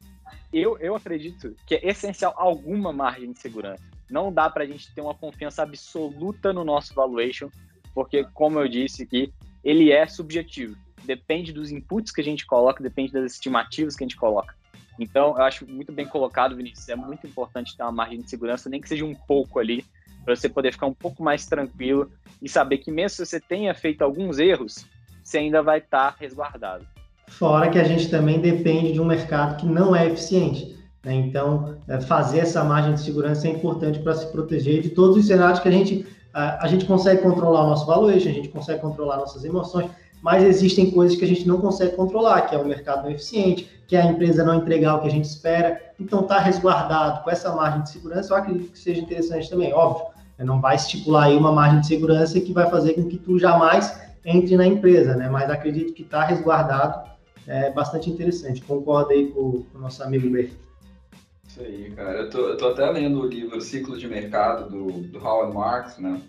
eu, 0.54 0.78
eu 0.78 0.96
acredito 0.96 1.56
que 1.66 1.76
é 1.76 1.88
essencial 1.88 2.34
alguma 2.38 2.94
margem 2.94 3.32
de 3.32 3.40
segurança. 3.40 3.84
Não 4.10 4.32
dá 4.32 4.50
para 4.50 4.64
a 4.64 4.68
gente 4.68 4.94
ter 4.94 5.02
uma 5.02 5.14
confiança 5.14 5.64
absoluta 5.64 6.54
no 6.54 6.64
nosso 6.64 6.94
valuation 6.94 7.50
porque, 7.94 8.26
como 8.34 8.60
eu 8.60 8.68
disse 8.68 9.04
aqui, 9.04 9.32
ele 9.64 9.92
é 9.92 10.06
subjetivo. 10.08 10.76
depende 11.04 11.52
dos 11.52 11.72
inputs 11.72 12.12
que 12.12 12.22
a 12.22 12.24
gente 12.24 12.46
coloca, 12.46 12.84
depende 12.84 13.14
das 13.14 13.34
estimativas 13.34 13.96
que 13.96 14.04
a 14.04 14.08
gente 14.08 14.18
coloca. 14.18 14.54
Então, 15.00 15.30
eu 15.38 15.44
acho 15.44 15.66
muito 15.66 15.92
bem 15.92 16.06
colocado, 16.06 16.56
Vinícius. 16.56 16.90
É 16.90 16.96
muito 16.96 17.26
importante 17.26 17.76
ter 17.76 17.84
uma 17.84 17.92
margem 17.92 18.20
de 18.20 18.30
segurança, 18.30 18.70
nem 18.70 18.82
que 18.82 18.90
seja 18.90 19.06
um 19.06 19.16
pouco 19.16 19.58
ali, 19.58 19.86
para 20.26 20.36
você 20.36 20.50
poder 20.50 20.74
ficar 20.74 20.88
um 20.88 20.94
pouco 20.94 21.24
mais 21.24 21.46
tranquilo 21.46 22.12
e 22.42 22.50
saber 22.50 22.80
que 22.80 22.92
mesmo 22.92 23.16
se 23.16 23.26
você 23.26 23.40
tenha 23.40 23.74
feito 23.74 24.02
alguns 24.02 24.38
erros, 24.38 24.86
você 25.24 25.38
ainda 25.38 25.64
vai 25.64 25.80
estar 25.80 26.12
tá 26.12 26.18
resguardado. 26.20 26.86
Fora 27.28 27.70
que 27.70 27.80
a 27.80 27.84
gente 27.84 28.10
também 28.10 28.40
depende 28.40 28.92
de 28.92 29.00
um 29.00 29.06
mercado 29.06 29.58
que 29.58 29.66
não 29.66 29.96
é 29.96 30.08
eficiente. 30.08 30.78
Né? 31.04 31.14
Então, 31.14 31.78
é, 31.88 32.02
fazer 32.02 32.40
essa 32.40 32.64
margem 32.64 32.94
de 32.94 33.02
segurança 33.02 33.48
é 33.48 33.52
importante 33.52 34.00
para 34.00 34.16
se 34.16 34.32
proteger 34.32 34.82
de 34.82 34.90
todos 34.90 35.18
os 35.18 35.28
cenários 35.28 35.60
que 35.60 35.68
a 35.68 35.72
gente, 35.72 36.06
a, 36.34 36.68
gente 36.68 36.86
consegue 36.86 37.22
controlar 37.22 37.64
o 37.64 37.70
nosso 37.70 37.86
valuation, 37.86 38.30
a 38.30 38.34
gente 38.34 38.50
consegue 38.50 38.82
controlar 38.82 39.18
nossas 39.18 39.44
emoções, 39.44 39.90
mas 40.22 40.44
existem 40.44 40.92
coisas 40.92 41.18
que 41.18 41.26
a 41.26 41.28
gente 41.28 41.48
não 41.48 41.60
consegue 41.60 41.96
controlar, 41.96 42.42
que 42.42 42.56
é 42.56 42.58
o 42.58 42.66
mercado 42.66 43.04
não 43.04 43.12
eficiente, 43.12 43.70
que 43.88 43.96
é 43.96 44.02
a 44.02 44.06
empresa 44.06 44.44
não 44.44 44.56
entregar 44.56 44.96
o 44.96 45.02
que 45.02 45.08
a 45.08 45.12
gente 45.12 45.26
espera. 45.26 45.82
Então, 46.00 46.22
estar 46.22 46.36
tá 46.36 46.42
resguardado 46.42 47.24
com 47.24 47.30
essa 47.30 47.54
margem 47.56 47.82
de 47.82 47.90
segurança, 47.90 48.34
eu 48.34 48.38
acredito 48.38 48.72
que 48.72 48.80
seja 48.80 49.02
interessante 49.02 49.50
também. 49.50 49.74
Óbvio, 49.74 50.06
né? 50.38 50.46
não 50.46 50.60
vai 50.62 50.76
estipular 50.76 51.26
aí 51.26 51.38
uma 51.38 51.52
margem 51.52 51.80
de 51.80 51.88
segurança 51.88 52.40
que 52.40 52.54
vai 52.54 52.70
fazer 52.70 52.94
com 52.94 53.06
que 53.06 53.18
tu 53.18 53.40
jamais 53.40 54.00
entre 54.26 54.56
na 54.58 54.68
empresa, 54.68 55.16
né? 55.16 55.30
Mas 55.30 55.50
acredito 55.50 55.94
que 55.94 56.04
estar 56.04 56.22
tá 56.22 56.26
resguardado 56.26 57.10
é 57.48 57.72
bastante 57.72 58.10
interessante. 58.10 58.62
Concordo 58.62 59.12
aí 59.12 59.28
com, 59.28 59.64
com 59.64 59.78
o 59.78 59.82
nosso 59.82 60.04
amigo 60.04 60.30
Ber. 60.30 60.52
Isso 61.50 61.62
aí, 61.62 61.92
cara. 61.96 62.20
Eu 62.20 62.30
tô, 62.30 62.40
eu 62.50 62.58
tô 62.58 62.68
até 62.68 62.88
lendo 62.92 63.22
o 63.22 63.26
livro 63.26 63.60
Ciclo 63.60 63.98
de 63.98 64.08
Mercado 64.08 64.70
do, 64.70 64.92
do 65.08 65.18
Howard 65.18 65.56
Marks, 65.56 65.98
né? 65.98 66.22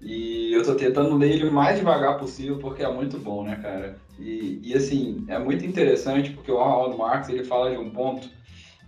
E 0.00 0.52
eu 0.52 0.64
tô 0.64 0.74
tentando 0.74 1.16
ler 1.16 1.30
ele 1.30 1.48
o 1.48 1.52
mais 1.52 1.78
devagar 1.78 2.18
possível 2.18 2.58
porque 2.58 2.82
é 2.82 2.92
muito 2.92 3.16
bom, 3.16 3.44
né, 3.44 3.56
cara? 3.62 3.96
E, 4.18 4.60
e 4.64 4.74
assim, 4.74 5.24
é 5.28 5.38
muito 5.38 5.64
interessante 5.64 6.30
porque 6.30 6.50
o 6.50 6.56
Howard 6.56 6.98
Marks 6.98 7.28
ele 7.28 7.44
fala 7.44 7.70
de 7.70 7.76
um 7.76 7.90
ponto 7.90 8.28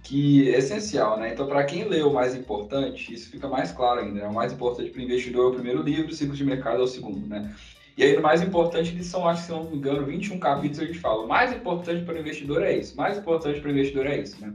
que 0.03 0.53
é 0.53 0.59
essencial, 0.59 1.19
né? 1.19 1.33
Então, 1.33 1.47
para 1.47 1.65
quem 1.65 1.85
lê 1.85 2.03
o 2.03 2.13
mais 2.13 2.35
importante, 2.35 3.15
isso 3.15 3.31
fica 3.31 3.49
mais 3.49 3.71
claro 3.71 4.01
ainda. 4.01 4.23
Né? 4.23 4.27
O 4.27 4.35
mais 4.35 4.53
importante 4.53 4.91
para 4.91 5.01
o 5.01 5.05
investidor 5.05 5.45
é 5.45 5.49
o 5.49 5.55
primeiro 5.55 5.83
livro, 5.83 6.11
o 6.11 6.15
ciclo 6.15 6.35
de 6.35 6.45
mercado 6.45 6.81
é 6.81 6.85
o 6.85 6.87
segundo, 6.89 7.27
né? 7.29 7.55
E 7.97 8.03
aí, 8.03 8.17
o 8.17 8.23
mais 8.23 8.43
importante, 8.43 8.91
eles 8.91 9.07
são, 9.07 9.27
acho 9.27 9.43
que 9.43 9.47
se 9.47 9.53
não 9.53 9.65
me 9.65 9.77
engano, 9.77 10.05
21 10.05 10.39
capítulos 10.39 10.81
a 10.81 10.85
gente 10.85 10.99
fala. 10.99 11.25
O 11.25 11.29
mais 11.29 11.53
importante 11.53 12.05
para 12.05 12.15
o 12.15 12.19
investidor 12.19 12.63
é 12.63 12.77
isso. 12.77 12.97
Mais 12.97 13.17
importante 13.17 13.61
para 13.61 13.69
o 13.69 13.73
investidor 13.73 14.07
é 14.07 14.21
isso, 14.21 14.39
né? 14.41 14.53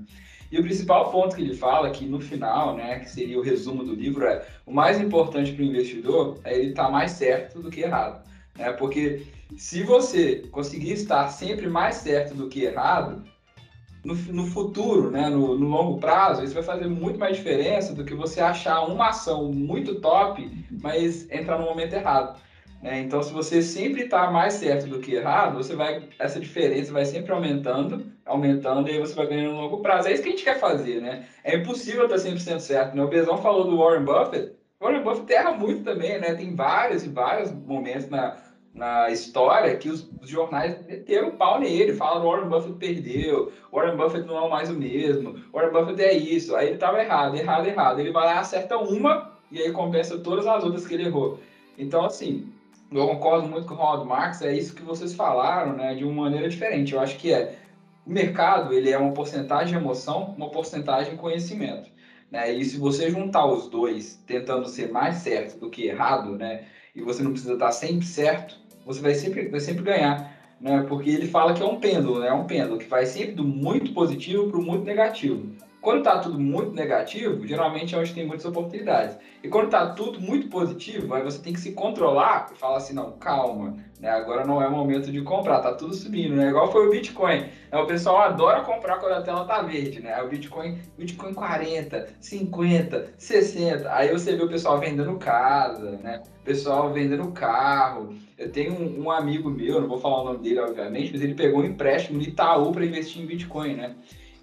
E 0.51 0.59
o 0.59 0.63
principal 0.63 1.09
ponto 1.09 1.35
que 1.35 1.41
ele 1.41 1.55
fala, 1.55 1.89
que 1.91 2.05
no 2.05 2.19
final, 2.19 2.75
né, 2.75 2.99
que 2.99 3.09
seria 3.09 3.39
o 3.39 3.41
resumo 3.41 3.85
do 3.85 3.95
livro, 3.95 4.25
é 4.25 4.45
o 4.65 4.73
mais 4.73 4.99
importante 4.99 5.53
para 5.53 5.63
o 5.63 5.65
investidor 5.65 6.39
é 6.43 6.53
ele 6.57 6.71
estar 6.71 6.85
tá 6.85 6.91
mais 6.91 7.11
certo 7.11 7.61
do 7.61 7.69
que 7.69 7.79
errado. 7.79 8.21
Né? 8.57 8.71
Porque 8.73 9.25
se 9.55 9.81
você 9.83 10.43
conseguir 10.51 10.91
estar 10.91 11.29
sempre 11.29 11.69
mais 11.69 11.95
certo 11.95 12.33
do 12.33 12.49
que 12.49 12.63
errado, 12.63 13.23
no, 14.03 14.13
no 14.13 14.45
futuro, 14.47 15.09
né, 15.09 15.29
no, 15.29 15.57
no, 15.57 15.67
longo 15.67 15.99
prazo, 15.99 16.43
isso 16.43 16.53
vai 16.53 16.63
fazer 16.63 16.87
muito 16.87 17.19
mais 17.19 17.37
diferença 17.37 17.93
do 17.93 18.03
que 18.03 18.13
você 18.13 18.41
achar 18.41 18.81
uma 18.81 19.09
ação 19.09 19.51
muito 19.51 20.01
top, 20.01 20.49
mas 20.81 21.29
entrar 21.31 21.59
no 21.59 21.65
momento 21.65 21.93
errado. 21.93 22.39
Né? 22.81 23.01
Então, 23.01 23.21
se 23.21 23.31
você 23.31 23.61
sempre 23.61 24.03
está 24.03 24.31
mais 24.31 24.53
certo 24.55 24.87
do 24.87 24.99
que 24.99 25.13
errado, 25.13 25.57
você 25.57 25.75
vai 25.75 26.03
essa 26.17 26.39
diferença 26.39 26.91
vai 26.91 27.05
sempre 27.05 27.31
aumentando, 27.31 28.05
aumentando, 28.25 28.89
e 28.89 28.93
aí 28.93 28.99
você 28.99 29.13
vai 29.13 29.27
ganhando 29.27 29.53
no 29.53 29.61
longo 29.61 29.81
prazo. 29.81 30.07
É 30.07 30.13
isso 30.13 30.23
que 30.23 30.29
a 30.29 30.31
gente 30.31 30.43
quer 30.43 30.59
fazer, 30.59 30.99
né? 31.01 31.25
É 31.43 31.55
impossível 31.55 32.05
estar 32.05 32.17
100% 32.17 32.59
certo. 32.59 32.95
Né? 32.95 33.03
O 33.03 33.07
Bezão 33.07 33.37
falou 33.37 33.65
do 33.65 33.77
Warren 33.77 34.03
Buffett. 34.03 34.53
O 34.79 34.85
Warren 34.85 35.03
Buffett 35.03 35.31
erra 35.31 35.51
muito 35.51 35.83
também, 35.83 36.19
né? 36.19 36.33
Tem 36.33 36.55
vários 36.55 37.05
e 37.05 37.09
vários 37.09 37.51
momentos 37.51 38.09
na, 38.09 38.37
na 38.73 39.11
história 39.11 39.75
que 39.77 39.89
os, 39.89 40.09
os 40.19 40.27
jornais 40.27 40.83
meteram 40.87 41.31
pau 41.31 41.59
nele, 41.59 41.93
falam 41.93 42.25
Warren 42.25 42.49
Buffett 42.49 42.77
perdeu, 42.77 43.51
Warren 43.71 43.95
Buffett 43.95 44.25
não 44.25 44.43
é 44.43 44.49
mais 44.49 44.71
o 44.71 44.73
mesmo, 44.73 45.35
Warren 45.53 45.71
Buffett 45.71 46.01
é 46.01 46.13
isso. 46.13 46.55
Aí 46.55 46.67
ele 46.67 46.75
estava 46.75 46.99
errado, 46.99 47.35
errado, 47.35 47.67
errado. 47.67 47.99
Ele 47.99 48.11
vai 48.11 48.25
lá, 48.25 48.39
acerta 48.39 48.77
uma 48.77 49.33
e 49.51 49.61
aí 49.61 49.71
compensa 49.71 50.17
todas 50.17 50.47
as 50.47 50.63
outras 50.63 50.87
que 50.87 50.95
ele 50.95 51.05
errou. 51.05 51.39
Então, 51.77 52.05
assim, 52.05 52.50
eu 52.99 53.07
concordo 53.07 53.47
muito 53.49 53.65
com 53.67 53.73
o 53.73 53.77
Ronald 53.77 54.07
Marx, 54.07 54.41
é 54.41 54.53
isso 54.53 54.75
que 54.75 54.83
vocês 54.83 55.13
falaram, 55.13 55.73
né, 55.73 55.95
de 55.95 56.03
uma 56.03 56.23
maneira 56.23 56.49
diferente. 56.49 56.93
Eu 56.93 56.99
acho 56.99 57.17
que 57.17 57.31
é 57.31 57.55
o 58.05 58.09
mercado, 58.11 58.73
ele 58.73 58.89
é 58.89 58.97
uma 58.97 59.13
porcentagem 59.13 59.67
de 59.69 59.75
emoção, 59.75 60.33
uma 60.35 60.49
porcentagem 60.51 61.13
de 61.13 61.19
conhecimento, 61.19 61.89
né? 62.29 62.51
E 62.51 62.63
se 62.65 62.77
você 62.77 63.09
juntar 63.09 63.45
os 63.45 63.67
dois, 63.69 64.21
tentando 64.25 64.67
ser 64.67 64.91
mais 64.91 65.15
certo 65.17 65.57
do 65.59 65.69
que 65.69 65.85
errado, 65.87 66.37
né, 66.37 66.65
e 66.95 67.01
você 67.01 67.23
não 67.23 67.31
precisa 67.31 67.53
estar 67.53 67.71
sempre 67.71 68.05
certo, 68.05 68.59
você 68.85 69.01
vai 69.01 69.13
sempre 69.13 69.47
vai 69.47 69.59
sempre 69.59 69.83
ganhar, 69.83 70.31
né? 70.59 70.81
Porque 70.83 71.09
ele 71.09 71.27
fala 71.27 71.53
que 71.53 71.61
é 71.63 71.65
um 71.65 71.79
pêndulo, 71.79 72.19
né? 72.19 72.27
É 72.29 72.33
um 72.33 72.45
pêndulo 72.45 72.77
que 72.77 72.87
vai 72.87 73.05
sempre 73.05 73.33
do 73.35 73.43
muito 73.43 73.93
positivo 73.93 74.47
para 74.47 74.57
o 74.59 74.63
muito 74.63 74.83
negativo. 74.85 75.55
Quando 75.81 75.99
está 75.99 76.19
tudo 76.19 76.39
muito 76.39 76.73
negativo, 76.73 77.45
geralmente 77.47 77.95
é 77.95 77.97
onde 77.97 78.13
tem 78.13 78.27
muitas 78.27 78.45
oportunidades. 78.45 79.17
E 79.43 79.47
quando 79.47 79.65
está 79.65 79.87
tudo 79.93 80.21
muito 80.21 80.47
positivo, 80.47 81.11
aí 81.15 81.23
você 81.23 81.41
tem 81.41 81.53
que 81.53 81.59
se 81.59 81.71
controlar 81.71 82.51
e 82.53 82.55
falar 82.55 82.77
assim, 82.77 82.93
não, 82.93 83.13
calma, 83.13 83.75
né? 83.99 84.11
Agora 84.11 84.45
não 84.45 84.61
é 84.61 84.67
o 84.67 84.71
momento 84.71 85.11
de 85.11 85.23
comprar, 85.23 85.59
tá 85.59 85.73
tudo 85.73 85.95
subindo, 85.95 86.35
né? 86.35 86.49
Igual 86.49 86.71
foi 86.71 86.85
o 86.85 86.91
Bitcoin. 86.91 87.39
Né? 87.71 87.79
O 87.79 87.87
pessoal 87.87 88.19
adora 88.19 88.61
comprar 88.61 88.99
quando 88.99 89.13
a 89.13 89.23
tela 89.23 89.43
tá 89.45 89.63
verde, 89.63 89.99
né? 90.01 90.21
O 90.21 90.27
Bitcoin, 90.27 90.77
Bitcoin 90.99 91.33
40, 91.33 92.09
50, 92.19 93.13
60. 93.17 93.91
Aí 93.91 94.11
você 94.11 94.35
vê 94.35 94.43
o 94.43 94.49
pessoal 94.49 94.77
vendendo 94.79 95.17
casa, 95.17 95.97
né? 96.03 96.21
O 96.41 96.43
pessoal 96.43 96.93
vendendo 96.93 97.31
carro. 97.31 98.15
Eu 98.37 98.51
tenho 98.51 98.73
um, 98.73 99.05
um 99.05 99.11
amigo 99.11 99.49
meu, 99.49 99.81
não 99.81 99.87
vou 99.87 99.99
falar 99.99 100.21
o 100.21 100.25
nome 100.25 100.39
dele, 100.43 100.59
obviamente, 100.59 101.11
mas 101.11 101.23
ele 101.23 101.33
pegou 101.33 101.61
um 101.61 101.65
empréstimo 101.65 102.19
no 102.19 102.23
Itaú 102.23 102.71
para 102.71 102.85
investir 102.85 103.23
em 103.23 103.25
Bitcoin, 103.25 103.75
né? 103.75 103.95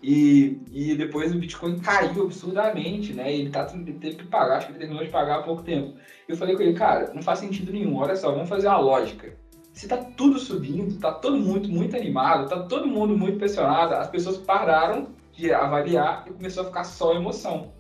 E, 0.03 0.61
e 0.71 0.95
depois 0.95 1.35
o 1.35 1.39
Bitcoin 1.39 1.81
caiu 1.81 2.23
absurdamente, 2.23 3.13
né? 3.13 3.33
Ele, 3.33 3.51
tá, 3.51 3.67
ele 3.75 3.95
teve 3.95 4.17
que 4.17 4.27
pagar, 4.27 4.59
acho 4.59 4.67
que 4.67 4.73
ele 4.73 4.79
terminou 4.79 5.05
de 5.05 5.11
pagar 5.11 5.41
há 5.41 5.43
pouco 5.43 5.63
tempo. 5.63 5.95
Eu 6.29 6.37
falei 6.37 6.55
com 6.55 6.63
ele, 6.63 6.75
cara, 6.75 7.13
não 7.13 7.23
faz 7.23 7.41
sentido 7.41 7.73
nenhum. 7.73 7.97
Olha 7.97 8.15
só, 8.15 8.31
vamos 8.31 8.49
fazer 8.49 8.69
uma 8.69 8.79
lógica. 8.79 9.35
Se 9.73 9.89
tá 9.89 9.97
tudo 9.97 10.39
subindo, 10.39 10.99
tá 10.99 11.13
todo 11.13 11.37
mundo 11.37 11.69
muito 11.69 11.97
animado, 11.97 12.49
tá 12.49 12.63
todo 12.63 12.87
mundo 12.87 13.17
muito 13.17 13.39
pressionado, 13.39 13.95
as 13.95 14.09
pessoas 14.09 14.37
pararam 14.37 15.09
de 15.33 15.53
avaliar 15.53 16.25
e 16.27 16.33
começou 16.33 16.65
a 16.65 16.67
ficar 16.67 16.85
só 16.85 17.15
emoção. 17.15 17.73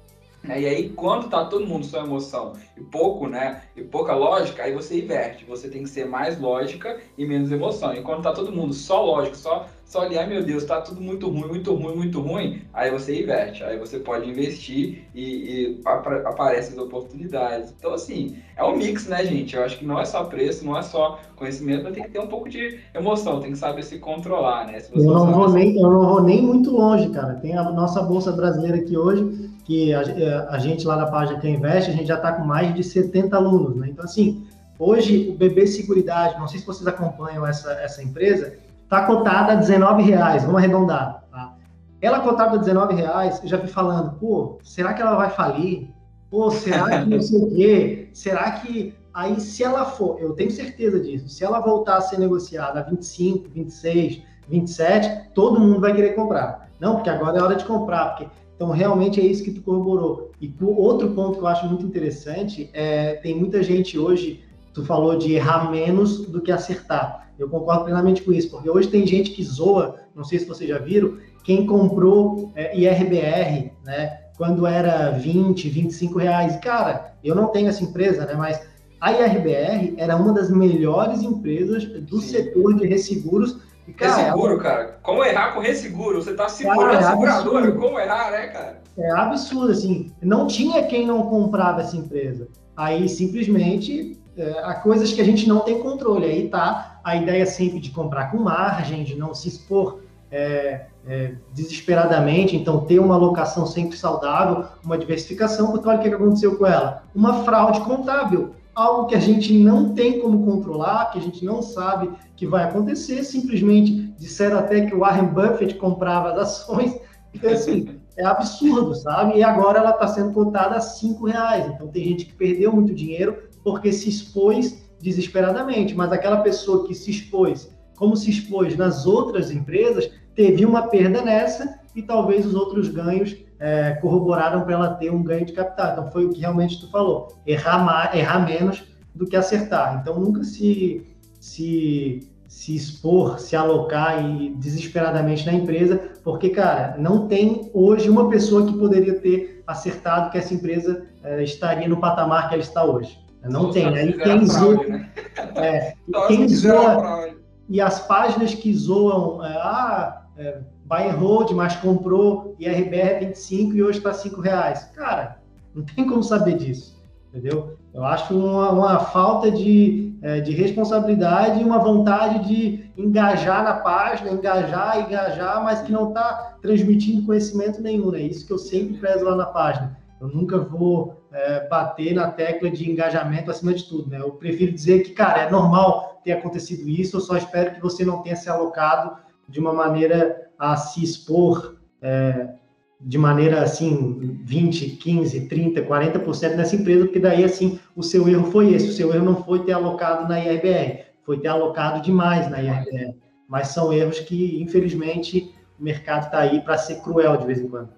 Né? 0.42 0.60
E 0.60 0.66
aí, 0.66 0.90
quando 0.90 1.28
tá 1.28 1.44
todo 1.44 1.66
mundo 1.66 1.84
só 1.84 2.04
emoção 2.04 2.52
e 2.76 2.80
pouco, 2.80 3.26
né? 3.26 3.62
E 3.76 3.82
pouca 3.82 4.14
lógica, 4.14 4.62
aí 4.62 4.72
você 4.72 5.02
inverte. 5.02 5.44
Você 5.44 5.68
tem 5.68 5.82
que 5.82 5.88
ser 5.88 6.06
mais 6.06 6.38
lógica 6.40 7.00
e 7.16 7.26
menos 7.26 7.50
emoção. 7.50 7.92
E 7.94 8.02
quando 8.02 8.22
tá 8.22 8.32
todo 8.32 8.52
mundo 8.52 8.72
só 8.72 9.04
lógico, 9.04 9.36
só 9.36 9.66
só 9.88 10.02
ali, 10.02 10.18
ai 10.18 10.26
meu 10.26 10.44
Deus, 10.44 10.64
tá 10.64 10.82
tudo 10.82 11.00
muito 11.00 11.30
ruim, 11.30 11.48
muito 11.48 11.74
ruim, 11.74 11.96
muito 11.96 12.20
ruim, 12.20 12.60
aí 12.74 12.90
você 12.90 13.22
inverte, 13.22 13.64
aí 13.64 13.78
você 13.78 13.98
pode 13.98 14.28
investir 14.28 15.06
e, 15.14 15.22
e 15.22 15.80
aparecem 16.26 16.74
as 16.74 16.78
oportunidades. 16.78 17.74
Então, 17.78 17.94
assim, 17.94 18.36
é 18.54 18.62
um 18.62 18.76
mix, 18.76 19.06
né, 19.06 19.24
gente? 19.24 19.56
Eu 19.56 19.64
acho 19.64 19.78
que 19.78 19.86
não 19.86 19.98
é 19.98 20.04
só 20.04 20.24
preço, 20.24 20.62
não 20.62 20.76
é 20.76 20.82
só 20.82 21.18
conhecimento, 21.34 21.84
mas 21.84 21.94
tem 21.94 22.02
que 22.02 22.10
ter 22.10 22.20
um 22.20 22.26
pouco 22.26 22.50
de 22.50 22.80
emoção, 22.94 23.40
tem 23.40 23.52
que 23.52 23.56
saber 23.56 23.82
se 23.82 23.98
controlar, 23.98 24.66
né? 24.66 24.78
Se 24.78 24.94
eu, 24.94 25.02
não 25.04 25.32
vou 25.32 25.50
nem, 25.50 25.80
eu 25.80 25.90
não 25.90 26.06
vou 26.06 26.22
nem 26.22 26.42
muito 26.42 26.70
longe, 26.70 27.08
cara. 27.08 27.36
Tem 27.36 27.56
a 27.56 27.64
nossa 27.70 28.02
Bolsa 28.02 28.30
Brasileira 28.30 28.76
aqui 28.76 28.94
hoje, 28.94 29.50
que 29.64 29.94
a, 29.94 30.02
a 30.50 30.58
gente 30.58 30.86
lá 30.86 30.96
na 30.96 31.06
página 31.06 31.40
que 31.40 31.48
investe, 31.48 31.90
a 31.90 31.94
gente 31.94 32.08
já 32.08 32.16
está 32.16 32.32
com 32.32 32.44
mais 32.44 32.74
de 32.74 32.84
70 32.84 33.34
alunos, 33.34 33.74
né? 33.76 33.88
Então, 33.90 34.04
assim, 34.04 34.46
hoje 34.78 35.30
o 35.30 35.32
BB 35.32 35.66
Seguridade, 35.66 36.38
não 36.38 36.46
sei 36.46 36.60
se 36.60 36.66
vocês 36.66 36.86
acompanham 36.86 37.46
essa, 37.46 37.72
essa 37.80 38.02
empresa, 38.02 38.67
Está 38.88 39.04
cotada 39.04 39.52
a 39.52 39.56
19 39.56 40.02
reais, 40.02 40.44
vamos 40.44 40.56
arredondar. 40.56 41.22
Tá? 41.30 41.54
Ela 42.00 42.20
cotada 42.20 42.56
a 42.56 42.58
19 42.58 42.94
reais, 42.94 43.38
eu 43.42 43.46
já 43.46 43.58
vi 43.58 43.68
falando, 43.68 44.12
pô, 44.18 44.58
será 44.62 44.94
que 44.94 45.02
ela 45.02 45.14
vai 45.14 45.28
falir? 45.28 45.90
Pô, 46.30 46.50
será 46.50 47.02
que 47.02 47.10
não 47.10 47.20
sei 47.20 47.38
o 47.38 47.54
quê? 47.54 48.08
Será 48.14 48.50
que. 48.52 48.94
Aí, 49.12 49.38
se 49.40 49.62
ela 49.62 49.84
for, 49.84 50.18
eu 50.18 50.32
tenho 50.32 50.50
certeza 50.50 50.98
disso, 51.00 51.28
se 51.28 51.44
ela 51.44 51.60
voltar 51.60 51.98
a 51.98 52.00
ser 52.00 52.18
negociada 52.18 52.80
a 52.80 52.82
25, 52.82 53.50
26, 53.50 54.22
27, 54.48 55.32
todo 55.34 55.60
mundo 55.60 55.80
vai 55.80 55.94
querer 55.94 56.14
comprar. 56.14 56.70
Não, 56.80 56.94
porque 56.94 57.10
agora 57.10 57.38
é 57.38 57.42
hora 57.42 57.56
de 57.56 57.66
comprar, 57.66 58.14
porque 58.14 58.30
então, 58.56 58.70
realmente 58.70 59.20
é 59.20 59.24
isso 59.24 59.44
que 59.44 59.52
tu 59.52 59.60
corroborou. 59.60 60.32
E 60.40 60.50
outro 60.60 61.10
ponto 61.10 61.38
que 61.38 61.44
eu 61.44 61.46
acho 61.46 61.66
muito 61.66 61.84
interessante 61.84 62.70
é 62.72 63.14
tem 63.16 63.36
muita 63.36 63.62
gente 63.62 63.98
hoje, 63.98 64.42
tu 64.78 64.84
falou 64.84 65.18
de 65.18 65.34
errar 65.34 65.70
menos 65.72 66.26
do 66.26 66.40
que 66.40 66.52
acertar. 66.52 67.28
Eu 67.36 67.48
concordo 67.48 67.84
plenamente 67.84 68.22
com 68.22 68.32
isso, 68.32 68.48
porque 68.50 68.70
hoje 68.70 68.88
tem 68.88 69.04
gente 69.04 69.32
que 69.32 69.42
zoa, 69.42 69.96
não 70.14 70.22
sei 70.22 70.38
se 70.38 70.46
vocês 70.46 70.70
já 70.70 70.78
viram, 70.78 71.16
quem 71.42 71.66
comprou 71.66 72.52
é, 72.54 72.76
IRBR, 72.78 73.72
né, 73.84 74.18
quando 74.36 74.66
era 74.66 75.10
20, 75.10 75.68
25 75.68 76.18
reais. 76.18 76.56
Cara, 76.56 77.14
eu 77.24 77.34
não 77.34 77.48
tenho 77.48 77.68
essa 77.68 77.82
empresa, 77.82 78.24
né, 78.24 78.34
mas 78.34 78.60
a 79.00 79.12
IRBR 79.12 79.94
era 79.96 80.16
uma 80.16 80.32
das 80.32 80.48
melhores 80.48 81.22
empresas 81.22 81.84
do 81.84 82.20
Sim. 82.20 82.28
setor 82.28 82.74
de 82.76 82.86
resseguros. 82.86 83.58
E, 83.86 83.92
cara, 83.92 84.14
resseguro, 84.14 84.52
ela... 84.52 84.62
cara. 84.62 84.98
Como 85.02 85.24
errar 85.24 85.54
com 85.54 85.60
resseguro? 85.60 86.22
Você 86.22 86.30
está 86.32 86.48
segurando 86.48 86.92
cara, 86.92 86.94
é 86.94 87.04
a 87.04 87.10
seguradora, 87.10 87.72
como 87.72 87.98
errar, 87.98 88.30
né, 88.30 88.46
cara? 88.48 88.82
É 88.96 89.10
absurdo, 89.10 89.72
assim. 89.72 90.12
Não 90.22 90.46
tinha 90.46 90.86
quem 90.86 91.04
não 91.06 91.22
comprava 91.22 91.80
essa 91.80 91.96
empresa. 91.96 92.48
Aí, 92.76 93.08
simplesmente, 93.08 94.16
é, 94.38 94.60
há 94.62 94.74
coisas 94.74 95.12
que 95.12 95.20
a 95.20 95.24
gente 95.24 95.48
não 95.48 95.60
tem 95.60 95.80
controle. 95.80 96.24
Aí 96.24 96.48
tá 96.48 97.00
a 97.02 97.16
ideia 97.16 97.44
sempre 97.44 97.80
de 97.80 97.90
comprar 97.90 98.30
com 98.30 98.38
margem, 98.38 99.02
de 99.02 99.16
não 99.16 99.34
se 99.34 99.48
expor 99.48 100.00
é, 100.30 100.86
é, 101.06 101.34
desesperadamente, 101.52 102.54
então 102.54 102.84
ter 102.84 103.00
uma 103.00 103.14
alocação 103.14 103.66
sempre 103.66 103.96
saudável, 103.96 104.66
uma 104.84 104.96
diversificação, 104.96 105.72
porque 105.72 105.88
olha 105.88 105.98
o 105.98 106.02
que 106.02 106.08
aconteceu 106.08 106.56
com 106.56 106.66
ela. 106.66 107.02
Uma 107.14 107.42
fraude 107.44 107.80
contábil, 107.80 108.54
algo 108.74 109.06
que 109.06 109.16
a 109.16 109.20
gente 109.20 109.52
não 109.58 109.92
tem 109.92 110.20
como 110.20 110.44
controlar, 110.44 111.10
que 111.10 111.18
a 111.18 111.22
gente 111.22 111.44
não 111.44 111.60
sabe 111.60 112.10
que 112.36 112.46
vai 112.46 112.64
acontecer, 112.64 113.24
simplesmente 113.24 114.14
disseram 114.18 114.58
até 114.58 114.82
que 114.82 114.94
o 114.94 115.00
Warren 115.00 115.26
Buffett 115.26 115.74
comprava 115.74 116.30
as 116.32 116.38
ações, 116.38 116.96
então 117.34 117.50
assim, 117.50 117.98
é 118.16 118.24
absurdo, 118.24 118.94
sabe? 118.94 119.38
E 119.38 119.42
agora 119.42 119.78
ela 119.78 119.90
está 119.90 120.06
sendo 120.08 120.32
cotada 120.32 120.76
a 120.76 120.80
cinco 120.80 121.26
reais, 121.26 121.66
então 121.66 121.88
tem 121.88 122.04
gente 122.04 122.26
que 122.26 122.34
perdeu 122.34 122.72
muito 122.72 122.94
dinheiro 122.94 123.47
porque 123.68 123.92
se 123.92 124.08
expôs 124.08 124.82
desesperadamente, 124.98 125.94
mas 125.94 126.10
aquela 126.10 126.38
pessoa 126.38 126.86
que 126.86 126.94
se 126.94 127.10
expôs, 127.10 127.70
como 127.98 128.16
se 128.16 128.30
expôs 128.30 128.74
nas 128.78 129.04
outras 129.04 129.50
empresas, 129.50 130.10
teve 130.34 130.64
uma 130.64 130.88
perda 130.88 131.20
nessa 131.20 131.78
e 131.94 132.00
talvez 132.00 132.46
os 132.46 132.54
outros 132.54 132.88
ganhos 132.88 133.36
é, 133.60 133.92
corroboraram 134.00 134.62
para 134.62 134.72
ela 134.72 134.94
ter 134.94 135.12
um 135.12 135.22
ganho 135.22 135.44
de 135.44 135.52
capital. 135.52 135.92
Então 135.92 136.10
foi 136.10 136.24
o 136.24 136.30
que 136.30 136.40
realmente 136.40 136.80
tu 136.80 136.90
falou, 136.90 137.28
errar, 137.46 137.84
mais, 137.84 138.14
errar 138.14 138.46
menos 138.46 138.84
do 139.14 139.26
que 139.26 139.36
acertar. 139.36 139.98
Então 140.00 140.18
nunca 140.18 140.42
se, 140.44 141.06
se, 141.38 142.26
se 142.48 142.74
expor, 142.74 143.38
se 143.38 143.54
alocar 143.54 144.24
e 144.24 144.54
desesperadamente 144.54 145.44
na 145.44 145.52
empresa, 145.52 146.14
porque, 146.24 146.48
cara, 146.48 146.96
não 146.98 147.28
tem 147.28 147.70
hoje 147.74 148.08
uma 148.08 148.30
pessoa 148.30 148.66
que 148.66 148.78
poderia 148.78 149.20
ter 149.20 149.62
acertado 149.66 150.30
que 150.30 150.38
essa 150.38 150.54
empresa 150.54 151.06
é, 151.22 151.44
estaria 151.44 151.86
no 151.86 151.98
patamar 151.98 152.48
que 152.48 152.54
ela 152.54 152.62
está 152.62 152.82
hoje. 152.82 153.27
Não 153.48 153.70
tem, 153.70 153.90
né? 153.90 154.06
E 154.06 154.12
quem 154.14 154.46
zoa, 154.46 154.86
né? 154.86 155.10
é, 155.56 155.94
quem 156.28 156.48
zoa 156.48 157.30
e 157.68 157.80
as 157.80 158.00
páginas 158.00 158.54
que 158.54 158.72
zoam, 158.72 159.44
é, 159.44 159.52
ah, 159.56 160.22
é, 160.36 160.58
buy 160.84 161.08
and 161.08 161.16
hold, 161.16 161.52
mas 161.52 161.76
comprou 161.76 162.54
IRBR 162.58 163.26
25 163.26 163.74
e 163.74 163.82
hoje 163.82 163.98
está 163.98 164.12
5 164.12 164.40
reais. 164.40 164.84
Cara, 164.94 165.38
não 165.74 165.84
tem 165.84 166.06
como 166.06 166.22
saber 166.22 166.56
disso, 166.56 166.96
entendeu? 167.28 167.76
Eu 167.92 168.04
acho 168.04 168.34
uma, 168.34 168.70
uma 168.70 168.98
falta 169.00 169.50
de, 169.50 170.14
é, 170.22 170.40
de 170.40 170.52
responsabilidade 170.52 171.60
e 171.60 171.64
uma 171.64 171.78
vontade 171.78 172.48
de 172.48 172.90
engajar 172.96 173.62
na 173.62 173.74
página, 173.74 174.30
engajar, 174.30 175.00
engajar, 175.00 175.62
mas 175.62 175.82
que 175.82 175.92
não 175.92 176.08
está 176.08 176.56
transmitindo 176.62 177.26
conhecimento 177.26 177.82
nenhum, 177.82 178.10
né? 178.10 178.22
Isso 178.22 178.46
que 178.46 178.52
eu 178.52 178.58
sempre 178.58 178.96
prezo 178.98 179.24
lá 179.24 179.36
na 179.36 179.46
página. 179.46 179.97
Eu 180.20 180.28
nunca 180.28 180.58
vou 180.58 181.22
é, 181.32 181.68
bater 181.68 182.14
na 182.14 182.30
tecla 182.30 182.70
de 182.70 182.90
engajamento 182.90 183.50
acima 183.50 183.72
de 183.72 183.84
tudo, 183.88 184.10
né? 184.10 184.18
Eu 184.18 184.32
prefiro 184.32 184.72
dizer 184.72 185.02
que, 185.02 185.12
cara, 185.12 185.42
é 185.42 185.50
normal 185.50 186.20
ter 186.24 186.32
acontecido 186.32 186.88
isso, 186.88 187.16
eu 187.16 187.20
só 187.20 187.36
espero 187.36 187.74
que 187.74 187.80
você 187.80 188.04
não 188.04 188.22
tenha 188.22 188.36
se 188.36 188.48
alocado 188.48 189.16
de 189.48 189.60
uma 189.60 189.72
maneira 189.72 190.50
a 190.58 190.76
se 190.76 191.02
expor 191.02 191.76
é, 192.02 192.54
de 193.00 193.16
maneira 193.16 193.62
assim, 193.62 194.40
20, 194.44 194.90
15, 194.96 195.48
30, 195.48 195.82
40% 195.82 196.56
nessa 196.56 196.74
empresa, 196.74 197.04
porque 197.04 197.20
daí 197.20 197.44
assim 197.44 197.78
o 197.94 198.02
seu 198.02 198.28
erro 198.28 198.50
foi 198.50 198.74
esse, 198.74 198.88
o 198.88 198.92
seu 198.92 199.14
erro 199.14 199.24
não 199.24 199.44
foi 199.44 199.64
ter 199.64 199.72
alocado 199.72 200.28
na 200.28 200.40
IRBR, 200.40 201.04
foi 201.24 201.38
ter 201.38 201.48
alocado 201.48 202.02
demais 202.02 202.50
na 202.50 202.60
IRBR. 202.60 203.14
Mas 203.48 203.68
são 203.68 203.92
erros 203.92 204.20
que, 204.20 204.60
infelizmente, 204.60 205.54
o 205.78 205.82
mercado 205.82 206.24
está 206.24 206.40
aí 206.40 206.60
para 206.60 206.76
ser 206.76 206.96
cruel 206.96 207.36
de 207.36 207.46
vez 207.46 207.60
em 207.60 207.68
quando. 207.68 207.97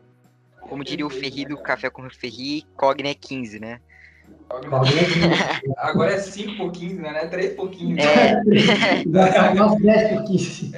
Como 0.71 0.85
diria 0.85 1.05
o 1.05 1.11
Ferri 1.11 1.45
do 1.45 1.59
Café 1.59 1.91
com 1.91 2.09
Ferri, 2.09 2.65
Cogna 2.77 3.09
é 3.09 3.15
15, 3.15 3.59
né? 3.59 3.81
Agora 5.77 6.13
é 6.13 6.19
5 6.19 6.57
por 6.57 6.71
15, 6.71 6.95
né? 6.95 7.27
3 7.27 7.55
por 7.55 7.71
15. 7.71 8.01
É. 8.01 9.03
10 9.81 10.13
por 10.13 10.25
15. 10.25 10.73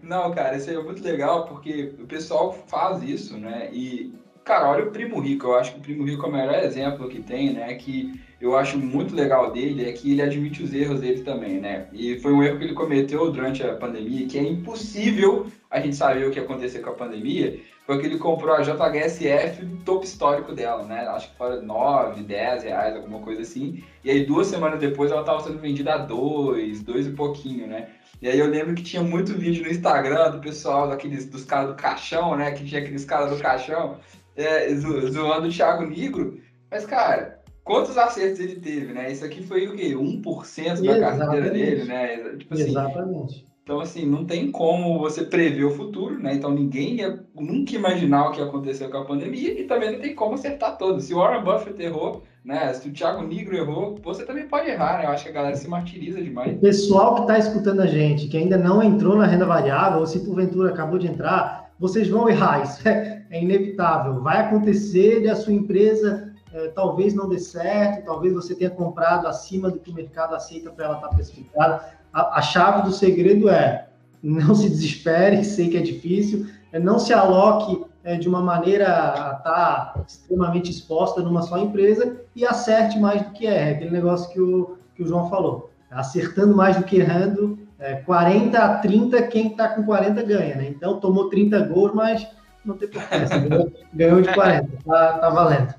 Não, 0.00 0.30
cara, 0.30 0.56
isso 0.56 0.70
aí 0.70 0.76
é 0.76 0.82
muito 0.82 1.02
legal 1.02 1.46
porque 1.46 1.92
o 2.00 2.06
pessoal 2.06 2.56
faz 2.68 3.02
isso, 3.02 3.36
né? 3.36 3.68
E, 3.72 4.14
cara, 4.44 4.70
olha 4.70 4.84
o 4.84 4.92
Primo 4.92 5.18
Rico. 5.18 5.48
Eu 5.48 5.56
acho 5.56 5.72
que 5.72 5.78
o 5.80 5.82
Primo 5.82 6.04
Rico 6.04 6.24
é 6.24 6.28
o 6.28 6.32
melhor 6.32 6.62
exemplo 6.62 7.08
que 7.08 7.20
tem, 7.20 7.52
né? 7.52 7.74
Que 7.74 8.12
eu 8.40 8.56
acho 8.56 8.78
muito 8.78 9.12
legal 9.12 9.50
dele 9.50 9.88
é 9.88 9.92
que 9.92 10.12
ele 10.12 10.22
admite 10.22 10.62
os 10.62 10.72
erros 10.72 11.00
dele 11.00 11.22
também, 11.22 11.60
né? 11.60 11.88
E 11.92 12.20
foi 12.20 12.32
um 12.32 12.44
erro 12.44 12.58
que 12.58 12.64
ele 12.64 12.74
cometeu 12.74 13.32
durante 13.32 13.64
a 13.64 13.74
pandemia, 13.74 14.28
que 14.28 14.38
é 14.38 14.42
impossível 14.42 15.46
a 15.68 15.80
gente 15.80 15.96
saber 15.96 16.28
o 16.28 16.30
que 16.30 16.38
ia 16.38 16.44
acontecer 16.44 16.78
com 16.78 16.90
a 16.90 16.94
pandemia, 16.94 17.58
foi 17.86 18.00
que 18.00 18.06
ele 18.06 18.18
comprou 18.18 18.52
a 18.52 18.62
JHSF 18.62 19.64
do 19.64 19.76
topo 19.84 20.04
histórico 20.04 20.52
dela, 20.52 20.82
né? 20.82 21.06
Acho 21.06 21.30
que 21.30 21.36
foi 21.36 21.60
9, 21.60 22.24
10 22.24 22.64
reais, 22.64 22.96
alguma 22.96 23.20
coisa 23.20 23.42
assim. 23.42 23.84
E 24.02 24.10
aí 24.10 24.26
duas 24.26 24.48
semanas 24.48 24.80
depois 24.80 25.12
ela 25.12 25.20
estava 25.20 25.40
sendo 25.40 25.60
vendida 25.60 25.94
a 25.94 25.98
2, 25.98 26.82
2 26.82 27.06
e 27.06 27.10
pouquinho, 27.10 27.68
né? 27.68 27.88
E 28.20 28.28
aí 28.28 28.38
eu 28.38 28.48
lembro 28.48 28.74
que 28.74 28.82
tinha 28.82 29.02
muito 29.02 29.34
vídeo 29.34 29.62
no 29.62 29.70
Instagram 29.70 30.32
do 30.32 30.40
pessoal, 30.40 30.88
daqueles, 30.88 31.26
dos 31.26 31.44
caras 31.44 31.68
do 31.68 31.76
caixão, 31.76 32.36
né? 32.36 32.50
Que 32.50 32.64
tinha 32.64 32.80
aqueles 32.80 33.04
caras 33.04 33.30
do 33.30 33.40
caixão 33.40 33.98
é, 34.34 34.74
zoando 34.74 35.46
o 35.46 35.50
Thiago 35.50 35.86
Negro. 35.86 36.40
Mas, 36.68 36.84
cara, 36.84 37.40
quantos 37.62 37.96
acertos 37.96 38.40
ele 38.40 38.56
teve, 38.56 38.92
né? 38.92 39.12
Isso 39.12 39.24
aqui 39.24 39.44
foi 39.44 39.68
o 39.68 39.76
quê? 39.76 39.94
1% 39.94 40.84
da 40.84 40.98
carteira 41.00 41.50
dele, 41.50 41.84
né? 41.84 42.16
Tipo 42.36 42.54
assim, 42.54 42.64
Exatamente. 42.64 43.46
Então, 43.66 43.80
assim, 43.80 44.06
não 44.06 44.24
tem 44.24 44.52
como 44.52 44.96
você 45.00 45.24
prever 45.24 45.64
o 45.64 45.72
futuro, 45.72 46.16
né? 46.20 46.32
Então, 46.32 46.52
ninguém 46.52 47.00
ia 47.00 47.18
nunca 47.34 47.74
imaginar 47.74 48.28
o 48.28 48.30
que 48.30 48.38
ia 48.38 48.46
acontecer 48.46 48.88
com 48.88 48.98
a 48.98 49.04
pandemia 49.04 49.60
e 49.60 49.64
também 49.64 49.90
não 49.90 49.98
tem 49.98 50.14
como 50.14 50.34
acertar 50.34 50.78
todos. 50.78 51.06
Se 51.06 51.12
o 51.12 51.16
Warren 51.16 51.42
Buffett 51.42 51.82
errou, 51.82 52.22
né? 52.44 52.72
Se 52.74 52.88
o 52.88 52.92
Thiago 52.92 53.26
Negro 53.26 53.56
errou, 53.56 53.98
você 54.04 54.24
também 54.24 54.46
pode 54.46 54.70
errar, 54.70 54.98
né? 54.98 55.06
Eu 55.06 55.10
acho 55.10 55.24
que 55.24 55.30
a 55.30 55.32
galera 55.32 55.56
se 55.56 55.68
martiriza 55.68 56.22
demais. 56.22 56.56
O 56.56 56.60
pessoal 56.60 57.16
que 57.16 57.20
está 57.22 57.40
escutando 57.40 57.80
a 57.80 57.86
gente, 57.86 58.28
que 58.28 58.36
ainda 58.36 58.56
não 58.56 58.80
entrou 58.80 59.16
na 59.16 59.26
renda 59.26 59.44
variável, 59.44 59.98
ou 59.98 60.06
se 60.06 60.20
porventura 60.20 60.70
acabou 60.70 60.96
de 60.96 61.08
entrar, 61.08 61.68
vocês 61.76 62.08
vão 62.08 62.28
errar. 62.28 62.62
Isso 62.62 62.88
é, 62.88 63.26
é 63.28 63.42
inevitável. 63.42 64.22
Vai 64.22 64.42
acontecer 64.42 65.22
e 65.22 65.28
a 65.28 65.34
sua 65.34 65.52
empresa 65.52 66.32
é, 66.52 66.68
talvez 66.68 67.14
não 67.14 67.28
dê 67.28 67.40
certo, 67.40 68.06
talvez 68.06 68.32
você 68.32 68.54
tenha 68.54 68.70
comprado 68.70 69.26
acima 69.26 69.68
do 69.70 69.80
que 69.80 69.90
o 69.90 69.94
mercado 69.94 70.36
aceita 70.36 70.70
para 70.70 70.84
ela 70.84 70.94
estar 70.94 71.08
tá 71.08 71.14
precificada 71.16 71.95
a, 72.16 72.38
a 72.38 72.42
chave 72.42 72.82
do 72.82 72.92
segredo 72.92 73.50
é 73.50 73.88
não 74.22 74.54
se 74.54 74.70
desespere, 74.70 75.44
sei 75.44 75.68
que 75.68 75.76
é 75.76 75.82
difícil, 75.82 76.46
é 76.72 76.78
não 76.80 76.98
se 76.98 77.12
aloque 77.12 77.84
é, 78.02 78.16
de 78.16 78.26
uma 78.26 78.40
maneira 78.40 78.86
a 78.86 79.36
estar 79.36 79.42
tá 79.42 80.04
extremamente 80.06 80.70
exposta 80.70 81.20
numa 81.20 81.42
só 81.42 81.58
empresa 81.58 82.16
e 82.34 82.46
acerte 82.46 82.98
mais 82.98 83.20
do 83.20 83.32
que 83.32 83.46
é, 83.46 83.72
aquele 83.72 83.90
negócio 83.90 84.32
que 84.32 84.40
o, 84.40 84.78
que 84.94 85.02
o 85.02 85.06
João 85.06 85.28
falou. 85.28 85.70
Acertando 85.90 86.56
mais 86.56 86.76
do 86.76 86.84
que 86.84 86.96
errando, 86.96 87.58
é, 87.78 87.96
40 87.96 88.58
a 88.58 88.78
30, 88.78 89.22
quem 89.24 89.48
está 89.48 89.68
com 89.68 89.84
40 89.84 90.22
ganha, 90.22 90.56
né? 90.56 90.68
Então 90.68 90.98
tomou 90.98 91.28
30 91.28 91.60
gols, 91.66 91.92
mas 91.94 92.26
não 92.64 92.76
tem 92.76 92.88
importância, 92.88 93.38
ganhou, 93.38 93.72
ganhou 93.92 94.22
de 94.22 94.34
40, 94.34 94.68
tá, 94.84 95.18
tá 95.18 95.30
valendo. 95.30 95.74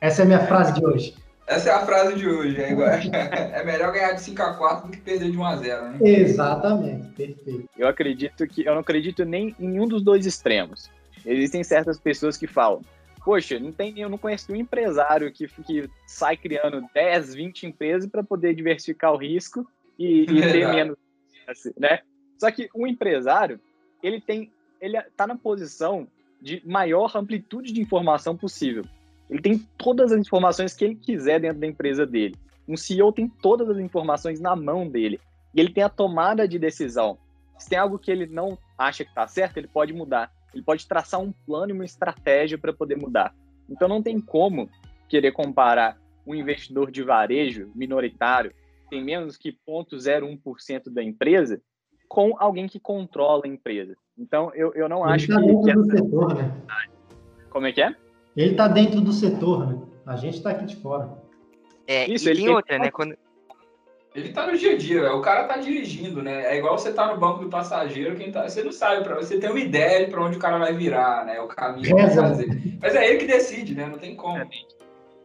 Essa 0.00 0.22
é 0.22 0.24
a 0.24 0.26
minha 0.26 0.46
frase 0.46 0.74
de 0.74 0.84
hoje. 0.84 1.14
Essa 1.46 1.70
é 1.70 1.72
a 1.72 1.86
frase 1.86 2.16
de 2.16 2.28
hoje. 2.28 2.60
É, 2.60 2.72
é 3.60 3.64
melhor 3.64 3.92
ganhar 3.92 4.12
de 4.12 4.20
5 4.20 4.42
a 4.42 4.54
4 4.54 4.86
do 4.86 4.92
que 4.92 5.00
perder 5.00 5.30
de 5.30 5.38
1 5.38 5.44
a 5.44 5.56
0 5.56 5.88
né? 5.90 5.98
Exatamente, 6.02 7.08
perfeito. 7.08 7.68
Eu 7.76 7.86
acredito 7.86 8.46
que 8.46 8.66
eu 8.66 8.74
não 8.74 8.80
acredito 8.80 9.24
nem 9.24 9.54
em 9.58 9.68
nenhum 9.68 9.86
dos 9.86 10.02
dois 10.02 10.26
extremos. 10.26 10.90
Existem 11.24 11.62
certas 11.62 11.98
pessoas 11.98 12.36
que 12.36 12.46
falam: 12.46 12.82
Poxa, 13.24 13.58
não 13.58 13.72
tem, 13.72 13.98
eu 13.98 14.08
não 14.08 14.18
conheço 14.18 14.52
um 14.52 14.56
empresário 14.56 15.32
que, 15.32 15.46
que 15.64 15.88
sai 16.06 16.36
criando 16.36 16.84
10, 16.92 17.34
20 17.34 17.66
empresas 17.66 18.10
para 18.10 18.24
poder 18.24 18.54
diversificar 18.54 19.12
o 19.12 19.16
risco 19.16 19.66
e, 19.98 20.22
e 20.22 20.26
ter 20.52 20.68
menos. 20.68 20.96
Né? 21.78 22.00
Só 22.38 22.50
que 22.50 22.68
um 22.74 22.86
empresário, 22.86 23.60
ele 24.02 24.20
tem. 24.20 24.50
Ele 24.80 24.98
está 24.98 25.26
na 25.26 25.36
posição 25.36 26.06
de 26.40 26.62
maior 26.66 27.16
amplitude 27.16 27.72
de 27.72 27.80
informação 27.80 28.36
possível. 28.36 28.84
Ele 29.28 29.40
tem 29.40 29.58
todas 29.76 30.12
as 30.12 30.20
informações 30.20 30.74
que 30.74 30.84
ele 30.84 30.94
quiser 30.94 31.40
dentro 31.40 31.58
da 31.58 31.66
empresa 31.66 32.06
dele. 32.06 32.36
Um 32.68 32.76
CEO 32.76 33.12
tem 33.12 33.28
todas 33.28 33.68
as 33.70 33.78
informações 33.78 34.40
na 34.40 34.54
mão 34.56 34.88
dele. 34.88 35.20
E 35.54 35.60
ele 35.60 35.72
tem 35.72 35.82
a 35.82 35.88
tomada 35.88 36.46
de 36.46 36.58
decisão. 36.58 37.18
Se 37.58 37.68
tem 37.68 37.78
algo 37.78 37.98
que 37.98 38.10
ele 38.10 38.26
não 38.26 38.58
acha 38.76 39.04
que 39.04 39.10
está 39.10 39.26
certo, 39.26 39.56
ele 39.56 39.68
pode 39.68 39.92
mudar. 39.92 40.30
Ele 40.52 40.62
pode 40.62 40.86
traçar 40.86 41.20
um 41.20 41.32
plano 41.32 41.70
e 41.70 41.72
uma 41.72 41.84
estratégia 41.84 42.58
para 42.58 42.72
poder 42.72 42.96
mudar. 42.96 43.34
Então 43.68 43.88
não 43.88 44.02
tem 44.02 44.20
como 44.20 44.68
querer 45.08 45.32
comparar 45.32 45.98
um 46.26 46.34
investidor 46.34 46.90
de 46.90 47.02
varejo 47.02 47.70
minoritário, 47.74 48.52
tem 48.90 49.02
menos 49.04 49.36
que 49.36 49.56
0,01% 49.68 50.92
da 50.92 51.02
empresa, 51.02 51.60
com 52.08 52.34
alguém 52.38 52.68
que 52.68 52.80
controla 52.80 53.42
a 53.44 53.48
empresa. 53.48 53.96
Então 54.18 54.52
eu, 54.54 54.72
eu 54.74 54.88
não 54.88 55.04
acho 55.04 55.28
tá 55.28 55.40
que. 55.40 55.46
que 55.46 55.70
essa... 55.70 55.84
setor, 55.84 56.34
né? 56.34 56.62
Como 57.50 57.66
é 57.66 57.72
que 57.72 57.82
é? 57.82 57.94
Ele 58.36 58.50
está 58.50 58.68
dentro 58.68 59.00
do 59.00 59.12
setor, 59.12 59.66
né? 59.66 59.82
A 60.04 60.16
gente 60.16 60.36
está 60.36 60.50
aqui 60.50 60.66
de 60.66 60.76
fora. 60.76 61.10
É, 61.86 62.08
Isso, 62.08 62.28
e 62.30 62.36
tem 62.36 62.48
outra, 62.48 62.78
né? 62.78 62.90
Quando... 62.90 63.16
Ele 64.14 64.32
tá 64.32 64.46
no 64.46 64.56
dia 64.56 64.72
a 64.72 64.76
dia, 64.76 65.14
o 65.14 65.20
cara 65.20 65.44
tá 65.44 65.56
dirigindo, 65.58 66.22
né? 66.22 66.46
É 66.46 66.56
igual 66.56 66.78
você 66.78 66.92
tá 66.92 67.12
no 67.12 67.20
banco 67.20 67.40
do 67.40 67.50
passageiro, 67.50 68.16
quem 68.16 68.32
tá, 68.32 68.48
você 68.48 68.62
não 68.62 68.72
sabe 68.72 69.04
para 69.04 69.14
você 69.16 69.38
tem 69.38 69.50
uma 69.50 69.60
ideia 69.60 70.04
de 70.04 70.10
para 70.10 70.24
onde 70.24 70.36
o 70.36 70.40
cara 70.40 70.58
vai 70.58 70.72
virar, 70.72 71.26
né? 71.26 71.40
O 71.40 71.48
caminho 71.48 71.84
que 71.84 71.92
vai 71.92 72.10
fazer. 72.10 72.78
Mas 72.80 72.94
é 72.94 73.08
ele 73.08 73.18
que 73.18 73.26
decide, 73.26 73.74
né? 73.74 73.86
Não 73.86 73.98
tem 73.98 74.16
como. 74.16 74.38
É, 74.38 74.48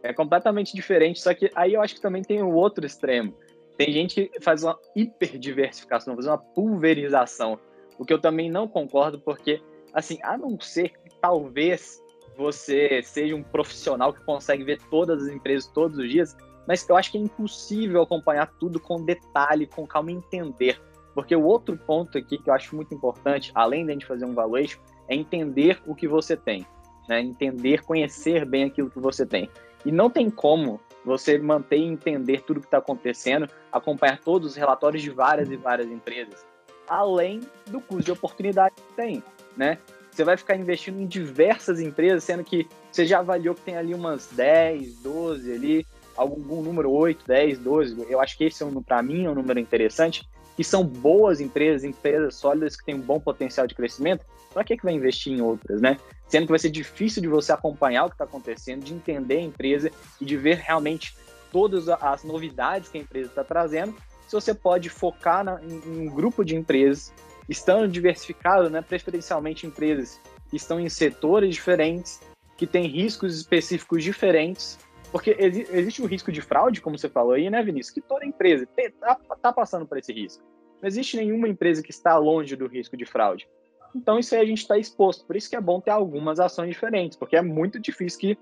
é 0.03 0.13
completamente 0.13 0.75
diferente, 0.75 1.21
só 1.21 1.33
que 1.33 1.49
aí 1.55 1.73
eu 1.73 1.81
acho 1.81 1.95
que 1.95 2.01
também 2.01 2.21
tem 2.21 2.41
o 2.41 2.51
outro 2.51 2.85
extremo. 2.85 3.33
Tem 3.77 3.93
gente 3.93 4.27
que 4.27 4.41
faz 4.41 4.63
uma 4.63 4.77
hiperdiversificação, 4.93 6.13
faz 6.15 6.27
uma 6.27 6.37
pulverização, 6.37 7.57
o 7.97 8.05
que 8.05 8.11
eu 8.13 8.19
também 8.19 8.51
não 8.51 8.67
concordo, 8.67 9.19
porque, 9.19 9.61
assim, 9.93 10.17
a 10.21 10.37
não 10.37 10.59
ser 10.59 10.89
que 10.89 11.15
talvez 11.21 12.00
você 12.37 13.01
seja 13.03 13.35
um 13.35 13.43
profissional 13.43 14.13
que 14.13 14.23
consegue 14.23 14.63
ver 14.63 14.79
todas 14.89 15.23
as 15.23 15.29
empresas 15.29 15.67
todos 15.67 15.97
os 15.97 16.09
dias, 16.09 16.35
mas 16.67 16.87
eu 16.87 16.95
acho 16.95 17.11
que 17.11 17.17
é 17.17 17.21
impossível 17.21 18.01
acompanhar 18.01 18.47
tudo 18.59 18.79
com 18.79 19.03
detalhe, 19.03 19.65
com 19.65 19.85
calma 19.85 20.11
e 20.11 20.15
entender. 20.15 20.81
Porque 21.13 21.35
o 21.35 21.43
outro 21.43 21.77
ponto 21.77 22.17
aqui 22.17 22.37
que 22.37 22.49
eu 22.49 22.53
acho 22.53 22.75
muito 22.75 22.93
importante, 22.93 23.51
além 23.53 23.85
de 23.85 23.91
a 23.91 23.93
gente 23.93 24.05
fazer 24.05 24.25
um 24.25 24.33
valuation, 24.33 24.79
é 25.07 25.15
entender 25.15 25.81
o 25.85 25.93
que 25.93 26.07
você 26.07 26.37
tem. 26.37 26.65
Né? 27.09 27.21
Entender, 27.21 27.83
conhecer 27.83 28.45
bem 28.45 28.65
aquilo 28.65 28.89
que 28.89 28.99
você 28.99 29.25
tem. 29.25 29.49
E 29.85 29.91
não 29.91 30.09
tem 30.09 30.29
como 30.29 30.79
você 31.03 31.37
manter 31.37 31.77
e 31.77 31.83
entender 31.83 32.41
tudo 32.41 32.59
que 32.59 32.67
está 32.67 32.77
acontecendo, 32.77 33.47
acompanhar 33.71 34.19
todos 34.19 34.51
os 34.51 34.55
relatórios 34.55 35.01
de 35.01 35.09
várias 35.09 35.49
e 35.49 35.57
várias 35.57 35.89
empresas, 35.89 36.45
além 36.87 37.41
do 37.67 37.81
custo 37.81 38.03
de 38.03 38.11
oportunidade 38.11 38.75
que 38.75 38.93
tem, 38.95 39.23
né? 39.57 39.79
Você 40.11 40.23
vai 40.23 40.35
ficar 40.35 40.55
investindo 40.55 40.99
em 40.99 41.07
diversas 41.07 41.79
empresas, 41.79 42.23
sendo 42.23 42.43
que 42.43 42.67
você 42.91 43.05
já 43.05 43.19
avaliou 43.19 43.55
que 43.55 43.61
tem 43.61 43.77
ali 43.77 43.93
umas 43.93 44.27
10, 44.33 44.95
12 44.97 45.53
ali, 45.53 45.87
algum 46.15 46.61
número 46.61 46.91
8, 46.91 47.25
10, 47.25 47.59
12. 47.59 48.05
Eu 48.09 48.19
acho 48.19 48.37
que 48.37 48.43
esse 48.43 48.61
é 48.61 48.65
um, 48.65 48.83
para 48.83 49.01
mim, 49.01 49.25
é 49.25 49.29
um 49.29 49.35
número 49.35 49.59
interessante, 49.59 50.27
que 50.55 50.63
são 50.63 50.83
boas 50.83 51.39
empresas, 51.39 51.83
empresas 51.83 52.35
sólidas 52.35 52.75
que 52.75 52.85
têm 52.85 52.95
um 52.95 53.01
bom 53.01 53.19
potencial 53.19 53.65
de 53.65 53.73
crescimento, 53.73 54.25
para 54.53 54.63
que, 54.65 54.75
que 54.75 54.83
vai 54.83 54.93
investir 54.93 55.31
em 55.31 55.41
outras, 55.41 55.81
né? 55.81 55.97
Sendo 56.27 56.45
que 56.45 56.51
vai 56.51 56.59
ser 56.59 56.69
difícil 56.69 57.21
de 57.21 57.27
você 57.29 57.53
acompanhar 57.53 58.05
o 58.05 58.09
que 58.09 58.15
está 58.15 58.25
acontecendo, 58.25 58.83
de 58.83 58.93
entender 58.93 59.37
a 59.37 59.41
empresa 59.41 59.89
e 60.19 60.25
de 60.25 60.35
ver 60.35 60.57
realmente 60.57 61.15
todas 61.51 61.87
as 61.87 62.23
novidades 62.23 62.89
que 62.89 62.97
a 62.97 63.01
empresa 63.01 63.29
está 63.29 63.43
trazendo, 63.43 63.95
se 64.31 64.35
você 64.35 64.53
pode 64.53 64.87
focar 64.87 65.43
na, 65.43 65.61
em, 65.61 65.81
em, 65.85 66.07
um 66.07 66.09
grupo 66.09 66.45
de 66.45 66.55
empresas, 66.55 67.11
estando 67.49 67.87
diversificado, 67.87 68.69
né, 68.69 68.81
preferencialmente 68.81 69.65
empresas 69.65 70.19
que 70.49 70.57
estão 70.57 70.79
em 70.79 70.89
setores 70.89 71.55
diferentes, 71.55 72.21
que 72.57 72.67
têm 72.67 72.87
riscos 72.87 73.35
específicos 73.35 74.03
diferentes, 74.03 74.77
porque 75.11 75.35
exi 75.37 75.67
existe 75.71 76.01
o 76.01 76.05
risco 76.05 76.31
de 76.31 76.41
fraude, 76.41 76.81
como 76.81 76.97
você 76.97 77.09
falou 77.09 77.33
aí, 77.33 77.49
né, 77.49 77.61
Vinícius? 77.61 77.93
Que 77.93 78.01
toda 78.01 78.25
empresa 78.25 78.67
está 78.77 79.15
tá 79.41 79.51
passando 79.51 79.85
por 79.85 79.97
esse 79.97 80.13
risco. 80.13 80.43
Não 80.81 80.87
existe 80.87 81.17
nenhuma 81.17 81.47
empresa 81.47 81.83
que 81.83 81.91
está 81.91 82.17
longe 82.17 82.55
do 82.55 82.67
risco 82.67 82.95
de 82.95 83.05
fraude. 83.05 83.47
Então, 83.93 84.17
isso 84.17 84.33
aí 84.33 84.41
a 84.41 84.45
gente 84.45 84.59
está 84.59 84.77
exposto. 84.77 85.25
Por 85.25 85.35
isso 85.35 85.49
que 85.49 85.55
é 85.55 85.61
bom 85.61 85.81
ter 85.81 85.91
algumas 85.91 86.39
ações 86.39 86.69
diferentes, 86.69 87.17
porque 87.17 87.35
é 87.35 87.41
muito 87.41 87.79
difícil 87.79 88.19
que, 88.19 88.37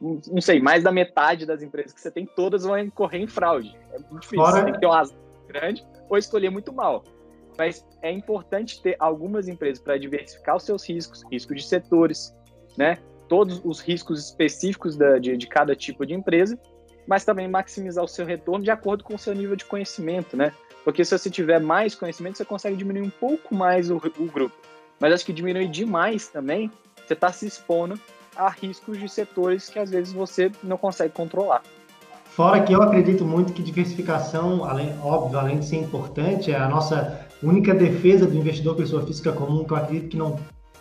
não 0.00 0.40
sei, 0.40 0.60
mais 0.60 0.84
da 0.84 0.92
metade 0.92 1.44
das 1.44 1.60
empresas 1.60 1.92
que 1.92 2.00
você 2.00 2.10
tem, 2.10 2.24
todas 2.24 2.62
vão 2.62 2.78
incorrer 2.78 3.20
em 3.20 3.26
fraude. 3.26 3.76
É 3.92 3.98
muito 3.98 4.20
difícil. 4.20 4.44
Fora... 4.44 4.56
Você 4.58 4.64
tem 4.64 4.74
que 4.74 4.80
ter 4.80 4.86
uma 4.86 5.02
grande 5.48 5.84
ou 6.08 6.16
escolher 6.16 6.50
muito 6.50 6.72
mal. 6.72 7.02
Mas 7.58 7.84
é 8.00 8.10
importante 8.10 8.80
ter 8.82 8.96
algumas 8.98 9.48
empresas 9.48 9.82
para 9.82 9.98
diversificar 9.98 10.56
os 10.56 10.62
seus 10.62 10.88
riscos, 10.88 11.22
risco 11.30 11.54
de 11.54 11.62
setores, 11.62 12.34
né? 12.76 12.98
todos 13.32 13.62
os 13.64 13.80
riscos 13.80 14.22
específicos 14.26 14.94
da, 14.94 15.18
de, 15.18 15.34
de 15.38 15.46
cada 15.46 15.74
tipo 15.74 16.04
de 16.04 16.12
empresa, 16.12 16.58
mas 17.06 17.24
também 17.24 17.48
maximizar 17.48 18.04
o 18.04 18.08
seu 18.08 18.26
retorno 18.26 18.62
de 18.62 18.70
acordo 18.70 19.02
com 19.02 19.14
o 19.14 19.18
seu 19.18 19.34
nível 19.34 19.56
de 19.56 19.64
conhecimento, 19.64 20.36
né? 20.36 20.52
Porque 20.84 21.02
se 21.02 21.16
você 21.16 21.30
tiver 21.30 21.58
mais 21.58 21.94
conhecimento, 21.94 22.36
você 22.36 22.44
consegue 22.44 22.76
diminuir 22.76 23.06
um 23.06 23.10
pouco 23.10 23.54
mais 23.54 23.90
o, 23.90 23.96
o 23.96 24.26
grupo. 24.26 24.54
Mas 25.00 25.14
acho 25.14 25.24
que 25.24 25.32
diminuir 25.32 25.68
demais 25.68 26.28
também, 26.28 26.70
você 27.06 27.14
está 27.14 27.32
se 27.32 27.46
expondo 27.46 27.98
a 28.36 28.50
riscos 28.50 28.98
de 28.98 29.08
setores 29.08 29.70
que 29.70 29.78
às 29.78 29.90
vezes 29.90 30.12
você 30.12 30.52
não 30.62 30.76
consegue 30.76 31.14
controlar. 31.14 31.62
Fora 32.34 32.62
que 32.62 32.72
eu 32.72 32.80
acredito 32.80 33.26
muito 33.26 33.52
que 33.52 33.62
diversificação, 33.62 34.64
além, 34.64 34.98
óbvio, 35.02 35.38
além 35.38 35.58
de 35.58 35.66
ser 35.66 35.76
importante, 35.76 36.50
é 36.50 36.56
a 36.56 36.66
nossa 36.66 37.26
única 37.42 37.74
defesa 37.74 38.24
do 38.24 38.34
investidor 38.34 38.74
pessoa 38.74 39.04
física 39.04 39.32
comum, 39.32 39.64
que 39.64 39.72
eu 39.72 39.76
acredito 39.76 40.08
que 40.08 40.16
não 40.16 40.38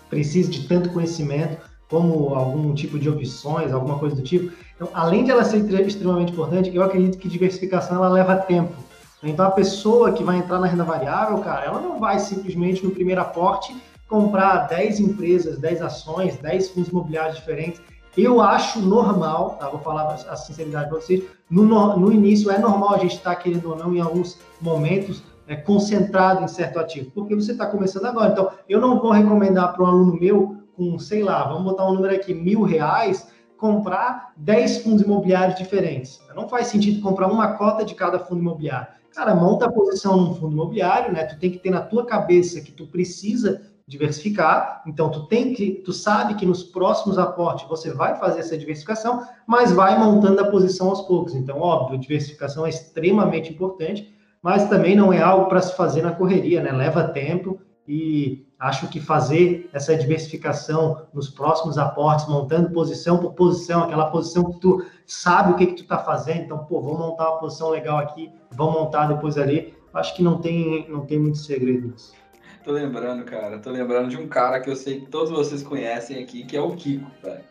precisa 0.10 0.49
de 0.49 0.66
tanto 0.66 0.89
conhecimento 0.91 1.58
como 1.89 2.34
algum 2.34 2.74
tipo 2.74 2.97
de 2.97 3.10
opções, 3.10 3.74
alguma 3.74 3.99
coisa 3.99 4.16
do 4.16 4.22
tipo. 4.22 4.49
Então, 4.78 4.88
além 4.93 5.26
de 5.26 5.32
ela 5.32 5.43
ser 5.43 5.58
extremamente 5.86 6.32
importante, 6.32 6.74
eu 6.74 6.82
acredito 6.84 7.18
que 7.18 7.28
diversificação 7.28 7.97
ela 7.97 8.08
leva 8.08 8.38
tempo. 8.38 8.74
Então, 9.22 9.45
a 9.45 9.52
pessoa 9.52 10.14
que 10.14 10.24
vai 10.24 10.38
entrar 10.38 10.58
na 10.58 10.68
renda 10.68 10.86
variável, 10.86 11.38
cara, 11.39 11.66
ela 11.66 11.82
não 11.82 11.99
vai 11.99 12.18
simplesmente 12.18 12.82
no 12.82 12.91
primeiro 12.91 13.20
aporte 13.20 13.76
comprar 14.08 14.68
10 14.68 15.02
empresas, 15.02 15.58
10 15.58 15.82
ações, 15.82 16.38
10 16.38 16.70
fundos 16.70 16.89
imobiliários 16.89 17.36
diferentes. 17.36 17.82
Eu 18.18 18.41
acho 18.41 18.82
normal, 18.82 19.57
tá? 19.59 19.70
vou 19.70 19.80
falar 19.80 20.14
a 20.14 20.36
sinceridade 20.36 20.89
para 20.89 20.99
vocês, 20.99 21.24
no, 21.49 21.64
no 21.97 22.12
início 22.12 22.51
é 22.51 22.57
normal 22.57 22.95
a 22.95 22.97
gente 22.97 23.16
estar, 23.16 23.36
tá, 23.36 23.41
querendo 23.41 23.70
ou 23.70 23.76
não, 23.78 23.95
em 23.95 24.01
alguns 24.01 24.38
momentos, 24.59 25.24
é, 25.47 25.55
concentrado 25.55 26.43
em 26.43 26.47
certo 26.47 26.80
ativo, 26.80 27.12
porque 27.12 27.36
você 27.36 27.53
está 27.53 27.66
começando 27.66 28.05
agora. 28.05 28.32
Então, 28.32 28.51
eu 28.68 28.80
não 28.82 28.99
vou 28.99 29.12
recomendar 29.12 29.74
para 29.74 29.84
um 29.84 29.88
aluno 29.88 30.20
meu, 30.20 30.57
com, 30.76 30.97
sei 30.99 31.24
lá, 31.24 31.43
vamos 31.43 31.64
botar 31.64 31.88
um 31.88 31.93
número 31.93 32.14
aqui, 32.14 32.34
mil 32.34 32.64
reais, 32.64 33.28
comprar 33.57 34.34
10 34.38 34.80
fundos 34.80 35.03
imobiliários 35.03 35.57
diferentes. 35.57 36.22
Não 36.36 36.49
faz 36.49 36.68
sentido 36.68 37.01
comprar 37.01 37.28
uma 37.28 37.53
cota 37.53 37.86
de 37.86 37.93
cada 37.93 38.20
fundo 38.20 38.41
imobiliário. 38.41 38.88
Cara, 39.14 39.36
monta 39.36 39.66
a 39.66 39.72
posição 39.72 40.18
num 40.18 40.34
fundo 40.34 40.53
imobiliário, 40.53 41.14
né? 41.14 41.26
Tu 41.26 41.38
tem 41.38 41.51
que 41.51 41.59
ter 41.59 41.70
na 41.70 41.82
tua 41.82 42.05
cabeça 42.05 42.62
que 42.62 42.72
tu 42.72 42.88
precisa 42.88 43.62
diversificar. 43.92 44.82
Então, 44.88 45.10
tu 45.10 45.28
tem 45.28 45.54
que, 45.54 45.72
tu 45.84 45.92
sabe 45.92 46.36
que 46.36 46.46
nos 46.46 46.64
próximos 46.64 47.18
aportes 47.20 47.68
você 47.68 47.92
vai 47.92 48.16
fazer 48.16 48.39
essa 48.39 48.58
diversificação, 48.58 49.28
mas 49.46 49.74
vai 49.74 50.00
montando 50.00 50.39
a 50.39 50.50
posição 50.50 50.89
aos 50.89 51.02
poucos. 51.02 51.36
Então, 51.36 51.60
óbvio, 51.60 52.00
diversificação 52.00 52.66
é 52.66 52.70
extremamente 52.70 53.52
importante, 53.52 54.16
mas 54.42 54.70
também 54.70 54.96
não 54.96 55.12
é 55.12 55.22
algo 55.22 55.48
para 55.48 55.62
se 55.62 55.76
fazer 55.76 56.02
na 56.02 56.14
correria, 56.14 56.64
né? 56.64 56.72
Leva 56.72 57.04
tempo 57.04 57.60
e 57.86 58.48
acho 58.58 58.88
que 58.88 59.02
fazer 59.02 59.70
essa 59.74 59.94
diversificação 59.94 61.08
nos 61.14 61.30
próximos 61.30 61.78
aportes, 61.78 62.30
montando 62.30 62.72
posição 62.72 63.18
por 63.18 63.34
posição, 63.34 63.84
aquela 63.84 64.10
posição 64.10 64.52
que 64.52 64.60
tu 64.62 64.86
sabe 65.06 65.52
o 65.52 65.56
que 65.58 65.66
que 65.66 65.74
tu 65.74 65.84
está 65.84 65.98
fazendo, 65.98 66.44
então, 66.44 66.60
pô, 66.60 66.82
vou 66.82 66.98
montar 66.98 67.30
uma 67.30 67.39
posição 67.39 67.70
legal 67.70 67.98
aqui, 67.98 68.32
vou 68.52 68.72
montar 68.72 69.08
depois 69.08 69.38
ali, 69.38 69.74
acho 69.94 70.16
que 70.16 70.24
não 70.24 70.38
tem, 70.38 70.89
não 70.89 71.06
tem 71.06 71.20
muito 71.20 71.39
segredo 71.39 71.89
nisso. 71.89 72.20
Tô 72.64 72.72
lembrando, 72.72 73.24
cara, 73.24 73.57
tô 73.57 73.72
lembrando 73.72 74.09
de 74.09 74.18
um 74.18 74.28
cara 74.28 74.59
que 74.59 74.70
eu 74.70 74.76
sei 74.76 74.99
que 74.99 75.07
todos 75.07 75.32
vocês 75.32 75.64
conhecem 75.64 76.22
aqui, 76.22 76.43
que 76.43 76.55
é 76.55 76.62
o 76.62 76.76
Kiko, 76.76 77.09
velho. 77.24 77.43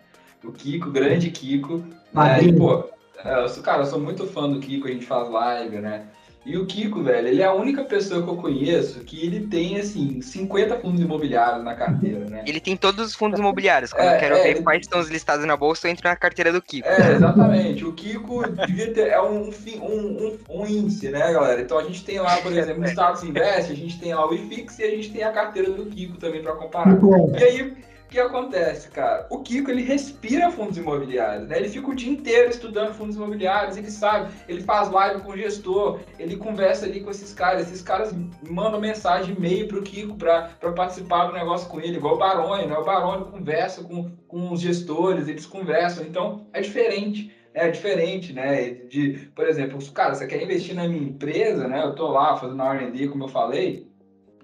O 0.44 0.52
Kiko, 0.52 0.90
grande 0.90 1.30
Kiko. 1.30 1.78
Né? 2.12 2.42
E, 2.44 2.52
pô, 2.56 2.84
é, 3.24 3.44
eu, 3.44 3.62
cara, 3.62 3.82
eu 3.82 3.86
sou 3.86 3.98
muito 3.98 4.26
fã 4.26 4.48
do 4.48 4.60
Kiko, 4.60 4.86
a 4.86 4.90
gente 4.90 5.06
faz 5.06 5.28
live, 5.28 5.78
né? 5.78 6.06
E 6.44 6.56
o 6.56 6.64
Kiko, 6.64 7.02
velho, 7.02 7.28
ele 7.28 7.42
é 7.42 7.44
a 7.44 7.52
única 7.52 7.84
pessoa 7.84 8.22
que 8.22 8.28
eu 8.28 8.36
conheço 8.36 9.00
que 9.00 9.26
ele 9.26 9.46
tem, 9.46 9.78
assim, 9.78 10.22
50 10.22 10.78
fundos 10.78 11.00
imobiliários 11.00 11.62
na 11.62 11.74
carteira, 11.74 12.24
né? 12.30 12.42
Ele 12.46 12.58
tem 12.58 12.76
todos 12.78 13.08
os 13.08 13.14
fundos 13.14 13.38
imobiliários. 13.38 13.92
Quando 13.92 14.08
é, 14.08 14.16
eu 14.16 14.18
quero 14.18 14.34
é, 14.36 14.42
ver 14.42 14.50
ele... 14.52 14.62
quais 14.62 14.80
estão 14.80 15.00
os 15.00 15.10
listados 15.10 15.44
na 15.44 15.54
bolsa, 15.54 15.86
eu 15.86 15.92
entro 15.92 16.08
na 16.08 16.16
carteira 16.16 16.50
do 16.50 16.62
Kiko. 16.62 16.88
É, 16.88 17.12
exatamente. 17.12 17.84
O 17.84 17.92
Kiko 17.92 18.48
devia 18.66 18.92
ter, 18.94 19.08
é 19.08 19.20
um, 19.20 19.50
um, 19.50 19.82
um, 19.82 20.38
um, 20.48 20.66
índice, 20.66 21.10
né, 21.10 21.30
galera? 21.30 21.60
Então 21.60 21.78
a 21.78 21.82
gente 21.82 22.02
tem 22.04 22.18
lá, 22.18 22.38
por 22.38 22.52
exemplo, 22.52 22.80
no 22.80 22.88
Status 22.88 23.22
Invest, 23.22 23.72
a 23.72 23.76
gente 23.76 23.98
tem 24.00 24.14
lá 24.14 24.26
o 24.26 24.32
IFIX 24.32 24.78
e 24.78 24.82
a 24.82 24.90
gente 24.90 25.12
tem 25.12 25.22
a 25.22 25.32
carteira 25.32 25.70
do 25.70 25.84
Kiko 25.86 26.16
também 26.16 26.42
para 26.42 26.54
comparar. 26.54 26.98
E 27.38 27.44
aí, 27.44 27.62
o 27.62 27.76
que 28.10 28.18
acontece, 28.18 28.90
cara? 28.90 29.26
O 29.30 29.38
Kiko, 29.38 29.70
ele 29.70 29.82
respira 29.82 30.50
fundos 30.50 30.76
imobiliários, 30.76 31.48
né? 31.48 31.58
Ele 31.58 31.68
fica 31.68 31.88
o 31.88 31.94
dia 31.94 32.10
inteiro 32.10 32.50
estudando 32.50 32.92
fundos 32.92 33.14
imobiliários, 33.14 33.76
ele 33.76 33.90
sabe, 33.90 34.32
ele 34.48 34.62
faz 34.62 34.90
live 34.90 35.22
com 35.22 35.30
o 35.30 35.36
gestor, 35.36 36.00
ele 36.18 36.36
conversa 36.36 36.86
ali 36.86 37.00
com 37.00 37.10
esses 37.10 37.32
caras, 37.32 37.68
esses 37.68 37.80
caras 37.80 38.12
mandam 38.48 38.80
mensagem, 38.80 39.36
e-mail 39.36 39.68
pro 39.68 39.82
Kiko 39.82 40.16
para 40.16 40.50
participar 40.74 41.26
do 41.26 41.32
negócio 41.32 41.68
com 41.68 41.80
ele, 41.80 41.98
igual 41.98 42.16
o 42.16 42.18
Baroni, 42.18 42.66
né? 42.66 42.76
O 42.76 42.84
Baroni 42.84 43.30
conversa 43.30 43.84
com, 43.84 44.10
com 44.26 44.52
os 44.52 44.60
gestores, 44.60 45.28
eles 45.28 45.46
conversam, 45.46 46.04
então 46.04 46.46
é 46.52 46.60
diferente 46.60 47.32
é 47.52 47.68
diferente, 47.68 48.32
né? 48.32 48.70
De, 48.70 49.28
por 49.34 49.44
exemplo, 49.48 49.78
cara, 49.92 50.14
você 50.14 50.24
quer 50.24 50.40
investir 50.40 50.72
na 50.72 50.86
minha 50.86 51.02
empresa, 51.02 51.66
né? 51.66 51.82
Eu 51.82 51.96
tô 51.96 52.08
lá 52.08 52.36
fazendo 52.36 52.62
R&D, 52.62 53.08
como 53.08 53.24
eu 53.24 53.28
falei, 53.28 53.90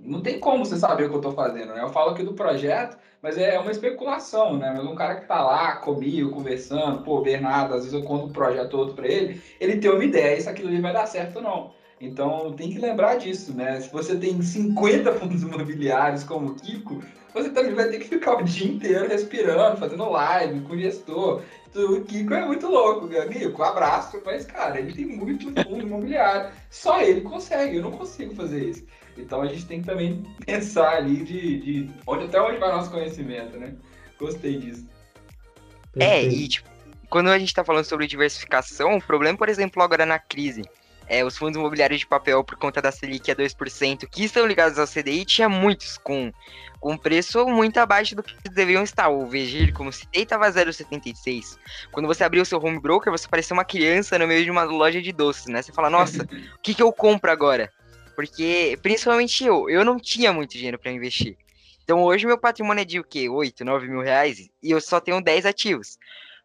não 0.00 0.20
tem 0.20 0.38
como 0.38 0.64
você 0.64 0.76
saber 0.76 1.04
o 1.04 1.10
que 1.10 1.16
eu 1.16 1.20
tô 1.20 1.32
fazendo, 1.32 1.72
né? 1.74 1.82
Eu 1.82 1.88
falo 1.88 2.10
aqui 2.10 2.22
do 2.22 2.34
projeto, 2.34 2.96
mas 3.26 3.38
é 3.38 3.58
uma 3.58 3.72
especulação, 3.72 4.56
né? 4.56 4.72
Mas 4.72 4.86
um 4.86 4.94
cara 4.94 5.16
que 5.16 5.26
tá 5.26 5.42
lá 5.42 5.74
comigo, 5.78 6.30
conversando, 6.30 7.02
pô, 7.02 7.22
Bernardo, 7.22 7.74
às 7.74 7.80
vezes 7.80 7.92
eu 7.92 8.04
conto 8.04 8.26
um 8.26 8.32
projeto 8.32 8.74
outro 8.74 8.94
para 8.94 9.08
ele, 9.08 9.42
ele 9.58 9.78
tem 9.78 9.90
uma 9.90 10.04
ideia 10.04 10.40
se 10.40 10.48
aquilo 10.48 10.68
ali 10.68 10.80
vai 10.80 10.92
dar 10.92 11.06
certo 11.06 11.38
ou 11.38 11.42
não. 11.42 11.74
Então 12.00 12.52
tem 12.52 12.70
que 12.70 12.78
lembrar 12.78 13.16
disso, 13.16 13.52
né? 13.52 13.80
Se 13.80 13.92
você 13.92 14.14
tem 14.14 14.40
50 14.40 15.12
fundos 15.14 15.42
imobiliários 15.42 16.22
como 16.22 16.50
o 16.50 16.54
Kiko, 16.54 17.02
você 17.34 17.50
também 17.50 17.74
vai 17.74 17.88
ter 17.88 17.98
que 17.98 18.06
ficar 18.06 18.36
o 18.36 18.44
dia 18.44 18.70
inteiro 18.70 19.08
respirando, 19.08 19.76
fazendo 19.76 20.08
live 20.08 20.60
com 20.60 20.74
o 20.74 20.78
gestor. 20.78 21.42
O 21.74 22.02
Kiko 22.02 22.32
é 22.32 22.46
muito 22.46 22.68
louco. 22.68 23.08
Um 23.08 23.62
abraço, 23.64 24.22
mas, 24.24 24.46
cara, 24.46 24.78
ele 24.78 24.92
tem 24.92 25.04
muito 25.04 25.52
fundo 25.64 25.82
imobiliário. 25.82 26.52
Só 26.70 27.02
ele 27.02 27.22
consegue, 27.22 27.78
eu 27.78 27.82
não 27.82 27.90
consigo 27.90 28.36
fazer 28.36 28.66
isso. 28.66 28.84
Então 29.16 29.42
a 29.42 29.46
gente 29.46 29.66
tem 29.66 29.80
que 29.80 29.86
também 29.86 30.22
pensar 30.44 30.96
ali 30.96 31.24
de, 31.24 31.60
de 31.60 31.90
onde, 32.06 32.24
até 32.24 32.40
onde 32.40 32.58
vai 32.58 32.70
nosso 32.70 32.90
conhecimento, 32.90 33.56
né? 33.58 33.74
Gostei 34.18 34.58
disso. 34.58 34.86
É, 35.98 36.22
e 36.22 36.48
tipo, 36.48 36.68
quando 37.08 37.28
a 37.28 37.38
gente 37.38 37.48
está 37.48 37.64
falando 37.64 37.84
sobre 37.84 38.06
diversificação, 38.06 38.96
o 38.96 39.02
problema, 39.02 39.38
por 39.38 39.48
exemplo, 39.48 39.82
agora 39.82 40.04
na 40.04 40.18
crise, 40.18 40.62
é, 41.08 41.24
os 41.24 41.36
fundos 41.36 41.56
imobiliários 41.56 42.00
de 42.00 42.06
papel 42.06 42.42
por 42.42 42.56
conta 42.56 42.82
da 42.82 42.90
Selic 42.90 43.30
a 43.30 43.36
2%, 43.36 44.06
que 44.10 44.24
estão 44.24 44.46
ligados 44.46 44.78
ao 44.78 44.86
CDI, 44.86 45.24
tinha 45.24 45.48
muitos 45.48 45.96
com, 45.98 46.32
com 46.80 46.96
preço 46.96 47.46
muito 47.46 47.78
abaixo 47.78 48.16
do 48.16 48.22
que 48.22 48.34
deveriam 48.48 48.82
estar. 48.82 49.08
O 49.08 49.24
VG, 49.26 49.72
como 49.72 49.92
citei, 49.92 50.24
estava 50.24 50.50
0,76. 50.50 51.58
Quando 51.92 52.06
você 52.06 52.24
abriu 52.24 52.42
o 52.42 52.46
seu 52.46 52.62
home 52.62 52.80
broker, 52.80 53.12
você 53.12 53.28
parecia 53.28 53.54
uma 53.54 53.64
criança 53.64 54.18
no 54.18 54.26
meio 54.26 54.44
de 54.44 54.50
uma 54.50 54.64
loja 54.64 55.00
de 55.00 55.12
doces, 55.12 55.46
né? 55.46 55.62
Você 55.62 55.72
fala, 55.72 55.88
nossa, 55.88 56.24
o 56.56 56.58
que, 56.60 56.74
que 56.74 56.82
eu 56.82 56.92
compro 56.92 57.30
agora? 57.30 57.72
Porque, 58.16 58.78
principalmente 58.82 59.44
eu, 59.44 59.68
eu 59.68 59.84
não 59.84 60.00
tinha 60.00 60.32
muito 60.32 60.52
dinheiro 60.52 60.78
para 60.78 60.90
investir. 60.90 61.36
Então 61.84 62.02
hoje 62.02 62.26
meu 62.26 62.38
patrimônio 62.38 62.80
é 62.80 62.84
de 62.84 62.98
o 62.98 63.04
quê? 63.04 63.28
8, 63.28 63.64
9 63.64 63.86
mil 63.86 64.00
reais 64.00 64.48
e 64.60 64.70
eu 64.70 64.80
só 64.80 64.98
tenho 64.98 65.20
10 65.20 65.44
ativos. 65.46 65.98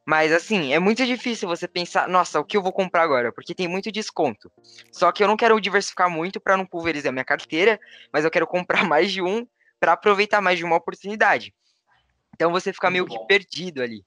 Mas 0.06 0.32
assim, 0.34 0.74
é 0.74 0.80
muito 0.80 1.06
difícil 1.06 1.48
você 1.48 1.68
pensar, 1.68 2.08
nossa, 2.10 2.40
o 2.40 2.44
que 2.44 2.58
eu 2.58 2.62
vou 2.62 2.74
comprar 2.74 3.04
agora? 3.04 3.32
Porque 3.32 3.56
tem 3.56 3.68
muito 3.68 3.92
desconto. 3.92 4.52
Só 4.92 5.12
que 5.12 5.24
eu 5.24 5.28
não 5.28 5.38
quero 5.38 5.60
diversificar 5.62 6.10
muito 6.10 6.40
para 6.40 6.58
não 6.58 6.66
pulverizar 6.66 7.14
minha 7.14 7.26
carteira, 7.26 7.80
mas 8.12 8.26
eu 8.26 8.32
quero 8.32 8.46
comprar 8.46 8.84
mais 8.86 9.12
de 9.12 9.22
um 9.22 9.48
para 9.80 9.94
aproveitar 9.94 10.42
mais 10.42 10.58
de 10.58 10.66
uma 10.66 10.76
oportunidade. 10.76 11.54
Então 12.36 12.52
você 12.52 12.74
fica 12.74 12.92
meio 12.92 13.06
que 13.06 13.18
perdido 13.28 13.82
ali. 13.82 14.04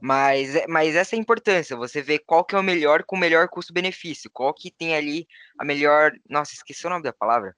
Mas, 0.00 0.56
é, 0.56 0.66
mas 0.66 0.94
essa 0.94 1.14
é 1.14 1.18
a 1.18 1.20
importância, 1.20 1.76
você 1.76 2.00
vê 2.00 2.18
qual 2.18 2.44
que 2.44 2.54
é 2.54 2.58
o 2.58 2.62
melhor 2.62 3.04
com 3.04 3.16
o 3.16 3.18
melhor 3.18 3.48
custo-benefício, 3.48 4.30
qual 4.32 4.54
que 4.54 4.70
tem 4.70 4.94
ali 4.94 5.26
a 5.58 5.64
melhor. 5.64 6.12
Nossa, 6.28 6.54
esqueci 6.54 6.86
o 6.86 6.90
nome 6.90 7.02
da 7.02 7.12
palavra. 7.12 7.54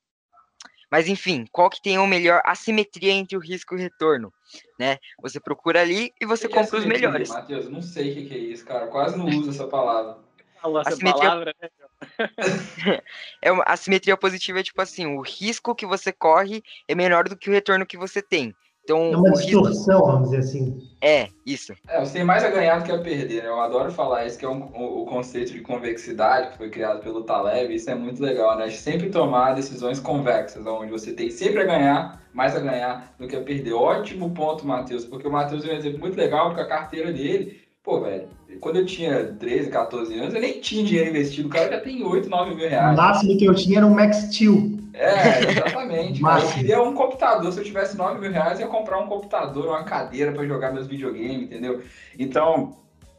Mas 0.91 1.09
enfim, 1.09 1.47
qual 1.51 1.71
que 1.71 1.81
tem 1.81 1.97
a 1.97 2.07
melhor 2.07 2.43
assimetria 2.45 3.13
entre 3.13 3.35
o 3.35 3.41
risco 3.41 3.75
e 3.75 3.79
o 3.79 3.81
retorno, 3.81 4.31
né? 4.79 4.99
Você 5.23 5.41
procura 5.41 5.81
ali 5.81 6.13
e 6.21 6.27
você 6.27 6.47
que 6.47 6.55
compra 6.55 6.79
os 6.79 6.85
melhores. 6.85 7.31
Matheus, 7.31 7.71
não 7.71 7.81
sei 7.81 8.11
o 8.11 8.29
que, 8.29 8.35
é 8.35 8.39
isso, 8.39 8.67
cara. 8.67 8.89
Quase 8.89 9.17
não 9.17 9.25
uso 9.25 9.51
essa 9.51 9.67
palavra. 9.67 10.19
Assimetria... 10.85 11.29
palavra, 11.29 11.55
né? 11.61 11.71
é 13.41 13.51
uma 13.51 13.65
assimetria 13.67 14.17
positiva 14.17 14.61
é 14.61 14.63
tipo 14.63 14.81
assim, 14.81 15.07
o 15.07 15.21
risco 15.21 15.75
que 15.75 15.87
você 15.87 16.13
corre 16.13 16.63
é 16.87 16.95
menor 16.95 17.29
do 17.29 17.37
que 17.37 17.49
o 17.49 17.53
retorno 17.53 17.87
que 17.87 17.97
você 17.97 18.21
tem. 18.21 18.55
Então, 18.85 19.13
é 19.13 19.17
uma 19.17 19.31
distorção, 19.31 19.99
risco... 19.99 20.13
vamos 20.13 20.31
dizer 20.31 20.39
assim. 20.39 20.89
É, 21.01 21.29
isso. 21.47 21.73
É, 21.89 22.01
você 22.01 22.15
tem 22.15 22.25
mais 22.25 22.45
a 22.45 22.51
ganhar 22.51 22.79
do 22.79 22.85
que 22.85 22.93
a 22.93 22.99
perder, 22.99 23.43
né? 23.43 23.49
Eu 23.49 23.61
adoro 23.61 23.91
falar 23.93 24.27
isso, 24.27 24.39
que 24.39 24.45
é 24.45 24.49
um, 24.49 24.71
o, 24.75 25.03
o, 25.03 25.07
conceito 25.07 25.53
de 25.53 25.61
convexidade 25.61 26.51
que 26.51 26.59
foi 26.59 26.71
criado 26.71 27.01
pelo 27.01 27.23
Taleb, 27.23 27.75
isso 27.75 27.91
é 27.91 27.95
muito 27.95 28.23
legal, 28.23 28.57
né? 28.57 28.71
Sempre 28.71 29.11
tomar 29.11 29.55
decisões 29.55 30.01
convexas, 30.01 30.67
onde 30.67 30.91
você 30.91 31.13
tem 31.13 31.31
sempre 31.31 31.63
a 31.63 31.65
ganhar, 31.65 32.23
mais 32.33 32.57
a 32.57 32.61
ganhar 32.61 33.15
do 33.19 33.29
que 33.29 33.37
a 33.37 33.41
perder. 33.41 33.73
Ótimo 33.73 34.31
ponto, 34.31 34.67
Matheus, 34.67 35.05
porque 35.05 35.27
o 35.27 35.33
Matheus 35.33 35.65
é 35.65 35.73
um 35.73 35.77
exemplo 35.77 36.01
muito 36.01 36.17
legal, 36.17 36.49
porque 36.49 36.63
a 36.63 36.69
carteira 36.69 37.13
dele, 37.13 37.61
pô, 37.83 38.01
velho, 38.01 38.29
quando 38.61 38.77
eu 38.77 38.87
tinha 38.87 39.25
13, 39.25 39.71
14 39.71 40.15
anos, 40.15 40.35
eu 40.35 40.41
nem 40.41 40.61
tinha 40.61 40.85
dinheiro 40.85 41.11
investido, 41.11 41.49
o 41.49 41.51
cara 41.51 41.71
já 41.71 41.81
tem 41.81 42.05
8, 42.05 42.29
9 42.29 42.55
mil 42.55 42.69
reais. 42.69 42.99
O 42.99 43.01
máximo 43.01 43.39
que 43.39 43.45
eu 43.45 43.55
tinha 43.55 43.79
era 43.79 43.87
um 43.87 43.95
Max 43.95 44.17
Steel. 44.19 44.82
É, 44.95 45.51
exatamente. 45.51 46.21
Mas 46.21 46.45
eu 46.45 46.51
queria 46.51 46.83
um 46.83 46.95
computador. 46.95 47.51
Se 47.53 47.59
eu 47.59 47.65
tivesse 47.65 47.97
9 47.97 48.21
mil 48.21 48.31
reais, 48.31 48.61
eu 48.61 48.67
ia 48.67 48.73
comprar 48.73 48.99
um 48.99 49.07
computador, 49.07 49.69
uma 49.69 49.85
cadeira 49.85 50.33
para 50.33 50.47
jogar 50.47 50.73
meus 50.73 50.87
videogames, 50.87 51.43
entendeu? 51.43 51.83
Então, 52.19 52.77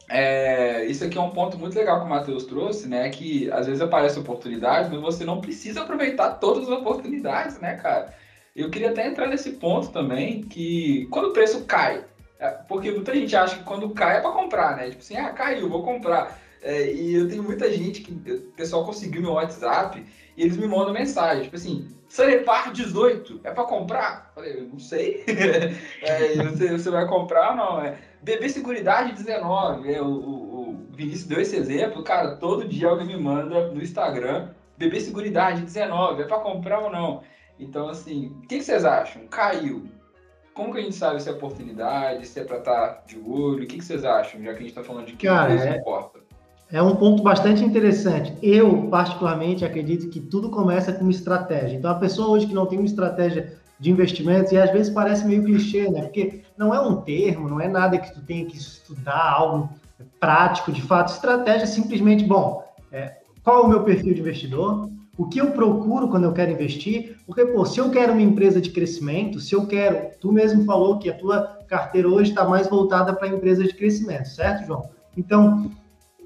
é, 0.08 0.84
isso 0.84 1.04
aqui 1.04 1.18
é 1.18 1.20
um 1.20 1.30
ponto 1.30 1.58
muito 1.58 1.76
legal 1.76 2.00
que 2.00 2.06
o 2.06 2.08
Matheus 2.08 2.44
trouxe, 2.44 2.86
né? 2.88 3.08
Que 3.08 3.50
às 3.50 3.66
vezes 3.66 3.80
aparece 3.82 4.18
oportunidade, 4.18 4.90
mas 4.90 5.00
você 5.00 5.24
não 5.24 5.40
precisa 5.40 5.82
aproveitar 5.82 6.34
todas 6.34 6.64
as 6.64 6.78
oportunidades, 6.78 7.58
né, 7.58 7.76
cara? 7.76 8.14
Eu 8.54 8.70
queria 8.70 8.90
até 8.90 9.06
entrar 9.06 9.26
nesse 9.26 9.52
ponto 9.52 9.88
também, 9.88 10.42
que 10.42 11.06
quando 11.10 11.30
o 11.30 11.32
preço 11.32 11.64
cai, 11.64 12.04
é, 12.38 12.48
porque 12.68 12.90
muita 12.90 13.14
gente 13.14 13.34
acha 13.34 13.56
que 13.56 13.64
quando 13.64 13.90
cai 13.90 14.18
é 14.18 14.20
para 14.20 14.30
comprar, 14.30 14.76
né? 14.76 14.90
Tipo 14.90 15.02
assim, 15.02 15.16
ah, 15.16 15.30
caiu, 15.30 15.68
vou 15.68 15.82
comprar. 15.82 16.38
É, 16.62 16.92
e 16.92 17.14
eu 17.14 17.28
tenho 17.28 17.42
muita 17.42 17.70
gente 17.70 18.00
que 18.00 18.12
o 18.12 18.40
pessoal 18.52 18.84
conseguiu 18.84 19.22
meu 19.22 19.32
WhatsApp 19.32 20.02
e 20.36 20.42
eles 20.42 20.56
me 20.56 20.66
mandam 20.66 20.92
mensagem, 20.92 21.44
tipo 21.44 21.56
assim, 21.56 21.88
Sanepar 22.08 22.72
18, 22.72 23.40
é 23.44 23.50
para 23.50 23.64
comprar? 23.64 24.30
Falei, 24.34 24.68
não 24.70 24.78
sei. 24.78 25.24
é, 26.02 26.36
você, 26.44 26.70
você 26.70 26.90
vai 26.90 27.06
comprar 27.06 27.50
ou 27.50 27.56
não? 27.56 27.80
É, 27.80 27.98
BB 28.22 28.48
Seguridade 28.48 29.12
19, 29.12 29.92
é, 29.92 30.00
o, 30.00 30.06
o, 30.06 30.86
Vinícius 30.92 31.26
deu 31.26 31.40
esse 31.40 31.56
exemplo, 31.56 32.02
cara, 32.04 32.36
todo 32.36 32.68
dia 32.68 32.88
alguém 32.88 33.06
me 33.06 33.16
manda 33.16 33.68
no 33.68 33.82
Instagram, 33.82 34.50
BB 34.76 35.00
Seguridade 35.00 35.62
19, 35.62 36.22
é 36.22 36.26
para 36.26 36.38
comprar 36.38 36.80
ou 36.80 36.90
não? 36.90 37.22
Então, 37.58 37.88
assim, 37.88 38.28
o 38.42 38.46
que, 38.46 38.62
vocês 38.62 38.84
acham? 38.84 39.26
Caiu. 39.26 39.88
Como 40.52 40.72
que 40.72 40.78
a 40.78 40.82
gente 40.82 40.94
sabe 40.94 41.20
se 41.20 41.28
é 41.28 41.32
oportunidade, 41.32 42.26
se 42.26 42.38
é 42.38 42.44
para 42.44 42.58
estar 42.58 42.88
tá 42.88 43.02
de 43.06 43.18
olho? 43.18 43.64
O 43.64 43.66
que, 43.66 43.78
que, 43.78 43.84
vocês 43.84 44.04
acham, 44.04 44.40
já 44.40 44.52
que 44.52 44.58
a 44.58 44.60
gente 44.60 44.68
está 44.68 44.84
falando 44.84 45.06
de 45.06 45.14
que 45.14 45.26
cara, 45.26 45.52
é... 45.52 45.78
importa? 45.78 46.20
É 46.74 46.82
um 46.82 46.96
ponto 46.96 47.22
bastante 47.22 47.64
interessante. 47.64 48.36
Eu, 48.42 48.88
particularmente, 48.88 49.64
acredito 49.64 50.08
que 50.08 50.18
tudo 50.18 50.50
começa 50.50 50.92
com 50.92 51.02
uma 51.02 51.12
estratégia. 51.12 51.76
Então, 51.76 51.88
a 51.88 51.94
pessoa 51.94 52.30
hoje 52.30 52.48
que 52.48 52.52
não 52.52 52.66
tem 52.66 52.80
uma 52.80 52.84
estratégia 52.84 53.56
de 53.78 53.92
investimentos, 53.92 54.50
e 54.50 54.58
às 54.58 54.72
vezes 54.72 54.92
parece 54.92 55.24
meio 55.24 55.44
clichê, 55.44 55.88
né? 55.88 56.02
Porque 56.02 56.42
não 56.58 56.74
é 56.74 56.80
um 56.80 56.96
termo, 56.96 57.48
não 57.48 57.60
é 57.60 57.68
nada 57.68 57.96
que 57.96 58.12
tu 58.12 58.20
tenha 58.22 58.44
que 58.44 58.56
estudar, 58.56 59.34
algo 59.36 59.68
prático, 60.18 60.72
de 60.72 60.82
fato. 60.82 61.12
Estratégia 61.12 61.62
é 61.62 61.66
simplesmente, 61.66 62.24
bom, 62.24 62.64
é, 62.90 63.18
qual 63.44 63.62
é 63.62 63.66
o 63.66 63.68
meu 63.68 63.84
perfil 63.84 64.12
de 64.12 64.20
investidor? 64.20 64.90
O 65.16 65.28
que 65.28 65.40
eu 65.40 65.52
procuro 65.52 66.08
quando 66.08 66.24
eu 66.24 66.32
quero 66.32 66.50
investir? 66.50 67.18
Porque, 67.24 67.46
pô, 67.46 67.64
se 67.64 67.78
eu 67.78 67.88
quero 67.92 68.14
uma 68.14 68.22
empresa 68.22 68.60
de 68.60 68.70
crescimento, 68.70 69.38
se 69.38 69.54
eu 69.54 69.64
quero, 69.68 70.10
tu 70.20 70.32
mesmo 70.32 70.64
falou 70.64 70.98
que 70.98 71.08
a 71.08 71.14
tua 71.14 71.56
carteira 71.68 72.08
hoje 72.08 72.30
está 72.30 72.44
mais 72.44 72.66
voltada 72.66 73.14
para 73.14 73.28
empresas 73.28 73.68
de 73.68 73.74
crescimento, 73.74 74.26
certo, 74.28 74.66
João? 74.66 74.90
Então, 75.16 75.70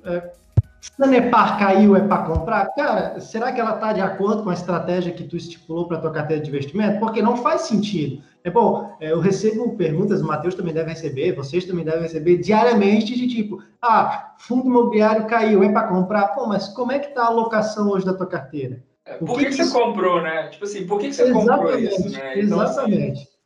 é, 0.04 0.37
Sanepar 0.80 1.58
caiu 1.58 1.96
é 1.96 2.00
para 2.00 2.22
comprar? 2.22 2.66
Cara, 2.74 3.20
será 3.20 3.52
que 3.52 3.60
ela 3.60 3.74
está 3.74 3.92
de 3.92 4.00
acordo 4.00 4.44
com 4.44 4.50
a 4.50 4.54
estratégia 4.54 5.12
que 5.12 5.24
tu 5.24 5.36
estipulou 5.36 5.88
para 5.88 5.98
tua 5.98 6.12
carteira 6.12 6.42
de 6.42 6.48
investimento? 6.48 7.00
Porque 7.00 7.20
não 7.20 7.36
faz 7.36 7.62
sentido. 7.62 8.22
É 8.44 8.50
bom, 8.50 8.96
é, 9.00 9.10
eu 9.10 9.18
recebo 9.18 9.76
perguntas, 9.76 10.22
o 10.22 10.26
Matheus 10.26 10.54
também 10.54 10.72
deve 10.72 10.90
receber, 10.90 11.34
vocês 11.34 11.64
também 11.64 11.84
devem 11.84 12.02
receber 12.02 12.38
diariamente 12.38 13.14
de 13.16 13.26
tipo, 13.26 13.62
ah, 13.82 14.34
fundo 14.38 14.66
imobiliário 14.66 15.26
caiu, 15.26 15.62
é 15.62 15.72
para 15.72 15.88
comprar? 15.88 16.28
Pô, 16.28 16.46
mas 16.46 16.68
como 16.68 16.92
é 16.92 16.98
que 16.98 17.08
está 17.08 17.24
a 17.24 17.26
alocação 17.26 17.90
hoje 17.90 18.06
da 18.06 18.14
tua 18.14 18.26
carteira? 18.26 18.82
É, 19.04 19.14
por 19.14 19.38
que, 19.38 19.46
que, 19.46 19.56
que, 19.56 19.64
você 19.64 19.72
comprou, 19.72 20.22
né? 20.22 20.48
Tipo 20.48 20.64
assim, 20.64 20.86
por 20.86 21.00
que, 21.00 21.08
que 21.08 21.14
você 21.14 21.22
exatamente, 21.24 21.50
comprou 21.50 21.78
isso, 21.78 22.10
né? 22.10 22.40
Então, 22.40 22.60
assim, 22.60 22.72
exatamente. 22.72 23.22
Assim... 23.22 23.38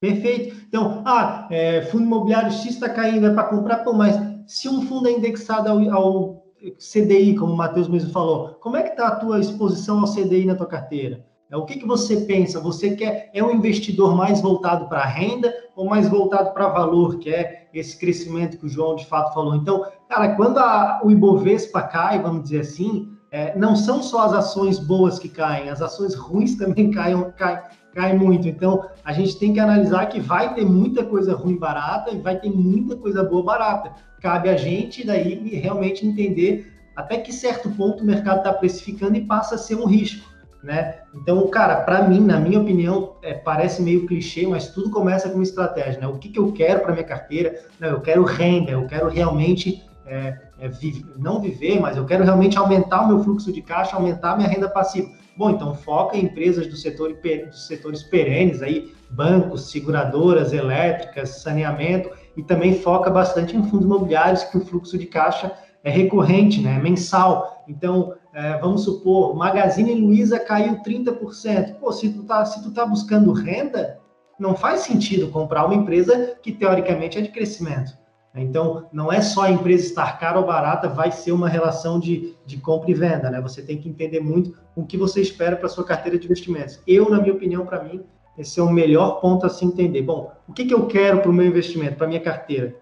Perfeito. 0.00 0.56
Então, 0.66 1.02
ah, 1.06 1.46
é, 1.48 1.82
fundo 1.82 2.04
imobiliário 2.04 2.50
X 2.50 2.66
está 2.66 2.88
caindo, 2.88 3.26
é 3.26 3.32
para 3.32 3.44
comprar, 3.44 3.78
pô, 3.78 3.92
mas 3.92 4.16
se 4.46 4.68
um 4.68 4.82
fundo 4.86 5.08
é 5.08 5.12
indexado 5.12 5.68
ao, 5.68 5.90
ao 5.92 6.42
CDI, 6.78 7.34
como 7.36 7.52
o 7.52 7.56
Matheus 7.56 7.88
mesmo 7.88 8.10
falou, 8.10 8.56
como 8.60 8.76
é 8.76 8.82
que 8.82 8.90
está 8.90 9.08
a 9.08 9.16
tua 9.16 9.40
exposição 9.40 10.00
ao 10.00 10.12
CDI 10.12 10.44
na 10.44 10.54
tua 10.54 10.66
carteira? 10.66 11.24
É, 11.50 11.56
o 11.56 11.66
que, 11.66 11.78
que 11.78 11.86
você 11.86 12.22
pensa? 12.22 12.60
Você 12.60 12.96
quer 12.96 13.30
é 13.34 13.44
um 13.44 13.50
investidor 13.50 14.16
mais 14.16 14.40
voltado 14.40 14.88
para 14.88 15.00
a 15.00 15.06
renda 15.06 15.52
ou 15.76 15.84
mais 15.84 16.08
voltado 16.08 16.52
para 16.52 16.68
valor, 16.68 17.18
que 17.18 17.28
é 17.28 17.68
esse 17.74 17.98
crescimento 17.98 18.56
que 18.56 18.64
o 18.66 18.68
João 18.68 18.96
de 18.96 19.04
fato 19.04 19.34
falou? 19.34 19.54
Então, 19.54 19.84
cara, 20.08 20.34
quando 20.34 20.58
a, 20.58 21.00
o 21.04 21.10
Ibovespa 21.10 21.82
cai, 21.82 22.22
vamos 22.22 22.44
dizer 22.44 22.60
assim, 22.60 23.08
é, 23.30 23.58
não 23.58 23.76
são 23.76 24.02
só 24.02 24.26
as 24.26 24.32
ações 24.32 24.78
boas 24.78 25.18
que 25.18 25.28
caem, 25.28 25.68
as 25.68 25.82
ações 25.82 26.14
ruins 26.14 26.56
também 26.56 26.90
caem, 26.92 27.30
caem, 27.32 27.58
caem 27.94 28.18
muito. 28.18 28.48
Então, 28.48 28.86
a 29.04 29.12
gente 29.12 29.38
tem 29.38 29.52
que 29.52 29.60
analisar 29.60 30.06
que 30.06 30.20
vai 30.20 30.54
ter 30.54 30.64
muita 30.64 31.04
coisa 31.04 31.34
ruim 31.34 31.58
barata 31.58 32.12
e 32.12 32.18
vai 32.18 32.38
ter 32.38 32.50
muita 32.50 32.96
coisa 32.96 33.22
boa 33.22 33.42
barata 33.42 33.92
cabe 34.22 34.48
a 34.48 34.56
gente 34.56 35.04
daí 35.04 35.34
realmente 35.56 36.06
entender 36.06 36.72
até 36.94 37.18
que 37.18 37.32
certo 37.32 37.70
ponto 37.70 38.02
o 38.02 38.06
mercado 38.06 38.38
está 38.38 38.52
precificando 38.52 39.16
e 39.16 39.22
passa 39.22 39.56
a 39.56 39.58
ser 39.58 39.74
um 39.74 39.86
risco, 39.86 40.28
né? 40.62 40.98
Então, 41.14 41.46
cara, 41.48 41.76
para 41.80 42.06
mim, 42.06 42.20
na 42.20 42.38
minha 42.38 42.60
opinião, 42.60 43.16
é, 43.22 43.34
parece 43.34 43.82
meio 43.82 44.06
clichê, 44.06 44.46
mas 44.46 44.68
tudo 44.68 44.90
começa 44.90 45.28
com 45.28 45.36
uma 45.36 45.42
estratégia, 45.42 46.00
né? 46.00 46.06
O 46.06 46.18
que, 46.18 46.28
que 46.28 46.38
eu 46.38 46.52
quero 46.52 46.80
para 46.80 46.92
minha 46.92 47.04
carteira? 47.04 47.60
Não, 47.80 47.88
eu 47.88 48.00
quero 48.00 48.22
renda, 48.24 48.70
eu 48.70 48.86
quero 48.86 49.08
realmente 49.08 49.82
é, 50.06 50.38
é, 50.60 50.68
vive, 50.68 51.04
não 51.16 51.40
viver, 51.40 51.80
mas 51.80 51.96
eu 51.96 52.04
quero 52.04 52.24
realmente 52.24 52.58
aumentar 52.58 53.02
o 53.02 53.08
meu 53.08 53.24
fluxo 53.24 53.52
de 53.52 53.62
caixa, 53.62 53.96
aumentar 53.96 54.32
a 54.32 54.36
minha 54.36 54.48
renda 54.48 54.68
passiva. 54.68 55.10
Bom, 55.36 55.50
então 55.50 55.74
foca 55.74 56.16
em 56.16 56.24
empresas 56.24 56.66
do 56.66 56.76
setor, 56.76 57.16
dos 57.48 57.66
setores 57.66 58.02
perenes 58.02 58.60
aí, 58.60 58.92
bancos, 59.10 59.70
seguradoras, 59.70 60.52
elétricas, 60.52 61.40
saneamento, 61.40 62.10
e 62.36 62.42
também 62.42 62.80
foca 62.80 63.10
bastante 63.10 63.56
em 63.56 63.62
fundos 63.64 63.86
imobiliários, 63.86 64.44
que 64.44 64.58
o 64.58 64.64
fluxo 64.64 64.96
de 64.96 65.06
caixa 65.06 65.52
é 65.84 65.90
recorrente, 65.90 66.60
né, 66.60 66.78
mensal. 66.78 67.64
Então, 67.68 68.14
é, 68.32 68.56
vamos 68.58 68.84
supor, 68.84 69.34
Magazine 69.34 69.94
Luiza 69.94 70.38
caiu 70.38 70.82
30%. 70.82 71.74
Pô, 71.74 71.92
se 71.92 72.08
tu 72.10 72.22
tá, 72.22 72.44
se 72.44 72.62
tu 72.62 72.70
tá 72.70 72.86
buscando 72.86 73.32
renda, 73.32 73.98
não 74.38 74.54
faz 74.54 74.80
sentido 74.80 75.28
comprar 75.28 75.66
uma 75.66 75.74
empresa 75.74 76.36
que 76.42 76.52
teoricamente 76.52 77.18
é 77.18 77.20
de 77.20 77.28
crescimento. 77.28 78.00
Então, 78.34 78.88
não 78.92 79.12
é 79.12 79.20
só 79.20 79.42
a 79.42 79.50
empresa 79.50 79.84
estar 79.84 80.18
cara 80.18 80.38
ou 80.38 80.46
barata, 80.46 80.88
vai 80.88 81.12
ser 81.12 81.32
uma 81.32 81.48
relação 81.48 82.00
de, 82.00 82.34
de 82.46 82.56
compra 82.56 82.90
e 82.90 82.94
venda, 82.94 83.30
né? 83.30 83.40
Você 83.42 83.60
tem 83.60 83.76
que 83.76 83.88
entender 83.88 84.20
muito 84.20 84.56
o 84.74 84.86
que 84.86 84.96
você 84.96 85.20
espera 85.20 85.54
para 85.54 85.68
sua 85.68 85.84
carteira 85.84 86.18
de 86.18 86.24
investimentos. 86.24 86.80
Eu, 86.86 87.10
na 87.10 87.20
minha 87.20 87.34
opinião, 87.34 87.66
para 87.66 87.84
mim, 87.84 88.02
esse 88.36 88.58
é 88.58 88.62
o 88.62 88.70
melhor 88.70 89.20
ponto 89.20 89.46
a 89.46 89.48
se 89.48 89.64
entender. 89.64 90.02
Bom, 90.02 90.32
o 90.48 90.52
que, 90.52 90.64
que 90.64 90.74
eu 90.74 90.86
quero 90.86 91.20
para 91.20 91.30
o 91.30 91.34
meu 91.34 91.46
investimento, 91.46 91.96
para 91.96 92.06
minha 92.06 92.20
carteira? 92.20 92.80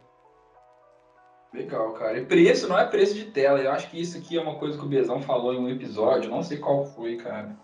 Legal, 1.53 1.93
cara. 1.95 2.19
E 2.19 2.25
preço 2.25 2.69
não 2.69 2.79
é 2.79 2.87
preço 2.87 3.15
de 3.15 3.25
tela. 3.25 3.59
Eu 3.59 3.73
acho 3.73 3.91
que 3.91 4.01
isso 4.01 4.17
aqui 4.17 4.39
é 4.39 4.41
uma 4.41 4.55
coisa 4.55 4.79
que 4.79 4.85
o 4.85 4.89
Bezão 4.89 5.21
falou 5.21 5.53
em 5.53 5.59
um 5.59 5.69
episódio, 5.69 6.31
não 6.31 6.43
sei 6.43 6.59
qual 6.59 6.85
foi, 6.85 7.17
cara. 7.17 7.57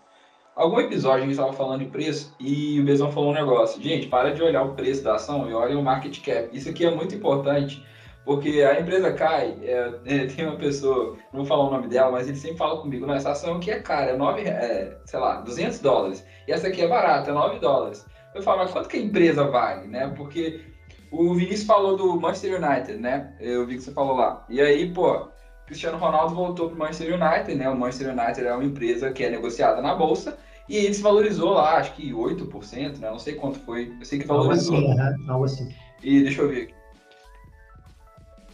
Algum 0.57 0.81
episódio 0.81 1.19
a 1.19 1.21
gente 1.21 1.33
estava 1.33 1.53
falando 1.53 1.85
de 1.85 1.91
preço 1.91 2.35
e 2.41 2.81
o 2.81 2.85
Bezão 2.85 3.13
falou 3.13 3.31
um 3.31 3.35
negócio. 3.35 3.81
Gente, 3.81 4.09
para 4.09 4.33
de 4.33 4.43
olhar 4.43 4.63
o 4.63 4.75
preço 4.75 5.05
da 5.05 5.15
ação 5.15 5.49
e 5.49 5.55
olha 5.55 5.79
o 5.79 5.83
market 5.83 6.19
cap. 6.25 6.49
Isso 6.51 6.69
aqui 6.69 6.85
é 6.85 6.91
muito 6.91 7.15
importante, 7.15 7.85
porque 8.27 8.61
a 8.61 8.81
empresa 8.81 9.13
cai, 9.13 9.57
é, 9.63 9.93
é, 10.05 10.27
tem 10.27 10.45
uma 10.45 10.57
pessoa, 10.57 11.17
não 11.33 11.41
vou 11.41 11.45
falar 11.47 11.69
o 11.69 11.71
nome 11.71 11.87
dela, 11.87 12.11
mas 12.11 12.29
ele 12.29 12.37
sempre 12.37 12.59
fala 12.59 12.81
comigo, 12.81 13.11
essa 13.13 13.31
ação 13.31 13.57
aqui 13.57 13.71
é 13.71 13.81
cara, 13.81 14.11
é 14.11 14.17
9, 14.17 14.43
é, 14.43 14.99
sei 15.07 15.19
lá, 15.21 15.41
200 15.41 15.79
dólares. 15.79 16.27
E 16.47 16.53
essa 16.53 16.67
aqui 16.67 16.83
é 16.83 16.89
barata, 16.89 17.31
é 17.31 17.33
9 17.33 17.61
dólares. 17.61 18.05
Eu 18.35 18.43
falo, 18.43 18.59
mas 18.59 18.73
quanto 18.73 18.89
que 18.89 18.97
a 18.97 19.01
empresa 19.01 19.45
vale, 19.45 19.87
né? 19.87 20.13
Porque 20.17 20.61
o 21.11 21.33
Vinícius 21.35 21.65
falou 21.67 21.97
do 21.97 22.21
Manchester 22.21 22.61
United, 22.61 22.99
né? 22.99 23.33
Eu 23.41 23.65
vi 23.65 23.77
que 23.77 23.83
você 23.83 23.93
falou 23.93 24.17
lá. 24.17 24.45
E 24.51 24.61
aí, 24.61 24.93
pô, 24.93 25.29
Cristiano 25.67 25.97
Ronaldo 25.97 26.35
voltou 26.35 26.67
para 26.69 26.75
o 26.75 26.79
Manchester 26.79 27.15
United, 27.15 27.55
né? 27.55 27.71
O 27.71 27.77
Manchester 27.77 28.13
United 28.13 28.45
é 28.45 28.53
uma 28.53 28.65
empresa 28.65 29.13
que 29.13 29.25
é 29.25 29.31
negociada 29.31 29.81
na 29.81 29.95
bolsa 29.95 30.37
e 30.69 30.77
ele 30.77 30.95
se 30.95 31.01
valorizou 31.01 31.53
lá, 31.53 31.77
acho 31.77 31.95
que 31.95 32.13
8%, 32.13 32.99
né? 32.99 33.09
Não 33.09 33.19
sei 33.21 33.37
quanto 33.37 33.61
foi. 33.61 33.95
Eu 33.99 34.05
sei 34.05 34.19
que 34.19 34.27
valorizou. 34.27 34.77
Algo 34.77 34.91
assim, 34.91 35.29
algo 35.31 35.45
assim. 35.45 35.75
E 36.03 36.23
deixa 36.23 36.43
eu 36.43 36.49
ver 36.49 36.63
aqui. 36.63 36.75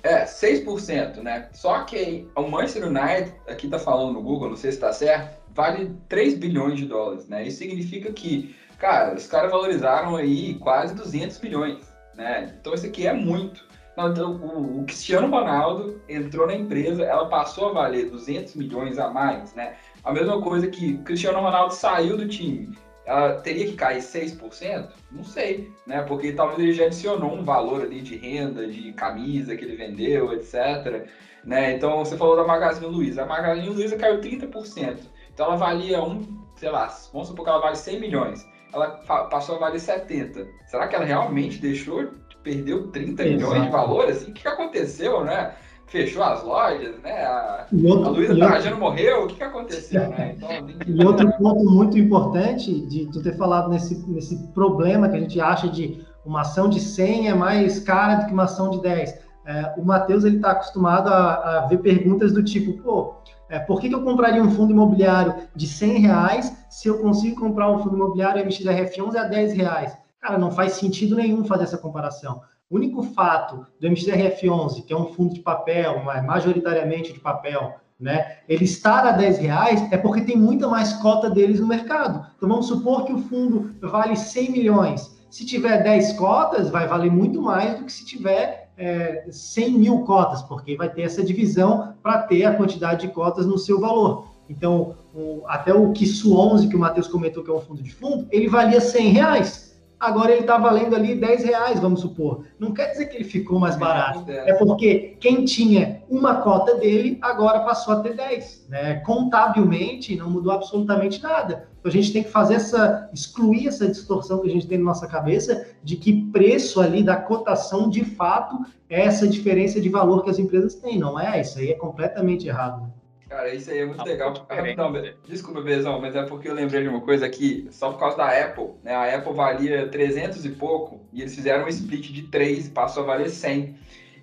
É, 0.02 0.24
6%, 0.24 1.22
né? 1.22 1.48
Só 1.52 1.84
que 1.84 2.28
o 2.36 2.42
Manchester 2.42 2.88
United, 2.88 3.34
aqui 3.46 3.68
tá 3.68 3.78
falando 3.78 4.14
no 4.14 4.22
Google, 4.22 4.50
não 4.50 4.56
sei 4.56 4.72
se 4.72 4.78
tá 4.78 4.92
certo, 4.92 5.40
vale 5.54 5.94
3 6.08 6.34
bilhões 6.34 6.78
de 6.78 6.86
dólares, 6.86 7.28
né? 7.28 7.46
Isso 7.46 7.58
significa 7.58 8.12
que, 8.12 8.56
cara, 8.78 9.14
os 9.14 9.26
caras 9.26 9.50
valorizaram 9.50 10.16
aí 10.16 10.54
quase 10.54 10.94
200 10.94 11.40
milhões 11.40 11.92
né? 12.14 12.54
Então 12.60 12.74
isso 12.74 12.86
aqui 12.86 13.06
é 13.06 13.12
muito. 13.12 13.64
Então, 13.92 14.32
o, 14.36 14.80
o, 14.80 14.84
Cristiano 14.84 15.28
Ronaldo 15.28 16.00
entrou 16.08 16.46
na 16.46 16.54
empresa, 16.54 17.02
ela 17.02 17.28
passou 17.28 17.68
a 17.68 17.72
valer 17.72 18.10
200 18.10 18.54
milhões 18.54 18.98
a 18.98 19.10
mais, 19.10 19.54
né? 19.54 19.76
A 20.02 20.12
mesma 20.12 20.40
coisa 20.40 20.66
que 20.68 20.94
o 20.94 21.02
Cristiano 21.02 21.40
Ronaldo 21.40 21.74
saiu 21.74 22.16
do 22.16 22.26
time, 22.26 22.76
ela 23.04 23.34
teria 23.40 23.66
que 23.66 23.74
cair 23.74 24.00
6%? 24.00 24.88
Não 25.10 25.24
sei, 25.24 25.70
né? 25.86 26.02
Porque 26.02 26.32
talvez 26.32 26.58
ele 26.60 26.72
já 26.72 26.84
adicionou 26.86 27.34
um 27.34 27.42
valor 27.44 27.82
ali 27.82 28.00
de 28.00 28.16
renda, 28.16 28.66
de 28.66 28.92
camisa 28.92 29.56
que 29.56 29.64
ele 29.64 29.76
vendeu, 29.76 30.32
etc. 30.32 31.06
Né? 31.44 31.74
Então 31.74 32.04
você 32.04 32.16
falou 32.16 32.36
da 32.36 32.44
Magazine 32.44 32.86
Luiza. 32.86 33.22
A 33.22 33.26
Magazine 33.26 33.68
Luiza 33.68 33.96
caiu 33.96 34.20
30%. 34.20 34.98
Então 35.32 35.46
ela 35.46 35.56
valia 35.56 36.02
um, 36.02 36.44
sei 36.56 36.70
lá, 36.70 36.86
vamos 37.12 37.28
supor 37.28 37.44
que 37.44 37.50
ela 37.50 37.60
vale 37.60 37.76
100 37.76 38.00
milhões 38.00 38.52
ela 38.72 38.88
passou 39.28 39.56
a 39.56 39.58
valer 39.58 39.78
70. 39.78 40.46
Será 40.66 40.88
que 40.88 40.96
ela 40.96 41.04
realmente 41.04 41.58
deixou, 41.58 42.08
perdeu 42.42 42.88
30 42.90 43.22
Exato. 43.22 43.36
milhões 43.36 43.62
de 43.64 43.70
valor? 43.70 44.08
Assim, 44.08 44.30
o 44.30 44.34
que 44.34 44.48
aconteceu, 44.48 45.24
né? 45.24 45.54
Fechou 45.86 46.22
as 46.22 46.42
lojas, 46.42 46.98
né? 47.02 47.24
A, 47.24 47.66
outro, 47.84 48.06
a 48.06 48.10
Luísa 48.10 48.34
Trajano 48.34 48.78
morreu, 48.78 49.24
o 49.24 49.26
que, 49.26 49.34
que 49.34 49.42
aconteceu, 49.42 50.08
né? 50.08 50.36
Então, 50.36 50.48
e 50.86 51.04
outro 51.04 51.30
ponto 51.32 51.70
muito 51.70 51.98
importante 51.98 52.80
de 52.86 53.06
tu 53.06 53.22
ter 53.22 53.36
falado 53.36 53.68
nesse, 53.68 53.94
nesse 54.08 54.36
problema 54.48 55.08
que 55.08 55.16
a 55.16 55.20
gente 55.20 55.40
acha 55.40 55.68
de 55.68 56.02
uma 56.24 56.42
ação 56.42 56.68
de 56.68 56.80
100 56.80 57.28
é 57.28 57.34
mais 57.34 57.80
cara 57.80 58.16
do 58.16 58.26
que 58.26 58.32
uma 58.32 58.44
ação 58.44 58.70
de 58.70 58.80
10. 58.80 59.18
É, 59.44 59.74
o 59.76 59.84
Matheus 59.84 60.24
ele 60.24 60.36
está 60.36 60.52
acostumado 60.52 61.08
a, 61.08 61.64
a 61.64 61.66
ver 61.66 61.78
perguntas 61.78 62.32
do 62.32 62.42
tipo, 62.44 62.80
pô, 62.80 63.14
é, 63.48 63.58
por 63.58 63.80
que, 63.80 63.88
que, 63.88 63.94
eu 63.94 64.02
compraria 64.02 64.42
um 64.42 64.50
fundo 64.50 64.72
imobiliário 64.72 65.34
de 65.54 65.66
100 65.66 65.98
reais 65.98 66.56
se 66.70 66.88
eu 66.88 66.98
consigo 67.00 67.40
comprar 67.40 67.70
um 67.70 67.78
fundo 67.78 67.96
imobiliário 67.96 68.44
MXRF11 68.46 69.16
a 69.16 69.24
10 69.24 69.52
reais? 69.54 69.98
Cara, 70.20 70.38
não 70.38 70.52
faz 70.52 70.74
sentido 70.74 71.16
nenhum 71.16 71.44
fazer 71.44 71.64
essa 71.64 71.76
comparação. 71.76 72.40
O 72.72 72.76
único 72.76 73.02
fato 73.02 73.66
do 73.78 73.86
MXRF11, 73.86 74.86
que 74.86 74.94
é 74.94 74.96
um 74.96 75.12
fundo 75.12 75.34
de 75.34 75.40
papel, 75.40 76.02
majoritariamente 76.24 77.12
de 77.12 77.20
papel, 77.20 77.74
né, 78.00 78.38
ele 78.48 78.64
estar 78.64 79.06
a 79.06 79.12
10 79.12 79.38
reais 79.40 79.92
é 79.92 79.98
porque 79.98 80.22
tem 80.22 80.38
muita 80.38 80.66
mais 80.66 80.94
cota 80.94 81.28
deles 81.28 81.60
no 81.60 81.66
mercado. 81.66 82.26
Então 82.34 82.48
vamos 82.48 82.66
supor 82.68 83.04
que 83.04 83.12
o 83.12 83.18
fundo 83.18 83.74
vale 83.82 84.16
100 84.16 84.50
milhões. 84.50 85.22
Se 85.28 85.44
tiver 85.44 85.82
10 85.82 86.14
cotas, 86.14 86.70
vai 86.70 86.88
valer 86.88 87.12
muito 87.12 87.42
mais 87.42 87.78
do 87.78 87.84
que 87.84 87.92
se 87.92 88.06
tiver 88.06 88.70
é, 88.78 89.26
100 89.30 89.78
mil 89.78 89.98
cotas, 90.04 90.40
porque 90.40 90.74
vai 90.74 90.88
ter 90.88 91.02
essa 91.02 91.22
divisão 91.22 91.92
para 92.02 92.22
ter 92.22 92.46
a 92.46 92.54
quantidade 92.54 93.06
de 93.06 93.12
cotas 93.12 93.44
no 93.44 93.58
seu 93.58 93.78
valor. 93.78 94.28
Então, 94.48 94.96
o, 95.14 95.42
até 95.46 95.74
o 95.74 95.92
KISU 95.92 96.34
11, 96.38 96.68
que 96.68 96.76
o 96.76 96.78
Matheus 96.78 97.06
comentou 97.06 97.44
que 97.44 97.50
é 97.50 97.54
um 97.54 97.60
fundo 97.60 97.82
de 97.82 97.94
fundo, 97.94 98.26
ele 98.30 98.48
valia 98.48 98.80
100 98.80 99.08
reais 99.10 99.71
agora 100.02 100.32
ele 100.32 100.40
está 100.40 100.58
valendo 100.58 100.96
ali 100.96 101.14
10 101.14 101.44
reais, 101.44 101.78
vamos 101.78 102.00
supor. 102.00 102.44
Não 102.58 102.72
quer 102.72 102.90
dizer 102.90 103.06
que 103.06 103.16
ele 103.16 103.24
ficou 103.24 103.60
mais 103.60 103.76
barato. 103.76 104.28
É 104.28 104.52
porque 104.54 105.16
quem 105.20 105.44
tinha 105.44 106.02
uma 106.10 106.42
cota 106.42 106.74
dele 106.74 107.18
agora 107.22 107.60
passou 107.60 107.94
a 107.94 108.00
ter 108.00 108.16
10. 108.16 108.66
Né? 108.68 108.96
Contabilmente 109.06 110.16
não 110.16 110.28
mudou 110.28 110.52
absolutamente 110.52 111.22
nada. 111.22 111.68
Então 111.78 111.88
a 111.88 111.92
gente 111.92 112.12
tem 112.12 112.24
que 112.24 112.30
fazer 112.30 112.54
essa, 112.54 113.08
excluir 113.12 113.68
essa 113.68 113.86
distorção 113.86 114.40
que 114.40 114.48
a 114.48 114.52
gente 114.52 114.66
tem 114.66 114.78
na 114.78 114.84
nossa 114.84 115.06
cabeça 115.06 115.68
de 115.84 115.96
que 115.96 116.12
preço 116.32 116.80
ali 116.80 117.02
da 117.04 117.14
cotação 117.14 117.88
de 117.88 118.04
fato 118.04 118.58
é 118.90 119.02
essa 119.02 119.26
diferença 119.28 119.80
de 119.80 119.88
valor 119.88 120.24
que 120.24 120.30
as 120.30 120.38
empresas 120.38 120.74
têm. 120.74 120.98
Não 120.98 121.18
é? 121.18 121.40
Isso 121.40 121.60
aí 121.60 121.70
é 121.70 121.74
completamente 121.74 122.48
errado. 122.48 122.92
Né? 123.32 123.38
Cara, 123.38 123.54
isso 123.54 123.70
aí 123.70 123.78
é 123.78 123.84
muito 123.86 123.98
tá 123.98 124.04
legal. 124.04 124.34
Não, 124.76 124.92
desculpa, 125.26 125.62
Bezão, 125.62 126.00
mas 126.00 126.14
é 126.14 126.22
porque 126.24 126.48
eu 126.48 126.54
lembrei 126.54 126.82
de 126.82 126.88
uma 126.88 127.00
coisa 127.00 127.24
aqui, 127.24 127.66
só 127.70 127.90
por 127.90 127.98
causa 127.98 128.18
da 128.18 128.28
Apple, 128.28 128.74
né? 128.82 128.94
A 128.94 129.16
Apple 129.16 129.32
valia 129.32 129.88
300 129.88 130.44
e 130.44 130.50
pouco, 130.50 131.00
e 131.12 131.22
eles 131.22 131.34
fizeram 131.34 131.64
um 131.64 131.68
split 131.68 132.12
de 132.12 132.22
3 132.24 132.66
e 132.66 132.70
passou 132.70 133.02
a 133.04 133.06
valer 133.06 133.30
100. 133.30 133.74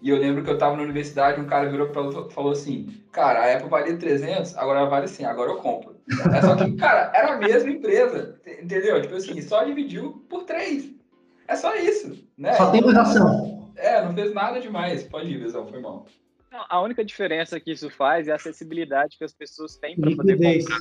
E 0.01 0.09
eu 0.09 0.17
lembro 0.17 0.43
que 0.43 0.49
eu 0.49 0.57
tava 0.57 0.77
na 0.77 0.83
universidade, 0.83 1.41
um 1.41 1.45
cara 1.45 1.69
virou 1.69 1.89
e 1.89 2.31
falou 2.31 2.51
assim, 2.51 2.87
cara, 3.11 3.39
a 3.39 3.53
Apple 3.53 3.69
valia 3.69 3.97
300, 3.97 4.57
agora 4.57 4.85
vale 4.85 5.07
100, 5.07 5.25
agora 5.25 5.51
eu 5.51 5.57
compro. 5.57 5.97
É 6.33 6.41
só 6.41 6.55
que, 6.55 6.71
cara, 6.77 7.11
era 7.13 7.33
a 7.33 7.37
mesma 7.37 7.69
empresa, 7.69 8.39
entendeu? 8.61 9.01
Tipo 9.01 9.15
assim, 9.15 9.41
só 9.41 9.63
dividiu 9.63 10.23
por 10.29 10.43
3. 10.43 10.91
É 11.47 11.55
só 11.55 11.75
isso, 11.75 12.25
né? 12.37 12.53
Só 12.53 12.71
tem 12.71 12.81
ação. 12.97 13.71
É, 13.75 14.03
não 14.03 14.13
fez 14.13 14.33
nada 14.33 14.59
demais. 14.59 15.03
Pode 15.03 15.27
ir, 15.27 15.39
Bezão, 15.39 15.67
foi 15.67 15.81
mal. 15.81 16.05
A 16.51 16.81
única 16.81 17.05
diferença 17.05 17.59
que 17.59 17.71
isso 17.71 17.89
faz 17.89 18.27
é 18.27 18.31
a 18.31 18.35
acessibilidade 18.35 19.17
que 19.17 19.23
as 19.23 19.33
pessoas 19.33 19.75
têm 19.75 19.95
para 19.95 20.15
poder 20.15 20.37
comprar 20.37 20.79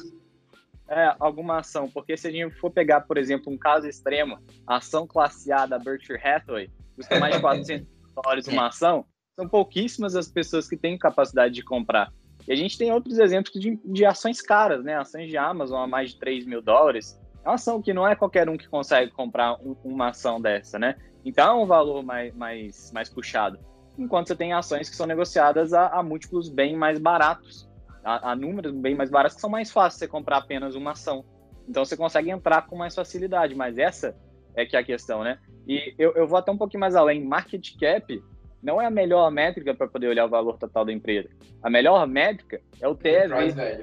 é, 0.89 1.15
alguma 1.21 1.59
ação. 1.59 1.91
Porque 1.91 2.17
se 2.17 2.29
a 2.29 2.31
gente 2.31 2.55
for 2.57 2.71
pegar, 2.71 3.03
por 3.03 3.19
exemplo, 3.19 3.53
um 3.53 3.59
caso 3.59 3.87
extremo, 3.87 4.39
a 4.67 4.77
ação 4.77 5.07
classe 5.07 5.53
A 5.53 5.67
da 5.67 5.79
Berkshire 5.79 6.21
Hathaway 6.23 6.71
custa 6.97 7.19
mais 7.21 7.35
de 7.35 7.41
400 7.41 7.87
dólares 8.15 8.49
uma 8.49 8.69
ação, 8.69 9.05
são 9.37 9.49
pouquíssimas 9.49 10.17
as 10.17 10.29
pessoas 10.29 10.69
que 10.69 10.77
têm 10.77 10.99
capacidade 10.99 11.55
de 11.55 11.63
comprar. 11.63 12.13
E 12.47 12.53
a 12.53 12.57
gente 12.57 12.79
tem 12.79 12.91
outros 12.91 13.19
exemplos 13.19 13.61
de, 13.61 13.79
de 13.85 14.05
ações 14.05 14.41
caras, 14.41 14.83
né? 14.83 14.97
Ações 14.97 15.29
de 15.29 15.37
Amazon 15.37 15.83
a 15.83 15.87
mais 15.87 16.13
de 16.13 16.19
3 16.19 16.47
mil 16.47 16.63
dólares. 16.63 17.21
É 17.45 17.49
uma 17.49 17.55
ação 17.55 17.81
que 17.81 17.93
não 17.93 18.09
é 18.09 18.17
qualquer 18.17 18.49
um 18.49 18.57
que 18.57 18.67
consegue 18.67 19.13
comprar 19.13 19.55
um, 19.61 19.77
uma 19.85 20.09
ação 20.09 20.41
dessa, 20.41 20.79
né? 20.79 20.97
Então 21.25 21.61
é 21.61 21.63
um 21.63 21.67
valor 21.67 22.03
mais, 22.03 22.35
mais, 22.35 22.91
mais 22.93 23.09
puxado 23.11 23.59
enquanto 23.99 24.29
você 24.29 24.37
tem 24.37 24.53
ações 24.53 24.89
que 24.89 24.97
são 24.97 25.07
negociadas 25.07 25.73
a, 25.73 25.89
a 25.89 26.03
múltiplos 26.03 26.49
bem 26.49 26.77
mais 26.77 26.99
baratos, 26.99 27.69
a, 28.05 28.31
a, 28.31 28.37
números 28.37 28.73
bem 28.73 28.95
mais 28.95 29.11
baratos 29.11 29.35
que 29.35 29.41
são 29.41 29.51
mais 29.51 29.71
fáceis 29.71 29.99
você 29.99 30.09
comprar 30.09 30.39
apenas 30.39 30.75
uma 30.75 30.93
ação. 30.93 31.25
Então 31.69 31.85
você 31.85 31.97
consegue 31.97 32.31
entrar 32.31 32.67
com 32.67 32.77
mais 32.77 32.95
facilidade, 32.95 33.55
mas 33.55 33.77
essa 33.77 34.17
é 34.55 34.65
que 34.65 34.77
é 34.77 34.81
a 34.81 34.85
questão, 34.85 35.23
né? 35.23 35.39
E 35.67 35.95
eu, 35.99 36.13
eu 36.15 36.27
vou 36.27 36.39
até 36.39 36.51
um 36.51 36.57
pouquinho 36.57 36.81
mais 36.81 36.97
além. 36.97 37.23
Market 37.23 37.77
cap 37.79 38.23
não 38.63 38.81
é 38.81 38.87
a 38.87 38.91
melhor 38.91 39.31
métrica 39.31 39.75
para 39.75 39.87
poder 39.87 40.09
olhar 40.09 40.25
o 40.25 40.31
valor 40.31 40.57
total 40.57 40.85
da 40.85 40.93
empresa. 40.93 41.29
A 41.63 41.69
melhor 41.69 42.07
métrica 42.07 42.61
é 42.81 42.89
o 42.89 42.95
TEV, 42.95 43.29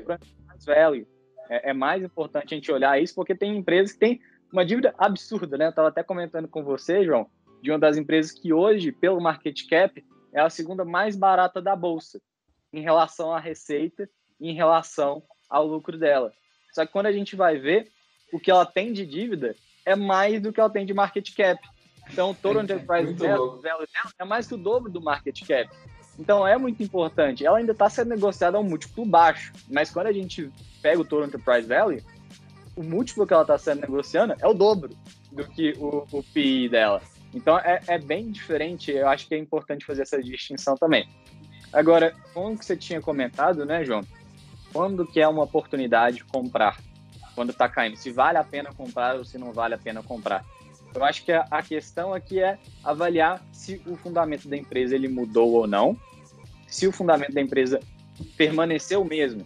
price 0.05 0.66
value. 0.66 1.07
É, 1.49 1.70
é 1.70 1.74
mais 1.74 2.03
importante 2.03 2.53
a 2.53 2.57
gente 2.57 2.72
olhar 2.72 2.99
isso 2.99 3.13
porque 3.13 3.36
tem 3.36 3.55
empresas 3.55 3.93
que 3.93 3.99
têm 3.99 4.22
uma 4.51 4.66
dívida 4.66 4.93
absurda, 4.97 5.57
né? 5.57 5.66
Eu 5.66 5.70
estava 5.70 5.89
até 5.89 6.01
comentando 6.01 6.47
com 6.47 6.63
você, 6.63 7.05
João, 7.05 7.28
de 7.66 7.72
uma 7.72 7.80
das 7.80 7.97
empresas 7.97 8.32
que 8.32 8.53
hoje, 8.53 8.91
pelo 8.91 9.20
market 9.20 9.68
cap, 9.68 10.05
é 10.32 10.39
a 10.39 10.51
segunda 10.51 10.86
mais 10.86 11.16
barata 11.16 11.59
da 11.59 11.76
bolsa, 11.76 12.22
em 12.72 12.82
relação 12.82 13.34
à 13.34 13.39
receita 13.39 14.07
e 14.39 14.51
em 14.51 14.53
relação 14.53 15.24
ao 15.49 15.66
lucro 15.66 15.97
dela. 15.97 16.32
Só 16.72 16.86
que 16.86 16.91
quando 16.91 17.07
a 17.07 17.11
gente 17.11 17.36
vai 17.36 17.57
ver, 17.57 17.91
o 18.32 18.39
que 18.39 18.51
ela 18.51 18.68
tem 18.68 18.93
de 18.93 19.03
dívida 19.03 19.55
é 19.84 19.95
mais 19.95 20.39
do 20.39 20.53
que 20.53 20.59
ela 20.59 20.70
tem 20.70 20.86
de 20.86 20.93
market 20.93 21.36
cap. 21.36 21.59
Então, 22.11 22.32
o 22.32 22.36
Total 22.36 22.61
Enterprise 22.61 23.13
Value 23.13 23.61
dela 23.61 23.86
é 24.20 24.26
mais 24.26 24.45
que 24.45 24.53
o 24.53 24.57
dobro 24.57 24.91
do 24.91 25.01
market 25.01 25.39
cap. 25.47 25.76
Então, 26.20 26.45
é 26.45 26.55
muito 26.57 26.84
importante. 26.84 27.43
Ela 27.43 27.57
ainda 27.57 27.72
está 27.72 27.89
sendo 27.89 28.09
negociada 28.09 28.57
a 28.57 28.59
um 28.59 28.63
múltiplo 28.63 29.05
baixo, 29.05 29.53
mas 29.68 29.89
quando 29.89 30.07
a 30.07 30.13
gente 30.13 30.51
pega 30.84 31.01
o 31.01 31.05
Total 31.05 31.28
Enterprise 31.28 31.68
Value, 31.68 32.03
o 32.76 32.84
múltiplo 32.84 33.26
que 33.26 33.34
ela 33.34 33.41
está 33.41 33.57
sendo 33.57 33.82
negociando 33.82 34.36
é 34.39 34.47
o 34.47 34.53
dobro 34.53 34.95
do 35.32 35.47
que 35.47 35.74
o, 35.80 36.05
o 36.11 36.22
PI 36.22 36.70
dela. 36.70 37.01
Então 37.36 37.59
é, 37.59 37.81
é 37.88 37.99
bem 37.99 38.31
diferente, 38.31 38.91
eu 38.91 39.07
acho 39.09 39.27
que 39.27 39.36
é 39.36 39.38
importante 39.38 39.86
fazer 39.86 40.03
essa 40.03 40.23
distinção 40.23 40.75
também. 40.75 41.07
Agora, 41.71 42.15
como 42.33 42.57
que 42.57 42.65
você 42.65 42.77
tinha 42.77 43.01
comentado, 43.01 43.65
né, 43.65 43.83
João? 43.83 44.01
Quando 44.71 45.05
que 45.05 45.19
é 45.19 45.27
uma 45.27 45.43
oportunidade 45.43 46.17
de 46.17 46.23
comprar? 46.23 46.79
Quando 47.36 47.49
está 47.49 47.67
caindo, 47.67 47.97
se 47.97 48.09
vale 48.09 48.38
a 48.38 48.43
pena 48.43 48.73
comprar 48.73 49.17
ou 49.17 49.25
se 49.25 49.38
não 49.38 49.51
vale 49.51 49.73
a 49.73 49.77
pena 49.77 50.01
comprar. 50.01 50.45
Eu 50.93 51.03
acho 51.03 51.25
que 51.25 51.33
a, 51.33 51.45
a 51.51 51.61
questão 51.61 52.13
aqui 52.13 52.39
é 52.39 52.57
avaliar 52.81 53.45
se 53.51 53.81
o 53.86 53.97
fundamento 53.97 54.47
da 54.47 54.55
empresa 54.55 54.95
ele 54.95 55.09
mudou 55.09 55.51
ou 55.51 55.67
não 55.67 55.99
se 56.67 56.88
o 56.88 56.91
fundamento 56.91 57.33
da 57.33 57.41
empresa 57.41 57.79
permanecer 58.38 58.97
o 58.97 59.05
mesmo 59.05 59.45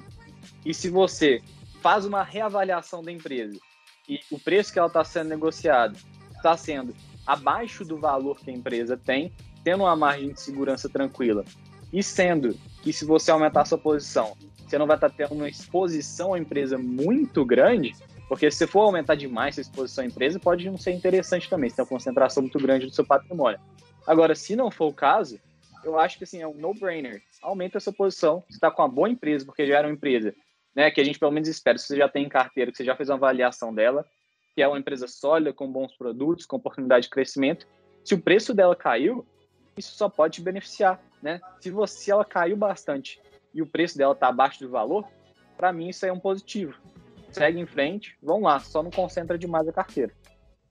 e 0.65 0.73
se 0.73 0.89
você 0.89 1.41
faz 1.81 2.05
uma 2.05 2.23
reavaliação 2.23 3.01
da 3.01 3.11
empresa 3.11 3.59
e 4.07 4.19
o 4.31 4.39
preço 4.39 4.71
que 4.71 4.79
ela 4.79 4.87
está 4.87 5.03
sendo 5.03 5.29
negociado 5.29 5.97
está 6.35 6.55
sendo 6.55 6.95
abaixo 7.29 7.85
do 7.85 7.95
valor 7.95 8.39
que 8.39 8.49
a 8.49 8.53
empresa 8.53 8.97
tem, 8.97 9.31
tendo 9.63 9.83
uma 9.83 9.95
margem 9.95 10.33
de 10.33 10.41
segurança 10.41 10.89
tranquila 10.89 11.45
e 11.93 12.01
sendo 12.01 12.57
que 12.81 12.91
se 12.91 13.05
você 13.05 13.29
aumentar 13.29 13.65
sua 13.65 13.77
posição, 13.77 14.35
você 14.57 14.79
não 14.79 14.87
vai 14.87 14.97
estar 14.97 15.09
tá 15.09 15.15
tendo 15.15 15.35
uma 15.35 15.47
exposição 15.47 16.33
à 16.33 16.39
empresa 16.39 16.75
muito 16.79 17.45
grande, 17.45 17.93
porque 18.27 18.49
se 18.49 18.57
você 18.57 18.67
for 18.67 18.81
aumentar 18.81 19.13
demais 19.13 19.59
a 19.59 19.61
exposição 19.61 20.03
à 20.03 20.07
empresa, 20.07 20.39
pode 20.39 20.67
não 20.67 20.77
ser 20.77 20.91
interessante 20.91 21.47
também, 21.47 21.69
se 21.69 21.75
tem 21.75 21.83
uma 21.83 21.89
concentração 21.89 22.41
muito 22.41 22.57
grande 22.57 22.87
do 22.87 22.95
seu 22.95 23.05
patrimônio. 23.05 23.59
Agora, 24.07 24.33
se 24.33 24.55
não 24.55 24.71
for 24.71 24.87
o 24.87 24.93
caso, 24.93 25.39
eu 25.83 25.99
acho 25.99 26.17
que 26.17 26.23
assim, 26.23 26.41
é 26.41 26.47
um 26.47 26.55
no-brainer. 26.55 27.21
Aumenta 27.43 27.77
a 27.77 27.81
sua 27.81 27.93
posição, 27.93 28.43
você 28.49 28.55
está 28.55 28.71
com 28.71 28.81
uma 28.81 28.89
boa 28.89 29.09
empresa, 29.09 29.45
porque 29.45 29.67
já 29.67 29.77
era 29.77 29.87
uma 29.87 29.93
empresa 29.93 30.33
né, 30.75 30.89
que 30.89 30.99
a 30.99 31.03
gente 31.03 31.19
pelo 31.19 31.31
menos 31.31 31.47
espera, 31.47 31.77
se 31.77 31.85
você 31.85 31.97
já 31.97 32.09
tem 32.09 32.25
em 32.25 32.29
carteira, 32.29 32.71
que 32.71 32.77
você 32.77 32.83
já 32.83 32.95
fez 32.95 33.09
uma 33.09 33.17
avaliação 33.17 33.71
dela, 33.71 34.03
que 34.59 34.63
é 34.63 34.67
uma 34.67 34.77
empresa 34.77 35.07
sólida, 35.07 35.53
com 35.53 35.71
bons 35.71 35.93
produtos, 35.93 36.45
com 36.45 36.57
oportunidade 36.57 37.03
de 37.03 37.09
crescimento, 37.09 37.65
se 38.03 38.13
o 38.13 38.19
preço 38.19 38.53
dela 38.53 38.75
caiu, 38.75 39.25
isso 39.77 39.95
só 39.95 40.09
pode 40.09 40.33
te 40.33 40.41
beneficiar, 40.41 41.01
né? 41.23 41.39
Se 41.61 41.71
você 41.71 42.11
ela 42.11 42.25
caiu 42.25 42.57
bastante 42.57 43.21
e 43.53 43.61
o 43.61 43.65
preço 43.65 43.97
dela 43.97 44.11
está 44.11 44.27
abaixo 44.27 44.59
do 44.59 44.69
valor, 44.69 45.05
para 45.55 45.71
mim 45.71 45.87
isso 45.87 46.05
é 46.05 46.11
um 46.11 46.19
positivo. 46.19 46.73
Segue 47.31 47.57
em 47.57 47.65
frente, 47.65 48.17
vamos 48.21 48.43
lá, 48.43 48.59
só 48.59 48.83
não 48.83 48.91
concentra 48.91 49.37
demais 49.37 49.65
a 49.65 49.71
carteira. 49.71 50.11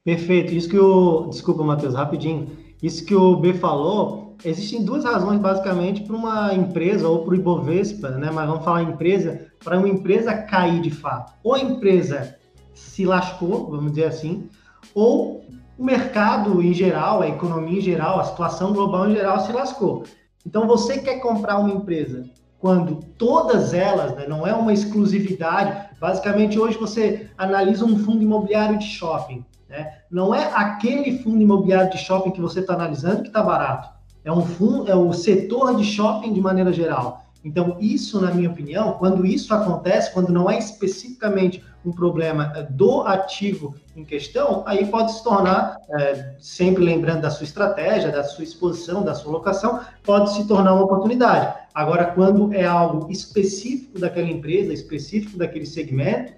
Perfeito. 0.04 0.52
Isso 0.52 0.68
que 0.68 0.78
o 0.78 1.26
desculpa, 1.28 1.64
Matheus, 1.64 1.94
rapidinho. 1.94 2.58
Isso 2.82 3.06
que 3.06 3.14
o 3.14 3.36
B 3.36 3.54
falou, 3.54 4.36
existem 4.44 4.84
duas 4.84 5.02
razões 5.02 5.40
basicamente 5.40 6.02
para 6.02 6.14
uma 6.14 6.52
empresa 6.52 7.08
ou 7.08 7.24
para 7.24 7.32
o 7.32 7.36
Ibovespa, 7.36 8.10
né? 8.10 8.30
Mas 8.30 8.46
vamos 8.46 8.66
falar 8.66 8.82
empresa, 8.82 9.50
para 9.64 9.78
uma 9.78 9.88
empresa 9.88 10.42
cair 10.42 10.82
de 10.82 10.90
fato. 10.90 11.32
Ou 11.42 11.54
a 11.54 11.60
empresa 11.60 12.38
se 12.78 13.04
lascou, 13.04 13.70
vamos 13.70 13.92
dizer 13.92 14.06
assim, 14.06 14.48
ou 14.94 15.44
o 15.76 15.84
mercado 15.84 16.62
em 16.62 16.72
geral, 16.72 17.22
a 17.22 17.28
economia 17.28 17.78
em 17.78 17.82
geral, 17.82 18.20
a 18.20 18.24
situação 18.24 18.72
global 18.72 19.08
em 19.08 19.14
geral 19.14 19.40
se 19.40 19.52
lascou. 19.52 20.04
Então, 20.46 20.66
você 20.66 20.98
quer 20.98 21.20
comprar 21.20 21.58
uma 21.58 21.70
empresa 21.70 22.24
quando 22.58 22.96
todas 23.16 23.72
elas, 23.72 24.14
né, 24.16 24.26
não 24.26 24.46
é 24.46 24.52
uma 24.52 24.72
exclusividade, 24.72 25.90
basicamente 26.00 26.58
hoje 26.58 26.76
você 26.76 27.28
analisa 27.36 27.84
um 27.84 27.98
fundo 27.98 28.22
imobiliário 28.22 28.78
de 28.78 28.86
shopping, 28.86 29.44
né? 29.68 29.98
não 30.10 30.34
é 30.34 30.50
aquele 30.52 31.18
fundo 31.18 31.40
imobiliário 31.40 31.90
de 31.90 31.98
shopping 31.98 32.32
que 32.32 32.40
você 32.40 32.60
está 32.60 32.74
analisando 32.74 33.22
que 33.22 33.28
está 33.28 33.42
barato, 33.42 33.90
é 34.24 34.32
um 34.32 34.42
fundo, 34.42 34.90
é 34.90 34.96
o 34.96 35.12
setor 35.12 35.76
de 35.76 35.84
shopping 35.84 36.32
de 36.32 36.40
maneira 36.40 36.72
geral. 36.72 37.24
Então, 37.44 37.76
isso, 37.80 38.20
na 38.20 38.32
minha 38.32 38.50
opinião, 38.50 38.94
quando 38.94 39.24
isso 39.24 39.54
acontece, 39.54 40.12
quando 40.12 40.32
não 40.32 40.50
é 40.50 40.58
especificamente 40.58 41.62
um 41.84 41.92
problema 41.92 42.46
do 42.70 43.02
ativo 43.02 43.74
em 43.94 44.04
questão, 44.04 44.62
aí 44.66 44.86
pode 44.86 45.12
se 45.12 45.22
tornar, 45.22 45.76
é, 45.90 46.34
sempre 46.38 46.84
lembrando 46.84 47.22
da 47.22 47.30
sua 47.30 47.44
estratégia, 47.44 48.10
da 48.10 48.24
sua 48.24 48.44
exposição, 48.44 49.02
da 49.02 49.14
sua 49.14 49.32
locação, 49.32 49.80
pode 50.02 50.32
se 50.34 50.46
tornar 50.46 50.74
uma 50.74 50.84
oportunidade. 50.84 51.56
Agora, 51.74 52.06
quando 52.06 52.52
é 52.52 52.64
algo 52.64 53.10
específico 53.10 53.98
daquela 53.98 54.28
empresa, 54.28 54.72
específico 54.72 55.38
daquele 55.38 55.66
segmento, 55.66 56.32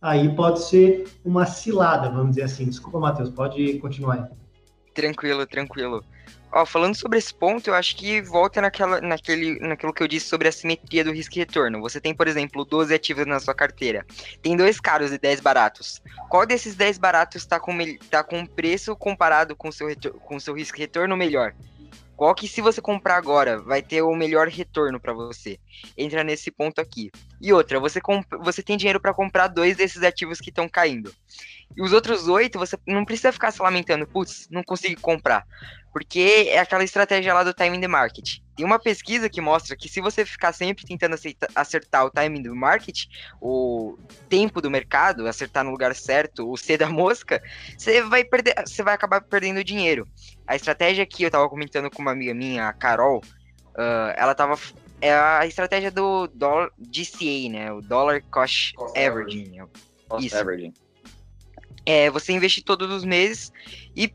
aí 0.00 0.34
pode 0.34 0.62
ser 0.62 1.06
uma 1.24 1.46
cilada, 1.46 2.08
vamos 2.08 2.30
dizer 2.30 2.42
assim. 2.42 2.66
Desculpa, 2.66 2.98
Matheus, 2.98 3.30
pode 3.30 3.78
continuar 3.78 4.14
aí. 4.14 4.24
Tranquilo, 4.94 5.46
tranquilo. 5.46 6.02
Ó, 6.52 6.64
falando 6.64 6.94
sobre 6.94 7.18
esse 7.18 7.34
ponto, 7.34 7.68
eu 7.68 7.74
acho 7.74 7.96
que 7.96 8.22
volta 8.22 8.60
naquela, 8.60 9.00
naquele, 9.00 9.58
naquilo 9.58 9.92
que 9.92 10.02
eu 10.02 10.08
disse 10.08 10.26
sobre 10.26 10.48
a 10.48 10.52
simetria 10.52 11.04
do 11.04 11.12
risco 11.12 11.34
e 11.34 11.38
retorno. 11.38 11.80
Você 11.80 12.00
tem, 12.00 12.14
por 12.14 12.28
exemplo, 12.28 12.64
12 12.64 12.94
ativos 12.94 13.26
na 13.26 13.40
sua 13.40 13.54
carteira. 13.54 14.06
Tem 14.42 14.56
dois 14.56 14.80
caros 14.80 15.12
e 15.12 15.18
10 15.18 15.40
baratos. 15.40 16.00
Qual 16.28 16.46
desses 16.46 16.74
10 16.74 16.98
baratos 16.98 17.42
está 17.42 17.60
com, 17.60 17.76
tá 18.10 18.22
com 18.22 18.46
preço 18.46 18.96
comparado 18.96 19.54
com 19.56 19.70
seu, 19.70 19.88
com 20.24 20.40
seu 20.40 20.54
risco 20.54 20.78
e 20.78 20.80
retorno 20.80 21.16
melhor? 21.16 21.54
Qual 22.16 22.34
que, 22.34 22.48
se 22.48 22.62
você 22.62 22.80
comprar 22.80 23.16
agora, 23.16 23.60
vai 23.60 23.82
ter 23.82 24.00
o 24.00 24.14
melhor 24.16 24.48
retorno 24.48 24.98
para 24.98 25.12
você? 25.12 25.58
Entra 25.96 26.24
nesse 26.24 26.50
ponto 26.50 26.80
aqui. 26.80 27.10
E 27.40 27.52
outra, 27.52 27.78
você, 27.78 28.00
você 28.40 28.62
tem 28.62 28.76
dinheiro 28.76 28.98
para 28.98 29.12
comprar 29.12 29.48
dois 29.48 29.76
desses 29.76 30.02
ativos 30.02 30.40
que 30.40 30.48
estão 30.48 30.66
caindo. 30.66 31.14
E 31.76 31.82
os 31.82 31.92
outros 31.92 32.26
oito, 32.26 32.58
você 32.58 32.78
não 32.86 33.04
precisa 33.04 33.32
ficar 33.32 33.50
se 33.50 33.60
lamentando, 33.60 34.06
putz, 34.06 34.48
não 34.50 34.62
consigo 34.62 34.98
comprar. 35.00 35.44
Porque 35.92 36.48
é 36.48 36.58
aquela 36.58 36.84
estratégia 36.84 37.34
lá 37.34 37.42
do 37.42 37.54
timing 37.54 37.80
the 37.80 37.88
market. 37.88 38.38
Tem 38.56 38.64
uma 38.64 38.78
pesquisa 38.78 39.28
que 39.28 39.40
mostra 39.40 39.76
que 39.76 39.88
se 39.88 40.00
você 40.00 40.24
ficar 40.24 40.52
sempre 40.52 40.86
tentando 40.86 41.14
acertar, 41.14 41.50
acertar 41.54 42.04
o 42.06 42.10
timing 42.10 42.42
do 42.42 42.56
market, 42.56 43.04
o 43.40 43.98
tempo 44.28 44.62
do 44.62 44.70
mercado, 44.70 45.26
acertar 45.26 45.64
no 45.64 45.70
lugar 45.70 45.94
certo, 45.94 46.50
o 46.50 46.56
C 46.56 46.78
da 46.78 46.88
mosca, 46.90 47.42
você 47.76 48.02
vai 48.02 48.24
perder, 48.24 48.54
você 48.66 48.82
vai 48.82 48.94
acabar 48.94 49.20
perdendo 49.20 49.62
dinheiro. 49.62 50.08
A 50.46 50.56
estratégia 50.56 51.04
que 51.04 51.22
eu 51.22 51.30
tava 51.30 51.48
comentando 51.48 51.90
com 51.90 52.02
uma 52.02 52.12
amiga 52.12 52.34
minha, 52.34 52.68
a 52.68 52.72
Carol, 52.72 53.18
uh, 53.18 54.12
ela 54.16 54.34
tava 54.34 54.56
é 55.00 55.12
a 55.12 55.46
estratégia 55.46 55.90
do 55.90 56.26
dollar 56.28 56.70
DCA, 56.78 57.50
né? 57.50 57.72
O 57.72 57.80
Dollar 57.80 58.22
Cost, 58.30 58.74
Cost 58.74 58.98
Averaging. 58.98 59.60
Cost 60.08 60.26
Isso. 60.26 60.36
Averaging. 60.36 60.72
É, 61.84 62.10
você 62.10 62.32
investe 62.32 62.62
todos 62.62 62.90
os 62.90 63.04
meses 63.04 63.52
e 63.94 64.12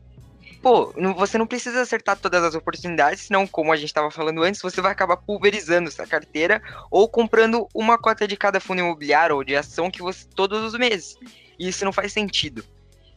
pô, 0.60 0.92
você 1.16 1.36
não 1.38 1.46
precisa 1.46 1.80
acertar 1.80 2.16
todas 2.18 2.44
as 2.44 2.54
oportunidades, 2.54 3.24
senão, 3.24 3.46
como 3.46 3.72
a 3.72 3.76
gente 3.76 3.86
estava 3.86 4.10
falando 4.10 4.42
antes, 4.42 4.60
você 4.60 4.80
vai 4.80 4.92
acabar 4.92 5.16
pulverizando 5.16 5.88
essa 5.88 6.06
carteira 6.06 6.62
ou 6.90 7.08
comprando 7.08 7.66
uma 7.74 7.98
cota 7.98 8.28
de 8.28 8.36
cada 8.36 8.60
fundo 8.60 8.80
imobiliário 8.80 9.36
ou 9.36 9.42
de 9.42 9.56
ação 9.56 9.90
que 9.90 10.02
você 10.02 10.26
todos 10.34 10.62
os 10.62 10.78
meses. 10.78 11.18
E 11.58 11.68
isso 11.68 11.84
não 11.84 11.92
faz 11.92 12.12
sentido. 12.12 12.64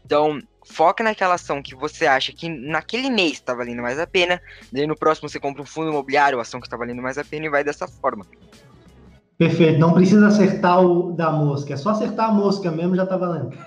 Então, 0.04 0.40
foca 0.66 1.04
naquela 1.04 1.36
ação 1.36 1.62
que 1.62 1.76
você 1.76 2.06
acha 2.06 2.34
que 2.34 2.50
naquele 2.50 3.10
mês 3.10 3.34
está 3.34 3.54
valendo 3.54 3.82
mais 3.82 4.00
a 4.00 4.08
pena, 4.08 4.42
daí 4.72 4.88
no 4.88 4.98
próximo 4.98 5.30
você 5.30 5.40
compra 5.40 5.62
um 5.62 5.66
fundo 5.66 5.92
imobiliário, 5.92 6.40
ação 6.40 6.60
que 6.60 6.68
está 6.68 6.76
valendo 6.76 7.02
mais 7.02 7.18
a 7.18 7.24
pena 7.24 7.46
e 7.46 7.50
vai 7.50 7.64
dessa 7.64 7.88
forma. 7.88 8.26
Perfeito, 9.38 9.80
não 9.80 9.94
precisa 9.94 10.28
acertar 10.28 10.82
o 10.82 11.12
da 11.12 11.30
mosca, 11.30 11.74
é 11.74 11.78
só 11.78 11.90
acertar 11.90 12.30
a 12.30 12.32
mosca 12.32 12.72
mesmo, 12.72 12.96
já 12.96 13.06
tá 13.06 13.18
valendo. 13.18 13.52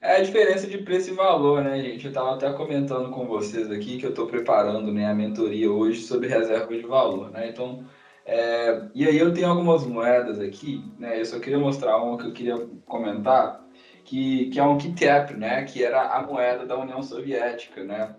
é 0.00 0.16
a 0.16 0.22
diferença 0.22 0.68
de 0.68 0.78
preço 0.78 1.10
e 1.10 1.14
valor, 1.14 1.64
né, 1.64 1.82
gente? 1.82 2.04
Eu 2.04 2.10
estava 2.10 2.36
até 2.36 2.52
comentando 2.52 3.10
com 3.10 3.26
vocês 3.26 3.68
aqui 3.68 3.98
que 3.98 4.06
eu 4.06 4.10
estou 4.10 4.28
preparando 4.28 4.92
né, 4.92 5.10
a 5.10 5.14
mentoria 5.14 5.72
hoje 5.72 6.02
sobre 6.02 6.28
reserva 6.28 6.72
de 6.72 6.86
valor, 6.86 7.32
né? 7.32 7.48
Então, 7.48 7.84
é... 8.24 8.82
e 8.94 9.04
aí 9.04 9.18
eu 9.18 9.34
tenho 9.34 9.48
algumas 9.48 9.84
moedas 9.84 10.38
aqui, 10.38 10.84
né? 10.96 11.20
Eu 11.20 11.24
só 11.24 11.40
queria 11.40 11.58
mostrar 11.58 11.96
uma 11.96 12.16
que 12.16 12.26
eu 12.26 12.32
queria 12.32 12.64
comentar, 12.86 13.60
que, 14.08 14.46
que 14.50 14.58
é 14.58 14.64
um 14.64 14.78
KITEP, 14.78 15.34
né? 15.34 15.64
Que 15.64 15.84
era 15.84 16.02
a 16.02 16.22
moeda 16.22 16.64
da 16.64 16.78
União 16.78 17.02
Soviética, 17.02 17.84
né? 17.84 18.14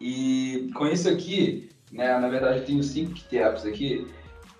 E 0.00 0.70
com 0.74 0.86
isso 0.86 1.08
aqui, 1.08 1.70
né? 1.92 2.18
Na 2.18 2.28
verdade, 2.28 2.58
eu 2.58 2.64
tenho 2.64 2.82
cinco 2.82 3.12
KITEPs 3.12 3.66
aqui 3.66 4.06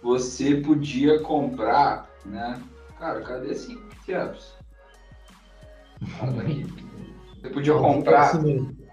você 0.05 0.57
podia 0.57 1.19
comprar, 1.21 2.11
né? 2.27 2.61
Cara, 2.99 3.23
cadê? 3.23 3.55
Ah, 6.21 6.27
tá 6.27 6.43
aqui. 6.43 6.67
Você 7.41 7.49
podia 7.49 7.75
comprar. 7.75 8.33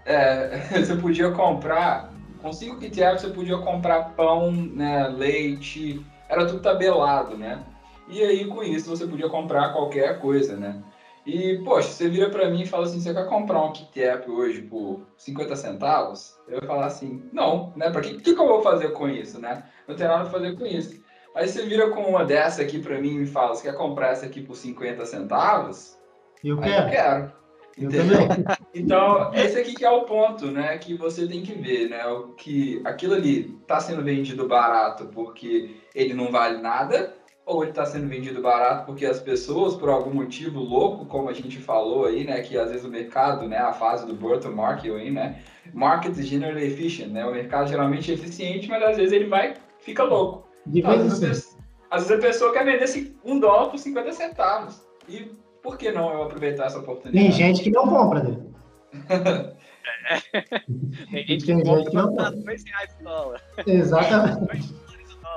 É, 0.06 0.58
você 0.80 0.96
podia 0.96 1.30
comprar. 1.30 2.10
Com 2.40 2.52
5 2.52 2.80
QTF 2.80 3.20
você 3.20 3.28
podia 3.28 3.56
comprar 3.58 4.16
pão, 4.16 4.50
né, 4.50 5.06
leite, 5.06 6.04
era 6.28 6.44
tudo 6.44 6.60
tabelado, 6.60 7.36
né? 7.36 7.62
E 8.08 8.20
aí 8.20 8.46
com 8.46 8.64
isso 8.64 8.90
você 8.90 9.06
podia 9.06 9.28
comprar 9.28 9.72
qualquer 9.72 10.18
coisa, 10.18 10.56
né? 10.56 10.82
E, 11.24 11.58
poxa, 11.64 11.88
você 11.88 12.08
vira 12.08 12.28
para 12.30 12.50
mim 12.50 12.62
e 12.62 12.66
fala 12.66 12.84
assim, 12.84 13.00
você 13.00 13.14
quer 13.14 13.26
comprar 13.26 13.62
um 13.62 13.72
kit 13.72 14.02
app 14.02 14.28
hoje 14.28 14.62
por 14.62 15.02
50 15.16 15.54
centavos? 15.54 16.36
Eu 16.48 16.60
ia 16.60 16.66
falar 16.66 16.86
assim, 16.86 17.22
não, 17.32 17.72
né? 17.76 17.90
Para 17.90 18.00
que, 18.00 18.14
que, 18.14 18.34
que 18.34 18.40
eu 18.40 18.48
vou 18.48 18.62
fazer 18.62 18.92
com 18.92 19.08
isso, 19.08 19.40
né? 19.40 19.62
Não 19.86 19.94
tem 19.94 20.08
nada 20.08 20.24
a 20.24 20.30
fazer 20.30 20.56
com 20.56 20.66
isso. 20.66 21.00
Aí 21.34 21.48
você 21.48 21.64
vira 21.64 21.90
com 21.90 22.02
uma 22.02 22.24
dessa 22.24 22.62
aqui 22.62 22.78
para 22.78 23.00
mim 23.00 23.22
e 23.22 23.26
fala: 23.26 23.54
você 23.54 23.70
quer 23.70 23.76
comprar 23.76 24.08
essa 24.08 24.26
aqui 24.26 24.42
por 24.42 24.56
50 24.56 25.06
centavos? 25.06 25.96
Eu 26.44 26.58
quero. 26.58 26.86
eu 26.86 26.90
quero. 26.90 27.32
Eu 27.78 27.88
então, 28.74 29.32
esse 29.32 29.58
aqui 29.58 29.74
que 29.74 29.84
é 29.84 29.90
o 29.90 30.04
ponto, 30.04 30.50
né, 30.50 30.76
que 30.76 30.94
você 30.94 31.26
tem 31.26 31.42
que 31.42 31.54
ver, 31.54 31.88
né, 31.88 32.06
o 32.06 32.34
que 32.34 32.82
aquilo 32.84 33.14
ali 33.14 33.58
está 33.62 33.80
sendo 33.80 34.02
vendido 34.02 34.46
barato 34.46 35.06
porque 35.06 35.76
ele 35.94 36.12
não 36.12 36.30
vale 36.30 36.60
nada, 36.60 37.14
ou 37.44 37.62
ele 37.62 37.70
está 37.70 37.84
sendo 37.84 38.08
vendido 38.08 38.40
barato 38.40 38.86
porque 38.86 39.04
as 39.04 39.20
pessoas, 39.20 39.74
por 39.74 39.88
algum 39.88 40.14
motivo 40.14 40.60
louco, 40.60 41.06
como 41.06 41.28
a 41.28 41.32
gente 41.32 41.58
falou 41.58 42.06
aí, 42.06 42.24
né, 42.24 42.40
que 42.40 42.56
às 42.56 42.70
vezes 42.70 42.84
o 42.84 42.88
mercado, 42.88 43.48
né, 43.48 43.58
a 43.58 43.72
fase 43.72 44.06
do 44.06 44.14
Burton 44.14 44.52
Market 44.52 44.92
aí, 44.92 45.10
né, 45.10 45.40
market 45.72 46.14
generally 46.16 46.66
efficient, 46.66 47.10
né, 47.10 47.24
o 47.24 47.32
mercado 47.32 47.68
geralmente 47.68 48.10
é 48.10 48.14
eficiente, 48.14 48.68
mas 48.68 48.82
às 48.82 48.96
vezes 48.96 49.12
ele 49.12 49.26
vai, 49.26 49.54
fica 49.80 50.04
louco. 50.04 50.48
De 50.66 50.84
às, 50.84 51.18
vezes, 51.18 51.56
às, 51.90 52.08
vezes, 52.08 52.24
a 52.24 52.26
pessoa 52.26 52.52
quer 52.52 52.64
vender 52.64 53.16
um 53.24 53.40
dólar 53.40 53.70
por 53.70 53.78
50 53.78 54.12
centavos. 54.12 54.80
E 55.08 55.32
por 55.60 55.76
que 55.76 55.90
não 55.90 56.12
eu 56.12 56.22
aproveitar 56.22 56.66
essa 56.66 56.78
oportunidade? 56.78 57.26
Tem 57.26 57.32
gente 57.32 57.64
que 57.64 57.70
não 57.70 57.88
compra, 57.88 58.22
né? 58.22 58.36
Tem 61.10 61.26
gente 61.26 61.44
que 61.44 61.62
compra 61.64 61.84
que 61.84 61.96
não 61.96 62.14
dois 62.14 62.64
reais 62.64 62.96
dólar. 63.02 63.42
Exatamente. 63.66 64.74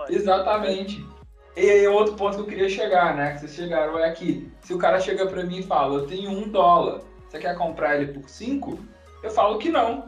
Exatamente. 0.09 1.14
E 1.55 1.69
aí, 1.69 1.87
outro 1.87 2.15
ponto 2.15 2.35
que 2.35 2.41
eu 2.41 2.47
queria 2.47 2.69
chegar, 2.69 3.15
né? 3.15 3.33
Que 3.33 3.39
vocês 3.39 3.53
chegaram 3.53 3.97
é 3.97 4.09
aqui. 4.09 4.51
Se 4.61 4.73
o 4.73 4.77
cara 4.77 4.99
chega 4.99 5.25
para 5.25 5.43
mim 5.43 5.59
e 5.59 5.63
fala, 5.63 5.95
eu 5.95 6.05
tenho 6.05 6.29
um 6.29 6.49
dólar, 6.49 7.01
você 7.29 7.39
quer 7.39 7.57
comprar 7.57 7.95
ele 7.95 8.11
por 8.11 8.27
cinco? 8.29 8.77
Eu 9.23 9.31
falo 9.31 9.57
que 9.57 9.69
não. 9.69 10.05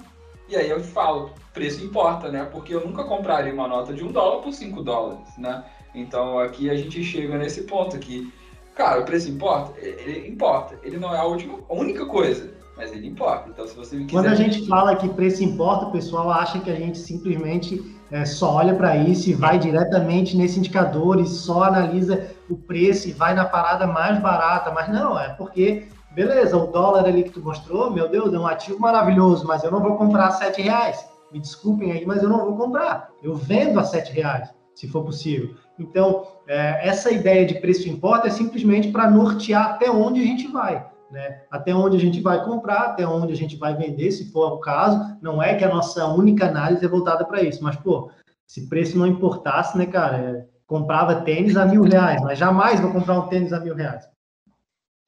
E 0.50 0.56
aí 0.56 0.70
eu 0.70 0.82
falo, 0.82 1.32
preço 1.54 1.84
importa, 1.84 2.30
né? 2.30 2.46
Porque 2.52 2.74
eu 2.74 2.86
nunca 2.86 3.04
compraria 3.04 3.54
uma 3.54 3.68
nota 3.68 3.94
de 3.94 4.04
um 4.04 4.12
dólar 4.12 4.42
por 4.42 4.54
cinco 4.54 4.84
dólares, 4.84 5.38
né? 5.38 5.64
Então 5.96 6.38
aqui 6.40 6.70
a 6.70 6.76
gente 6.76 7.04
chega 7.04 7.38
nesse 7.38 7.64
ponto 7.64 7.96
aqui. 7.96 8.32
Cara, 8.76 9.02
o 9.02 9.06
preço 9.06 9.30
importa? 9.30 9.74
Ele 9.80 10.28
importa. 10.28 10.78
Ele 10.84 10.98
não 10.98 11.14
é 11.16 11.18
a, 11.18 11.24
última, 11.24 11.60
a 11.68 11.74
única 11.74 12.06
coisa, 12.06 12.54
mas 12.76 12.92
ele 12.92 13.08
importa. 13.08 13.50
Então 13.50 13.66
se 13.66 13.76
você 13.76 13.98
quiser... 13.98 14.12
Quando 14.12 14.28
a 14.28 14.36
gente 14.36 14.68
fala 14.68 14.96
que 14.96 15.10
preço 15.10 15.44
importa, 15.44 15.86
o 15.86 15.92
pessoal 15.92 16.30
acha 16.30 16.60
que 16.60 16.70
a 16.70 16.76
gente 16.76 16.98
simplesmente 16.98 17.97
é, 18.12 18.26
só 18.26 18.54
olha 18.54 18.74
para 18.74 18.96
isso 18.96 19.30
e 19.30 19.34
vai 19.34 19.60
diretamente 19.60 20.38
nesse 20.38 20.60
indicador 20.60 21.20
e 21.20 21.28
só 21.28 21.64
analisa 21.64 22.32
o 22.50 22.56
preço 22.56 23.10
e 23.10 23.12
vai 23.12 23.34
na 23.34 23.46
parada 23.46 23.86
mais 23.86 24.20
barata. 24.20 24.72
Mas 24.72 24.88
não, 24.90 25.20
é 25.20 25.30
porque 25.30 25.88
beleza, 26.18 26.58
o 26.58 26.66
dólar 26.66 27.06
ali 27.06 27.22
que 27.22 27.30
tu 27.30 27.42
mostrou, 27.42 27.92
meu 27.92 28.10
Deus, 28.10 28.34
é 28.34 28.40
um 28.40 28.48
ativo 28.48 28.80
maravilhoso, 28.80 29.46
mas 29.46 29.64
eu 29.64 29.70
não 29.70 29.80
vou 29.80 29.98
comprar 29.98 30.26
a 30.26 30.32
sete 30.32 30.64
reais. 30.64 31.08
Me 31.32 31.40
desculpem 31.40 31.92
aí, 31.92 32.08
mas 32.08 32.24
eu 32.24 32.30
não 32.30 32.44
vou 32.44 32.58
comprar. 32.58 33.12
Eu 33.22 33.36
vendo 33.36 33.80
a 33.80 33.84
sete 33.84 34.12
reais, 34.12 34.50
se 34.74 34.88
for 34.88 35.04
possível. 35.04 35.54
Então, 35.78 36.26
é, 36.48 36.88
essa 36.88 37.12
ideia 37.12 37.46
de 37.46 37.60
preço 37.60 37.88
importa 37.88 38.28
é 38.28 38.32
simplesmente 38.32 38.88
para 38.88 39.12
nortear 39.12 39.74
até 39.74 39.92
onde 39.92 40.20
a 40.20 40.24
gente 40.24 40.48
vai. 40.48 40.84
Né? 41.12 41.42
Até 41.50 41.74
onde 41.74 41.96
a 41.96 42.00
gente 42.00 42.22
vai 42.22 42.44
comprar, 42.44 42.88
até 42.88 43.08
onde 43.08 43.32
a 43.32 43.36
gente 43.36 43.56
vai 43.56 43.76
vender, 43.76 44.12
se 44.12 44.32
for 44.32 44.54
o 44.54 44.60
caso. 44.60 45.18
Não 45.22 45.42
é 45.42 45.56
que 45.56 45.64
a 45.64 45.70
nossa 45.70 46.06
única 46.08 46.48
análise 46.48 46.84
é 46.84 46.88
voltada 46.88 47.26
para 47.26 47.42
isso, 47.42 47.64
mas, 47.64 47.76
pô, 47.78 48.12
se 48.46 48.68
preço 48.68 48.98
não 48.98 49.08
importasse, 49.08 49.78
né, 49.78 49.86
cara? 49.86 50.18
É, 50.18 50.46
comprava 50.66 51.22
tênis 51.22 51.56
a 51.56 51.66
mil 51.66 51.84
reais, 51.84 52.22
mas 52.22 52.38
jamais 52.38 52.80
vou 52.80 52.92
comprar 52.92 53.20
um 53.20 53.28
tênis 53.28 53.54
a 53.54 53.60
mil 53.60 53.74
reais. 53.74 54.08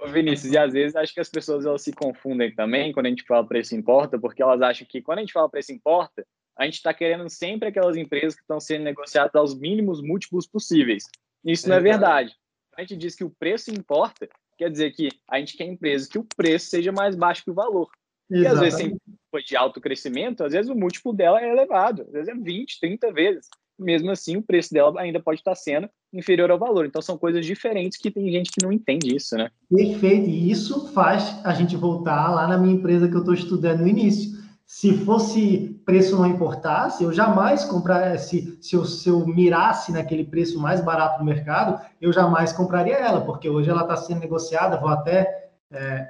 Ô 0.01 0.07
Vinícius, 0.07 0.53
e 0.53 0.57
às 0.57 0.71
vezes 0.71 0.95
acho 0.95 1.13
que 1.13 1.19
as 1.19 1.29
pessoas 1.29 1.65
elas 1.65 1.81
se 1.81 1.91
confundem 1.91 2.55
também 2.55 2.93
quando 2.93 3.07
a 3.07 3.09
gente 3.09 3.25
fala 3.25 3.45
preço 3.45 3.75
importa, 3.75 4.17
porque 4.17 4.41
elas 4.41 4.61
acham 4.61 4.87
que 4.89 5.01
quando 5.01 5.17
a 5.17 5.21
gente 5.21 5.33
fala 5.33 5.49
preço 5.49 5.73
importa, 5.73 6.25
a 6.57 6.63
gente 6.63 6.75
está 6.75 6.93
querendo 6.93 7.29
sempre 7.29 7.67
aquelas 7.67 7.97
empresas 7.97 8.35
que 8.35 8.41
estão 8.41 8.59
sendo 8.59 8.83
negociadas 8.83 9.35
aos 9.35 9.57
mínimos 9.57 10.01
múltiplos 10.01 10.47
possíveis. 10.47 11.03
Isso 11.43 11.67
não 11.67 11.75
é 11.75 11.81
verdade. 11.81 12.33
A 12.77 12.81
gente 12.81 12.95
diz 12.95 13.15
que 13.15 13.25
o 13.25 13.29
preço 13.29 13.71
importa, 13.71 14.29
quer 14.59 14.69
dizer 14.69 14.91
que 14.91 15.09
a 15.27 15.39
gente 15.39 15.57
quer 15.57 15.65
empresas 15.65 16.07
que 16.07 16.19
o 16.19 16.27
preço 16.35 16.67
seja 16.67 16.91
mais 16.91 17.15
baixo 17.15 17.43
que 17.43 17.51
o 17.51 17.55
valor. 17.55 17.89
Exatamente. 18.29 18.43
E 18.43 18.47
às 18.47 18.59
vezes, 18.59 18.79
se 18.79 19.17
foi 19.31 19.43
de 19.43 19.55
alto 19.55 19.81
crescimento, 19.81 20.43
às 20.43 20.53
vezes 20.53 20.69
o 20.69 20.75
múltiplo 20.75 21.13
dela 21.13 21.41
é 21.41 21.49
elevado, 21.49 22.03
às 22.03 22.11
vezes 22.11 22.27
é 22.27 22.35
20, 22.35 22.79
30 22.79 23.11
vezes 23.11 23.47
mesmo 23.79 24.11
assim 24.11 24.35
o 24.35 24.41
preço 24.41 24.73
dela 24.73 24.99
ainda 24.99 25.19
pode 25.19 25.39
estar 25.39 25.55
sendo 25.55 25.89
inferior 26.11 26.51
ao 26.51 26.59
valor. 26.59 26.85
Então 26.85 27.01
são 27.01 27.17
coisas 27.17 27.45
diferentes 27.45 27.97
que 27.97 28.11
tem 28.11 28.29
gente 28.31 28.51
que 28.51 28.63
não 28.63 28.71
entende 28.71 29.15
isso, 29.15 29.35
né? 29.37 29.49
Perfeito. 29.73 30.29
E 30.29 30.51
isso 30.51 30.91
faz 30.93 31.39
a 31.45 31.53
gente 31.53 31.75
voltar 31.77 32.29
lá 32.29 32.47
na 32.47 32.57
minha 32.57 32.75
empresa 32.75 33.07
que 33.07 33.15
eu 33.15 33.19
estou 33.19 33.33
estudando 33.33 33.81
no 33.81 33.87
início. 33.87 34.37
Se 34.71 34.93
fosse 35.03 35.81
preço 35.83 36.15
não 36.15 36.27
importasse, 36.27 37.03
eu 37.03 37.11
jamais 37.11 37.65
comprasse, 37.65 38.55
se 38.61 38.75
eu, 38.75 38.85
se 38.85 39.09
eu 39.09 39.25
mirasse 39.25 39.91
naquele 39.91 40.23
preço 40.23 40.59
mais 40.59 40.79
barato 40.79 41.17
do 41.17 41.25
mercado, 41.25 41.81
eu 41.99 42.13
jamais 42.13 42.53
compraria 42.53 42.93
ela, 42.93 43.19
porque 43.21 43.49
hoje 43.49 43.67
ela 43.67 43.81
está 43.81 43.97
sendo 43.97 44.19
negociada, 44.19 44.79
vou 44.79 44.89
até, 44.89 45.49
é, 45.71 46.07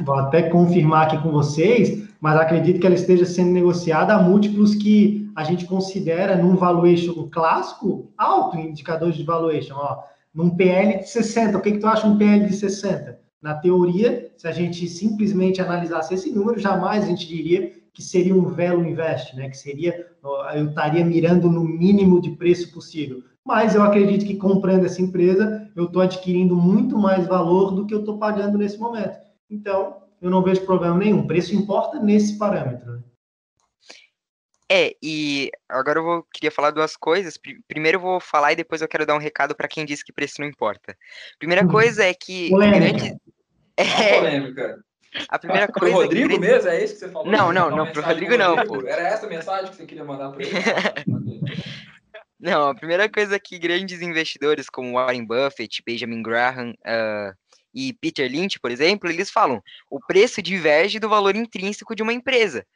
vou 0.00 0.14
até 0.14 0.44
confirmar 0.48 1.04
aqui 1.04 1.22
com 1.22 1.30
vocês, 1.30 2.08
mas 2.18 2.40
acredito 2.40 2.80
que 2.80 2.86
ela 2.86 2.94
esteja 2.94 3.26
sendo 3.26 3.50
negociada 3.50 4.14
a 4.14 4.22
múltiplos 4.22 4.74
que 4.74 5.30
a 5.36 5.44
gente 5.44 5.66
considera 5.66 6.34
num 6.34 6.56
valuation 6.56 7.28
clássico 7.28 8.10
alto 8.16 8.56
indicadores 8.56 9.16
de 9.16 9.22
valuation. 9.22 9.74
Ó, 9.76 9.98
num 10.34 10.48
PL 10.48 11.00
de 11.00 11.10
60, 11.10 11.58
o 11.58 11.60
que, 11.60 11.72
que 11.72 11.78
tu 11.78 11.86
acha 11.86 12.06
um 12.06 12.16
PL 12.16 12.46
de 12.46 12.56
60? 12.56 13.15
Na 13.46 13.54
teoria, 13.54 14.32
se 14.36 14.48
a 14.48 14.50
gente 14.50 14.88
simplesmente 14.88 15.62
analisasse 15.62 16.12
esse 16.12 16.32
número, 16.32 16.58
jamais 16.58 17.04
a 17.04 17.06
gente 17.06 17.28
diria 17.28 17.72
que 17.92 18.02
seria 18.02 18.34
um 18.34 18.44
velo 18.44 18.84
invest, 18.84 19.36
né? 19.36 19.48
Que 19.48 19.56
seria, 19.56 20.04
eu 20.56 20.68
estaria 20.68 21.04
mirando 21.04 21.48
no 21.48 21.62
mínimo 21.62 22.20
de 22.20 22.32
preço 22.32 22.72
possível. 22.72 23.22
Mas 23.44 23.76
eu 23.76 23.84
acredito 23.84 24.26
que 24.26 24.34
comprando 24.34 24.84
essa 24.84 25.00
empresa, 25.00 25.70
eu 25.76 25.84
estou 25.84 26.02
adquirindo 26.02 26.56
muito 26.56 26.98
mais 26.98 27.24
valor 27.28 27.70
do 27.70 27.86
que 27.86 27.94
eu 27.94 28.00
estou 28.00 28.18
pagando 28.18 28.58
nesse 28.58 28.78
momento. 28.78 29.16
Então, 29.48 29.98
eu 30.20 30.28
não 30.28 30.42
vejo 30.42 30.66
problema 30.66 30.98
nenhum. 30.98 31.24
Preço 31.24 31.54
importa 31.54 32.00
nesse 32.00 32.36
parâmetro. 32.36 32.94
Né? 32.94 32.98
É, 34.68 34.96
e 35.00 35.52
agora 35.68 36.00
eu 36.00 36.04
vou, 36.04 36.26
queria 36.34 36.50
falar 36.50 36.72
duas 36.72 36.96
coisas. 36.96 37.38
Primeiro 37.68 37.98
eu 37.98 38.02
vou 38.02 38.18
falar 38.18 38.54
e 38.54 38.56
depois 38.56 38.82
eu 38.82 38.88
quero 38.88 39.06
dar 39.06 39.14
um 39.14 39.20
recado 39.20 39.54
para 39.54 39.68
quem 39.68 39.86
disse 39.86 40.04
que 40.04 40.12
preço 40.12 40.40
não 40.40 40.48
importa. 40.48 40.98
Primeira 41.38 41.62
uhum. 41.62 41.70
coisa 41.70 42.02
é 42.02 42.12
que 42.12 42.50
grande 42.50 43.16
é 43.76 44.18
polêmica. 44.18 44.84
A 45.28 45.38
primeira 45.38 45.68
coisa. 45.68 45.94
Pro 45.94 46.04
Rodrigo 46.04 46.38
mesmo? 46.38 46.68
É 46.68 46.84
isso 46.84 46.94
que 46.94 47.00
você 47.00 47.08
falou? 47.10 47.30
Não, 47.30 47.52
não, 47.52 47.70
não, 47.70 47.90
pro 47.90 48.02
Rodrigo 48.02 48.36
não, 48.36 48.56
pô. 48.66 48.86
Era 48.86 49.08
essa 49.08 49.26
a 49.26 49.28
mensagem 49.28 49.70
que 49.70 49.76
você 49.76 49.86
queria 49.86 50.04
mandar 50.04 50.30
para 50.30 50.42
ele? 50.42 50.52
não, 52.38 52.68
a 52.68 52.74
primeira 52.74 53.08
coisa 53.08 53.38
que 53.38 53.58
grandes 53.58 54.02
investidores 54.02 54.68
como 54.68 54.94
Warren 54.94 55.24
Buffett, 55.24 55.82
Benjamin 55.84 56.22
Graham 56.22 56.70
uh, 56.70 57.34
e 57.74 57.92
Peter 57.94 58.30
Lynch, 58.30 58.60
por 58.60 58.70
exemplo, 58.70 59.08
eles 59.08 59.30
falam 59.30 59.62
o 59.90 60.00
preço 60.00 60.42
diverge 60.42 60.98
do 60.98 61.08
valor 61.08 61.34
intrínseco 61.34 61.94
de 61.94 62.02
uma 62.02 62.12
empresa. 62.12 62.66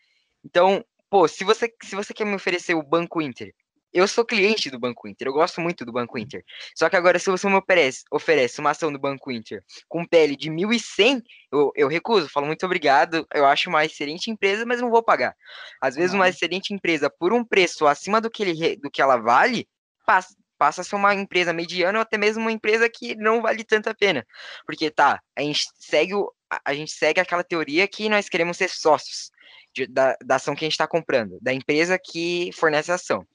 Então, 0.45 0.85
pô, 1.11 1.29
se 1.29 1.45
você, 1.45 1.73
se 1.83 1.95
você 1.95 2.15
quer 2.15 2.25
me 2.25 2.35
oferecer 2.35 2.75
o 2.75 2.83
Banco 2.83 3.21
Inter, 3.21 3.53
eu 3.93 4.07
sou 4.07 4.25
cliente 4.25 4.71
do 4.71 4.79
Banco 4.79 5.09
Inter, 5.09 5.29
eu 5.29 5.33
gosto 5.33 5.61
muito 5.61 5.85
do 5.85 5.93
Banco 5.93 6.19
Inter. 6.19 6.45
Só 6.77 6.89
que 6.89 6.97
agora, 6.97 7.19
se 7.19 7.31
você 7.31 7.49
me 7.49 7.57
oferece, 7.57 8.05
oferece 8.11 8.61
uma 8.61 8.71
ação 8.71 8.93
do 8.93 8.99
Banco 8.99 9.31
Inter 9.31 9.63
com 9.89 10.07
PL 10.07 10.37
de 10.37 10.51
1.100, 10.51 11.23
eu, 11.53 11.73
eu 11.75 11.89
recuso, 11.89 12.29
falo 12.29 12.47
muito 12.47 12.65
obrigado, 12.65 13.27
eu 13.35 13.45
acho 13.47 13.69
uma 13.69 13.85
excelente 13.85 14.31
empresa, 14.31 14.65
mas 14.65 14.81
não 14.81 14.91
vou 14.91 15.03
pagar. 15.03 15.35
Às 15.81 15.97
vezes, 15.97 16.15
uma 16.15 16.29
excelente 16.29 16.73
empresa, 16.73 17.11
por 17.11 17.33
um 17.33 17.45
preço 17.45 17.87
acima 17.87 18.21
do 18.21 18.31
que, 18.31 18.43
ele, 18.43 18.77
do 18.77 18.91
que 18.91 19.03
ela 19.03 19.17
vale, 19.17 19.69
passa, 20.07 20.35
passa 20.57 20.83
a 20.83 20.85
ser 20.85 20.95
uma 20.95 21.15
empresa 21.15 21.53
mediana 21.53 21.99
ou 21.99 22.03
até 22.03 22.17
mesmo 22.19 22.43
uma 22.43 22.53
empresa 22.53 22.89
que 22.89 23.17
não 23.17 23.43
vale 23.43 23.65
tanto 23.65 23.89
a 23.89 23.95
pena. 23.95 24.25
Porque, 24.67 24.91
tá, 24.91 25.21
a 25.37 25.41
gente 25.41 25.65
segue, 25.79 26.15
o, 26.15 26.33
a 26.65 26.75
gente 26.75 26.93
segue 26.93 27.21
aquela 27.21 27.43
teoria 27.43 27.89
que 27.89 28.09
nós 28.09 28.29
queremos 28.29 28.57
ser 28.57 28.69
sócios 28.69 29.31
de, 29.75 29.87
da, 29.87 30.17
da 30.25 30.37
ação 30.37 30.55
que 30.55 30.65
a 30.65 30.67
gente 30.67 30.73
está 30.73 30.87
comprando, 30.87 31.39
da 31.41 31.53
empresa 31.53 31.99
que 31.99 32.51
fornece 32.55 32.91
a 32.91 32.97
ação. 32.97 33.27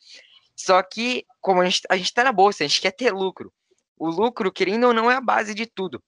Só 0.56 0.82
que, 0.82 1.26
como 1.42 1.62
a 1.62 1.66
gente 1.66 1.86
está 1.90 2.24
na 2.24 2.32
bolsa, 2.32 2.64
a 2.64 2.68
gente 2.68 2.82
quer 2.82 2.92
ter 2.92 3.12
lucro. 3.12 3.52
O 3.98 4.10
lucro, 4.10 4.52
querendo 4.52 4.88
ou 4.88 4.94
não, 4.94 5.12
é 5.12 5.16
a 5.16 5.22
base 5.22 5.54
de 5.54 5.66
tudo, 5.66 6.02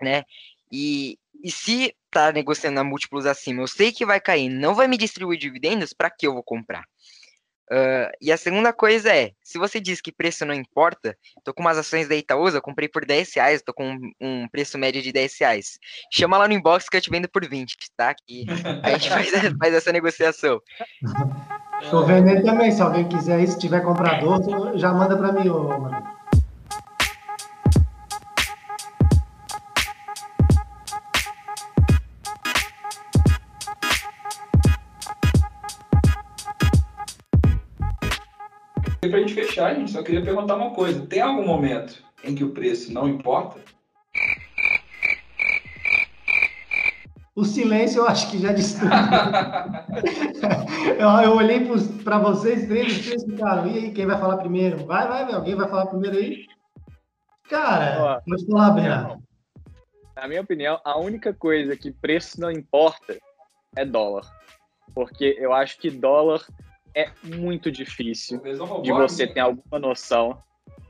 né? 0.00 0.24
E, 0.70 1.18
e 1.42 1.50
se 1.50 1.94
tá 2.10 2.32
negociando 2.32 2.80
a 2.80 2.84
múltiplos 2.84 3.26
acima, 3.26 3.62
eu 3.62 3.68
sei 3.68 3.92
que 3.92 4.06
vai 4.06 4.20
cair, 4.20 4.48
não 4.48 4.74
vai 4.74 4.88
me 4.88 4.96
distribuir 4.96 5.38
dividendos, 5.38 5.92
para 5.92 6.10
que 6.10 6.26
eu 6.26 6.34
vou 6.34 6.42
comprar? 6.42 6.84
Uh, 7.70 8.12
e 8.20 8.30
a 8.30 8.36
segunda 8.36 8.72
coisa 8.72 9.14
é, 9.14 9.30
se 9.42 9.58
você 9.58 9.80
diz 9.80 10.00
que 10.00 10.12
preço 10.12 10.44
não 10.44 10.52
importa, 10.52 11.16
tô 11.42 11.54
com 11.54 11.62
umas 11.62 11.78
ações 11.78 12.06
da 12.06 12.14
Itaúsa, 12.14 12.60
comprei 12.60 12.88
por 12.88 13.06
10 13.06 13.34
reais, 13.34 13.62
tô 13.62 13.72
com 13.72 13.90
um, 13.90 14.12
um, 14.20 14.48
preço 14.48 14.76
médio 14.76 15.00
de 15.00 15.10
10 15.10 15.38
reais. 15.40 15.78
Chama 16.12 16.36
lá 16.36 16.46
no 16.46 16.52
inbox 16.52 16.88
que 16.88 16.96
eu 16.96 17.00
te 17.00 17.10
vendo 17.10 17.28
por 17.28 17.48
20, 17.48 17.74
tá? 17.96 18.14
Que 18.14 18.44
a 18.82 18.90
gente 18.90 19.08
faz, 19.08 19.30
faz 19.58 19.74
essa 19.74 19.92
negociação. 19.92 20.60
Tô 21.90 22.04
vendendo 22.04 22.44
também, 22.44 22.70
se 22.70 22.82
alguém 22.82 23.08
quiser 23.08 23.36
aí, 23.36 23.46
se 23.46 23.58
tiver 23.58 23.80
comprador, 23.80 24.76
já 24.76 24.92
manda 24.92 25.16
para 25.16 25.32
mim, 25.32 25.48
ô, 25.48 25.80
mano. 25.80 26.23
Para 39.14 39.22
a 39.22 39.26
gente 39.26 39.34
fechar, 39.34 39.70
a 39.70 39.74
gente 39.74 39.92
só 39.92 40.02
queria 40.02 40.22
perguntar 40.22 40.56
uma 40.56 40.72
coisa: 40.72 41.06
tem 41.06 41.20
algum 41.20 41.46
momento 41.46 42.02
em 42.24 42.34
que 42.34 42.42
o 42.42 42.50
preço 42.50 42.92
não 42.92 43.08
importa? 43.08 43.60
O 47.36 47.44
silêncio 47.44 48.00
eu 48.00 48.08
acho 48.08 48.30
que 48.30 48.38
já 48.38 48.52
disse 48.52 48.80
tudo. 48.80 48.90
eu, 50.98 51.08
eu, 51.22 51.36
olhei 51.36 51.64
para 52.02 52.18
vocês 52.18 52.66
três 52.66 52.92
e 52.92 53.02
vocês 53.02 53.24
ficaram, 53.24 53.66
e 53.68 53.78
aí, 53.78 53.92
quem 53.92 54.06
vai 54.06 54.18
falar 54.18 54.38
primeiro? 54.38 54.84
Vai, 54.84 55.06
vai, 55.06 55.32
alguém 55.32 55.54
vai 55.54 55.68
falar 55.68 55.86
primeiro 55.86 56.16
aí? 56.16 56.46
Cara, 57.48 58.20
pode 58.26 58.46
falar, 58.46 58.70
Bernardo. 58.70 59.22
Na 60.16 60.28
minha 60.28 60.40
opinião, 60.40 60.80
a 60.84 60.98
única 60.98 61.32
coisa 61.32 61.76
que 61.76 61.92
preço 61.92 62.40
não 62.40 62.50
importa 62.50 63.16
é 63.76 63.84
dólar. 63.84 64.24
Porque 64.94 65.36
eu 65.38 65.52
acho 65.52 65.78
que 65.78 65.90
dólar 65.90 66.46
é 66.94 67.10
muito 67.22 67.70
difícil 67.70 68.40
de 68.82 68.92
você 68.92 69.26
ter 69.26 69.40
alguma 69.40 69.78
noção 69.78 70.38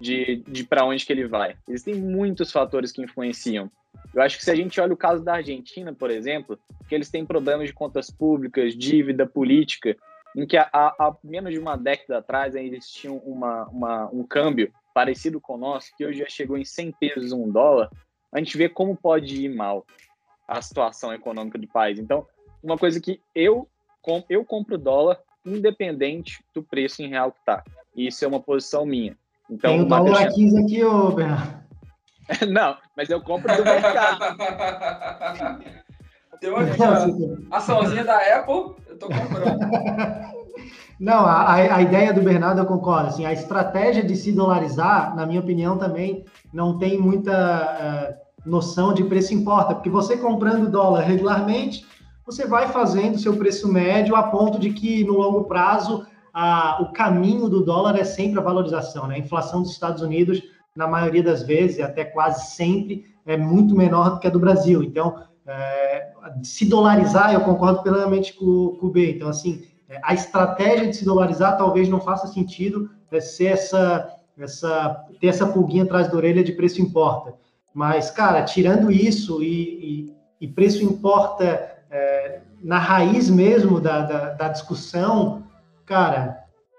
de, 0.01 0.43
de 0.47 0.65
para 0.65 0.85
onde 0.85 1.05
que 1.05 1.13
ele 1.13 1.27
vai. 1.27 1.57
Existem 1.69 1.95
muitos 1.95 2.53
fatores 2.53 2.93
que 2.93 3.03
influenciam. 3.03 3.71
Eu 4.13 4.23
acho 4.23 4.37
que 4.37 4.45
se 4.45 4.51
a 4.51 4.55
gente 4.55 4.81
olha 4.81 4.93
o 4.93 4.97
caso 4.97 5.25
da 5.25 5.35
Argentina, 5.35 5.93
por 5.93 6.11
exemplo, 6.11 6.59
que 6.89 6.95
eles 6.95 7.11
têm 7.11 7.25
problemas 7.25 7.69
de 7.69 7.73
contas 7.73 8.11
públicas, 8.11 8.77
dívida 8.77 9.27
política, 9.27 9.97
em 10.37 10.47
que 10.47 10.57
há, 10.57 10.69
há 10.73 11.17
menos 11.23 11.53
de 11.53 11.59
uma 11.59 11.77
década 11.77 12.19
atrás 12.19 12.55
eles 12.55 12.89
tinham 12.91 13.17
uma, 13.19 13.67
uma, 13.69 14.11
um 14.13 14.25
câmbio 14.25 14.73
parecido 14.93 15.41
com 15.41 15.55
o 15.55 15.59
nosso, 15.59 15.95
que 15.97 16.05
hoje 16.05 16.21
já 16.21 16.29
chegou 16.29 16.59
em 16.59 16.65
100 16.65 16.93
pesos 16.93 17.33
um 17.33 17.51
dólar, 17.51 17.91
a 18.33 18.39
gente 18.39 18.57
vê 18.57 18.69
como 18.69 18.97
pode 18.97 19.45
ir 19.45 19.49
mal 19.49 19.87
a 20.47 20.61
situação 20.61 21.13
econômica 21.15 21.57
do 21.57 21.67
país. 21.69 21.99
Então, 21.99 22.27
uma 22.63 22.77
coisa 22.77 23.01
que 23.01 23.21
eu, 23.35 23.69
eu 24.29 24.45
compro 24.45 24.77
dólar 24.77 25.21
independente 25.45 26.43
do 26.55 26.63
preço 26.63 27.03
em 27.03 27.09
real 27.09 27.33
que 27.33 27.39
está. 27.41 27.63
Isso 27.97 28.25
é 28.25 28.29
uma 28.29 28.41
posição 28.41 28.85
minha. 28.87 29.17
Então, 29.51 29.71
Tem 29.73 29.83
o 29.83 29.85
dólar 29.85 30.33
15 30.33 30.63
aqui, 30.63 30.85
ô 30.85 31.11
Bernardo. 31.13 31.65
Não, 32.51 32.77
mas 32.97 33.11
eu 33.11 33.21
compro 33.21 33.55
do 33.55 33.65
mercado. 33.65 34.37
Tem 36.41 36.51
uma 36.51 36.63
açãozinha 37.57 38.05
da 38.05 38.17
Apple, 38.17 38.75
eu 38.89 38.99
tô 38.99 39.07
comprando. 39.07 39.59
Não, 40.99 41.27
a, 41.27 41.55
a 41.55 41.83
ideia 41.83 42.13
do 42.13 42.23
Bernardo 42.23 42.61
eu 42.61 42.67
concordo. 42.67 43.09
Assim, 43.09 43.27
a 43.27 43.33
estratégia 43.33 44.03
de 44.03 44.15
se 44.17 44.33
dolarizar, 44.33 45.15
na 45.15 45.27
minha 45.27 45.41
opinião, 45.41 45.77
também 45.77 46.25
não 46.53 46.79
tem 46.79 46.99
muita 46.99 48.15
uh, 48.15 48.49
noção 48.49 48.95
de 48.95 49.05
preço 49.05 49.35
importa, 49.35 49.75
porque 49.75 49.91
você 49.91 50.17
comprando 50.17 50.71
dólar 50.71 51.03
regularmente, 51.03 51.85
você 52.27 52.47
vai 52.47 52.69
fazendo 52.69 53.19
seu 53.19 53.37
preço 53.37 53.71
médio 53.71 54.17
a 54.17 54.23
ponto 54.23 54.59
de 54.59 54.71
que 54.71 55.05
no 55.05 55.15
longo 55.15 55.45
prazo 55.45 56.07
a, 56.33 56.83
o 56.83 56.93
caminho 56.93 57.49
do 57.49 57.65
dólar 57.65 57.97
é 57.97 58.05
sempre 58.05 58.39
a 58.39 58.43
valorização. 58.43 59.07
Né? 59.07 59.17
A 59.17 59.19
inflação 59.19 59.63
dos 59.63 59.71
Estados 59.71 60.03
Unidos, 60.03 60.43
na 60.75 60.89
maioria 60.89 61.23
das 61.23 61.43
vezes, 61.43 61.81
até 61.81 62.05
quase 62.05 62.55
sempre, 62.55 63.05
é 63.27 63.37
muito 63.37 63.77
menor 63.77 64.11
do 64.11 64.21
que 64.21 64.27
a 64.27 64.31
do 64.31 64.41
Brasil. 64.41 64.83
Então, 64.83 65.23
é, 65.47 66.13
se 66.43 66.65
dolarizar, 66.65 67.33
eu 67.33 67.43
concordo 67.43 67.83
plenamente 67.83 68.33
com, 68.33 68.77
com 68.81 68.87
o 68.87 68.91
B. 68.91 69.13
Então, 69.13 69.29
assim, 69.29 69.63
é, 69.89 70.01
a 70.03 70.15
estratégia 70.15 70.89
de 70.89 70.97
se 70.97 71.05
dolarizar 71.05 71.57
talvez 71.57 71.89
não 71.89 72.01
faça 72.01 72.27
sentido 72.27 72.91
é, 73.11 73.21
ser 73.21 73.47
essa, 73.47 74.11
essa, 74.39 75.07
ter 75.21 75.29
essa 75.29 75.47
pulguinha 75.47 75.85
atrás 75.85 76.09
da 76.09 76.17
orelha 76.17 76.43
de 76.43 76.53
preço 76.53 76.81
importa. 76.81 77.35
Mas, 77.73 78.11
cara, 78.11 78.43
tirando 78.43 78.91
isso 78.91 79.43
e, 79.43 80.09
e, 80.09 80.17
e 80.41 80.49
preço 80.49 80.83
importa 80.83 81.74
é, 81.95 82.41
na 82.61 82.79
raiz 82.79 83.31
mesmo 83.31 83.81
da, 83.81 84.01
da, 84.01 84.31
da, 84.31 84.49
discussão, 84.49 85.45
cara, 85.87 86.37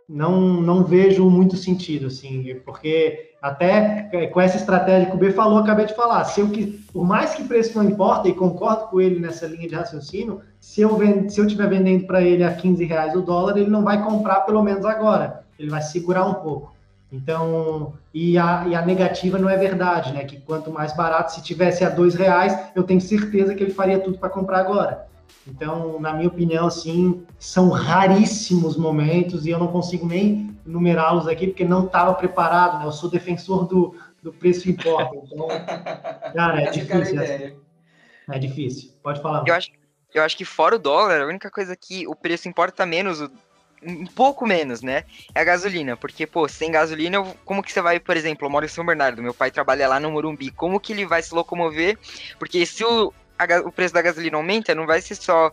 não, 0.10 0.62
não 0.62 0.84
vejo 0.84 1.30
muito 1.30 1.56
sentido, 1.56 2.08
assim, 2.08 2.60
porque 2.66 3.32
até 3.42 4.30
com 4.34 4.42
essa 4.42 4.58
estratégia 4.58 5.10
que 5.10 5.16
o 5.16 5.20
B 5.20 5.32
falou, 5.32 5.60
acabei 5.60 5.86
de 5.86 5.96
falar, 5.96 6.26
se 6.26 6.42
eu, 6.42 6.50
por 6.92 7.06
mais 7.06 7.34
que 7.34 7.46
preço 7.46 7.78
não 7.78 7.90
importa, 7.90 8.28
e 8.28 8.34
concordo 8.34 8.88
com 8.88 9.00
ele 9.00 9.18
nessa 9.18 9.48
linha 9.48 9.70
de 9.70 9.76
raciocínio, 9.76 10.42
se 10.60 10.82
eu, 10.82 10.98
se 11.30 11.40
eu 11.40 11.46
estiver 11.46 11.70
vendendo 11.70 12.06
para 12.06 12.22
ele 12.22 12.44
a 12.44 12.54
15 12.54 12.84
reais 12.84 13.16
o 13.16 13.22
dólar, 13.22 13.58
ele 13.58 13.70
não 13.70 13.84
vai 13.84 14.04
comprar 14.04 14.42
pelo 14.42 14.62
menos 14.62 14.84
agora, 14.84 15.46
ele 15.58 15.70
vai 15.70 15.82
segurar 15.82 16.26
um 16.26 16.34
pouco. 16.34 16.75
Então, 17.12 17.94
e 18.14 18.38
a, 18.38 18.66
e 18.68 18.76
a 18.76 18.82
negativa 18.82 19.38
não 19.38 19.50
é 19.50 19.58
verdade, 19.58 20.12
né? 20.12 20.24
Que 20.26 20.40
quanto 20.42 20.72
mais 20.72 20.96
barato, 20.96 21.34
se 21.34 21.44
tivesse 21.44 21.84
a 21.84 21.90
dois 21.90 22.16
reais, 22.16 22.58
eu 22.76 22.84
tenho 22.84 23.00
certeza 23.00 23.54
que 23.54 23.64
ele 23.64 23.74
faria 23.74 24.00
tudo 24.00 24.18
para 24.18 24.30
comprar 24.30 24.60
agora. 24.60 25.08
Então, 25.48 26.00
na 26.00 26.12
minha 26.14 26.28
opinião, 26.28 26.66
assim, 26.66 27.24
são 27.38 27.70
raríssimos 27.70 28.76
momentos 28.76 29.46
e 29.46 29.52
eu 29.52 29.60
não 29.60 29.68
consigo 29.68 30.06
nem 30.08 30.58
numerá-los 30.66 31.28
aqui 31.28 31.48
porque 31.48 31.64
não 31.64 31.86
estava 31.86 32.14
preparado, 32.16 32.80
né? 32.80 32.86
Eu 32.86 32.92
sou 32.92 33.10
defensor 33.10 33.68
do, 33.68 33.96
do 34.22 34.34
preço 34.34 34.70
importa. 34.70 35.12
Então, 35.32 35.48
cara, 36.34 36.62
é 36.62 36.72
difícil. 36.72 37.20
É, 37.22 37.54
é 38.30 38.40
difícil. 38.40 38.92
Pode 39.04 39.22
falar. 39.22 39.44
Eu 39.48 39.54
acho, 39.54 39.70
eu 40.14 40.24
acho 40.24 40.36
que 40.36 40.46
fora 40.46 40.76
o 40.76 40.80
dólar, 40.80 41.22
a 41.22 41.28
única 41.28 41.52
coisa 41.52 41.76
que 41.76 42.08
o 42.08 42.16
preço 42.16 42.48
importa 42.48 42.86
menos, 42.86 43.20
um 43.86 44.06
pouco 44.06 44.48
menos, 44.48 44.82
né? 44.82 45.04
É 45.34 45.42
a 45.42 45.44
gasolina, 45.44 45.96
porque, 45.96 46.26
pô, 46.26 46.48
sem 46.48 46.72
gasolina, 46.72 47.24
como 47.46 47.62
que 47.62 47.72
você 47.72 47.82
vai, 47.82 48.00
por 48.00 48.18
exemplo, 48.18 48.46
eu 48.46 48.50
moro 48.50 48.66
em 48.66 48.70
São 48.70 48.86
Bernardo, 48.86 49.22
meu 49.22 49.34
pai 49.34 49.52
trabalha 49.52 49.88
lá 49.88 50.00
no 50.00 50.12
Morumbi, 50.12 50.50
como 50.50 50.80
que 50.80 50.94
ele 50.94 51.06
vai 51.06 51.22
se 51.22 51.34
locomover? 51.34 51.98
Porque 52.40 52.66
se 52.66 52.84
o, 52.84 53.14
a, 53.38 53.46
o 53.66 53.72
preço 53.72 53.94
da 53.94 54.02
gasolina 54.02 54.38
aumenta, 54.38 54.74
não 54.74 54.88
vai 54.88 55.02
ser 55.02 55.16
só 55.16 55.52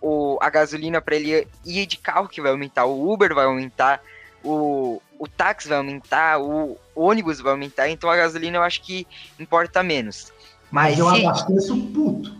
o, 0.00 0.38
a 0.40 0.50
gasolina 0.50 1.00
para 1.00 1.16
ele 1.16 1.46
ir 1.64 1.86
de 1.86 1.96
carro 1.96 2.28
que 2.28 2.40
vai 2.40 2.50
aumentar, 2.50 2.84
o 2.84 3.10
Uber 3.10 3.34
vai 3.34 3.46
aumentar, 3.46 4.02
o, 4.44 5.00
o 5.18 5.26
táxi 5.26 5.68
vai 5.68 5.78
aumentar, 5.78 6.38
o 6.40 6.78
ônibus 6.94 7.40
vai 7.40 7.52
aumentar, 7.52 7.88
então 7.88 8.10
a 8.10 8.16
gasolina 8.16 8.58
eu 8.58 8.62
acho 8.62 8.82
que 8.82 9.06
importa 9.38 9.82
menos. 9.82 10.32
Mas, 10.70 10.98
Mas 10.98 10.98
eu 10.98 11.14
se... 11.14 11.26
abasteço 11.26 11.76
puto. 11.92 12.39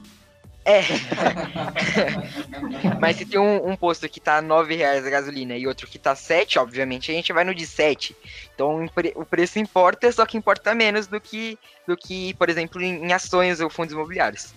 É. 0.65 0.81
Mas 3.01 3.17
se 3.17 3.27
tem 3.27 3.41
um, 3.41 3.71
um, 3.71 3.77
posto 3.77 4.09
que 4.09 4.21
tá 4.21 4.43
9 4.43 4.75
reais 4.77 5.07
a 5.07 5.11
gasolina 5.11 5.57
e 5.57 5.67
outro 5.67 5.87
que 5.87 5.99
tá 5.99 6.15
7, 6.15 6.59
obviamente 6.59 7.11
a 7.11 7.15
gente 7.15 7.33
vai 7.33 7.45
no 7.45 7.55
de 7.55 7.67
7. 7.67 8.15
Então 8.55 8.87
o 9.15 9.25
preço 9.25 9.59
importa, 9.59 10.13
só 10.13 10.27
que 10.27 10.37
importa 10.37 10.75
menos 10.75 11.07
do 11.07 11.21
que, 11.21 11.59
do 11.87 11.97
que 11.97 12.35
por 12.35 12.49
exemplo, 12.49 12.81
em, 12.83 13.07
em 13.07 13.13
ações 13.13 13.61
ou 13.61 13.71
fundos 13.71 13.95
imobiliários. 13.95 14.55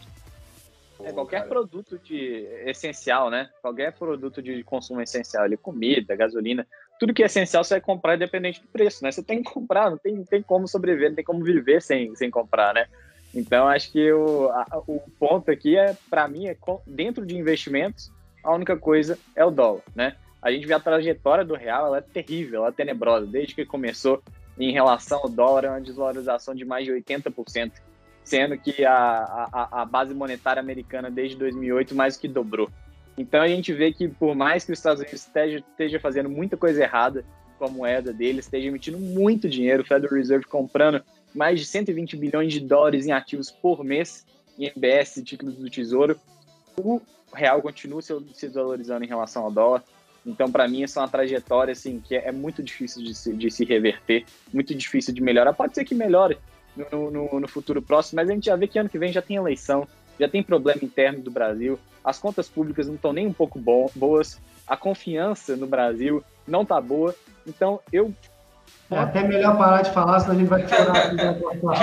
É 1.04 1.12
qualquer 1.12 1.40
cara. 1.40 1.50
produto 1.50 2.00
de 2.00 2.48
essencial, 2.66 3.30
né? 3.30 3.50
Qualquer 3.62 3.92
produto 3.94 4.42
de 4.42 4.64
consumo 4.64 5.02
essencial, 5.02 5.44
ali, 5.44 5.58
comida, 5.58 6.16
gasolina, 6.16 6.66
tudo 6.98 7.14
que 7.14 7.22
é 7.22 7.26
essencial 7.26 7.64
você 7.64 7.74
vai 7.74 7.82
comprar 7.82 8.16
independente 8.16 8.62
do 8.62 8.68
preço, 8.68 9.04
né? 9.04 9.12
Você 9.12 9.22
tem 9.22 9.44
que 9.44 9.52
comprar, 9.52 9.90
não 9.90 9.98
tem, 9.98 10.16
não 10.16 10.24
tem 10.24 10.42
como 10.42 10.68
sobreviver, 10.68 11.10
não 11.10 11.16
tem 11.16 11.26
como 11.26 11.44
viver 11.44 11.82
sem, 11.82 12.16
sem 12.16 12.32
comprar, 12.32 12.74
né? 12.74 12.88
Então, 13.34 13.68
acho 13.68 13.92
que 13.92 14.12
o, 14.12 14.50
a, 14.50 14.84
o 14.86 15.00
ponto 15.20 15.50
aqui 15.50 15.78
é, 15.78 15.96
para 16.10 16.28
mim, 16.28 16.48
é 16.48 16.56
dentro 16.86 17.26
de 17.26 17.36
investimentos, 17.36 18.12
a 18.44 18.54
única 18.54 18.78
coisa 18.78 19.18
é 19.36 19.44
o 19.44 19.50
dólar, 19.50 19.82
né? 19.96 20.16
A 20.42 20.52
gente 20.52 20.68
vê 20.68 20.74
a 20.74 20.80
trajetória 20.80 21.46
do 21.46 21.56
real, 21.56 21.88
ela 21.88 21.98
é 22.00 22.02
terrível, 22.02 22.60
ela 22.60 22.70
é 22.70 22.72
tenebrosa. 22.74 23.26
Desde 23.26 23.56
que 23.56 23.66
começou 23.66 24.22
em 24.60 24.72
relação 24.72 25.20
ao 25.24 25.30
dólar, 25.30 25.66
é 25.66 25.70
uma 25.70 25.82
desvalorização 25.82 26.54
de 26.54 26.66
mais 26.66 26.86
de 26.86 26.92
80%, 26.92 27.72
sendo 28.24 28.58
que 28.58 28.84
a, 28.84 28.94
a, 28.94 29.82
a 29.82 29.86
base 29.86 30.14
monetária 30.14 30.60
americana 30.60 31.10
desde 31.10 31.38
2008 31.38 31.96
mais 31.96 32.18
que 32.18 32.28
dobrou. 32.28 32.70
Então 33.18 33.42
a 33.42 33.48
gente 33.48 33.72
vê 33.72 33.94
que 33.94 34.08
por 34.08 34.36
mais 34.36 34.66
que 34.66 34.72
os 34.72 34.80
Estados 34.80 35.00
Unidos 35.02 35.22
esteja, 35.22 35.60
esteja 35.60 36.00
fazendo 36.00 36.30
muita 36.30 36.58
coisa 36.58 36.84
errada 36.84 37.24
com 37.58 37.66
a 37.66 37.70
moeda 37.70 38.12
deles, 38.12 38.46
esteja 38.46 38.68
emitindo 38.68 38.98
muito 38.98 39.48
dinheiro, 39.48 39.84
o 39.84 39.86
Federal 39.86 40.16
Reserve 40.16 40.46
comprando 40.46 41.02
mais 41.34 41.60
de 41.60 41.66
120 41.66 42.16
bilhões 42.18 42.54
de 42.54 42.60
dólares 42.60 43.06
em 43.06 43.12
ativos 43.12 43.50
por 43.50 43.84
mês 43.84 44.26
em 44.58 44.66
MBS 44.66 45.22
títulos 45.24 45.56
do 45.56 45.70
Tesouro. 45.70 46.20
O 46.78 47.02
real 47.34 47.62
continua 47.62 48.02
se, 48.02 48.14
se 48.34 48.48
desvalorizando 48.48 49.04
em 49.04 49.08
relação 49.08 49.44
ao 49.44 49.52
dólar. 49.52 49.84
Então, 50.26 50.52
para 50.52 50.68
mim, 50.68 50.84
essa 50.84 51.00
é 51.00 51.04
uma 51.04 51.10
trajetória 51.10 51.74
assim, 51.74 52.00
que 52.00 52.16
é, 52.16 52.32
muito 52.32 52.64
difícil 52.64 53.04
de 53.04 53.14
se, 53.14 53.34
de 53.34 53.52
se 53.52 53.66
reverter, 53.66 54.26
muito 54.54 54.74
difícil 54.74 55.14
de 55.14 55.22
melhorar. 55.22 55.54
Pode 55.54 55.76
ser 55.76 55.84
que 55.84 55.94
melhore 55.94 56.38
no, 56.76 57.12
no, 57.12 57.40
no 57.40 57.48
futuro 57.48 57.82
próximo, 57.82 58.18
mas 58.18 58.30
a 58.30 58.34
gente 58.34 58.46
já 58.46 58.56
vê 58.56 58.68
que 58.68 58.80
ano 58.80 58.90
que 58.90 58.98
vem 58.98 59.12
já 59.12 59.22
tem 59.22 59.36
eleição, 59.36 59.88
já 60.20 60.28
tem 60.28 60.42
problema 60.42 60.80
interno 60.84 61.22
do 61.22 61.30
Brasil, 61.30 61.78
as 62.04 62.20
contas 62.20 62.48
públicas 62.48 62.88
não 62.88 62.96
estão 62.96 63.12
nem 63.12 63.28
um 63.28 63.34
pouco 63.34 63.60
boas, 63.60 64.40
a 64.66 64.78
confiança 64.78 65.58
no 65.58 65.68
Brasil 65.68 66.24
não 66.48 66.62
está 66.64 66.80
boa. 66.80 67.14
Então, 67.46 67.80
eu 67.92 68.14
é 68.96 69.00
até 69.00 69.28
melhor 69.28 69.58
parar 69.58 69.82
de 69.82 69.92
falar, 69.92 70.20
senão 70.20 70.36
a 70.36 70.40
gente 70.40 70.48
vai 70.48 70.68
chorar. 70.68 71.14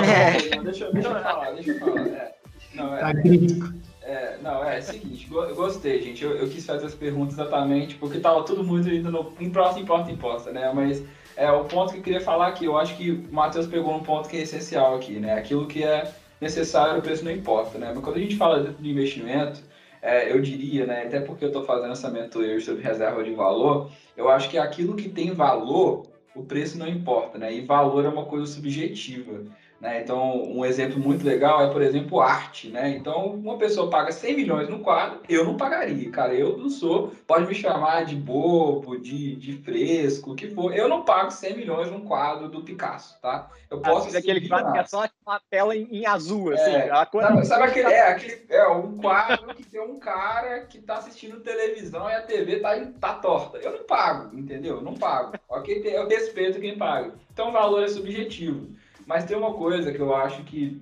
é. 0.03 0.31
deixa, 0.63 0.91
deixa 0.91 1.09
eu 1.09 1.21
falar, 1.21 1.51
deixa 1.51 1.71
eu 1.71 1.79
falar. 1.79 2.07
É. 2.07 2.35
Não, 2.73 2.95
é, 2.95 2.99
tá 2.99 3.13
crítico. 3.13 3.73
É, 4.01 4.37
não, 4.41 4.63
é, 4.63 4.77
é 4.77 4.79
o 4.79 4.83
seguinte, 4.83 5.27
eu 5.31 5.55
gostei, 5.55 6.01
gente. 6.01 6.23
Eu, 6.23 6.35
eu, 6.35 6.49
quis 6.49 6.65
fazer 6.65 6.85
as 6.85 6.95
perguntas 6.95 7.33
exatamente 7.33 7.95
porque 7.95 8.19
tava 8.19 8.43
tudo 8.43 8.63
muito 8.63 8.89
ainda 8.89 9.11
no 9.11 9.31
importa, 9.39 9.79
importa, 9.79 10.11
importa, 10.11 10.51
né? 10.51 10.71
Mas 10.73 11.03
é 11.35 11.51
o 11.51 11.65
ponto 11.65 11.93
que 11.93 11.99
eu 11.99 12.03
queria 12.03 12.21
falar 12.21 12.47
aqui. 12.47 12.65
Eu 12.65 12.77
acho 12.77 12.95
que 12.97 13.11
o 13.11 13.33
Matheus 13.33 13.67
pegou 13.67 13.95
um 13.95 14.03
ponto 14.03 14.27
que 14.27 14.37
é 14.37 14.41
essencial 14.41 14.95
aqui, 14.95 15.19
né? 15.19 15.33
Aquilo 15.33 15.67
que 15.67 15.83
é 15.83 16.11
necessário, 16.39 16.99
o 16.99 17.01
preço 17.01 17.23
não 17.23 17.31
importa, 17.31 17.77
né? 17.77 17.91
Mas 17.93 18.03
quando 18.03 18.17
a 18.17 18.19
gente 18.19 18.35
fala 18.35 18.63
de 18.63 18.89
investimento, 18.89 19.61
é, 20.01 20.31
eu 20.31 20.41
diria, 20.41 20.85
né? 20.85 21.03
Até 21.03 21.19
porque 21.19 21.45
eu 21.45 21.49
estou 21.49 21.63
fazendo 21.63 21.91
essa 21.91 22.09
mentoria 22.09 22.59
sobre 22.59 22.81
reserva 22.81 23.23
de 23.23 23.33
valor, 23.33 23.91
eu 24.17 24.29
acho 24.29 24.49
que 24.49 24.57
aquilo 24.57 24.95
que 24.95 25.07
tem 25.07 25.31
valor 25.31 26.07
o 26.33 26.43
preço 26.43 26.77
não 26.77 26.87
importa, 26.87 27.37
né? 27.37 27.53
E 27.53 27.61
valor 27.61 28.05
é 28.05 28.09
uma 28.09 28.27
coisa 28.27 28.45
subjetiva. 28.45 29.45
Né? 29.81 29.99
Então, 29.99 30.43
um 30.43 30.63
exemplo 30.63 30.99
muito 30.99 31.25
legal 31.25 31.63
é, 31.63 31.71
por 31.71 31.81
exemplo, 31.81 32.21
arte. 32.21 32.69
Né? 32.69 32.95
Então, 32.95 33.33
uma 33.33 33.57
pessoa 33.57 33.89
paga 33.89 34.11
100 34.11 34.35
milhões 34.35 34.69
no 34.69 34.79
quadro, 34.79 35.21
eu 35.27 35.43
não 35.43 35.57
pagaria, 35.57 36.09
cara. 36.11 36.35
Eu 36.35 36.55
não 36.55 36.69
sou, 36.69 37.11
pode 37.25 37.47
me 37.47 37.55
chamar 37.55 38.05
de 38.05 38.15
bobo, 38.15 38.99
de, 38.99 39.35
de 39.35 39.53
fresco, 39.53 40.31
o 40.31 40.35
que 40.35 40.49
for. 40.49 40.71
Eu 40.75 40.87
não 40.87 41.03
pago 41.03 41.31
100 41.31 41.57
milhões 41.57 41.89
num 41.89 42.01
quadro 42.01 42.47
do 42.47 42.61
Picasso, 42.61 43.19
tá? 43.19 43.49
Eu 43.71 43.81
posso. 43.81 44.09
Às 44.09 44.15
aquele 44.15 44.47
quadro 44.47 44.71
que 44.71 44.77
é 44.77 44.85
só 44.85 45.09
uma 45.25 45.41
tela 45.49 45.75
em, 45.75 45.87
em 45.91 46.05
azul, 46.05 46.53
assim. 46.53 46.75
É, 46.75 46.87
sabe, 46.87 47.45
sabe 47.45 47.63
aquele, 47.63 47.87
é, 47.87 48.07
aquele, 48.07 48.45
é 48.49 48.67
um 48.67 48.97
quadro 48.97 49.55
que 49.55 49.63
tem 49.63 49.81
um 49.81 49.97
cara 49.97 50.59
que 50.65 50.79
tá 50.79 50.97
assistindo 50.97 51.39
televisão 51.39 52.07
e 52.07 52.13
a 52.13 52.21
TV 52.21 52.59
tá, 52.59 52.79
tá 52.99 53.13
torta. 53.15 53.57
Eu 53.57 53.71
não 53.71 53.83
pago, 53.85 54.37
entendeu? 54.37 54.75
Eu 54.75 54.81
não 54.83 54.93
pago. 54.93 55.33
Ok? 55.49 55.81
Eu 55.85 56.07
respeito 56.07 56.59
quem 56.59 56.77
paga. 56.77 57.13
Então, 57.33 57.49
o 57.49 57.51
valor 57.51 57.83
é 57.83 57.87
subjetivo. 57.87 58.79
Mas 59.05 59.25
tem 59.25 59.37
uma 59.37 59.53
coisa 59.53 59.91
que 59.91 59.99
eu 59.99 60.15
acho 60.15 60.43
que 60.43 60.81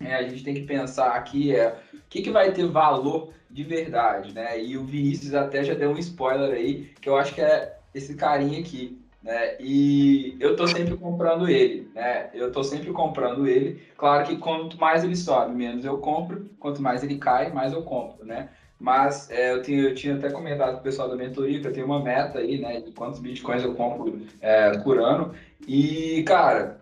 é, 0.00 0.14
a 0.14 0.22
gente 0.22 0.44
tem 0.44 0.54
que 0.54 0.62
pensar 0.62 1.12
aqui 1.12 1.54
é 1.54 1.76
o 1.92 1.98
que, 2.08 2.22
que 2.22 2.30
vai 2.30 2.52
ter 2.52 2.66
valor 2.66 3.32
de 3.50 3.64
verdade, 3.64 4.32
né? 4.34 4.62
E 4.62 4.76
o 4.76 4.84
Vinícius 4.84 5.34
até 5.34 5.64
já 5.64 5.74
deu 5.74 5.90
um 5.90 5.98
spoiler 5.98 6.52
aí, 6.52 6.90
que 7.00 7.08
eu 7.08 7.16
acho 7.16 7.34
que 7.34 7.40
é 7.40 7.76
esse 7.94 8.14
carinha 8.14 8.60
aqui, 8.60 8.98
né? 9.22 9.56
E 9.60 10.36
eu 10.38 10.54
tô 10.54 10.66
sempre 10.66 10.96
comprando 10.96 11.48
ele, 11.48 11.90
né? 11.94 12.30
Eu 12.32 12.52
tô 12.52 12.62
sempre 12.62 12.92
comprando 12.92 13.46
ele. 13.46 13.82
Claro 13.96 14.26
que 14.26 14.36
quanto 14.36 14.78
mais 14.78 15.02
ele 15.02 15.16
sobe, 15.16 15.54
menos 15.54 15.84
eu 15.84 15.98
compro. 15.98 16.48
Quanto 16.60 16.80
mais 16.80 17.02
ele 17.02 17.18
cai, 17.18 17.52
mais 17.52 17.72
eu 17.72 17.82
compro, 17.82 18.24
né? 18.24 18.50
Mas 18.78 19.28
é, 19.30 19.52
eu, 19.52 19.62
tinha, 19.62 19.82
eu 19.82 19.94
tinha 19.94 20.14
até 20.14 20.30
comentado 20.30 20.74
com 20.74 20.80
o 20.80 20.82
pessoal 20.82 21.08
da 21.08 21.16
mentoria 21.16 21.60
que 21.60 21.66
eu 21.66 21.72
tenho 21.72 21.86
uma 21.86 22.00
meta 22.00 22.38
aí, 22.38 22.60
né? 22.60 22.80
De 22.80 22.92
quantos 22.92 23.18
bitcoins 23.18 23.64
eu 23.64 23.74
compro 23.74 24.22
é, 24.40 24.78
por 24.78 25.00
ano. 25.00 25.34
E, 25.66 26.22
cara, 26.22 26.77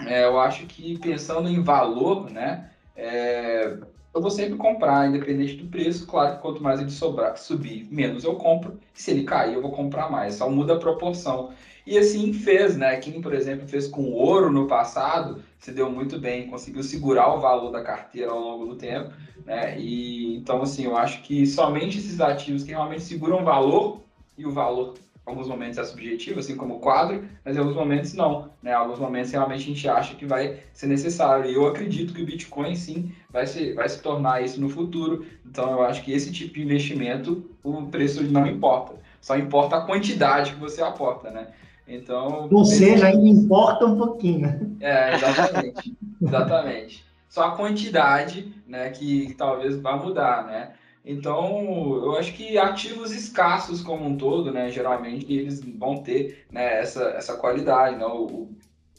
é, 0.00 0.24
eu 0.24 0.38
acho 0.38 0.66
que 0.66 0.98
pensando 0.98 1.48
em 1.48 1.62
valor, 1.62 2.30
né? 2.30 2.70
É, 2.96 3.76
eu 4.14 4.20
vou 4.20 4.30
sempre 4.30 4.56
comprar, 4.56 5.08
independente 5.08 5.56
do 5.56 5.68
preço. 5.68 6.06
Claro 6.06 6.36
que 6.36 6.42
quanto 6.42 6.62
mais 6.62 6.80
ele 6.80 6.90
sobrar, 6.90 7.36
subir, 7.36 7.88
menos 7.90 8.24
eu 8.24 8.36
compro. 8.36 8.78
Se 8.92 9.10
ele 9.10 9.24
cair, 9.24 9.54
eu 9.54 9.62
vou 9.62 9.72
comprar 9.72 10.10
mais. 10.10 10.36
Só 10.36 10.48
muda 10.48 10.74
a 10.74 10.78
proporção. 10.78 11.52
E 11.86 11.98
assim 11.98 12.32
fez, 12.32 12.76
né? 12.76 12.96
Quem, 12.96 13.20
por 13.20 13.34
exemplo, 13.34 13.68
fez 13.68 13.88
com 13.88 14.12
ouro 14.12 14.50
no 14.50 14.66
passado, 14.66 15.42
se 15.58 15.70
deu 15.72 15.90
muito 15.90 16.18
bem, 16.18 16.48
conseguiu 16.48 16.82
segurar 16.82 17.34
o 17.34 17.40
valor 17.40 17.70
da 17.70 17.82
carteira 17.82 18.30
ao 18.30 18.40
longo 18.40 18.66
do 18.66 18.76
tempo, 18.76 19.12
né? 19.44 19.78
E 19.78 20.36
então, 20.36 20.62
assim, 20.62 20.84
eu 20.84 20.96
acho 20.96 21.22
que 21.22 21.46
somente 21.46 21.98
esses 21.98 22.20
ativos 22.20 22.62
que 22.62 22.70
realmente 22.70 23.02
seguram 23.02 23.44
valor 23.44 24.00
e 24.38 24.46
o 24.46 24.50
valor 24.50 24.94
alguns 25.26 25.48
momentos 25.48 25.78
é 25.78 25.84
subjetivo, 25.84 26.40
assim 26.40 26.56
como 26.56 26.76
o 26.76 26.80
quadro, 26.80 27.24
mas 27.44 27.56
em 27.56 27.58
alguns 27.58 27.76
momentos 27.76 28.12
não. 28.14 28.50
Né? 28.62 28.72
Em 28.72 28.74
alguns 28.74 28.98
momentos 28.98 29.30
realmente 29.30 29.62
a 29.62 29.66
gente 29.66 29.88
acha 29.88 30.14
que 30.14 30.26
vai 30.26 30.60
ser 30.72 30.86
necessário. 30.86 31.50
E 31.50 31.54
eu 31.54 31.66
acredito 31.66 32.12
que 32.12 32.22
o 32.22 32.26
Bitcoin 32.26 32.76
sim 32.76 33.12
vai 33.30 33.46
se, 33.46 33.72
vai 33.72 33.88
se 33.88 34.02
tornar 34.02 34.42
isso 34.42 34.60
no 34.60 34.68
futuro. 34.68 35.24
Então 35.46 35.70
eu 35.70 35.82
acho 35.82 36.02
que 36.02 36.12
esse 36.12 36.32
tipo 36.32 36.54
de 36.54 36.62
investimento, 36.62 37.50
o 37.62 37.86
preço 37.86 38.22
não 38.24 38.46
importa. 38.46 38.94
Só 39.20 39.36
importa 39.38 39.76
a 39.76 39.80
quantidade 39.80 40.52
que 40.52 40.60
você 40.60 40.82
aporta, 40.82 41.30
né? 41.30 41.48
Então. 41.88 42.48
Ou 42.50 42.64
seja, 42.64 43.06
ainda 43.06 43.26
importa 43.26 43.86
um 43.86 43.96
pouquinho. 43.96 44.76
É, 44.80 45.14
exatamente. 45.14 45.96
exatamente. 46.20 47.04
Só 47.28 47.48
a 47.48 47.56
quantidade, 47.56 48.52
né, 48.66 48.90
que, 48.90 49.26
que 49.26 49.34
talvez 49.34 49.80
vá 49.80 49.96
mudar, 49.96 50.46
né? 50.46 50.72
Então, 51.04 52.00
eu 52.02 52.16
acho 52.16 52.32
que 52.32 52.56
ativos 52.56 53.12
escassos 53.12 53.82
como 53.82 54.06
um 54.06 54.16
todo, 54.16 54.50
né, 54.50 54.70
geralmente 54.70 55.30
eles 55.30 55.60
vão 55.60 56.02
ter 56.02 56.46
né, 56.50 56.80
essa, 56.80 57.10
essa 57.10 57.36
qualidade. 57.36 57.96
Né? 57.96 58.06
O, 58.06 58.24
o 58.26 58.56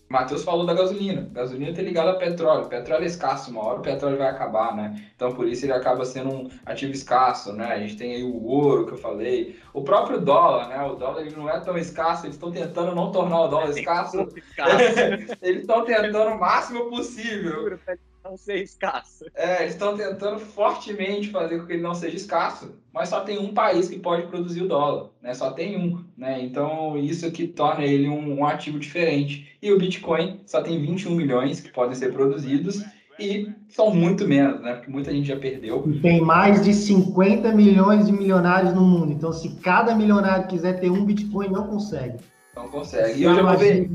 Matheus 0.08 0.44
falou 0.44 0.68
da 0.68 0.76
gasolina. 0.76 1.28
gasolina 1.32 1.72
está 1.72 1.82
ligada 1.82 2.12
a 2.12 2.16
petróleo. 2.16 2.68
petróleo 2.68 3.04
é 3.04 3.08
escasso, 3.08 3.50
uma 3.50 3.66
hora 3.66 3.80
o 3.80 3.82
petróleo 3.82 4.20
vai 4.20 4.28
acabar, 4.28 4.76
né? 4.76 5.04
Então, 5.16 5.34
por 5.34 5.48
isso 5.48 5.66
ele 5.66 5.74
acaba 5.74 6.06
sendo 6.06 6.32
um 6.32 6.50
ativo 6.64 6.92
escasso, 6.92 7.52
né? 7.52 7.66
A 7.66 7.80
gente 7.80 7.98
tem 7.98 8.14
aí 8.14 8.24
o 8.24 8.46
ouro 8.46 8.86
que 8.86 8.94
eu 8.94 8.98
falei. 8.98 9.60
O 9.74 9.82
próprio 9.82 10.22
dólar, 10.22 10.70
né? 10.70 10.80
O 10.84 10.94
dólar 10.94 11.22
ele 11.22 11.36
não 11.36 11.50
é 11.50 11.60
tão 11.60 11.76
escasso, 11.76 12.28
eles 12.28 12.36
estão 12.36 12.52
tentando 12.52 12.94
não 12.94 13.12
tornar 13.12 13.42
o 13.42 13.48
dólar 13.48 13.72
escasso. 13.72 14.28
eles 15.42 15.62
estão 15.62 15.84
tentando 15.84 16.36
o 16.36 16.40
máximo 16.40 16.88
possível 16.88 17.80
não 18.26 18.36
ser 18.36 18.64
escasso. 18.64 19.26
É, 19.36 19.62
eles 19.62 19.74
estão 19.74 19.96
tentando 19.96 20.40
fortemente 20.40 21.30
fazer 21.30 21.60
com 21.60 21.68
que 21.68 21.74
ele 21.74 21.84
não 21.84 21.94
seja 21.94 22.16
escasso, 22.16 22.74
mas 22.92 23.10
só 23.10 23.22
tem 23.22 23.38
um 23.38 23.54
país 23.54 23.88
que 23.88 24.00
pode 24.00 24.28
produzir 24.28 24.64
o 24.64 24.68
dólar, 24.68 25.10
né? 25.22 25.34
Só 25.34 25.52
tem 25.52 25.78
um, 25.78 26.04
né? 26.18 26.42
Então 26.42 26.98
isso 26.98 27.30
que 27.32 27.48
torna 27.48 27.86
ele 27.86 28.10
um, 28.10 28.40
um 28.40 28.46
ativo 28.46 28.80
diferente. 28.80 29.56
E 29.62 29.72
o 29.72 29.78
Bitcoin 29.78 30.42
só 30.46 30.62
tem 30.62 30.82
21 30.82 31.14
milhões 31.14 31.62
que 31.62 31.72
podem 31.72 31.94
ser 31.94 32.12
produzidos 32.12 32.84
e 33.20 33.50
são 33.70 33.94
muito 33.94 34.28
menos, 34.28 34.60
né? 34.62 34.74
Porque 34.74 34.92
muita 34.92 35.12
gente 35.12 35.28
já 35.28 35.38
perdeu. 35.38 35.84
E 35.88 36.00
tem 36.00 36.20
mais 36.20 36.64
de 36.64 36.74
50 36.74 37.52
milhões 37.54 38.08
de 38.08 38.12
milionários 38.12 38.74
no 38.74 38.82
mundo. 38.82 39.12
Então, 39.12 39.32
se 39.32 39.56
cada 39.58 39.96
milionário 39.96 40.48
quiser 40.48 40.80
ter 40.80 40.90
um 40.90 41.06
Bitcoin, 41.06 41.50
não 41.50 41.68
consegue. 41.68 42.18
Não 42.56 42.68
consegue. 42.70 43.20
E 43.20 43.24
eu 43.24 43.36
já 43.36 43.42
vou 43.42 43.58
ver. 43.58 43.90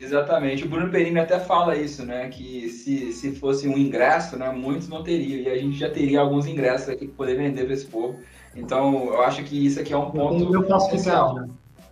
Exatamente. 0.00 0.64
O 0.64 0.68
Bruno 0.68 0.90
Perini 0.90 1.18
até 1.18 1.38
fala 1.38 1.76
isso, 1.76 2.06
né? 2.06 2.28
Que 2.28 2.70
se, 2.70 3.12
se 3.12 3.32
fosse 3.32 3.68
um 3.68 3.76
ingresso, 3.76 4.38
né, 4.38 4.50
muitos 4.50 4.88
não 4.88 5.02
teriam. 5.02 5.42
E 5.42 5.48
a 5.48 5.58
gente 5.58 5.78
já 5.78 5.90
teria 5.90 6.20
alguns 6.20 6.46
ingressos 6.46 6.88
aqui 6.88 7.06
para 7.06 7.16
poder 7.16 7.36
vender 7.36 7.64
para 7.64 7.74
esse 7.74 7.84
povo. 7.84 8.18
Então, 8.56 9.08
eu 9.08 9.20
acho 9.22 9.44
que 9.44 9.66
isso 9.66 9.78
aqui 9.78 9.92
é 9.92 9.96
um 9.96 10.10
ponto. 10.10 10.54
Eu 10.54 10.66
faço 10.66 10.86
especial. 10.86 11.34
Né? 11.34 11.48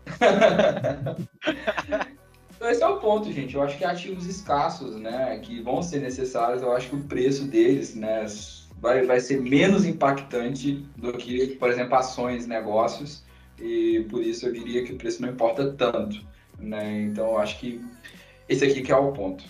então, 2.56 2.70
esse 2.70 2.82
é 2.82 2.88
o 2.88 2.96
ponto, 2.96 3.30
gente. 3.30 3.54
Eu 3.54 3.62
acho 3.62 3.76
que 3.76 3.84
ativos 3.84 4.26
escassos, 4.26 4.96
né, 4.96 5.38
que 5.42 5.60
vão 5.60 5.82
ser 5.82 6.00
necessários, 6.00 6.62
eu 6.62 6.72
acho 6.72 6.88
que 6.88 6.96
o 6.96 7.04
preço 7.04 7.44
deles, 7.44 7.94
né, 7.94 8.24
vai, 8.80 9.04
vai 9.04 9.20
ser 9.20 9.40
menos 9.40 9.84
impactante 9.84 10.86
do 10.96 11.12
que, 11.12 11.48
por 11.56 11.68
exemplo, 11.68 11.94
ações, 11.94 12.46
negócios. 12.46 13.22
E 13.60 14.06
por 14.08 14.22
isso 14.22 14.46
eu 14.46 14.52
diria 14.52 14.82
que 14.82 14.92
o 14.92 14.96
preço 14.96 15.20
não 15.20 15.28
importa 15.28 15.72
tanto. 15.72 16.26
Né? 16.58 17.02
Então, 17.02 17.38
acho 17.38 17.58
que 17.58 17.84
esse 18.48 18.64
aqui 18.64 18.82
que 18.82 18.92
é 18.92 18.96
o 18.96 19.12
ponto. 19.12 19.44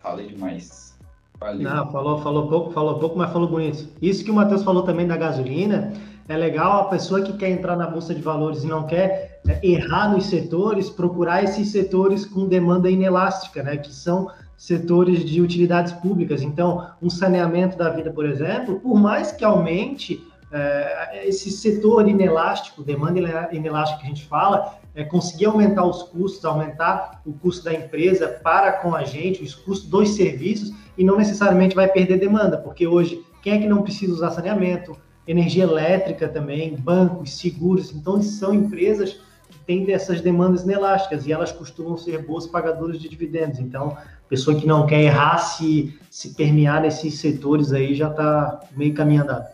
Falei 0.00 0.28
demais. 0.28 0.98
Valeu. 1.38 1.62
Não, 1.62 1.90
falou, 1.90 2.20
falou 2.22 2.48
pouco, 2.48 2.70
falou 2.72 2.98
pouco, 2.98 3.16
mas 3.16 3.32
falou 3.32 3.48
bonito. 3.48 3.88
Isso 4.02 4.24
que 4.24 4.30
o 4.30 4.34
Matheus 4.34 4.62
falou 4.62 4.82
também 4.82 5.06
da 5.06 5.16
gasolina, 5.16 5.92
é 6.28 6.36
legal 6.36 6.82
a 6.82 6.84
pessoa 6.84 7.22
que 7.22 7.32
quer 7.32 7.48
entrar 7.48 7.76
na 7.76 7.86
bolsa 7.86 8.14
de 8.14 8.20
valores 8.20 8.62
e 8.62 8.66
não 8.66 8.86
quer 8.86 9.40
né, 9.44 9.58
errar 9.62 10.12
nos 10.12 10.26
setores, 10.26 10.90
procurar 10.90 11.42
esses 11.42 11.72
setores 11.72 12.26
com 12.26 12.46
demanda 12.46 12.90
inelástica, 12.90 13.62
né? 13.62 13.78
Que 13.78 13.92
são 13.92 14.30
setores 14.56 15.24
de 15.24 15.40
utilidades 15.40 15.92
públicas. 15.92 16.42
Então, 16.42 16.86
um 17.00 17.08
saneamento 17.08 17.78
da 17.78 17.88
vida, 17.88 18.10
por 18.10 18.26
exemplo, 18.26 18.78
por 18.78 18.94
mais 18.94 19.32
que 19.32 19.42
aumente 19.42 20.22
é, 20.52 21.26
esse 21.26 21.50
setor 21.50 22.06
inelástico, 22.06 22.82
demanda 22.82 23.48
inelástica 23.52 24.00
que 24.00 24.06
a 24.06 24.08
gente 24.08 24.26
fala, 24.26 24.78
é 24.94 25.04
conseguir 25.04 25.46
aumentar 25.46 25.84
os 25.84 26.02
custos, 26.04 26.44
aumentar 26.44 27.20
o 27.24 27.32
custo 27.32 27.64
da 27.64 27.72
empresa 27.72 28.28
para 28.28 28.72
com 28.72 28.94
a 28.94 29.04
gente, 29.04 29.42
os 29.42 29.54
custos 29.54 29.88
dos 29.88 30.10
serviços, 30.10 30.72
e 30.96 31.04
não 31.04 31.16
necessariamente 31.16 31.74
vai 31.74 31.88
perder 31.88 32.18
demanda, 32.18 32.58
porque 32.58 32.86
hoje, 32.86 33.24
quem 33.42 33.54
é 33.54 33.58
que 33.58 33.68
não 33.68 33.82
precisa 33.82 34.12
usar 34.12 34.30
saneamento? 34.30 34.96
Energia 35.26 35.64
elétrica 35.64 36.28
também, 36.28 36.74
bancos, 36.76 37.38
seguros, 37.38 37.92
então 37.92 38.20
são 38.20 38.52
empresas 38.52 39.20
que 39.48 39.58
têm 39.66 39.90
essas 39.92 40.20
demandas 40.20 40.64
inelásticas 40.64 41.26
e 41.26 41.32
elas 41.32 41.52
costumam 41.52 41.96
ser 41.96 42.24
boas 42.24 42.46
pagadoras 42.46 42.98
de 42.98 43.08
dividendos. 43.08 43.58
Então, 43.58 43.96
pessoa 44.28 44.58
que 44.58 44.66
não 44.66 44.86
quer 44.86 45.02
errar 45.02 45.38
se, 45.38 45.98
se 46.10 46.34
permear 46.34 46.80
nesses 46.80 47.18
setores 47.18 47.72
aí 47.72 47.94
já 47.94 48.08
está 48.08 48.60
meio 48.76 48.94
caminho 48.94 49.22
andado. 49.22 49.48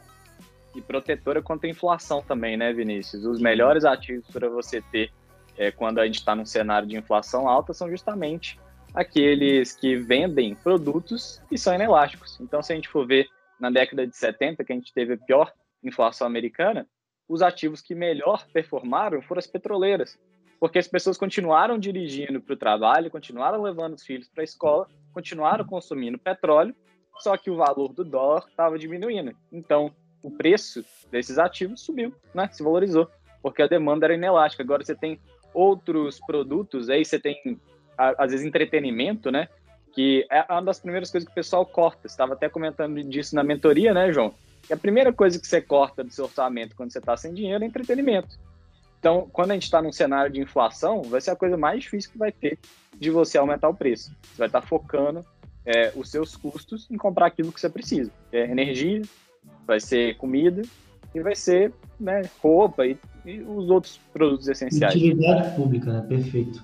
E 0.75 0.81
protetora 0.83 1.41
contra 1.41 1.67
a 1.67 1.71
inflação 1.71 2.23
também, 2.23 2.57
né, 2.57 2.73
Vinícius? 2.73 3.25
Os 3.25 3.41
melhores 3.41 3.87
ativos 3.87 4.27
para 4.31 4.51
você 4.51 4.83
ter 4.93 5.11
é, 5.57 5.71
quando 5.71 5.99
a 5.99 6.07
gente 6.07 6.17
está 6.17 6.35
num 6.35 6.47
cenário 6.47 6.89
de 6.89 6.97
inflação 6.97 7.49
alta 7.49 7.73
são 7.73 7.89
justamente 7.89 8.59
aqueles 8.95 9.75
que 9.75 9.97
vendem 9.97 10.55
produtos 10.55 11.43
e 11.51 11.59
são 11.59 11.75
inelásticos. 11.75 12.39
Então, 12.41 12.63
se 12.63 12.73
a 12.73 12.77
gente 12.77 12.89
for 12.89 13.07
ver 13.07 13.29
na 13.61 13.71
década 13.71 14.07
de 14.07 14.17
70, 14.17 14.65
que 14.65 14.73
a 14.73 14.77
gente 14.77 14.93
teve 14.93 15.15
a 15.15 15.19
pior 15.19 15.53
inflação 15.83 16.27
americana, 16.27 16.87
os 17.29 17.43
ativos 17.43 17.83
que 17.83 17.95
melhor 17.95 18.47
performaram 18.53 19.21
foram 19.21 19.39
as 19.39 19.47
petroleiras, 19.47 20.19
porque 20.59 20.79
as 20.79 20.89
pessoas 20.89 21.19
continuaram 21.19 21.79
dirigindo 21.79 22.41
para 22.41 22.55
o 22.55 22.57
trabalho, 22.57 23.11
continuaram 23.11 23.61
levando 23.63 23.95
os 23.95 24.03
filhos 24.03 24.29
para 24.29 24.43
a 24.43 24.45
escola, 24.45 24.89
continuaram 25.13 25.65
consumindo 25.65 26.19
petróleo, 26.19 26.75
só 27.19 27.37
que 27.37 27.51
o 27.51 27.57
valor 27.57 27.93
do 27.93 28.05
dólar 28.05 28.45
estava 28.49 28.79
diminuindo. 28.79 29.37
Então, 29.53 29.95
o 30.23 30.31
preço 30.31 30.85
desses 31.11 31.39
ativos 31.39 31.83
subiu, 31.83 32.15
né? 32.35 32.49
se 32.51 32.63
valorizou, 32.63 33.09
porque 33.43 33.63
a 33.63 33.67
demanda 33.67 34.07
era 34.07 34.15
inelástica. 34.15 34.63
Agora 34.63 34.85
você 34.85 34.95
tem 34.95 35.21
outros 35.57 36.21
produtos, 36.21 36.91
aí 36.91 37.05
você 37.05 37.19
tem, 37.19 37.59
às 37.97 38.31
vezes, 38.31 38.47
entretenimento, 38.47 39.31
né? 39.31 39.49
Que 39.95 40.27
é 40.31 40.45
uma 40.53 40.63
das 40.63 40.79
primeiras 40.79 41.11
coisas 41.11 41.27
que 41.27 41.33
o 41.33 41.35
pessoal 41.35 41.65
corta. 41.65 42.07
Estava 42.07 42.35
até 42.35 42.49
comentando 42.49 43.03
disso 43.03 43.35
na 43.35 43.43
mentoria, 43.43 43.95
né, 43.95 44.13
João? 44.13 44.35
Que 44.63 44.75
a 44.75 44.77
primeira 44.77 45.13
coisa 45.13 45.41
que 45.41 45.47
você 45.47 45.61
corta 45.61 46.05
do 46.05 46.11
seu 46.11 46.27
orçamento 46.27 46.77
quando 46.77 46.93
você 46.93 46.99
está 46.99 47.17
sem 47.17 47.33
dinheiro 47.33 47.65
é 47.65 47.67
entretenimento. 47.67 48.39
Então, 48.99 49.29
quando 49.33 49.53
a 49.53 49.55
gente 49.55 49.65
está 49.65 49.81
num 49.81 49.93
cenário 49.93 50.31
de 50.31 50.41
inflação, 50.41 51.03
vai 51.03 51.21
ser 51.21 51.31
a 51.31 51.37
coisa 51.37 51.57
mais 51.57 51.81
difícil 51.81 52.11
que 52.11 52.19
vai 52.19 52.33
ter 52.33 52.59
de 52.95 53.11
você 53.11 53.39
aumentar 53.39 53.69
o 53.69 53.75
preço. 53.75 54.11
Você 54.23 54.39
vai 54.39 54.49
estar 54.49 54.61
tá 54.61 54.67
focando 54.67 55.25
é, 55.65 55.93
os 55.97 56.11
seus 56.11 56.37
custos 56.37 56.87
em 56.91 56.97
comprar 56.99 57.27
aquilo 57.27 57.53
que 57.53 57.61
você 57.61 57.71
precisa. 57.71 58.11
É 58.31 58.51
energia, 58.51 59.03
vai 59.67 59.81
ser 59.81 60.17
comida 60.17 60.63
e 61.19 61.23
vai 61.23 61.35
ser 61.35 61.73
né, 61.99 62.23
roupa 62.43 62.87
e 62.87 62.97
e 63.27 63.41
os 63.41 63.69
outros 63.69 64.01
produtos 64.13 64.47
essenciais. 64.47 64.95
Utilidade 64.95 65.57
pública, 65.57 65.93
né? 65.93 66.07
Perfeito. 66.09 66.63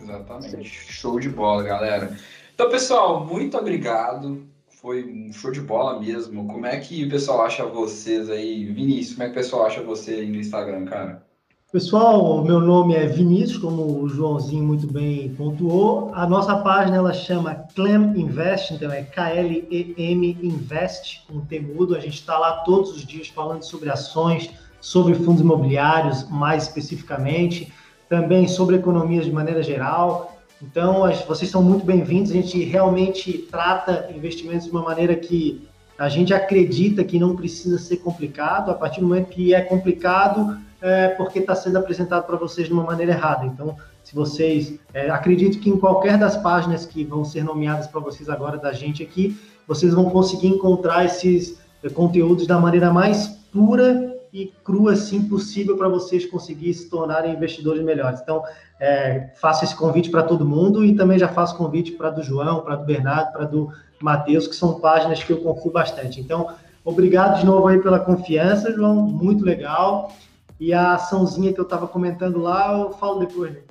Exatamente. 0.00 0.56
Sim. 0.56 0.64
Show 0.64 1.20
de 1.20 1.28
bola, 1.28 1.62
galera. 1.62 2.16
Então, 2.54 2.70
pessoal, 2.70 3.24
muito 3.26 3.56
obrigado. 3.58 4.42
Foi 4.80 5.04
um 5.04 5.32
show 5.32 5.52
de 5.52 5.60
bola 5.60 6.00
mesmo. 6.00 6.48
Como 6.48 6.66
é 6.66 6.80
que 6.80 7.04
o 7.04 7.10
pessoal 7.10 7.44
acha 7.44 7.64
vocês 7.64 8.30
aí? 8.30 8.64
Vinícius, 8.64 9.14
como 9.14 9.24
é 9.24 9.26
que 9.26 9.32
o 9.32 9.42
pessoal 9.42 9.66
acha 9.66 9.82
você 9.82 10.14
aí 10.14 10.28
no 10.28 10.38
Instagram, 10.38 10.86
cara? 10.86 11.24
Pessoal, 11.72 12.44
meu 12.44 12.60
nome 12.60 12.94
é 12.94 13.06
Vinícius, 13.06 13.56
como 13.56 14.02
o 14.02 14.06
Joãozinho 14.06 14.62
muito 14.62 14.86
bem 14.86 15.30
pontuou. 15.30 16.10
A 16.12 16.26
nossa 16.26 16.54
página 16.56 16.98
ela 16.98 17.14
chama 17.14 17.64
Clem 17.74 18.12
Invest, 18.14 18.74
então 18.74 18.92
é 18.92 19.02
K-L-E-M 19.04 20.36
Invest, 20.42 21.24
com 21.26 21.38
um 21.38 21.62
mudo. 21.74 21.96
A 21.96 21.98
gente 21.98 22.16
está 22.16 22.38
lá 22.38 22.56
todos 22.58 22.90
os 22.94 23.06
dias 23.06 23.28
falando 23.28 23.62
sobre 23.62 23.88
ações, 23.88 24.50
sobre 24.82 25.14
fundos 25.14 25.40
imobiliários, 25.40 26.28
mais 26.28 26.64
especificamente, 26.64 27.72
também 28.06 28.46
sobre 28.46 28.76
economias 28.76 29.24
de 29.24 29.32
maneira 29.32 29.62
geral. 29.62 30.36
Então, 30.60 31.10
vocês 31.26 31.50
são 31.50 31.62
muito 31.62 31.86
bem-vindos. 31.86 32.32
A 32.32 32.34
gente 32.34 32.62
realmente 32.64 33.48
trata 33.50 34.10
investimentos 34.14 34.66
de 34.66 34.72
uma 34.72 34.82
maneira 34.82 35.16
que 35.16 35.66
a 35.98 36.10
gente 36.10 36.34
acredita 36.34 37.02
que 37.02 37.18
não 37.18 37.34
precisa 37.34 37.78
ser 37.78 37.96
complicado. 37.96 38.70
A 38.70 38.74
partir 38.74 39.00
do 39.00 39.06
momento 39.06 39.30
que 39.30 39.54
é 39.54 39.62
complicado, 39.62 40.60
é, 40.82 41.08
porque 41.10 41.38
está 41.38 41.54
sendo 41.54 41.78
apresentado 41.78 42.26
para 42.26 42.36
vocês 42.36 42.66
de 42.66 42.72
uma 42.72 42.82
maneira 42.82 43.12
errada. 43.12 43.46
Então, 43.46 43.76
se 44.02 44.14
vocês 44.14 44.78
é, 44.92 45.08
acredito 45.08 45.60
que 45.60 45.70
em 45.70 45.78
qualquer 45.78 46.18
das 46.18 46.36
páginas 46.36 46.84
que 46.84 47.04
vão 47.04 47.24
ser 47.24 47.44
nomeadas 47.44 47.86
para 47.86 48.00
vocês 48.00 48.28
agora 48.28 48.58
da 48.58 48.72
gente 48.72 49.02
aqui, 49.02 49.38
vocês 49.66 49.94
vão 49.94 50.10
conseguir 50.10 50.48
encontrar 50.48 51.04
esses 51.04 51.60
é, 51.82 51.88
conteúdos 51.88 52.48
da 52.48 52.58
maneira 52.58 52.92
mais 52.92 53.28
pura 53.52 54.10
e 54.32 54.52
crua 54.64 54.94
assim 54.94 55.28
possível 55.28 55.76
para 55.76 55.88
vocês 55.88 56.26
conseguirem 56.26 56.72
se 56.72 56.90
tornarem 56.90 57.34
investidores 57.34 57.82
melhores. 57.82 58.20
Então, 58.20 58.42
é, 58.80 59.30
faço 59.36 59.64
esse 59.64 59.76
convite 59.76 60.10
para 60.10 60.22
todo 60.22 60.44
mundo 60.44 60.84
e 60.84 60.96
também 60.96 61.18
já 61.18 61.28
faço 61.28 61.56
convite 61.56 61.92
para 61.92 62.10
do 62.10 62.22
João, 62.22 62.62
para 62.62 62.74
do 62.74 62.84
Bernardo, 62.84 63.32
para 63.32 63.44
do 63.44 63.70
Matheus, 64.00 64.48
que 64.48 64.56
são 64.56 64.80
páginas 64.80 65.22
que 65.22 65.32
eu 65.32 65.42
confio 65.42 65.70
bastante. 65.70 66.18
Então, 66.18 66.48
obrigado 66.84 67.38
de 67.38 67.46
novo 67.46 67.68
aí 67.68 67.78
pela 67.80 68.00
confiança, 68.00 68.72
João, 68.72 68.96
muito 68.96 69.44
legal. 69.44 70.10
E 70.62 70.72
a 70.72 70.94
açãozinha 70.94 71.52
que 71.52 71.58
eu 71.58 71.64
estava 71.64 71.88
comentando 71.88 72.38
lá, 72.38 72.72
eu 72.72 72.92
falo 72.92 73.26
depois. 73.26 73.52
Né? 73.52 73.62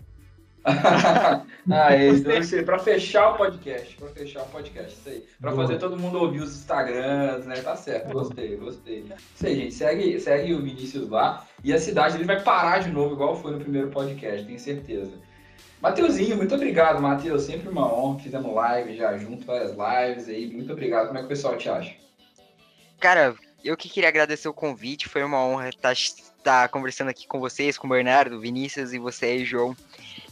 ah, 1.71 1.95
é 1.95 2.09
isso. 2.09 2.65
Para 2.65 2.79
fechar 2.79 3.29
o 3.29 3.37
podcast. 3.37 3.95
Para 3.95 4.09
fechar 4.09 4.41
o 4.41 4.47
podcast. 4.47 4.99
Isso 4.99 5.07
aí. 5.07 5.25
Para 5.39 5.53
fazer 5.53 5.77
todo 5.77 5.97
mundo 5.97 6.19
ouvir 6.19 6.41
os 6.41 6.53
Instagrams, 6.53 7.45
né? 7.45 7.61
Tá 7.61 7.77
certo. 7.77 8.11
Gostei, 8.11 8.57
gostei. 8.57 9.05
Isso 9.33 9.47
aí, 9.47 9.55
gente. 9.55 9.73
Segue, 9.73 10.19
segue 10.19 10.53
o 10.53 10.61
Vinícius 10.61 11.07
lá. 11.07 11.47
E 11.63 11.71
a 11.71 11.79
cidade 11.79 12.17
ele 12.17 12.25
vai 12.25 12.43
parar 12.43 12.79
de 12.79 12.91
novo, 12.91 13.15
igual 13.15 13.37
foi 13.37 13.53
no 13.53 13.59
primeiro 13.61 13.87
podcast, 13.87 14.45
tenho 14.45 14.59
certeza. 14.59 15.13
Mateuzinho, 15.81 16.35
muito 16.35 16.53
obrigado, 16.53 17.01
Matheus. 17.01 17.43
Sempre 17.43 17.69
uma 17.69 17.89
honra. 17.89 18.19
Fizemos 18.19 18.53
live 18.53 18.97
já 18.97 19.17
junto, 19.17 19.45
várias 19.45 19.71
lives 19.71 20.27
aí. 20.27 20.51
Muito 20.51 20.73
obrigado. 20.73 21.07
Como 21.07 21.19
é 21.19 21.21
que 21.21 21.27
o 21.27 21.29
pessoal 21.29 21.55
te 21.55 21.69
acha? 21.69 21.95
Cara, 22.99 23.33
eu 23.63 23.77
que 23.77 23.87
queria 23.87 24.09
agradecer 24.09 24.49
o 24.49 24.53
convite. 24.53 25.07
Foi 25.07 25.23
uma 25.23 25.39
honra 25.39 25.69
estar 25.69 25.93
tá 26.41 26.67
conversando 26.67 27.09
aqui 27.09 27.27
com 27.27 27.39
vocês, 27.39 27.77
com 27.77 27.87
o 27.87 27.89
Bernardo, 27.89 28.39
Vinícius 28.39 28.93
e 28.93 28.99
você 28.99 29.25
aí, 29.25 29.45
João. 29.45 29.75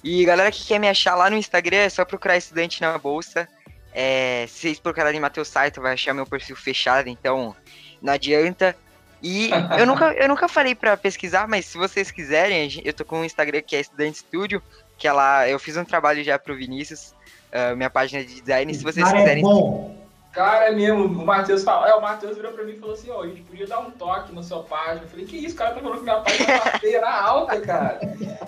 E 0.04 0.26
galera 0.26 0.52
que 0.52 0.66
quer 0.66 0.80
me 0.80 0.88
achar 0.88 1.16
lá 1.16 1.30
no 1.30 1.38
Instagram, 1.38 1.78
é 1.78 1.90
só 1.90 2.04
procurar 2.04 2.38
estudante 2.38 2.82
na 2.82 2.98
bolsa. 2.98 3.48
É, 3.94 4.46
se 4.48 4.60
vocês 4.60 4.80
procurarem 4.80 5.20
Matheus 5.20 5.48
Saito, 5.48 5.82
vai 5.82 5.94
achar 5.94 6.14
meu 6.14 6.26
perfil 6.26 6.56
fechado, 6.56 7.10
então 7.10 7.56
não 8.02 8.14
adianta. 8.14 8.76
E 9.22 9.50
eu 9.78 9.86
nunca, 9.86 10.14
eu 10.14 10.28
nunca 10.28 10.48
falei 10.48 10.76
para 10.76 10.96
pesquisar, 10.96 11.48
mas 11.48 11.66
se 11.66 11.78
vocês 11.78 12.12
quiserem, 12.12 12.82
eu 12.84 12.94
tô 12.94 13.04
com 13.04 13.20
um 13.20 13.26
Instagram 13.26 13.62
que 13.62 13.76
é 13.76 13.80
Estudante 13.80 14.20
Studio, 14.20 14.62
que 14.98 15.08
é 15.08 15.14
lá, 15.14 15.48
eu 15.48 15.60
fiz 15.60 15.78
um 15.78 15.86
trabalho 15.86 16.24
já 16.24 16.38
pro 16.38 16.56
Vinícius, 16.56 17.14
uh, 17.54 17.76
minha 17.76 17.90
página 17.90 18.24
de 18.24 18.42
design, 18.42 18.74
se 18.74 18.84
vocês 18.84 19.06
quiserem. 19.06 19.40
É 19.40 19.42
bom. 19.42 20.09
Cara, 20.32 20.68
é 20.68 20.72
mesmo, 20.72 21.06
o 21.06 21.26
Matheus 21.26 21.64
falou, 21.64 21.88
é, 21.88 21.96
o 21.96 22.02
Matheus 22.02 22.36
virou 22.36 22.52
pra 22.52 22.64
mim 22.64 22.74
e 22.74 22.80
falou 22.80 22.94
assim, 22.94 23.10
ó, 23.10 23.20
oh, 23.20 23.22
a 23.24 23.28
gente 23.28 23.42
podia 23.42 23.66
dar 23.66 23.80
um 23.80 23.90
toque 23.90 24.34
na 24.34 24.44
sua 24.44 24.64
página. 24.64 25.02
Eu 25.02 25.08
falei, 25.08 25.26
que 25.26 25.38
isso, 25.38 25.56
cara 25.56 25.74
tá 25.74 25.82
falando 25.82 25.98
que 25.98 26.04
minha 26.04 26.22
página 26.22 26.60
tá 26.60 26.78
feia 26.80 27.02
na 27.02 27.22
alta, 27.22 27.62
cara. 27.62 28.00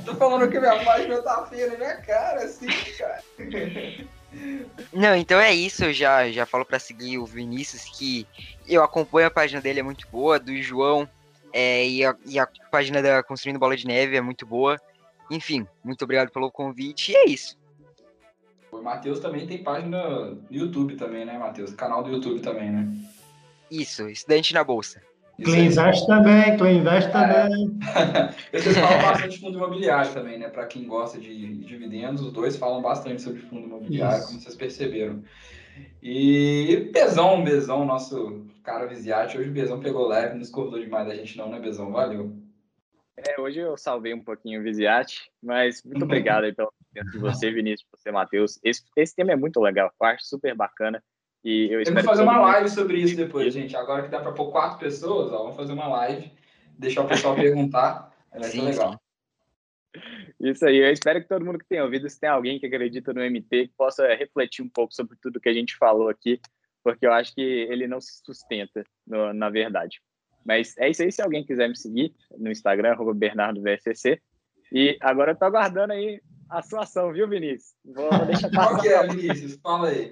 Tô 0.05 0.15
falando 0.15 0.49
que 0.49 0.59
minha 0.59 0.83
página 0.83 1.21
tá 1.23 1.45
feia 1.47 1.67
na 1.71 1.77
minha 1.77 1.97
cara, 1.97 2.43
assim, 2.43 2.67
cara. 2.97 3.23
Não, 4.93 5.15
então 5.15 5.39
é 5.39 5.53
isso, 5.53 5.85
eu 5.85 5.93
já, 5.93 6.29
já 6.31 6.45
falo 6.45 6.63
pra 6.63 6.79
seguir 6.79 7.17
o 7.17 7.25
Vinícius, 7.25 7.85
que 7.85 8.27
eu 8.67 8.83
acompanho 8.83 9.27
a 9.27 9.31
página 9.31 9.59
dele, 9.59 9.79
é 9.79 9.83
muito 9.83 10.07
boa, 10.09 10.39
do 10.39 10.55
João, 10.61 11.09
é, 11.51 11.85
e, 11.85 12.05
a, 12.05 12.15
e 12.25 12.39
a 12.39 12.47
página 12.71 13.01
da 13.01 13.23
Construindo 13.23 13.59
Bola 13.59 13.75
de 13.75 13.85
Neve 13.85 14.15
é 14.15 14.21
muito 14.21 14.45
boa. 14.45 14.79
Enfim, 15.29 15.67
muito 15.83 16.03
obrigado 16.03 16.29
pelo 16.29 16.51
convite, 16.51 17.11
e 17.11 17.15
é 17.15 17.25
isso. 17.25 17.57
O 18.71 18.81
Matheus 18.81 19.19
também 19.19 19.45
tem 19.45 19.63
página 19.63 20.31
no 20.31 20.41
YouTube 20.49 20.95
também, 20.95 21.25
né, 21.25 21.37
Matheus? 21.37 21.73
Canal 21.73 22.03
do 22.03 22.11
YouTube 22.11 22.39
também, 22.39 22.71
né? 22.71 22.87
Isso, 23.69 24.07
estudante 24.09 24.53
na 24.53 24.63
bolsa. 24.63 25.01
Clean 25.43 25.65
Invest 25.65 26.05
também, 26.05 26.57
Clean 26.57 26.73
Invest 26.73 27.09
é. 27.09 27.11
também. 27.11 27.79
Vocês 28.51 28.77
falam 28.77 29.01
bastante 29.01 29.29
de 29.29 29.39
fundo 29.39 29.57
imobiliário 29.57 30.13
também, 30.13 30.37
né? 30.37 30.49
Para 30.49 30.65
quem 30.67 30.85
gosta 30.85 31.19
de 31.19 31.57
dividendos, 31.63 32.21
os 32.21 32.31
dois 32.31 32.55
falam 32.55 32.81
bastante 32.81 33.21
sobre 33.21 33.41
fundo 33.41 33.67
imobiliário, 33.67 34.19
Isso. 34.19 34.27
como 34.27 34.39
vocês 34.39 34.55
perceberam. 34.55 35.23
E 36.01 36.89
Bezão, 36.93 37.43
Bezão, 37.43 37.85
nosso 37.85 38.45
cara 38.63 38.85
visiate, 38.85 39.37
hoje 39.37 39.49
o 39.49 39.53
Bezão 39.53 39.79
pegou 39.79 40.07
leve, 40.07 40.35
não 40.35 40.41
escovou 40.41 40.79
demais 40.79 41.07
da 41.07 41.15
gente 41.15 41.37
não, 41.37 41.49
né, 41.49 41.59
Bezão? 41.59 41.91
Valeu. 41.91 42.35
É, 43.17 43.39
hoje 43.39 43.59
eu 43.59 43.77
salvei 43.77 44.13
um 44.13 44.23
pouquinho 44.23 44.59
o 44.59 44.63
Visiate, 44.63 45.29
mas 45.41 45.83
muito 45.83 46.03
obrigado 46.03 46.43
aí 46.45 46.53
pela 46.53 46.71
presença 46.91 47.11
de 47.11 47.17
você, 47.19 47.51
Vinícius, 47.51 47.89
você, 47.91 48.11
Matheus. 48.11 48.59
Esse, 48.63 48.83
esse 48.95 49.15
tema 49.15 49.31
é 49.31 49.35
muito 49.35 49.59
legal, 49.59 49.91
eu 49.99 50.07
acho 50.07 50.25
super 50.25 50.55
bacana. 50.55 51.03
E 51.43 51.69
eu 51.71 51.81
espero 51.81 52.03
fazer 52.03 52.23
uma 52.23 52.39
live 52.39 52.69
sobre 52.69 52.99
isso 52.99 53.15
depois, 53.15 53.53
gente. 53.53 53.75
Agora 53.75 54.03
que 54.03 54.09
dá 54.09 54.19
para 54.19 54.31
pôr 54.31 54.51
quatro 54.51 54.77
pessoas, 54.77 55.31
ó, 55.31 55.39
vamos 55.39 55.55
fazer 55.55 55.73
uma 55.73 55.87
live, 55.87 56.31
deixar 56.77 57.01
o 57.01 57.07
pessoal 57.07 57.35
perguntar. 57.35 58.11
Vai 58.31 58.43
ser 58.43 58.61
legal. 58.61 59.01
Isso 60.39 60.65
aí, 60.65 60.77
eu 60.77 60.91
espero 60.91 61.21
que 61.21 61.27
todo 61.27 61.43
mundo 61.43 61.59
que 61.59 61.67
tenha 61.67 61.83
ouvido, 61.83 62.09
se 62.09 62.19
tem 62.19 62.29
alguém 62.29 62.59
que 62.59 62.65
acredita 62.65 63.13
no 63.13 63.21
MT, 63.21 63.67
que 63.67 63.73
possa 63.75 64.07
refletir 64.13 64.63
um 64.63 64.69
pouco 64.69 64.93
sobre 64.93 65.17
tudo 65.21 65.39
que 65.39 65.49
a 65.49 65.53
gente 65.53 65.75
falou 65.77 66.09
aqui, 66.09 66.39
porque 66.83 67.05
eu 67.05 67.13
acho 67.13 67.33
que 67.33 67.41
ele 67.41 67.87
não 67.87 67.99
se 67.99 68.21
sustenta, 68.23 68.83
no, 69.05 69.33
na 69.33 69.49
verdade. 69.49 70.01
Mas 70.45 70.75
é 70.77 70.89
isso 70.89 71.03
aí, 71.03 71.11
se 71.11 71.21
alguém 71.21 71.45
quiser 71.45 71.67
me 71.67 71.75
seguir 71.75 72.13
no 72.37 72.49
Instagram, 72.49 72.95
BernardoVSCC. 73.15 74.21
E 74.71 74.97
agora 75.01 75.31
eu 75.31 75.35
tô 75.35 75.45
aguardando 75.45 75.93
aí 75.93 76.21
a 76.51 76.61
sua 76.61 76.81
ação, 76.81 77.13
viu, 77.13 77.27
Vinícius? 77.29 77.73
Vou, 77.85 78.09
deixar 78.25 78.51
Qual 78.53 78.77
que 78.77 78.89
é, 78.89 79.07
Vinícius? 79.07 79.57
Fala 79.63 79.87
aí. 79.87 80.09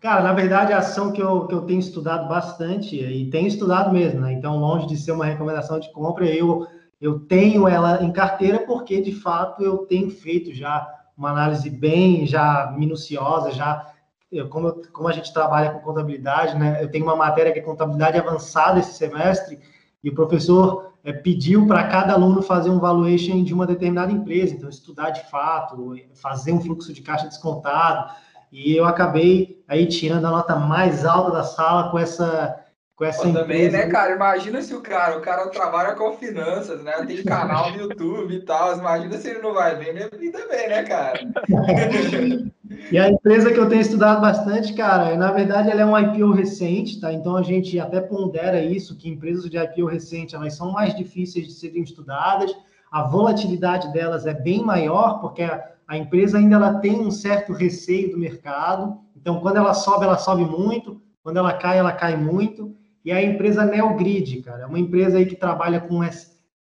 Cara, 0.00 0.22
na 0.22 0.32
verdade, 0.32 0.72
a 0.72 0.78
ação 0.78 1.12
que 1.12 1.22
eu, 1.22 1.46
que 1.46 1.54
eu 1.54 1.62
tenho 1.62 1.80
estudado 1.80 2.26
bastante, 2.26 2.96
e 2.96 3.30
tenho 3.30 3.46
estudado 3.46 3.92
mesmo, 3.92 4.20
né? 4.20 4.32
Então, 4.32 4.58
longe 4.58 4.86
de 4.86 4.96
ser 4.96 5.12
uma 5.12 5.26
recomendação 5.26 5.78
de 5.78 5.92
compra, 5.92 6.26
eu, 6.26 6.66
eu 7.00 7.20
tenho 7.20 7.68
ela 7.68 8.02
em 8.02 8.10
carteira 8.10 8.60
porque, 8.60 9.02
de 9.02 9.12
fato, 9.12 9.62
eu 9.62 9.78
tenho 9.78 10.10
feito 10.10 10.52
já 10.54 10.86
uma 11.16 11.30
análise 11.30 11.70
bem 11.70 12.26
já 12.26 12.74
minuciosa, 12.76 13.52
já 13.52 13.92
eu, 14.32 14.48
como, 14.48 14.82
como 14.92 15.08
a 15.08 15.12
gente 15.12 15.32
trabalha 15.32 15.70
com 15.70 15.78
contabilidade, 15.78 16.58
né? 16.58 16.82
Eu 16.82 16.90
tenho 16.90 17.04
uma 17.04 17.16
matéria 17.16 17.52
que 17.52 17.58
é 17.58 17.62
contabilidade 17.62 18.18
avançada 18.18 18.80
esse 18.80 18.94
semestre, 18.94 19.60
e 20.02 20.10
o 20.10 20.14
professor 20.14 20.93
é, 21.04 21.12
pediu 21.12 21.66
para 21.66 21.86
cada 21.86 22.14
aluno 22.14 22.42
fazer 22.42 22.70
um 22.70 22.80
valuation 22.80 23.44
de 23.44 23.52
uma 23.52 23.66
determinada 23.66 24.10
empresa, 24.10 24.54
então 24.54 24.68
estudar 24.68 25.10
de 25.10 25.28
fato, 25.30 25.94
fazer 26.14 26.52
um 26.52 26.60
fluxo 26.60 26.92
de 26.92 27.02
caixa 27.02 27.28
descontado, 27.28 28.10
e 28.50 28.74
eu 28.74 28.86
acabei 28.86 29.62
aí 29.68 29.86
tirando 29.86 30.24
a 30.26 30.30
nota 30.30 30.56
mais 30.56 31.04
alta 31.04 31.30
da 31.30 31.42
sala 31.42 31.90
com 31.90 31.98
essa 31.98 32.63
com 32.96 33.04
essa 33.04 33.24
Pô, 33.24 33.32
também, 33.32 33.70
né, 33.70 33.88
cara? 33.88 34.14
Imagina 34.14 34.62
se 34.62 34.72
o 34.72 34.80
cara, 34.80 35.18
o 35.18 35.20
cara 35.20 35.48
trabalha 35.48 35.94
com 35.94 36.12
finanças, 36.12 36.82
né? 36.82 36.92
Tem 37.04 37.24
canal 37.24 37.72
no 37.72 37.78
YouTube 37.78 38.34
e 38.34 38.40
tal. 38.42 38.78
Imagina 38.78 39.16
se 39.18 39.30
ele 39.30 39.40
não 39.40 39.52
vai 39.52 39.74
ver 39.76 39.92
minha 39.92 40.08
vida 40.16 40.46
bem, 40.48 40.68
né, 40.68 40.84
cara? 40.84 41.18
e 42.92 42.98
a 42.98 43.08
empresa 43.08 43.52
que 43.52 43.58
eu 43.58 43.68
tenho 43.68 43.80
estudado 43.80 44.20
bastante, 44.20 44.74
cara, 44.74 45.16
na 45.16 45.32
verdade 45.32 45.70
ela 45.70 45.80
é 45.80 45.86
um 45.86 45.98
IPO 45.98 46.32
recente, 46.32 47.00
tá? 47.00 47.12
Então 47.12 47.36
a 47.36 47.42
gente 47.42 47.78
até 47.80 48.00
pondera 48.00 48.62
isso, 48.62 48.96
que 48.96 49.08
empresas 49.08 49.50
de 49.50 49.58
IPO 49.58 49.86
recente, 49.86 50.36
elas 50.36 50.54
são 50.54 50.70
mais 50.70 50.94
difíceis 50.94 51.48
de 51.48 51.52
serem 51.52 51.82
estudadas, 51.82 52.54
a 52.92 53.02
volatilidade 53.02 53.92
delas 53.92 54.24
é 54.24 54.32
bem 54.32 54.62
maior, 54.62 55.20
porque 55.20 55.42
a, 55.42 55.64
a 55.88 55.96
empresa 55.96 56.38
ainda 56.38 56.54
ela 56.54 56.74
tem 56.78 57.00
um 57.00 57.10
certo 57.10 57.52
receio 57.52 58.12
do 58.12 58.18
mercado, 58.18 58.98
então 59.16 59.40
quando 59.40 59.56
ela 59.56 59.74
sobe, 59.74 60.04
ela 60.04 60.16
sobe 60.16 60.44
muito, 60.44 61.02
quando 61.24 61.38
ela 61.38 61.54
cai, 61.54 61.78
ela 61.78 61.90
cai 61.90 62.16
muito, 62.16 62.76
e 63.04 63.12
a 63.12 63.22
empresa 63.22 63.66
Neogrid, 63.66 64.40
cara, 64.42 64.62
é 64.62 64.66
uma 64.66 64.78
empresa 64.78 65.18
aí 65.18 65.26
que 65.26 65.36
trabalha 65.36 65.78
com, 65.80 66.00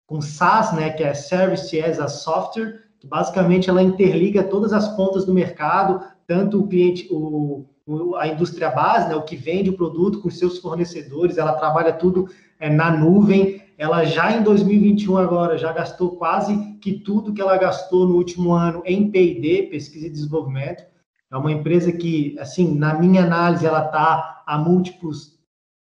com 0.06 0.20
SaaS, 0.20 0.72
né, 0.72 0.90
que 0.90 1.02
é 1.02 1.12
Service 1.12 1.80
as 1.80 1.98
a 1.98 2.06
Software, 2.06 2.84
que 3.00 3.06
basicamente 3.06 3.68
ela 3.68 3.82
interliga 3.82 4.44
todas 4.44 4.72
as 4.72 4.94
pontas 4.94 5.24
do 5.24 5.34
mercado, 5.34 6.00
tanto 6.26 6.60
o 6.60 6.68
cliente, 6.68 7.08
o, 7.10 7.66
o, 7.84 8.14
a 8.14 8.28
indústria 8.28 8.70
base, 8.70 9.08
né, 9.08 9.16
o 9.16 9.22
que 9.22 9.34
vende 9.34 9.70
o 9.70 9.76
produto 9.76 10.20
com 10.20 10.30
seus 10.30 10.58
fornecedores, 10.58 11.36
ela 11.36 11.54
trabalha 11.54 11.92
tudo 11.92 12.28
é, 12.60 12.70
na 12.70 12.96
nuvem. 12.96 13.62
Ela 13.76 14.04
já 14.04 14.30
em 14.30 14.42
2021 14.42 15.16
agora 15.16 15.58
já 15.58 15.72
gastou 15.72 16.16
quase 16.16 16.76
que 16.80 16.92
tudo 16.92 17.32
que 17.32 17.40
ela 17.40 17.56
gastou 17.56 18.06
no 18.06 18.14
último 18.14 18.52
ano 18.52 18.82
em 18.84 19.10
P&D, 19.10 19.68
pesquisa 19.70 20.06
e 20.06 20.10
desenvolvimento. 20.10 20.84
É 21.32 21.36
uma 21.36 21.50
empresa 21.50 21.90
que, 21.90 22.36
assim, 22.38 22.76
na 22.76 22.94
minha 22.94 23.24
análise, 23.24 23.66
ela 23.66 23.86
está 23.86 24.42
a 24.46 24.58
múltiplos 24.58 25.39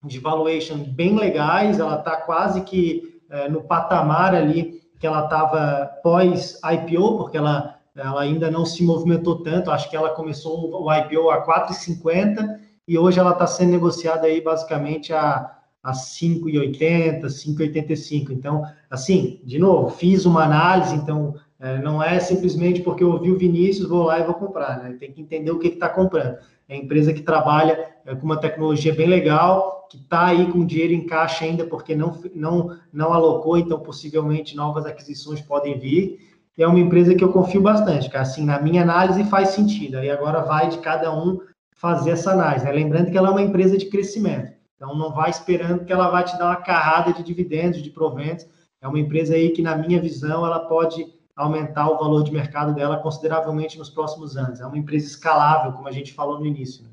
de 0.03 0.19
valuation 0.19 0.77
bem 0.77 1.15
legais, 1.15 1.79
ela 1.79 1.97
está 1.97 2.17
quase 2.17 2.61
que 2.61 3.21
é, 3.29 3.49
no 3.49 3.63
patamar 3.63 4.35
ali 4.35 4.81
que 4.99 5.07
ela 5.07 5.25
estava 5.25 5.85
pós-IPO, 6.01 7.17
porque 7.17 7.37
ela, 7.37 7.77
ela 7.95 8.21
ainda 8.21 8.49
não 8.49 8.65
se 8.65 8.83
movimentou 8.83 9.43
tanto, 9.43 9.71
acho 9.71 9.89
que 9.89 9.95
ela 9.95 10.11
começou 10.11 10.71
o 10.71 10.93
IPO 10.93 11.29
a 11.29 11.45
4,50 11.45 12.59
e 12.87 12.97
hoje 12.97 13.19
ela 13.19 13.31
está 13.31 13.47
sendo 13.47 13.71
negociada 13.71 14.27
aí 14.27 14.39
basicamente 14.39 15.13
a, 15.13 15.51
a 15.81 15.91
5,80, 15.91 17.23
5,85. 17.23 18.31
Então, 18.31 18.63
assim, 18.89 19.41
de 19.43 19.59
novo, 19.59 19.89
fiz 19.89 20.25
uma 20.25 20.43
análise, 20.43 20.95
então 20.95 21.35
é, 21.59 21.79
não 21.79 22.01
é 22.01 22.19
simplesmente 22.19 22.81
porque 22.81 23.03
eu 23.03 23.11
ouvi 23.11 23.31
o 23.31 23.37
Vinícius, 23.37 23.87
vou 23.87 24.03
lá 24.03 24.19
e 24.19 24.23
vou 24.23 24.35
comprar, 24.35 24.83
né? 24.83 24.95
Tem 24.99 25.11
que 25.11 25.21
entender 25.21 25.51
o 25.51 25.59
que 25.59 25.67
está 25.67 25.89
comprando. 25.89 26.37
É 26.67 26.75
empresa 26.75 27.13
que 27.13 27.21
trabalha 27.21 27.93
é, 28.05 28.15
com 28.15 28.25
uma 28.25 28.39
tecnologia 28.39 28.93
bem 28.93 29.07
legal, 29.07 29.82
que 29.93 29.97
está 29.97 30.25
aí 30.25 30.51
com 30.51 30.65
dinheiro 30.65 30.91
em 30.91 31.05
caixa 31.05 31.45
ainda, 31.45 31.67
porque 31.67 31.95
não, 31.95 32.19
não, 32.33 32.75
não 32.91 33.13
alocou, 33.13 33.59
então 33.59 33.79
possivelmente 33.79 34.55
novas 34.55 34.87
aquisições 34.87 35.39
podem 35.39 35.77
vir. 35.77 36.17
É 36.57 36.65
uma 36.65 36.79
empresa 36.79 37.13
que 37.13 37.23
eu 37.23 37.31
confio 37.31 37.61
bastante, 37.61 38.09
cara. 38.09 38.23
Assim, 38.23 38.43
na 38.43 38.59
minha 38.59 38.81
análise 38.81 39.23
faz 39.25 39.49
sentido. 39.49 39.97
Aí 39.97 40.09
agora 40.09 40.41
vai 40.41 40.67
de 40.67 40.79
cada 40.79 41.15
um 41.15 41.39
fazer 41.75 42.11
essa 42.11 42.31
análise. 42.31 42.65
Né? 42.65 42.71
Lembrando 42.71 43.11
que 43.11 43.17
ela 43.17 43.27
é 43.27 43.31
uma 43.31 43.41
empresa 43.41 43.77
de 43.77 43.85
crescimento. 43.85 44.51
Então 44.75 44.95
não 44.95 45.13
vai 45.13 45.29
esperando 45.29 45.85
que 45.85 45.93
ela 45.93 46.09
vai 46.09 46.23
te 46.23 46.35
dar 46.39 46.47
uma 46.47 46.55
carrada 46.55 47.13
de 47.13 47.21
dividendos, 47.21 47.81
de 47.81 47.91
proventos. 47.91 48.47
É 48.81 48.87
uma 48.87 48.99
empresa 48.99 49.35
aí 49.35 49.51
que, 49.51 49.61
na 49.61 49.77
minha 49.77 50.01
visão, 50.01 50.43
ela 50.43 50.61
pode 50.61 51.05
aumentar 51.35 51.89
o 51.89 51.97
valor 51.97 52.23
de 52.23 52.31
mercado 52.31 52.73
dela 52.73 52.97
consideravelmente 52.97 53.77
nos 53.77 53.91
próximos 53.91 54.35
anos. 54.37 54.59
É 54.59 54.65
uma 54.65 54.77
empresa 54.77 55.05
escalável, 55.05 55.73
como 55.73 55.87
a 55.87 55.91
gente 55.91 56.13
falou 56.13 56.39
no 56.39 56.45
início. 56.45 56.83
Né? 56.83 56.89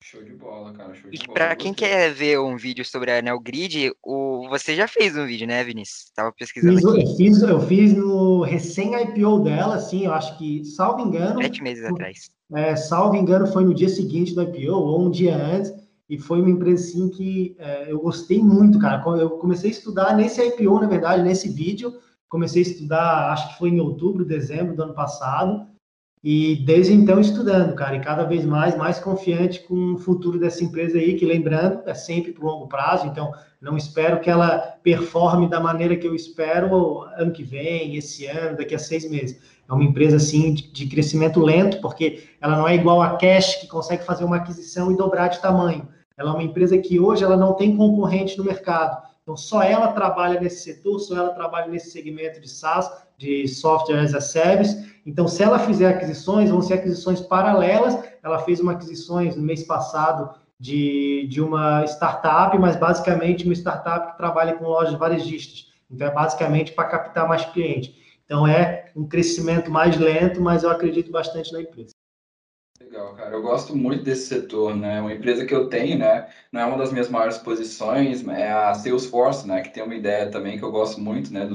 Show 0.00 0.22
de 0.22 0.32
bola, 0.32 0.72
cara. 0.72 0.94
Show 0.94 1.10
de 1.10 1.16
e 1.16 1.26
para 1.26 1.54
quem 1.56 1.74
quer 1.74 2.12
ver 2.12 2.38
um 2.38 2.56
vídeo 2.56 2.84
sobre 2.84 3.10
a 3.10 3.18
Anel 3.18 3.40
Grid, 3.40 3.92
o... 4.02 4.48
você 4.48 4.74
já 4.74 4.86
fez 4.86 5.16
um 5.16 5.26
vídeo, 5.26 5.46
né, 5.46 5.62
Vinícius? 5.64 6.10
Tava 6.14 6.32
pesquisando 6.32 6.76
fiz, 6.76 6.86
aqui. 6.86 7.00
Eu 7.00 7.16
fiz, 7.16 7.42
eu 7.42 7.60
fiz 7.60 7.94
no 7.94 8.42
recém-IPO 8.42 9.40
dela, 9.40 9.74
assim, 9.74 10.06
eu 10.06 10.12
acho 10.12 10.38
que, 10.38 10.64
salvo 10.64 11.02
engano... 11.02 11.42
Sete 11.42 11.62
meses 11.62 11.84
atrás. 11.84 12.30
É, 12.54 12.76
salvo 12.76 13.16
engano, 13.16 13.46
foi 13.46 13.64
no 13.64 13.74
dia 13.74 13.88
seguinte 13.88 14.34
do 14.34 14.42
IPO, 14.42 14.72
ou 14.72 15.06
um 15.06 15.10
dia 15.10 15.36
antes, 15.36 15.74
e 16.08 16.16
foi 16.16 16.40
uma 16.40 16.50
empresa, 16.50 16.82
assim, 16.82 17.10
que 17.10 17.56
é, 17.58 17.92
eu 17.92 18.00
gostei 18.00 18.42
muito, 18.42 18.78
cara. 18.78 19.02
Eu 19.18 19.30
comecei 19.30 19.68
a 19.68 19.72
estudar 19.72 20.16
nesse 20.16 20.40
IPO, 20.40 20.80
na 20.80 20.86
verdade, 20.86 21.22
nesse 21.22 21.48
vídeo, 21.48 21.92
comecei 22.28 22.62
a 22.62 22.66
estudar, 22.66 23.32
acho 23.32 23.48
que 23.48 23.58
foi 23.58 23.70
em 23.70 23.80
outubro, 23.80 24.24
dezembro 24.24 24.76
do 24.76 24.82
ano 24.84 24.94
passado, 24.94 25.66
e 26.22 26.56
desde 26.64 26.92
então 26.92 27.20
estudando, 27.20 27.74
cara, 27.74 27.96
e 27.96 28.00
cada 28.00 28.24
vez 28.24 28.44
mais, 28.44 28.76
mais 28.76 28.98
confiante 28.98 29.60
com 29.60 29.94
o 29.94 29.98
futuro 29.98 30.38
dessa 30.38 30.64
empresa 30.64 30.98
aí, 30.98 31.14
que 31.14 31.24
lembrando, 31.24 31.82
é 31.86 31.94
sempre 31.94 32.32
por 32.32 32.44
longo 32.44 32.66
prazo, 32.66 33.06
então 33.06 33.32
não 33.60 33.76
espero 33.76 34.20
que 34.20 34.28
ela 34.28 34.58
performe 34.82 35.48
da 35.48 35.60
maneira 35.60 35.96
que 35.96 36.06
eu 36.06 36.14
espero 36.14 37.02
ano 37.16 37.30
que 37.30 37.42
vem, 37.42 37.96
esse 37.96 38.26
ano, 38.26 38.56
daqui 38.56 38.74
a 38.74 38.78
seis 38.78 39.08
meses. 39.08 39.40
É 39.68 39.72
uma 39.72 39.84
empresa, 39.84 40.16
assim, 40.16 40.54
de, 40.54 40.72
de 40.72 40.86
crescimento 40.86 41.40
lento, 41.40 41.80
porque 41.80 42.24
ela 42.40 42.56
não 42.56 42.66
é 42.66 42.74
igual 42.74 43.02
a 43.02 43.16
Cash, 43.16 43.56
que 43.56 43.68
consegue 43.68 44.04
fazer 44.04 44.24
uma 44.24 44.36
aquisição 44.36 44.90
e 44.90 44.96
dobrar 44.96 45.28
de 45.28 45.40
tamanho. 45.40 45.88
Ela 46.16 46.30
é 46.30 46.32
uma 46.34 46.42
empresa 46.42 46.78
que 46.78 46.98
hoje 46.98 47.22
ela 47.22 47.36
não 47.36 47.54
tem 47.54 47.76
concorrente 47.76 48.36
no 48.36 48.44
mercado. 48.44 49.06
Então, 49.22 49.36
só 49.36 49.62
ela 49.62 49.92
trabalha 49.92 50.40
nesse 50.40 50.62
setor, 50.62 50.98
só 50.98 51.16
ela 51.16 51.30
trabalha 51.30 51.68
nesse 51.68 51.90
segmento 51.90 52.40
de 52.40 52.48
SaaS, 52.48 52.90
de 53.18 53.46
Software 53.48 54.00
as 54.00 54.14
a 54.14 54.20
Service. 54.20 54.88
Então, 55.04 55.26
se 55.26 55.42
ela 55.42 55.58
fizer 55.58 55.88
aquisições, 55.88 56.50
vão 56.50 56.62
ser 56.62 56.74
aquisições 56.74 57.20
paralelas. 57.20 57.98
Ela 58.22 58.38
fez 58.38 58.60
uma 58.60 58.72
aquisições 58.72 59.36
no 59.36 59.42
mês 59.42 59.64
passado 59.64 60.34
de, 60.58 61.26
de 61.28 61.42
uma 61.42 61.84
startup, 61.84 62.56
mas 62.58 62.76
basicamente 62.76 63.44
uma 63.44 63.54
startup 63.54 64.12
que 64.12 64.18
trabalha 64.18 64.54
com 64.54 64.64
lojas 64.64 64.94
varejistas. 64.94 65.66
Então, 65.90 66.06
é 66.06 66.10
basicamente 66.10 66.72
para 66.72 66.88
captar 66.88 67.28
mais 67.28 67.44
clientes. 67.46 67.92
Então, 68.24 68.46
é 68.46 68.90
um 68.94 69.06
crescimento 69.06 69.70
mais 69.70 69.96
lento, 69.98 70.40
mas 70.40 70.62
eu 70.62 70.70
acredito 70.70 71.10
bastante 71.10 71.52
na 71.52 71.62
empresa. 71.62 71.92
Legal, 72.80 73.14
cara. 73.14 73.34
Eu 73.34 73.42
gosto 73.42 73.74
muito 73.74 74.04
desse 74.04 74.28
setor, 74.28 74.76
né? 74.76 75.00
Uma 75.00 75.12
empresa 75.12 75.44
que 75.44 75.54
eu 75.54 75.68
tenho, 75.68 75.98
né? 75.98 76.28
Não 76.52 76.60
é 76.60 76.64
uma 76.64 76.78
das 76.78 76.92
minhas 76.92 77.08
maiores 77.08 77.38
posições, 77.38 78.26
é 78.28 78.52
a 78.52 78.74
Salesforce, 78.74 79.48
né? 79.48 79.62
Que 79.62 79.70
tem 79.70 79.82
uma 79.82 79.94
ideia 79.94 80.30
também 80.30 80.58
que 80.58 80.64
eu 80.64 80.70
gosto 80.70 81.00
muito, 81.00 81.32
né? 81.32 81.44
Do, 81.44 81.54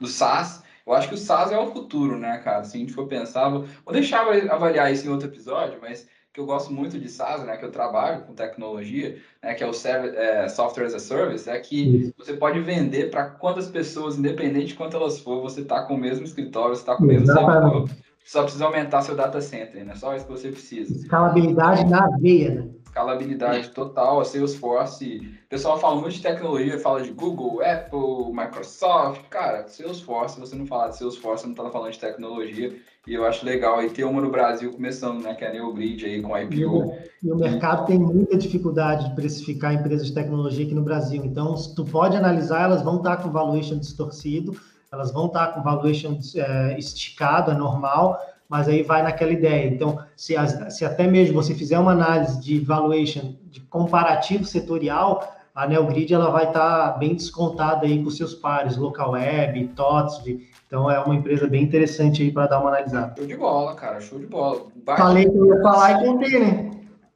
do 0.00 0.06
SaaS. 0.08 0.62
Eu 0.90 0.96
acho 0.96 1.08
que 1.08 1.14
o 1.14 1.18
SaaS 1.18 1.52
é 1.52 1.58
o 1.58 1.70
futuro, 1.70 2.18
né, 2.18 2.38
cara? 2.38 2.64
Se 2.64 2.76
a 2.76 2.80
gente 2.80 2.92
for 2.92 3.06
pensar, 3.06 3.48
vou, 3.48 3.64
vou 3.84 3.94
deixar 3.94 4.26
avaliar 4.50 4.92
isso 4.92 5.06
em 5.06 5.10
outro 5.10 5.28
episódio, 5.28 5.78
mas 5.80 6.08
que 6.32 6.40
eu 6.40 6.46
gosto 6.46 6.72
muito 6.72 6.98
de 6.98 7.08
SaaS, 7.08 7.44
né, 7.44 7.56
que 7.56 7.64
eu 7.64 7.72
trabalho 7.72 8.22
com 8.22 8.34
tecnologia, 8.34 9.16
né, 9.42 9.54
que 9.54 9.64
é 9.64 9.66
o 9.66 9.70
é, 9.70 10.48
Software 10.48 10.86
as 10.86 10.94
a 10.94 10.98
Service, 10.98 11.50
é 11.50 11.58
que 11.58 12.12
você 12.16 12.34
pode 12.34 12.60
vender 12.60 13.10
para 13.10 13.24
quantas 13.26 13.68
pessoas, 13.68 14.16
independente 14.16 14.68
de 14.68 14.74
quanto 14.74 14.96
elas 14.96 15.18
for, 15.18 15.40
você 15.40 15.62
está 15.62 15.82
com 15.82 15.94
o 15.94 15.98
mesmo 15.98 16.24
escritório, 16.24 16.74
você 16.74 16.82
está 16.82 16.96
com 16.96 17.04
o 17.04 17.06
mesmo 17.06 17.26
servidor, 17.26 17.88
só 18.24 18.42
precisa 18.42 18.64
aumentar 18.64 19.02
seu 19.02 19.16
data 19.16 19.40
center, 19.40 19.84
né? 19.84 19.94
Só 19.96 20.14
isso 20.14 20.26
que 20.26 20.30
você 20.30 20.50
precisa. 20.50 20.92
Escalabilidade 20.92 21.84
na 21.88 22.06
veia, 22.18 22.54
né? 22.54 22.68
Escalabilidade 22.90 23.70
total, 23.70 24.20
a 24.20 24.24
Salesforce. 24.24 25.18
O 25.46 25.48
pessoal 25.48 25.78
fala 25.78 26.00
muito 26.00 26.14
de 26.14 26.22
tecnologia, 26.22 26.78
fala 26.78 27.00
de 27.02 27.12
Google, 27.12 27.62
Apple, 27.62 28.32
Microsoft. 28.32 29.22
Cara, 29.30 29.68
Salesforce, 29.68 30.34
se 30.34 30.40
você 30.40 30.56
não 30.56 30.66
falar 30.66 30.88
de 30.88 30.98
Salesforce, 30.98 31.42
você 31.42 31.46
não 31.46 31.54
está 31.54 31.70
falando 31.70 31.92
de 31.92 32.00
tecnologia. 32.00 32.74
E 33.06 33.14
eu 33.14 33.24
acho 33.24 33.46
legal 33.46 33.78
aí 33.78 33.90
ter 33.90 34.02
uma 34.02 34.20
no 34.20 34.30
Brasil 34.30 34.72
começando, 34.72 35.22
né? 35.22 35.34
Que 35.34 35.44
é 35.44 35.48
a 35.48 35.52
Neogrid 35.52 36.04
aí 36.04 36.20
com 36.20 36.34
a 36.34 36.42
IPO. 36.42 36.98
E 37.22 37.30
o 37.30 37.36
mercado 37.36 37.86
tem 37.86 37.98
muita 37.98 38.36
dificuldade 38.36 39.08
de 39.08 39.14
precificar 39.14 39.72
empresas 39.72 40.08
de 40.08 40.12
tecnologia 40.12 40.66
aqui 40.66 40.74
no 40.74 40.82
Brasil. 40.82 41.24
Então, 41.24 41.56
se 41.56 41.74
tu 41.74 41.84
pode 41.84 42.16
analisar, 42.16 42.64
elas 42.64 42.82
vão 42.82 42.96
estar 42.96 43.18
com 43.18 43.30
valuation 43.30 43.78
distorcido 43.78 44.54
elas 44.92 45.12
vão 45.12 45.26
estar 45.26 45.48
com 45.48 45.62
valuation 45.62 46.18
é, 46.34 46.76
esticado, 46.78 47.52
é 47.52 47.54
normal, 47.54 48.18
mas 48.50 48.68
aí 48.68 48.82
vai 48.82 49.00
naquela 49.00 49.30
ideia. 49.30 49.68
Então, 49.68 50.00
se, 50.16 50.34
se 50.70 50.84
até 50.84 51.06
mesmo 51.06 51.40
você 51.40 51.54
fizer 51.54 51.78
uma 51.78 51.92
análise 51.92 52.40
de 52.40 52.58
valuation 52.58 53.36
de 53.48 53.60
comparativo 53.60 54.44
setorial, 54.44 55.32
a 55.54 55.68
Neogrid 55.68 56.12
ela 56.12 56.30
vai 56.30 56.48
estar 56.48 56.98
bem 56.98 57.14
descontada 57.14 57.86
aí 57.86 58.02
com 58.02 58.10
seus 58.10 58.34
pares, 58.34 58.76
Local 58.76 59.12
Web, 59.12 59.68
TOTS, 59.76 60.24
então 60.66 60.90
é 60.90 60.98
uma 60.98 61.14
empresa 61.14 61.46
bem 61.46 61.62
interessante 61.62 62.22
aí 62.22 62.32
para 62.32 62.48
dar 62.48 62.60
uma 62.60 62.70
analisada. 62.70 63.14
Show 63.16 63.26
de 63.26 63.36
bola, 63.36 63.74
cara, 63.76 64.00
show 64.00 64.18
de 64.18 64.26
bola. 64.26 64.66
Vai... 64.84 64.96
Falei 64.96 65.24
que 65.30 65.36
eu 65.36 65.46
ia 65.46 65.62
falar 65.62 65.92
e 65.92 66.04
contei, 66.04 66.38
né? 66.40 66.70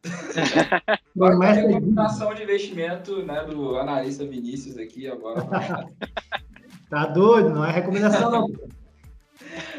Vai 1.17 1.55
ter 1.55 1.61
a 1.61 1.73
combinação 1.73 2.35
de 2.35 2.43
investimento 2.43 3.23
né, 3.25 3.43
do 3.45 3.77
analista 3.77 4.25
Vinícius 4.25 4.79
aqui 4.79 5.09
agora. 5.09 5.45
Tá 6.91 7.07
doido? 7.07 7.51
Não 7.51 7.65
é 7.65 7.73
recomendação, 7.73 8.31
não. 8.31 8.53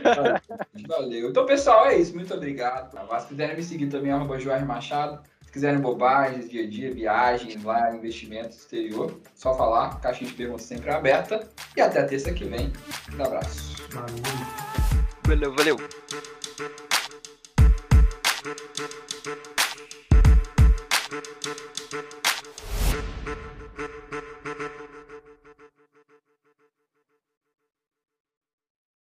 Valeu. 0.87 1.29
Então, 1.29 1.45
pessoal, 1.45 1.87
é 1.87 1.97
isso. 1.97 2.13
Muito 2.15 2.33
obrigado. 2.33 2.97
Se 3.19 3.27
quiserem 3.27 3.55
me 3.55 3.63
seguir 3.63 3.87
também, 3.87 4.11
arroba 4.11 4.39
Jorge 4.39 4.65
Machado. 4.65 5.21
Se 5.45 5.51
quiserem 5.51 5.79
bobagens, 5.79 6.49
dia 6.49 6.63
a 6.63 6.69
dia, 6.69 6.93
viagens 6.93 7.63
lá, 7.63 7.95
investimento 7.95 8.49
exterior, 8.49 9.19
só 9.35 9.55
falar. 9.55 9.99
Caixinha 10.01 10.29
de 10.29 10.35
perguntas 10.35 10.65
sempre 10.65 10.89
aberta. 10.91 11.47
E 11.75 11.81
até 11.81 12.03
terça 12.03 12.33
que 12.33 12.45
vem. 12.45 12.71
Um 13.17 13.23
abraço. 13.23 13.75
Valeu. 13.91 15.53
Valeu, 15.55 15.55
valeu. 15.55 15.77